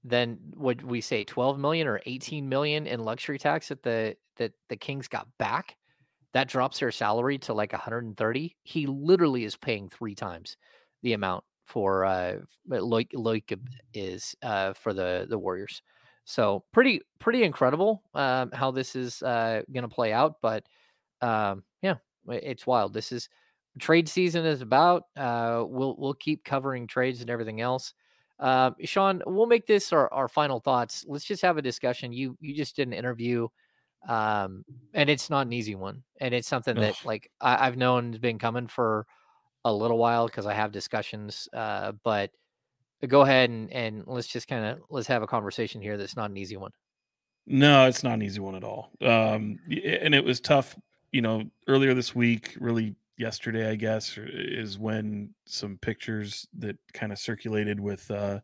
then 0.03 0.39
would 0.55 0.83
we 0.83 1.01
say 1.01 1.25
12 1.25 1.59
million 1.59 1.89
or 1.89 2.01
18 2.05 2.49
million 2.49 2.87
in 2.87 3.01
luxury 3.01 3.39
tax 3.39 3.69
that 3.69 3.83
the 3.83 4.17
that 4.37 4.53
the 4.69 4.77
Kings 4.77 5.09
got 5.09 5.27
back? 5.39 5.77
That 6.35 6.49
drops 6.49 6.81
their 6.81 6.91
salary 6.91 7.39
to 7.39 7.55
like 7.55 7.73
130. 7.73 8.57
He 8.65 8.87
literally 8.87 9.45
is 9.45 9.57
paying 9.57 9.89
three 9.89 10.15
times 10.15 10.57
the 11.03 11.15
amount 11.15 11.45
for 11.65 12.05
uh 12.05 12.37
Loic 12.69 13.11
Loic 13.15 13.59
is 13.95 14.35
uh 14.43 14.75
for 14.75 14.93
the 14.93 15.27
the 15.29 15.39
Warriors. 15.39 15.81
So 16.25 16.65
pretty 16.73 17.01
pretty 17.19 17.45
incredible 17.45 18.03
um 18.15 18.51
how 18.53 18.71
this 18.71 18.95
is 18.95 19.23
uh 19.23 19.63
gonna 19.73 19.89
play 19.89 20.13
out. 20.13 20.37
But 20.43 20.65
um 21.23 21.63
yeah, 21.81 21.97
it's 22.29 22.67
wild. 22.67 22.93
This 22.93 23.11
is 23.11 23.29
trade 23.79 24.09
season 24.09 24.45
is 24.45 24.61
about. 24.61 25.05
Uh, 25.17 25.65
we'll 25.67 25.97
we'll 25.99 26.15
keep 26.15 26.45
covering 26.45 26.87
trades 26.87 27.21
and 27.21 27.31
everything 27.31 27.61
else. 27.61 27.95
Uh, 28.39 28.73
Sean, 28.85 29.23
we'll 29.27 29.47
make 29.47 29.67
this 29.67 29.93
our, 29.93 30.13
our 30.13 30.29
final 30.29 30.61
thoughts. 30.61 31.05
Let's 31.07 31.25
just 31.25 31.43
have 31.43 31.57
a 31.57 31.63
discussion. 31.63 32.13
You 32.13 32.37
you 32.41 32.55
just 32.55 32.77
did 32.77 32.89
an 32.89 32.95
interview, 32.95 33.49
um, 34.09 34.65
and 34.93 35.09
it's 35.09 35.31
not 35.31 35.47
an 35.47 35.53
easy 35.53 35.75
one, 35.75 36.03
and 36.21 36.35
it's 36.35 36.49
something 36.49 36.77
that 36.77 36.97
like 37.05 37.31
I, 37.41 37.67
I've 37.67 37.77
known 37.77 38.13
has 38.13 38.21
been 38.21 38.39
coming 38.39 38.67
for 38.67 39.07
a 39.65 39.73
little 39.73 39.99
while 39.99 40.27
because 40.27 40.47
I 40.47 40.55
have 40.55 40.73
discussions. 40.73 41.49
Uh, 41.53 41.93
but 42.03 42.31
go 43.07 43.23
ahead 43.23 43.51
and 43.51 43.73
and 43.73 44.05
let's 44.07 44.27
just 44.27 44.49
kind 44.49 44.65
of 44.65 44.79
let's 44.91 45.09
have 45.09 45.23
a 45.23 45.27
conversation 45.27 45.81
here. 45.81 45.97
That's 45.97 46.17
not 46.17 46.31
an 46.31 46.37
easy 46.37 46.57
one. 46.57 46.73
No, 47.47 47.87
it's 47.87 48.03
not 48.03 48.15
an 48.15 48.23
easy 48.23 48.41
one 48.41 48.55
at 48.55 48.65
all. 48.65 48.91
Um, 49.03 49.59
and 49.69 50.15
it 50.15 50.25
was 50.25 50.41
tough, 50.41 50.77
you 51.13 51.21
know, 51.21 51.45
earlier 51.69 51.93
this 51.93 52.15
week, 52.15 52.57
really 52.59 52.95
yesterday, 53.17 53.71
I 53.71 53.77
guess, 53.77 54.19
is 54.19 54.79
when 54.79 55.35
some 55.47 55.79
pictures 55.79 56.47
that 56.59 56.77
kind 56.93 57.13
of 57.13 57.19
circulated 57.19 57.81
with 57.81 58.11
uh, 58.11 58.41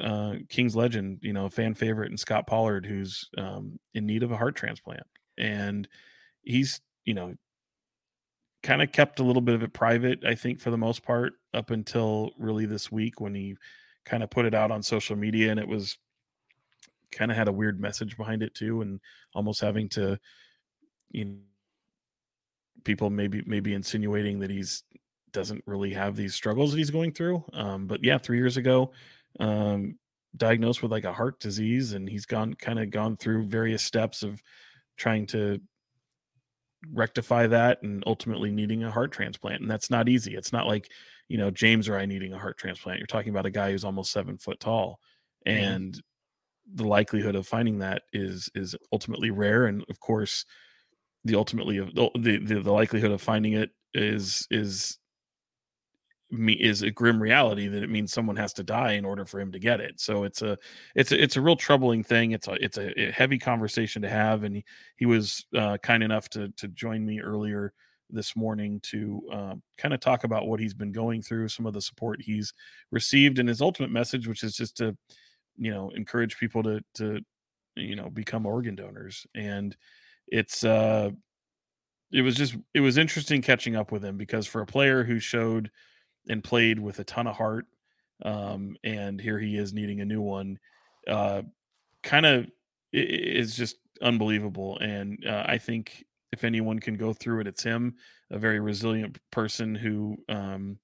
uh, 0.00 0.34
King's 0.48 0.76
legend, 0.76 1.18
you 1.22 1.32
know, 1.32 1.48
fan 1.48 1.74
favorite 1.74 2.10
and 2.10 2.20
Scot 2.20 2.46
Pollard, 2.46 2.86
who's 2.86 3.28
um, 3.38 3.78
in 3.94 4.06
need 4.06 4.22
of 4.22 4.32
a 4.32 4.36
heart 4.36 4.56
transplant. 4.56 5.06
And 5.38 5.88
he's 6.42 6.80
you 7.04 7.14
know 7.14 7.34
kind 8.62 8.82
of 8.82 8.92
kept 8.92 9.20
a 9.20 9.24
little 9.24 9.42
bit 9.42 9.54
of 9.54 9.62
it 9.62 9.72
private, 9.72 10.24
I 10.24 10.34
think, 10.34 10.60
for 10.60 10.70
the 10.70 10.78
most 10.78 11.02
part, 11.02 11.34
up 11.52 11.70
until 11.70 12.30
really 12.38 12.66
this 12.66 12.92
week 12.92 13.20
when 13.20 13.34
he 13.34 13.56
kind 14.04 14.22
of 14.22 14.30
put 14.30 14.46
it 14.46 14.54
out 14.54 14.70
on 14.70 14.82
social 14.82 15.16
media 15.16 15.50
and 15.50 15.60
it 15.60 15.66
was 15.68 15.98
kind 17.10 17.30
of 17.30 17.36
had 17.36 17.48
a 17.48 17.52
weird 17.52 17.80
message 17.80 18.16
behind 18.16 18.42
it 18.42 18.54
too, 18.54 18.82
and 18.82 19.00
almost 19.34 19.60
having 19.60 19.88
to, 19.90 20.18
you 21.10 21.24
know, 21.26 21.34
people 22.84 23.10
maybe 23.10 23.42
maybe 23.46 23.74
insinuating 23.74 24.40
that 24.40 24.50
he's 24.50 24.82
doesn't 25.32 25.62
really 25.66 25.92
have 25.94 26.14
these 26.14 26.34
struggles 26.34 26.70
that 26.70 26.78
he's 26.78 26.90
going 26.90 27.12
through. 27.12 27.42
Um, 27.52 27.86
but 27.86 28.04
yeah, 28.04 28.18
three 28.18 28.36
years 28.36 28.56
ago, 28.58 28.92
um, 29.40 29.98
diagnosed 30.36 30.82
with 30.82 30.92
like 30.92 31.04
a 31.04 31.12
heart 31.12 31.40
disease, 31.40 31.94
and 31.94 32.08
he's 32.08 32.26
gone 32.26 32.54
kind 32.54 32.78
of 32.78 32.90
gone 32.90 33.16
through 33.16 33.46
various 33.46 33.82
steps 33.82 34.22
of 34.22 34.42
trying 34.96 35.26
to 35.26 35.60
rectify 36.90 37.46
that 37.46 37.82
and 37.82 38.02
ultimately 38.06 38.50
needing 38.50 38.82
a 38.82 38.90
heart 38.90 39.12
transplant 39.12 39.60
and 39.60 39.70
that's 39.70 39.90
not 39.90 40.08
easy 40.08 40.34
it's 40.34 40.52
not 40.52 40.66
like 40.66 40.90
you 41.28 41.38
know 41.38 41.50
james 41.50 41.88
or 41.88 41.96
i 41.96 42.04
needing 42.04 42.32
a 42.32 42.38
heart 42.38 42.58
transplant 42.58 42.98
you're 42.98 43.06
talking 43.06 43.30
about 43.30 43.46
a 43.46 43.50
guy 43.50 43.70
who's 43.70 43.84
almost 43.84 44.10
seven 44.10 44.36
foot 44.36 44.58
tall 44.58 44.98
and 45.46 45.92
mm-hmm. 45.92 46.76
the 46.76 46.86
likelihood 46.86 47.36
of 47.36 47.46
finding 47.46 47.78
that 47.78 48.02
is 48.12 48.50
is 48.54 48.74
ultimately 48.92 49.30
rare 49.30 49.66
and 49.66 49.84
of 49.88 50.00
course 50.00 50.44
the 51.24 51.34
ultimately 51.34 51.78
of 51.78 51.94
the, 51.94 52.10
the 52.14 52.60
the 52.60 52.72
likelihood 52.72 53.10
of 53.12 53.22
finding 53.22 53.52
it 53.52 53.70
is 53.94 54.46
is 54.50 54.98
me 56.32 56.54
is 56.54 56.82
a 56.82 56.90
grim 56.90 57.22
reality 57.22 57.68
that 57.68 57.82
it 57.82 57.90
means 57.90 58.12
someone 58.12 58.36
has 58.36 58.54
to 58.54 58.64
die 58.64 58.92
in 58.92 59.04
order 59.04 59.24
for 59.24 59.38
him 59.38 59.52
to 59.52 59.58
get 59.58 59.80
it. 59.80 60.00
So 60.00 60.24
it's 60.24 60.40
a 60.42 60.56
it's 60.94 61.12
a 61.12 61.22
it's 61.22 61.36
a 61.36 61.40
real 61.40 61.56
troubling 61.56 62.02
thing. 62.02 62.32
It's 62.32 62.48
a 62.48 62.52
it's 62.64 62.78
a, 62.78 63.08
a 63.08 63.12
heavy 63.12 63.38
conversation 63.38 64.02
to 64.02 64.08
have, 64.08 64.42
and 64.42 64.56
he 64.56 64.64
he 64.96 65.06
was 65.06 65.44
uh, 65.54 65.76
kind 65.82 66.02
enough 66.02 66.28
to 66.30 66.48
to 66.48 66.68
join 66.68 67.04
me 67.04 67.20
earlier 67.20 67.74
this 68.08 68.34
morning 68.34 68.80
to 68.80 69.22
uh, 69.32 69.54
kind 69.78 69.94
of 69.94 70.00
talk 70.00 70.24
about 70.24 70.46
what 70.46 70.60
he's 70.60 70.74
been 70.74 70.92
going 70.92 71.22
through, 71.22 71.48
some 71.48 71.66
of 71.66 71.72
the 71.74 71.80
support 71.80 72.20
he's 72.20 72.52
received, 72.90 73.38
and 73.38 73.48
his 73.48 73.62
ultimate 73.62 73.90
message, 73.90 74.26
which 74.26 74.42
is 74.42 74.56
just 74.56 74.76
to 74.78 74.96
you 75.58 75.70
know 75.70 75.90
encourage 75.90 76.38
people 76.38 76.62
to 76.62 76.80
to 76.94 77.20
you 77.76 77.94
know 77.94 78.08
become 78.08 78.46
organ 78.46 78.74
donors, 78.74 79.26
and 79.34 79.76
it's 80.32 80.64
uh 80.64 81.10
it 82.12 82.22
was 82.22 82.34
just 82.34 82.56
it 82.74 82.80
was 82.80 82.98
interesting 82.98 83.42
catching 83.42 83.76
up 83.76 83.92
with 83.92 84.04
him 84.04 84.16
because 84.16 84.46
for 84.46 84.62
a 84.62 84.66
player 84.66 85.04
who 85.04 85.18
showed 85.18 85.70
and 86.28 86.42
played 86.42 86.78
with 86.78 86.98
a 86.98 87.04
ton 87.04 87.26
of 87.26 87.36
heart. 87.36 87.66
Um, 88.24 88.76
and 88.84 89.20
here 89.20 89.38
he 89.38 89.56
is 89.56 89.72
needing 89.72 90.00
a 90.00 90.04
new 90.04 90.20
one. 90.20 90.58
Uh, 91.08 91.42
kind 92.02 92.26
of 92.26 92.50
is 92.92 93.56
just 93.56 93.76
unbelievable. 94.00 94.78
And 94.78 95.24
uh, 95.26 95.44
I 95.46 95.58
think 95.58 96.04
if 96.32 96.44
anyone 96.44 96.78
can 96.78 96.94
go 96.94 97.12
through 97.12 97.40
it, 97.40 97.46
it's 97.46 97.62
him, 97.62 97.96
a 98.30 98.38
very 98.38 98.60
resilient 98.60 99.18
person 99.30 99.74
who 99.74 100.16
um, 100.28 100.78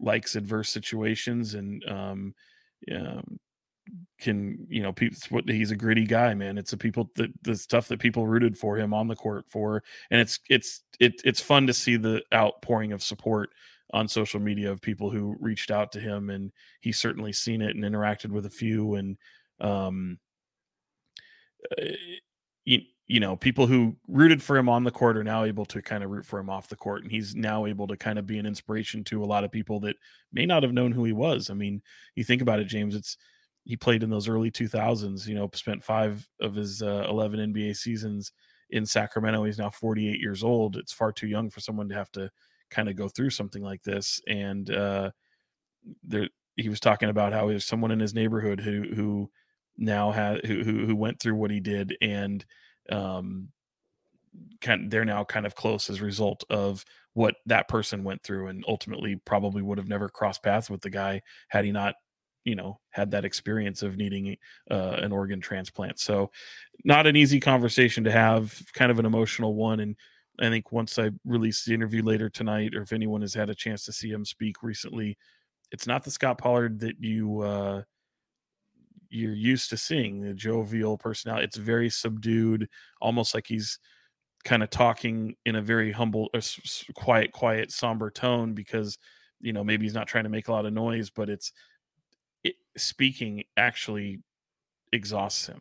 likes 0.00 0.36
adverse 0.36 0.70
situations 0.70 1.54
and 1.54 1.84
um, 1.88 2.34
um, 2.92 3.38
can 4.18 4.66
you 4.68 4.82
know 4.82 4.94
what 5.30 5.48
he's 5.48 5.70
a 5.70 5.76
gritty 5.76 6.06
guy 6.06 6.34
man. 6.34 6.58
It's 6.58 6.70
the 6.70 6.76
people 6.76 7.10
the 7.14 7.56
stuff 7.56 7.88
that 7.88 8.00
people 8.00 8.26
rooted 8.26 8.56
for 8.56 8.76
him 8.76 8.94
on 8.94 9.08
the 9.08 9.16
court 9.16 9.44
for 9.48 9.82
and 10.10 10.20
it's 10.20 10.40
it's 10.48 10.82
it, 11.00 11.20
it's 11.24 11.40
fun 11.40 11.66
to 11.66 11.74
see 11.74 11.96
the 11.96 12.22
outpouring 12.32 12.92
of 12.92 13.02
support 13.02 13.50
on 13.92 14.08
social 14.08 14.40
media 14.40 14.70
of 14.70 14.80
people 14.80 15.10
who 15.10 15.36
reached 15.38 15.70
out 15.70 15.92
to 15.92 16.00
him 16.00 16.30
and 16.30 16.50
he's 16.80 16.98
certainly 16.98 17.32
seen 17.32 17.62
it 17.62 17.76
and 17.76 17.84
interacted 17.84 18.30
with 18.30 18.46
a 18.46 18.50
few 18.50 18.94
and 18.94 19.16
um 19.60 20.18
uh, 21.80 21.84
you, 22.64 22.80
you 23.06 23.20
know 23.20 23.36
people 23.36 23.66
who 23.66 23.94
rooted 24.08 24.42
for 24.42 24.56
him 24.56 24.68
on 24.68 24.82
the 24.82 24.90
court 24.90 25.16
are 25.16 25.24
now 25.24 25.44
able 25.44 25.64
to 25.64 25.80
kind 25.80 26.02
of 26.02 26.10
root 26.10 26.26
for 26.26 26.40
him 26.40 26.50
off 26.50 26.68
the 26.68 26.76
court 26.76 27.02
and 27.02 27.12
he's 27.12 27.36
now 27.36 27.66
able 27.66 27.86
to 27.86 27.96
kind 27.96 28.18
of 28.18 28.26
be 28.26 28.38
an 28.38 28.46
inspiration 28.46 29.04
to 29.04 29.22
a 29.22 29.26
lot 29.26 29.44
of 29.44 29.52
people 29.52 29.78
that 29.78 29.96
may 30.32 30.46
not 30.46 30.62
have 30.62 30.72
known 30.72 30.90
who 30.90 31.04
he 31.04 31.12
was. 31.12 31.48
I 31.50 31.54
mean 31.54 31.80
you 32.16 32.24
think 32.24 32.42
about 32.42 32.58
it 32.58 32.64
james 32.64 32.94
it's 32.94 33.16
he 33.66 33.76
played 33.76 34.02
in 34.02 34.10
those 34.10 34.28
early 34.28 34.50
2000s 34.50 35.26
you 35.26 35.34
know 35.34 35.50
spent 35.52 35.84
five 35.84 36.26
of 36.40 36.54
his 36.54 36.82
uh, 36.82 37.06
11 37.08 37.52
nba 37.52 37.76
seasons 37.76 38.32
in 38.70 38.86
sacramento 38.86 39.44
he's 39.44 39.58
now 39.58 39.70
48 39.70 40.20
years 40.20 40.42
old 40.42 40.76
it's 40.76 40.92
far 40.92 41.12
too 41.12 41.26
young 41.26 41.50
for 41.50 41.60
someone 41.60 41.88
to 41.88 41.94
have 41.94 42.10
to 42.12 42.30
kind 42.70 42.88
of 42.88 42.96
go 42.96 43.08
through 43.08 43.30
something 43.30 43.62
like 43.62 43.82
this. 43.82 44.20
And 44.26 44.70
uh, 44.70 45.10
there, 46.02 46.28
he 46.56 46.68
was 46.68 46.80
talking 46.80 47.08
about 47.08 47.32
how 47.32 47.48
there's 47.48 47.64
someone 47.64 47.90
in 47.90 48.00
his 48.00 48.14
neighborhood 48.14 48.60
who 48.60 48.84
who 48.94 49.30
now 49.76 50.10
had 50.10 50.44
who 50.44 50.62
who, 50.62 50.96
went 50.96 51.20
through 51.20 51.34
what 51.34 51.50
he 51.50 51.60
did, 51.60 51.96
and 52.00 52.44
um, 52.90 53.48
kind 54.60 54.90
they're 54.90 55.04
now 55.04 55.22
kind 55.24 55.44
of 55.44 55.54
close 55.54 55.90
as 55.90 56.00
a 56.00 56.04
result 56.04 56.44
of 56.48 56.84
what 57.12 57.36
that 57.46 57.68
person 57.68 58.04
went 58.04 58.22
through, 58.22 58.48
and 58.48 58.64
ultimately 58.66 59.16
probably 59.26 59.62
would 59.62 59.78
have 59.78 59.88
never 59.88 60.08
crossed 60.08 60.42
paths 60.42 60.70
with 60.70 60.80
the 60.80 60.90
guy 60.90 61.20
had 61.48 61.64
he 61.64 61.72
not 61.72 61.94
you 62.46 62.54
know 62.54 62.80
had 62.90 63.10
that 63.10 63.26
experience 63.26 63.82
of 63.82 63.98
needing 63.98 64.36
uh, 64.70 64.96
an 65.02 65.12
organ 65.12 65.40
transplant 65.40 65.98
so 65.98 66.30
not 66.84 67.06
an 67.06 67.16
easy 67.16 67.38
conversation 67.38 68.04
to 68.04 68.10
have 68.10 68.58
kind 68.72 68.90
of 68.90 68.98
an 68.98 69.04
emotional 69.04 69.54
one 69.54 69.80
and 69.80 69.96
I 70.38 70.50
think 70.50 70.70
once 70.72 70.98
I 70.98 71.10
release 71.24 71.64
the 71.64 71.74
interview 71.74 72.02
later 72.02 72.28
tonight, 72.28 72.74
or 72.74 72.82
if 72.82 72.92
anyone 72.92 73.22
has 73.22 73.34
had 73.34 73.48
a 73.48 73.54
chance 73.54 73.84
to 73.86 73.92
see 73.92 74.10
him 74.10 74.24
speak 74.24 74.62
recently, 74.62 75.16
it's 75.72 75.86
not 75.86 76.04
the 76.04 76.10
Scot 76.10 76.38
Pollard 76.38 76.80
that 76.80 76.96
you 77.00 77.40
uh, 77.40 77.82
you're 79.08 79.32
used 79.34 79.70
to 79.70 79.76
seeing. 79.76 80.20
The 80.20 80.34
jovial 80.34 80.98
personality. 80.98 81.44
It's 81.44 81.56
very 81.56 81.88
subdued, 81.88 82.68
almost 83.00 83.34
like 83.34 83.46
he's 83.46 83.78
kind 84.44 84.62
of 84.62 84.70
talking 84.70 85.34
in 85.44 85.56
a 85.56 85.62
very 85.62 85.90
humble, 85.90 86.28
uh, 86.34 86.40
quiet, 86.94 87.32
quiet, 87.32 87.72
somber 87.72 88.10
tone 88.10 88.52
because 88.52 88.98
you 89.40 89.52
know 89.52 89.64
maybe 89.64 89.86
he's 89.86 89.94
not 89.94 90.06
trying 90.06 90.24
to 90.24 90.30
make 90.30 90.48
a 90.48 90.52
lot 90.52 90.66
of 90.66 90.72
noise, 90.72 91.10
but 91.10 91.30
it's 91.30 91.50
it, 91.50 91.52
speaking 92.76 93.44
actually 93.56 94.20
exhausts 94.92 95.46
him. 95.46 95.60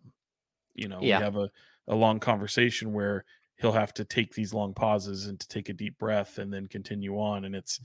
You 0.73 0.87
know, 0.87 0.99
yeah. 1.01 1.19
we 1.19 1.23
have 1.23 1.37
a 1.37 1.49
a 1.87 1.95
long 1.95 2.19
conversation 2.19 2.93
where 2.93 3.25
he'll 3.57 3.71
have 3.71 3.93
to 3.93 4.03
take 4.03 4.33
these 4.33 4.53
long 4.53 4.73
pauses 4.73 5.27
and 5.27 5.39
to 5.39 5.47
take 5.47 5.69
a 5.69 5.73
deep 5.73 5.97
breath 5.97 6.39
and 6.39 6.51
then 6.51 6.67
continue 6.67 7.15
on. 7.17 7.45
And 7.45 7.55
it's 7.55 7.79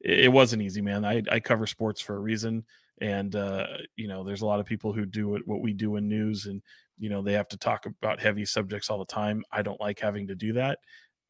it 0.00 0.30
wasn't 0.30 0.62
easy, 0.62 0.82
man. 0.82 1.04
I, 1.04 1.22
I 1.30 1.40
cover 1.40 1.66
sports 1.66 2.00
for 2.00 2.16
a 2.16 2.20
reason, 2.20 2.64
and 3.00 3.34
uh, 3.34 3.66
you 3.96 4.06
know, 4.06 4.22
there's 4.22 4.42
a 4.42 4.46
lot 4.46 4.60
of 4.60 4.66
people 4.66 4.92
who 4.92 5.06
do 5.06 5.34
it 5.36 5.42
what 5.46 5.62
we 5.62 5.72
do 5.72 5.96
in 5.96 6.08
news, 6.08 6.46
and 6.46 6.62
you 6.98 7.08
know, 7.08 7.22
they 7.22 7.32
have 7.32 7.48
to 7.48 7.56
talk 7.56 7.86
about 7.86 8.20
heavy 8.20 8.44
subjects 8.44 8.90
all 8.90 8.98
the 8.98 9.06
time. 9.06 9.42
I 9.50 9.62
don't 9.62 9.80
like 9.80 9.98
having 9.98 10.26
to 10.26 10.34
do 10.34 10.52
that, 10.54 10.78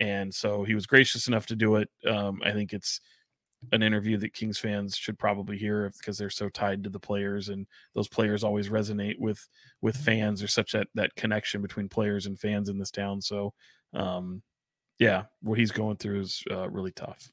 and 0.01 0.35
so 0.35 0.65
he 0.65 0.75
was 0.75 0.87
gracious 0.87 1.29
enough 1.29 1.47
to 1.47 1.57
do 1.57 1.77
it. 1.77 1.89
Um, 2.05 2.41
I 2.45 2.51
think 2.51 2.73
it's 2.73 3.01
an 3.73 3.83
interview 3.83 4.17
that 4.19 4.33
Kings 4.33 4.59
fans 4.59 4.97
should 4.97 5.19
probably 5.19 5.57
hear 5.57 5.91
because 5.99 6.19
they're 6.19 6.31
so 6.31 6.49
tied 6.49 6.85
to 6.85 6.91
the 6.91 6.99
players 6.99 7.49
and 7.49 7.67
those 7.95 8.09
players 8.09 8.45
always 8.45 8.69
resonate 8.69 9.19
with 9.19 9.47
with 9.81 9.97
fans. 9.97 10.41
There's 10.41 10.55
such 10.55 10.73
that 10.73 10.89
that 10.95 11.15
connection 11.17 11.63
between 11.63 11.89
players 11.89 12.27
and 12.27 12.39
fans 12.39 12.69
in 12.69 12.79
this 12.79 12.91
town. 12.91 13.21
So 13.21 13.53
um, 13.93 14.43
yeah, 14.99 15.25
what 15.43 15.59
he's 15.59 15.73
going 15.73 15.97
through 15.97 16.21
is 16.21 16.43
uh, 16.51 16.69
really 16.71 16.93
tough. 16.93 17.31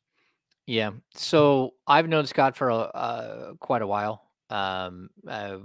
Yeah. 0.67 0.91
So 1.15 1.73
I've 1.87 2.07
known 2.07 2.25
Scot 2.25 2.55
for 2.55 2.71
uh, 2.71 3.53
quite 3.59 3.81
a 3.81 3.87
while. 3.87 4.29
Um, 4.49 5.09
uh, 5.27 5.57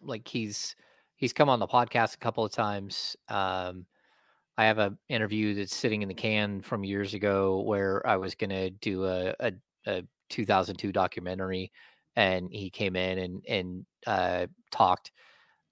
like 0.00 0.26
he's 0.26 0.76
he's 1.16 1.32
come 1.32 1.48
on 1.48 1.60
the 1.60 1.66
podcast 1.66 2.14
a 2.14 2.18
couple 2.18 2.44
of 2.44 2.52
times. 2.52 3.16
Um, 3.28 3.86
I 4.58 4.66
have 4.66 4.78
an 4.78 4.98
interview 5.08 5.54
that's 5.54 5.74
sitting 5.74 6.02
in 6.02 6.08
the 6.08 6.14
can 6.14 6.60
from 6.60 6.84
years 6.84 7.14
ago 7.14 7.60
where 7.62 8.06
I 8.06 8.16
was 8.16 8.34
going 8.34 8.50
to 8.50 8.70
do 8.70 9.06
a, 9.06 9.34
a, 9.40 9.52
a 9.86 10.02
2002 10.30 10.92
documentary, 10.92 11.72
and 12.16 12.48
he 12.52 12.70
came 12.70 12.96
in 12.96 13.18
and 13.18 13.44
and 13.48 13.86
uh, 14.06 14.46
talked. 14.70 15.12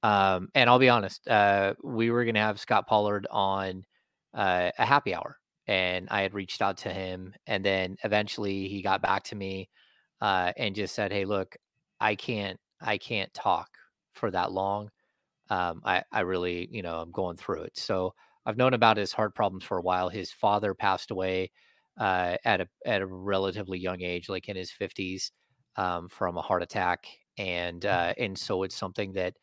Um, 0.02 0.48
and 0.54 0.70
I'll 0.70 0.78
be 0.78 0.88
honest, 0.88 1.28
uh, 1.28 1.74
we 1.84 2.10
were 2.10 2.24
to 2.24 2.40
have 2.40 2.60
Scot 2.60 2.86
Pollard 2.86 3.26
on 3.30 3.84
uh, 4.34 4.70
a 4.78 4.86
happy 4.86 5.14
hour 5.14 5.36
and 5.70 6.08
I 6.10 6.22
had 6.22 6.34
reached 6.34 6.62
out 6.62 6.78
to 6.78 6.92
him. 6.92 7.32
And 7.46 7.64
then 7.64 7.96
eventually 8.02 8.66
he 8.68 8.82
got 8.82 9.02
back 9.02 9.22
to 9.24 9.36
me 9.36 9.68
uh, 10.20 10.52
and 10.56 10.74
just 10.74 10.94
said, 10.96 11.12
Hey, 11.12 11.24
look, 11.24 11.56
I 12.00 12.16
can't, 12.16 12.58
I 12.80 12.98
can't 12.98 13.32
talk 13.34 13.68
for 14.14 14.32
that 14.32 14.50
long. 14.52 14.90
Um, 15.48 15.80
I, 15.84 16.02
I 16.12 16.20
really, 16.20 16.68
you 16.72 16.82
know, 16.82 16.96
I'm 16.98 17.12
going 17.12 17.36
through 17.36 17.62
it. 17.62 17.78
So 17.78 18.14
I've 18.46 18.56
known 18.56 18.74
about 18.74 18.96
his 18.96 19.12
heart 19.12 19.34
problems 19.36 19.64
for 19.64 19.78
a 19.78 19.82
while. 19.82 20.08
His 20.08 20.32
father 20.32 20.74
passed 20.74 21.12
away 21.12 21.52
uh, 22.00 22.36
at 22.44 22.60
a 22.60 22.66
at 22.84 23.02
a 23.02 23.06
relatively 23.06 23.78
young 23.78 24.02
age, 24.02 24.28
like 24.28 24.48
in 24.48 24.56
his 24.56 24.72
50s, 24.72 25.30
um, 25.76 26.08
from 26.08 26.36
a 26.36 26.42
heart 26.42 26.64
attack, 26.64 27.06
and 27.38 27.82
mm. 27.82 27.90
uh, 27.90 28.14
and 28.18 28.36
so 28.36 28.64
it's 28.64 28.76
something 28.76 29.12
that 29.12 29.34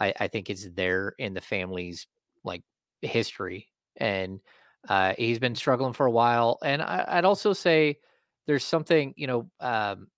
I, 0.00 0.12
I 0.18 0.28
think 0.28 0.50
is 0.50 0.70
there 0.74 1.14
in 1.18 1.34
the 1.34 1.40
family's 1.40 2.06
like 2.44 2.62
history 3.02 3.68
and 3.98 4.40
uh, 4.88 5.14
he's 5.18 5.38
been 5.38 5.54
struggling 5.54 5.92
for 5.92 6.06
a 6.06 6.10
while. 6.10 6.58
And 6.62 6.80
I, 6.82 7.16
would 7.16 7.24
also 7.24 7.52
say 7.52 7.98
there's 8.46 8.64
something, 8.64 9.14
you 9.16 9.26
know, 9.26 9.50
um, 9.60 10.08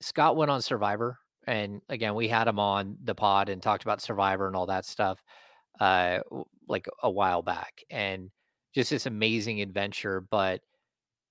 Scot 0.00 0.36
went 0.36 0.50
on 0.50 0.60
Survivor, 0.60 1.18
and 1.46 1.80
again, 1.88 2.14
we 2.14 2.28
had 2.28 2.48
him 2.48 2.58
on 2.58 2.96
the 3.02 3.14
pod 3.14 3.48
and 3.48 3.62
talked 3.62 3.84
about 3.84 4.02
Survivor 4.02 4.46
and 4.46 4.56
all 4.56 4.66
that 4.66 4.84
stuff, 4.84 5.22
uh, 5.80 6.18
like 6.68 6.86
a 7.02 7.10
while 7.10 7.42
back, 7.42 7.82
and 7.90 8.30
just 8.74 8.90
this 8.90 9.06
amazing 9.06 9.62
adventure. 9.62 10.20
But 10.20 10.60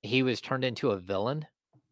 he 0.06 0.24
was 0.24 0.42
turned 0.42 0.64
into 0.64 0.92
a 0.92 0.98
villain 0.98 1.46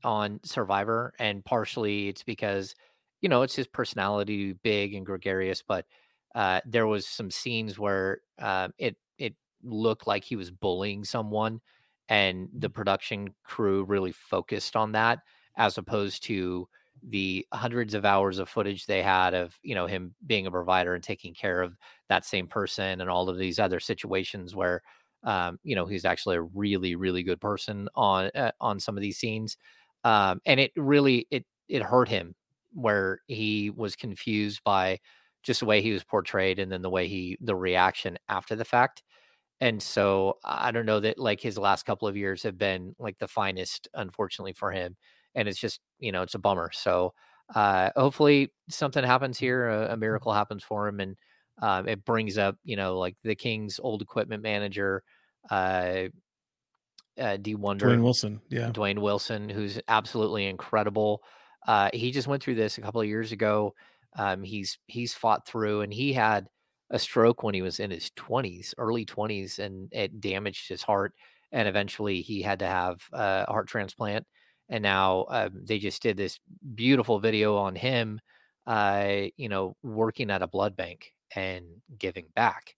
on 0.03 0.39
Survivor, 0.43 1.13
and 1.19 1.43
partially 1.43 2.09
it's 2.09 2.23
because 2.23 2.75
you 3.21 3.29
know 3.29 3.41
it's 3.41 3.55
his 3.55 3.67
personality, 3.67 4.53
big 4.53 4.93
and 4.93 5.05
gregarious. 5.05 5.61
But 5.61 5.85
uh, 6.35 6.61
there 6.65 6.87
was 6.87 7.07
some 7.07 7.31
scenes 7.31 7.77
where 7.79 8.19
uh, 8.39 8.69
it 8.77 8.95
it 9.17 9.35
looked 9.63 10.07
like 10.07 10.23
he 10.23 10.35
was 10.35 10.51
bullying 10.51 11.03
someone, 11.03 11.61
and 12.09 12.49
the 12.57 12.69
production 12.69 13.33
crew 13.43 13.83
really 13.85 14.11
focused 14.11 14.75
on 14.75 14.93
that 14.93 15.19
as 15.57 15.77
opposed 15.77 16.23
to 16.23 16.67
the 17.09 17.45
hundreds 17.53 17.93
of 17.93 18.05
hours 18.05 18.39
of 18.39 18.47
footage 18.47 18.85
they 18.85 19.01
had 19.01 19.33
of 19.33 19.57
you 19.61 19.75
know 19.75 19.87
him 19.87 20.15
being 20.25 20.47
a 20.47 20.51
provider 20.51 20.93
and 20.95 21.03
taking 21.03 21.33
care 21.33 21.61
of 21.61 21.75
that 22.07 22.25
same 22.25 22.47
person 22.47 23.01
and 23.01 23.09
all 23.09 23.29
of 23.29 23.37
these 23.37 23.59
other 23.59 23.79
situations 23.79 24.55
where 24.55 24.81
um, 25.23 25.59
you 25.63 25.75
know 25.75 25.85
he's 25.85 26.05
actually 26.05 26.35
a 26.35 26.41
really 26.41 26.95
really 26.95 27.23
good 27.23 27.41
person 27.41 27.89
on 27.95 28.29
uh, 28.35 28.51
on 28.61 28.79
some 28.79 28.97
of 28.97 29.01
these 29.01 29.17
scenes 29.17 29.57
um, 30.03 30.41
and 30.45 30.59
it 30.59 30.71
really 30.75 31.27
it 31.31 31.45
it 31.69 31.81
hurt 31.81 32.09
him 32.09 32.35
where 32.73 33.19
he 33.27 33.69
was 33.69 33.95
confused 33.95 34.61
by 34.63 34.99
just 35.43 35.59
the 35.59 35.65
way 35.65 35.81
he 35.81 35.91
was 35.91 36.03
portrayed 36.03 36.59
and 36.59 36.71
then 36.71 36.81
the 36.81 36.89
way 36.89 37.07
he 37.07 37.37
the 37.41 37.55
reaction 37.55 38.17
after 38.29 38.55
the 38.55 38.65
fact 38.65 39.03
and 39.59 39.81
so 39.81 40.37
i 40.43 40.71
don't 40.71 40.85
know 40.85 40.99
that 40.99 41.17
like 41.17 41.39
his 41.41 41.57
last 41.57 41.83
couple 41.85 42.07
of 42.07 42.17
years 42.17 42.43
have 42.43 42.57
been 42.57 42.95
like 42.99 43.17
the 43.19 43.27
finest 43.27 43.87
unfortunately 43.93 44.53
for 44.53 44.71
him 44.71 44.95
and 45.35 45.47
it's 45.47 45.59
just 45.59 45.79
you 45.99 46.11
know 46.11 46.21
it's 46.21 46.35
a 46.35 46.39
bummer 46.39 46.71
so 46.73 47.13
uh 47.55 47.89
hopefully 47.95 48.51
something 48.69 49.03
happens 49.03 49.37
here 49.37 49.67
a, 49.69 49.93
a 49.93 49.97
Mm-hmm. 50.11 50.17
miracle 50.17 50.33
happens 50.33 50.63
for 50.63 50.87
him 50.87 50.99
and 50.99 51.15
um, 51.61 51.87
it 51.87 52.03
brings 52.05 52.37
up 52.37 52.57
you 52.63 52.75
know 52.75 52.97
like 52.97 53.15
the 53.23 53.35
king's 53.35 53.79
old 53.79 54.01
equipment 54.01 54.43
manager 54.43 55.03
uh 55.49 56.03
uh, 57.19 57.37
D 57.37 57.55
Wonder, 57.55 57.87
Dwayne 57.87 58.03
Wilson. 58.03 58.41
Yeah. 58.49 58.71
Dwayne 58.71 58.99
Wilson, 58.99 59.49
who's 59.49 59.79
absolutely 59.87 60.47
incredible. 60.47 61.21
Uh, 61.67 61.89
he 61.93 62.11
just 62.11 62.27
went 62.27 62.43
through 62.43 62.55
this 62.55 62.77
a 62.77 62.81
couple 62.81 63.01
of 63.01 63.07
years 63.07 63.31
ago. 63.31 63.73
Um, 64.17 64.43
he's 64.43 64.77
he's 64.87 65.13
fought 65.13 65.47
through, 65.47 65.81
and 65.81 65.93
he 65.93 66.13
had 66.13 66.47
a 66.89 66.99
stroke 66.99 67.43
when 67.43 67.55
he 67.55 67.61
was 67.61 67.79
in 67.79 67.91
his 67.91 68.11
twenties, 68.15 68.73
early 68.77 69.05
twenties, 69.05 69.59
and 69.59 69.89
it 69.91 70.21
damaged 70.21 70.69
his 70.69 70.83
heart. 70.83 71.13
And 71.51 71.67
eventually, 71.67 72.21
he 72.21 72.41
had 72.41 72.59
to 72.59 72.67
have 72.67 73.01
a 73.11 73.45
heart 73.45 73.67
transplant. 73.67 74.25
And 74.69 74.81
now 74.81 75.25
um, 75.29 75.61
they 75.65 75.77
just 75.77 76.01
did 76.01 76.17
this 76.17 76.39
beautiful 76.73 77.19
video 77.19 77.57
on 77.57 77.75
him, 77.75 78.19
uh, 78.65 79.23
you 79.37 79.49
know, 79.49 79.75
working 79.83 80.31
at 80.31 80.41
a 80.41 80.47
blood 80.47 80.75
bank 80.75 81.11
and 81.35 81.65
giving 81.97 82.27
back. 82.35 82.75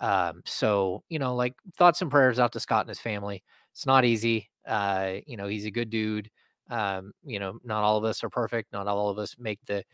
Um, 0.00 0.42
so 0.46 1.02
you 1.08 1.18
know, 1.18 1.34
like 1.34 1.54
thoughts 1.76 2.02
and 2.02 2.10
prayers 2.10 2.38
out 2.38 2.52
to 2.52 2.60
Scot 2.60 2.82
and 2.82 2.88
his 2.88 3.00
family. 3.00 3.42
It's 3.72 3.86
not 3.86 4.04
easy. 4.04 4.50
Uh, 4.66 5.16
you 5.26 5.36
know, 5.36 5.46
he's 5.46 5.66
a 5.66 5.70
good 5.70 5.90
dude. 5.90 6.30
Um, 6.70 7.12
you 7.24 7.38
know, 7.38 7.58
not 7.64 7.82
all 7.82 7.96
of 7.98 8.04
us 8.04 8.22
are 8.24 8.30
perfect. 8.30 8.72
Not 8.72 8.86
all 8.86 9.10
of 9.10 9.18
us 9.18 9.36
make 9.38 9.60
the 9.66 9.84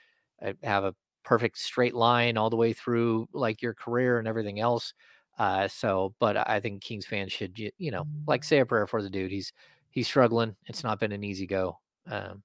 uh, 0.43 0.53
have 0.62 0.85
a 0.85 0.95
perfect 1.24 1.59
straight 1.59 1.95
line 1.95 2.37
all 2.37 2.51
the 2.51 2.57
way 2.57 2.73
through 2.73 3.28
like 3.33 3.62
your 3.62 3.74
career 3.74 4.19
and 4.19 4.28
everything 4.28 4.61
else. 4.61 4.95
Uh, 5.39 5.69
so, 5.69 6.15
but 6.20 6.37
I 6.49 6.61
think 6.61 6.83
Kings 6.83 7.05
fans 7.07 7.33
should, 7.33 7.59
you 7.59 7.91
know, 7.91 8.07
like 8.27 8.45
say 8.45 8.61
a 8.61 8.66
prayer 8.66 8.87
for 8.87 9.03
the 9.03 9.11
dude. 9.11 9.33
He's 9.33 9.53
he's 9.91 10.07
struggling. 10.07 10.57
It's 10.66 10.85
not 10.85 11.01
been 11.01 11.12
an 11.12 11.24
easy 11.24 11.47
go. 11.47 11.78
Um, 12.07 12.43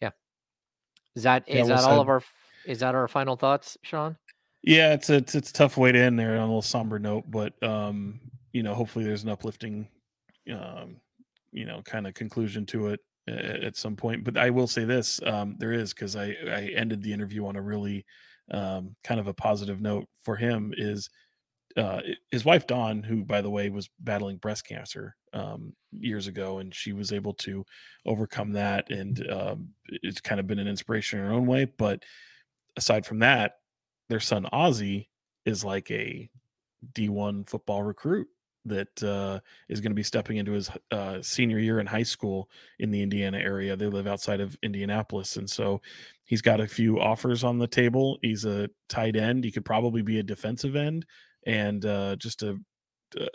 yeah. 0.00 0.10
Is 1.14 1.24
that 1.24 1.44
Yeah, 1.46 1.62
is 1.62 1.68
well 1.68 1.82
that 1.82 1.84
all 1.84 2.00
of 2.00 2.08
our 2.08 2.22
is 2.64 2.80
that 2.80 2.94
our 2.94 3.08
final 3.08 3.36
thoughts, 3.36 3.76
Sean? 3.82 4.16
Yeah, 4.62 4.92
it's 4.94 5.08
a 5.10 5.14
it's, 5.16 5.34
it's 5.34 5.50
a 5.50 5.52
tough 5.52 5.76
way 5.76 5.92
to 5.92 5.98
end 5.98 6.18
there 6.18 6.32
on 6.34 6.38
a 6.42 6.46
little 6.46 6.62
somber 6.62 6.98
note, 6.98 7.24
but 7.30 7.60
um, 7.62 8.20
you 8.52 8.62
know, 8.62 8.74
hopefully 8.74 9.04
there's 9.04 9.22
an 9.22 9.28
uplifting, 9.28 9.88
um, 10.52 10.96
you 11.52 11.64
know, 11.64 11.80
kind 11.84 12.06
of 12.06 12.14
conclusion 12.14 12.66
to 12.66 12.88
it 12.88 13.00
at, 13.28 13.38
at 13.64 13.76
some 13.76 13.96
point. 13.96 14.24
But 14.24 14.36
I 14.36 14.50
will 14.50 14.66
say 14.66 14.84
this, 14.84 15.20
um, 15.24 15.56
there 15.58 15.72
is 15.72 15.94
because 15.94 16.16
I 16.16 16.36
I 16.48 16.72
ended 16.74 17.02
the 17.02 17.12
interview 17.12 17.46
on 17.46 17.56
a 17.56 17.62
really 17.62 18.04
um, 18.50 18.96
kind 19.04 19.20
of 19.20 19.28
a 19.28 19.34
positive 19.34 19.80
note 19.80 20.06
for 20.24 20.34
him 20.36 20.72
is 20.76 21.08
uh, 21.76 22.00
his 22.30 22.44
wife 22.44 22.66
Dawn, 22.66 23.02
who 23.02 23.24
by 23.24 23.42
the 23.42 23.50
way 23.50 23.70
was 23.70 23.90
battling 24.00 24.38
breast 24.38 24.66
cancer 24.66 25.16
um, 25.34 25.74
years 25.92 26.26
ago, 26.28 26.58
and 26.58 26.74
she 26.74 26.92
was 26.92 27.12
able 27.12 27.34
to 27.34 27.64
overcome 28.06 28.52
that, 28.52 28.90
and 28.90 29.28
um, 29.30 29.70
it's 29.88 30.20
kind 30.20 30.40
of 30.40 30.46
been 30.48 30.58
an 30.60 30.68
inspiration 30.68 31.20
in 31.20 31.26
her 31.26 31.32
own 31.32 31.46
way. 31.46 31.66
But 31.66 32.02
aside 32.76 33.06
from 33.06 33.20
that, 33.20 33.54
their 34.08 34.20
son 34.20 34.46
Ozzy 34.52 35.08
is 35.44 35.64
like 35.64 35.90
a 35.90 36.28
D1 36.94 37.48
football 37.48 37.82
recruit 37.82 38.28
that 38.64 39.02
uh, 39.02 39.40
is 39.68 39.80
going 39.80 39.90
to 39.90 39.96
be 39.96 40.02
stepping 40.02 40.36
into 40.36 40.52
his 40.52 40.70
uh, 40.90 41.22
senior 41.22 41.58
year 41.58 41.80
in 41.80 41.86
high 41.86 42.02
school 42.02 42.48
in 42.78 42.90
the 42.90 43.02
Indiana 43.02 43.38
area. 43.38 43.76
They 43.76 43.86
live 43.86 44.06
outside 44.06 44.40
of 44.40 44.56
Indianapolis, 44.62 45.36
and 45.36 45.48
so 45.48 45.80
he's 46.24 46.42
got 46.42 46.60
a 46.60 46.68
few 46.68 47.00
offers 47.00 47.44
on 47.44 47.58
the 47.58 47.66
table. 47.66 48.18
He's 48.22 48.44
a 48.44 48.68
tight 48.88 49.16
end. 49.16 49.44
He 49.44 49.52
could 49.52 49.64
probably 49.64 50.02
be 50.02 50.18
a 50.18 50.22
defensive 50.22 50.76
end, 50.76 51.06
and 51.46 51.84
uh, 51.84 52.16
just 52.16 52.42
a 52.42 52.58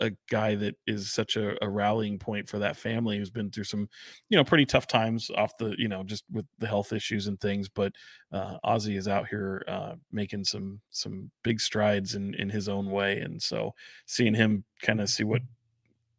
a 0.00 0.12
guy 0.30 0.54
that 0.54 0.76
is 0.86 1.12
such 1.12 1.36
a, 1.36 1.62
a 1.64 1.68
rallying 1.68 2.18
point 2.18 2.48
for 2.48 2.58
that 2.58 2.76
family 2.76 3.18
who's 3.18 3.30
been 3.30 3.50
through 3.50 3.64
some 3.64 3.88
you 4.28 4.36
know 4.36 4.44
pretty 4.44 4.64
tough 4.64 4.86
times 4.86 5.30
off 5.36 5.56
the 5.58 5.74
you 5.78 5.88
know 5.88 6.02
just 6.02 6.24
with 6.30 6.46
the 6.58 6.66
health 6.66 6.92
issues 6.92 7.26
and 7.26 7.40
things 7.40 7.68
but 7.68 7.92
uh 8.32 8.56
ozzy 8.64 8.96
is 8.96 9.08
out 9.08 9.28
here 9.28 9.64
uh 9.68 9.94
making 10.12 10.44
some 10.44 10.80
some 10.90 11.30
big 11.42 11.60
strides 11.60 12.14
in 12.14 12.34
in 12.34 12.48
his 12.48 12.68
own 12.68 12.90
way 12.90 13.18
and 13.18 13.42
so 13.42 13.74
seeing 14.06 14.34
him 14.34 14.64
kind 14.82 15.00
of 15.00 15.08
see 15.08 15.24
what 15.24 15.42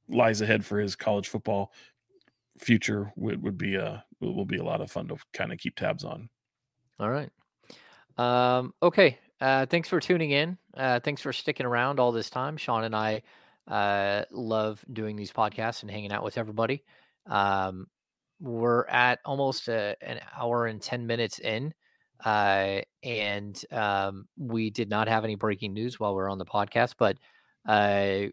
lies 0.10 0.42
ahead 0.42 0.66
for 0.66 0.80
his 0.80 0.96
college 0.96 1.28
football 1.28 1.72
future 2.58 3.12
would, 3.16 3.42
would 3.42 3.58
be 3.58 3.78
uh 3.78 3.98
will 4.20 4.36
will 4.36 4.46
be 4.46 4.58
a 4.58 4.64
lot 4.64 4.82
of 4.82 4.92
fun 4.92 5.08
to 5.08 5.18
kind 5.34 5.52
of 5.52 5.58
keep 5.58 5.76
tabs 5.76 6.04
on 6.04 6.30
All 7.00 7.10
right. 7.10 7.30
Um, 8.18 8.74
okay. 8.82 9.20
Uh, 9.42 9.66
thanks 9.66 9.90
for 9.90 10.00
tuning 10.00 10.32
in. 10.32 10.58
Uh, 10.76 11.00
thanks 11.00 11.22
for 11.22 11.34
sticking 11.34 11.66
around 11.66 12.00
all 12.00 12.12
this 12.12 12.30
time. 12.30 12.58
Sean 12.58 12.86
and 12.86 12.96
I 12.96 13.22
uh, 13.68 14.24
love 14.32 14.84
doing 14.92 15.16
these 15.16 15.32
podcasts 15.32 15.82
and 15.82 15.92
hanging 15.92 16.12
out 16.12 16.24
with 16.24 16.38
everybody. 16.38 16.84
Um, 17.28 17.88
we're 18.40 18.86
at 18.88 19.20
almost 19.26 19.68
a, 19.68 19.96
an 20.02 20.20
hour 20.38 20.68
and 20.68 20.82
10 20.82 21.08
minutes 21.08 21.40
in. 21.40 21.74
Uh, 22.24 22.82
and 23.04 23.62
um, 23.72 24.28
we 24.38 24.70
did 24.70 24.90
not 24.90 25.08
have 25.08 25.24
any 25.24 25.36
breaking 25.36 25.74
news 25.74 26.00
while 26.00 26.16
we 26.16 26.22
are 26.22 26.30
on 26.30 26.38
the 26.38 26.46
podcast, 26.46 26.96
but 26.98 27.18
uh, 27.68 28.28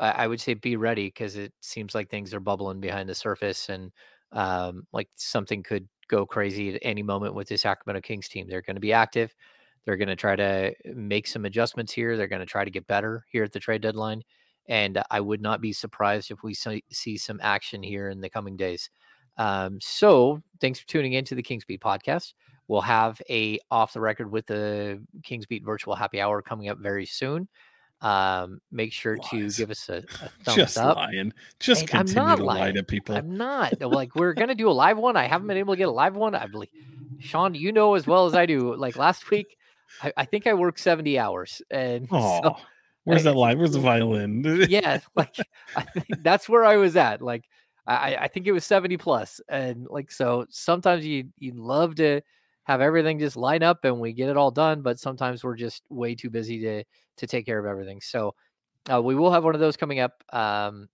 I, 0.00 0.26
would 0.26 0.40
say 0.40 0.54
be 0.54 0.76
ready 0.76 1.06
because 1.08 1.36
it 1.36 1.52
seems 1.60 1.94
like 1.94 2.08
things 2.08 2.32
are 2.32 2.40
bubbling 2.40 2.80
behind 2.80 3.08
the 3.08 3.14
surface 3.14 3.68
and 3.68 3.90
um, 4.32 4.86
like 4.92 5.08
something 5.16 5.62
could 5.62 5.88
go 6.08 6.24
crazy 6.26 6.74
at 6.74 6.78
any 6.82 7.02
moment 7.02 7.34
with 7.34 7.48
the 7.48 7.56
Sacramento 7.56 8.06
Kings 8.06 8.28
team. 8.28 8.46
They're 8.48 8.62
going 8.62 8.76
to 8.76 8.80
be 8.80 8.92
active. 8.92 9.34
They're 9.84 9.96
going 9.96 10.08
to 10.08 10.16
try 10.16 10.36
to 10.36 10.72
make 10.84 11.26
some 11.26 11.44
adjustments 11.44 11.92
here. 11.92 12.16
They're 12.16 12.28
going 12.28 12.40
to 12.40 12.46
try 12.46 12.64
to 12.64 12.70
get 12.70 12.86
better 12.86 13.24
here 13.30 13.44
at 13.44 13.52
the 13.52 13.60
trade 13.60 13.82
deadline. 13.82 14.22
And 14.68 15.02
I 15.10 15.20
would 15.20 15.42
not 15.42 15.60
be 15.60 15.72
surprised 15.72 16.30
if 16.30 16.42
we 16.42 16.54
see, 16.54 17.16
some 17.16 17.40
action 17.42 17.82
here 17.82 18.08
in 18.08 18.20
the 18.20 18.30
coming 18.30 18.56
days. 18.56 18.90
Um, 19.36 19.78
so 19.80 20.40
thanks 20.60 20.78
for 20.78 20.86
tuning 20.86 21.14
into 21.14 21.34
the 21.34 21.42
Kings 21.42 21.64
Beat 21.64 21.80
podcast. 21.80 22.34
We'll 22.68 22.80
have 22.82 23.20
a 23.28 23.58
off 23.70 23.92
the 23.92 24.00
record 24.00 24.30
with 24.30 24.46
the 24.46 25.02
Kings 25.22 25.46
Beat 25.46 25.64
virtual 25.64 25.94
happy 25.94 26.20
hour 26.20 26.42
coming 26.42 26.68
up 26.68 26.78
very 26.78 27.06
soon. 27.06 27.48
Um, 28.02 28.60
make 28.72 28.92
sure 28.92 29.16
Lies. 29.16 29.30
to 29.30 29.50
give 29.50 29.70
us 29.70 29.88
a, 29.88 29.98
a 29.98 30.00
thumbs 30.44 30.56
just 30.56 30.78
up. 30.78 30.96
lying 30.96 31.32
just 31.60 31.82
And 31.82 31.90
I'm 31.90 32.06
continue 32.06 32.28
not 32.28 32.36
to 32.38 32.44
lie 32.44 32.72
to 32.72 32.82
people 32.82 33.14
I'm 33.14 33.36
not. 33.36 33.80
Like 33.80 34.16
we're 34.16 34.32
gonna 34.32 34.56
do 34.56 34.68
a 34.68 34.72
live 34.72 34.98
one. 34.98 35.16
I 35.16 35.26
haven't 35.26 35.46
been 35.46 35.56
able 35.56 35.74
to 35.74 35.78
get 35.78 35.88
a 35.88 35.92
live 35.92 36.16
one. 36.16 36.34
I 36.34 36.46
believe 36.46 36.70
Sean, 37.20 37.54
you 37.54 37.70
know 37.70 37.94
as 37.94 38.06
well 38.06 38.26
as 38.26 38.34
I 38.34 38.44
do. 38.46 38.74
Like 38.74 38.96
last 38.96 39.30
week, 39.30 39.56
I, 40.02 40.12
I 40.16 40.24
think 40.24 40.48
I 40.48 40.54
worked 40.54 40.80
70 40.80 41.18
hours. 41.18 41.62
And 41.70 42.08
oh 42.10 42.40
so, 42.42 42.56
where's 43.04 43.24
that 43.24 43.34
line 43.34 43.58
where's 43.58 43.72
the 43.72 43.80
violin 43.90 44.66
yeah, 44.68 45.00
like 45.16 45.36
I 45.76 45.82
think 45.82 46.06
that's 46.22 46.48
where 46.48 46.64
I 46.64 46.76
was 46.76 46.96
at. 46.96 47.20
Like 47.22 47.44
I, 47.86 48.16
I 48.16 48.28
think 48.28 48.46
it 48.46 48.52
was 48.52 48.64
70 48.64 48.96
plus. 48.96 49.40
And 49.48 49.86
like 49.90 50.10
so 50.10 50.46
sometimes 50.50 51.04
you 51.04 51.28
you 51.38 51.52
love 51.54 51.96
to 51.96 52.20
have 52.64 52.80
everything 52.80 53.18
just 53.18 53.36
line 53.36 53.62
up 53.62 53.84
and 53.84 54.00
we 54.00 54.12
get 54.12 54.28
it 54.28 54.36
all 54.36 54.50
done, 54.50 54.82
but 54.82 55.00
sometimes 55.00 55.42
we're 55.42 55.56
just 55.56 55.82
way 55.88 56.14
too 56.14 56.30
busy 56.30 56.60
to 56.60 56.84
to 57.16 57.26
take 57.26 57.44
care 57.44 57.58
of 57.58 57.66
everything. 57.66 58.00
So 58.00 58.34
uh, 58.90 59.02
we 59.02 59.14
will 59.14 59.32
have 59.32 59.44
one 59.44 59.54
of 59.54 59.60
those 59.60 59.76
coming 59.76 60.00
up. 60.00 60.22
Um, 60.32 60.88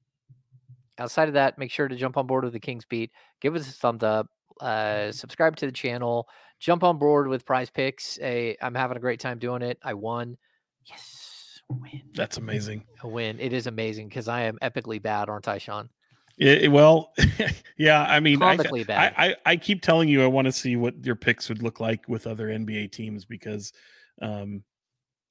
outside 0.98 1.28
of 1.28 1.35
that, 1.35 1.59
make 1.59 1.70
sure 1.70 1.89
to 1.89 1.97
jump 1.97 2.16
on 2.16 2.26
board 2.26 2.44
with 2.44 2.52
the 2.52 2.60
Kings 2.60 2.85
Beat. 2.85 3.10
Give 3.40 3.55
us 3.55 3.68
a 3.68 3.72
thumbs 3.72 4.02
up. 4.02 4.26
Uh, 4.60 5.12
subscribe 5.12 5.56
to 5.56 5.66
the 5.66 5.72
channel. 5.72 6.26
Jump 6.59 6.82
on 6.82 6.98
board 6.98 7.28
with 7.28 7.47
Prize 7.47 7.70
Picks. 7.70 8.18
A, 8.20 8.56
I'm 8.60 8.74
having 8.74 8.97
a 8.97 9.01
great 9.01 9.20
time 9.20 9.39
doing 9.39 9.62
it. 9.62 9.78
I 9.82 9.94
won. 9.94 10.36
Yes, 10.85 11.27
win. 11.70 12.03
that's 12.15 12.39
amazing 12.39 12.85
A 13.03 13.09
win. 13.09 13.39
It 13.40 13.53
is 13.53 13.66
amazing 13.66 14.09
because 14.09 14.28
I 14.28 14.43
am 14.43 14.59
epically 14.62 15.01
bad, 15.01 15.28
aren't 15.28 15.49
I, 15.49 15.59
Sean? 15.59 15.89
Yeah, 16.39 16.69
well, 16.69 17.12
yeah. 17.78 18.03
I 18.03 18.20
mean, 18.20 18.40
I, 18.43 18.57
Comically 18.57 18.82
I, 18.82 18.85
bad. 18.85 19.15
I, 19.16 19.36
I 19.45 19.57
keep 19.57 19.82
telling 19.82 20.09
you, 20.09 20.23
I 20.23 20.27
want 20.27 20.47
to 20.47 20.53
see 20.53 20.77
what 20.77 21.05
your 21.05 21.16
picks 21.16 21.49
would 21.49 21.62
look 21.62 21.81
like 21.81 22.09
with 22.09 22.27
other 22.27 22.49
NBA 22.49 22.93
teams 22.93 23.24
because, 23.24 23.73
um, 24.23 24.62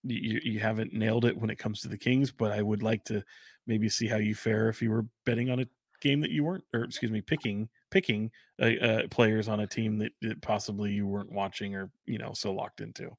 you, 0.03 0.39
you 0.43 0.59
haven't 0.59 0.93
nailed 0.93 1.25
it 1.25 1.37
when 1.37 1.49
it 1.49 1.57
comes 1.57 1.81
to 1.81 1.87
the 1.87 1.97
Kings, 1.97 2.31
but 2.31 2.51
I 2.51 2.61
would 2.61 2.83
like 2.83 3.03
to 3.05 3.23
maybe 3.65 3.89
see 3.89 4.07
how 4.07 4.17
you 4.17 4.35
fare 4.35 4.69
if 4.69 4.81
you 4.81 4.91
were 4.91 5.05
betting 5.25 5.49
on 5.49 5.61
a 5.61 5.67
game 6.01 6.21
that 6.21 6.31
you 6.31 6.43
weren't, 6.43 6.63
or 6.73 6.83
excuse 6.83 7.11
me, 7.11 7.21
picking 7.21 7.69
picking 7.89 8.29
uh, 8.61 8.65
uh, 8.81 9.07
players 9.09 9.47
on 9.47 9.61
a 9.61 9.67
team 9.67 9.97
that, 9.97 10.11
that 10.21 10.41
possibly 10.41 10.91
you 10.91 11.07
weren't 11.07 11.31
watching 11.31 11.75
or 11.75 11.89
you 12.05 12.17
know 12.17 12.33
so 12.33 12.53
locked 12.53 12.81
into. 12.81 13.09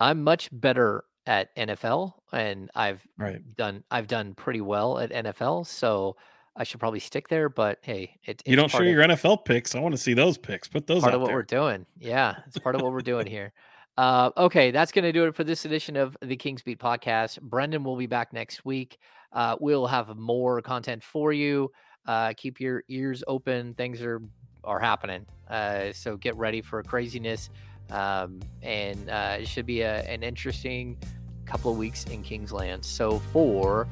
I'm 0.00 0.22
much 0.22 0.48
better 0.52 1.04
at 1.26 1.54
NFL, 1.56 2.14
and 2.32 2.70
I've 2.74 3.06
Right. 3.16 3.40
done 3.56 3.84
I've 3.90 4.06
done 4.08 4.34
pretty 4.34 4.60
well 4.60 4.98
at 4.98 5.10
NFL, 5.12 5.64
so 5.66 6.16
I 6.56 6.64
should 6.64 6.80
probably 6.80 7.00
stick 7.00 7.28
there. 7.28 7.48
But 7.48 7.78
hey, 7.82 8.18
it, 8.24 8.42
You 8.46 8.56
don't 8.56 8.70
share 8.70 8.84
your 8.84 9.02
NFL 9.02 9.44
picks. 9.44 9.74
I 9.74 9.80
want 9.80 9.94
to 9.94 9.98
see 10.00 10.14
those 10.14 10.36
picks. 10.36 10.68
Put 10.68 10.86
those 10.86 11.02
part 11.02 11.14
of 11.14 11.20
what 11.20 11.28
there. 11.28 11.36
we're 11.36 11.42
doing. 11.42 11.86
Yeah, 11.98 12.36
it's 12.46 12.58
part 12.58 12.74
of 12.74 12.82
what 12.82 12.92
we're 12.92 13.00
doing 13.00 13.26
here. 13.26 13.52
Uh, 13.98 14.30
okay, 14.36 14.70
that's 14.70 14.90
going 14.90 15.04
to 15.04 15.12
do 15.12 15.26
it 15.26 15.34
for 15.34 15.44
this 15.44 15.64
edition 15.66 15.96
of 15.96 16.16
the 16.22 16.34
Kings 16.36 16.62
Beat 16.62 16.78
podcast. 16.78 17.38
Brenden 17.40 17.84
will 17.84 17.96
be 17.96 18.06
back 18.06 18.32
next 18.32 18.64
week. 18.64 18.98
Uh, 19.32 19.56
we'll 19.60 19.86
have 19.86 20.16
more 20.16 20.60
content 20.62 21.02
for 21.04 21.32
you. 21.32 21.70
Uh, 22.06 22.32
keep 22.36 22.58
your 22.58 22.82
ears 22.88 23.22
open. 23.26 23.74
Things 23.74 24.02
are 24.02 24.20
are 24.64 24.78
happening. 24.80 25.26
Uh, 25.48 25.92
so 25.92 26.16
get 26.16 26.36
ready 26.36 26.62
for 26.62 26.82
craziness. 26.82 27.50
Um, 27.90 28.40
and 28.62 29.10
uh, 29.10 29.36
it 29.40 29.48
should 29.48 29.66
be 29.66 29.82
a, 29.82 30.02
an 30.02 30.22
interesting 30.22 30.96
couple 31.44 31.70
of 31.70 31.78
weeks 31.78 32.04
in 32.04 32.22
Kingsland. 32.22 32.84
So 32.84 33.18
for 33.32 33.86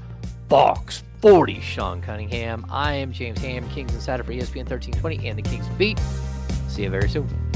Fox 0.48 1.04
40, 1.20 1.60
Sean 1.60 2.00
Cunningham, 2.00 2.66
I 2.70 2.94
am 2.94 3.12
James 3.12 3.40
Ham, 3.40 3.68
Kings 3.70 3.94
Insider 3.94 4.24
for 4.24 4.32
ESPN 4.32 4.68
1320 4.68 5.28
and 5.28 5.38
the 5.38 5.42
Kings 5.42 5.68
Beat. 5.76 6.00
See 6.68 6.82
you 6.82 6.90
very 6.90 7.08
soon. 7.08 7.49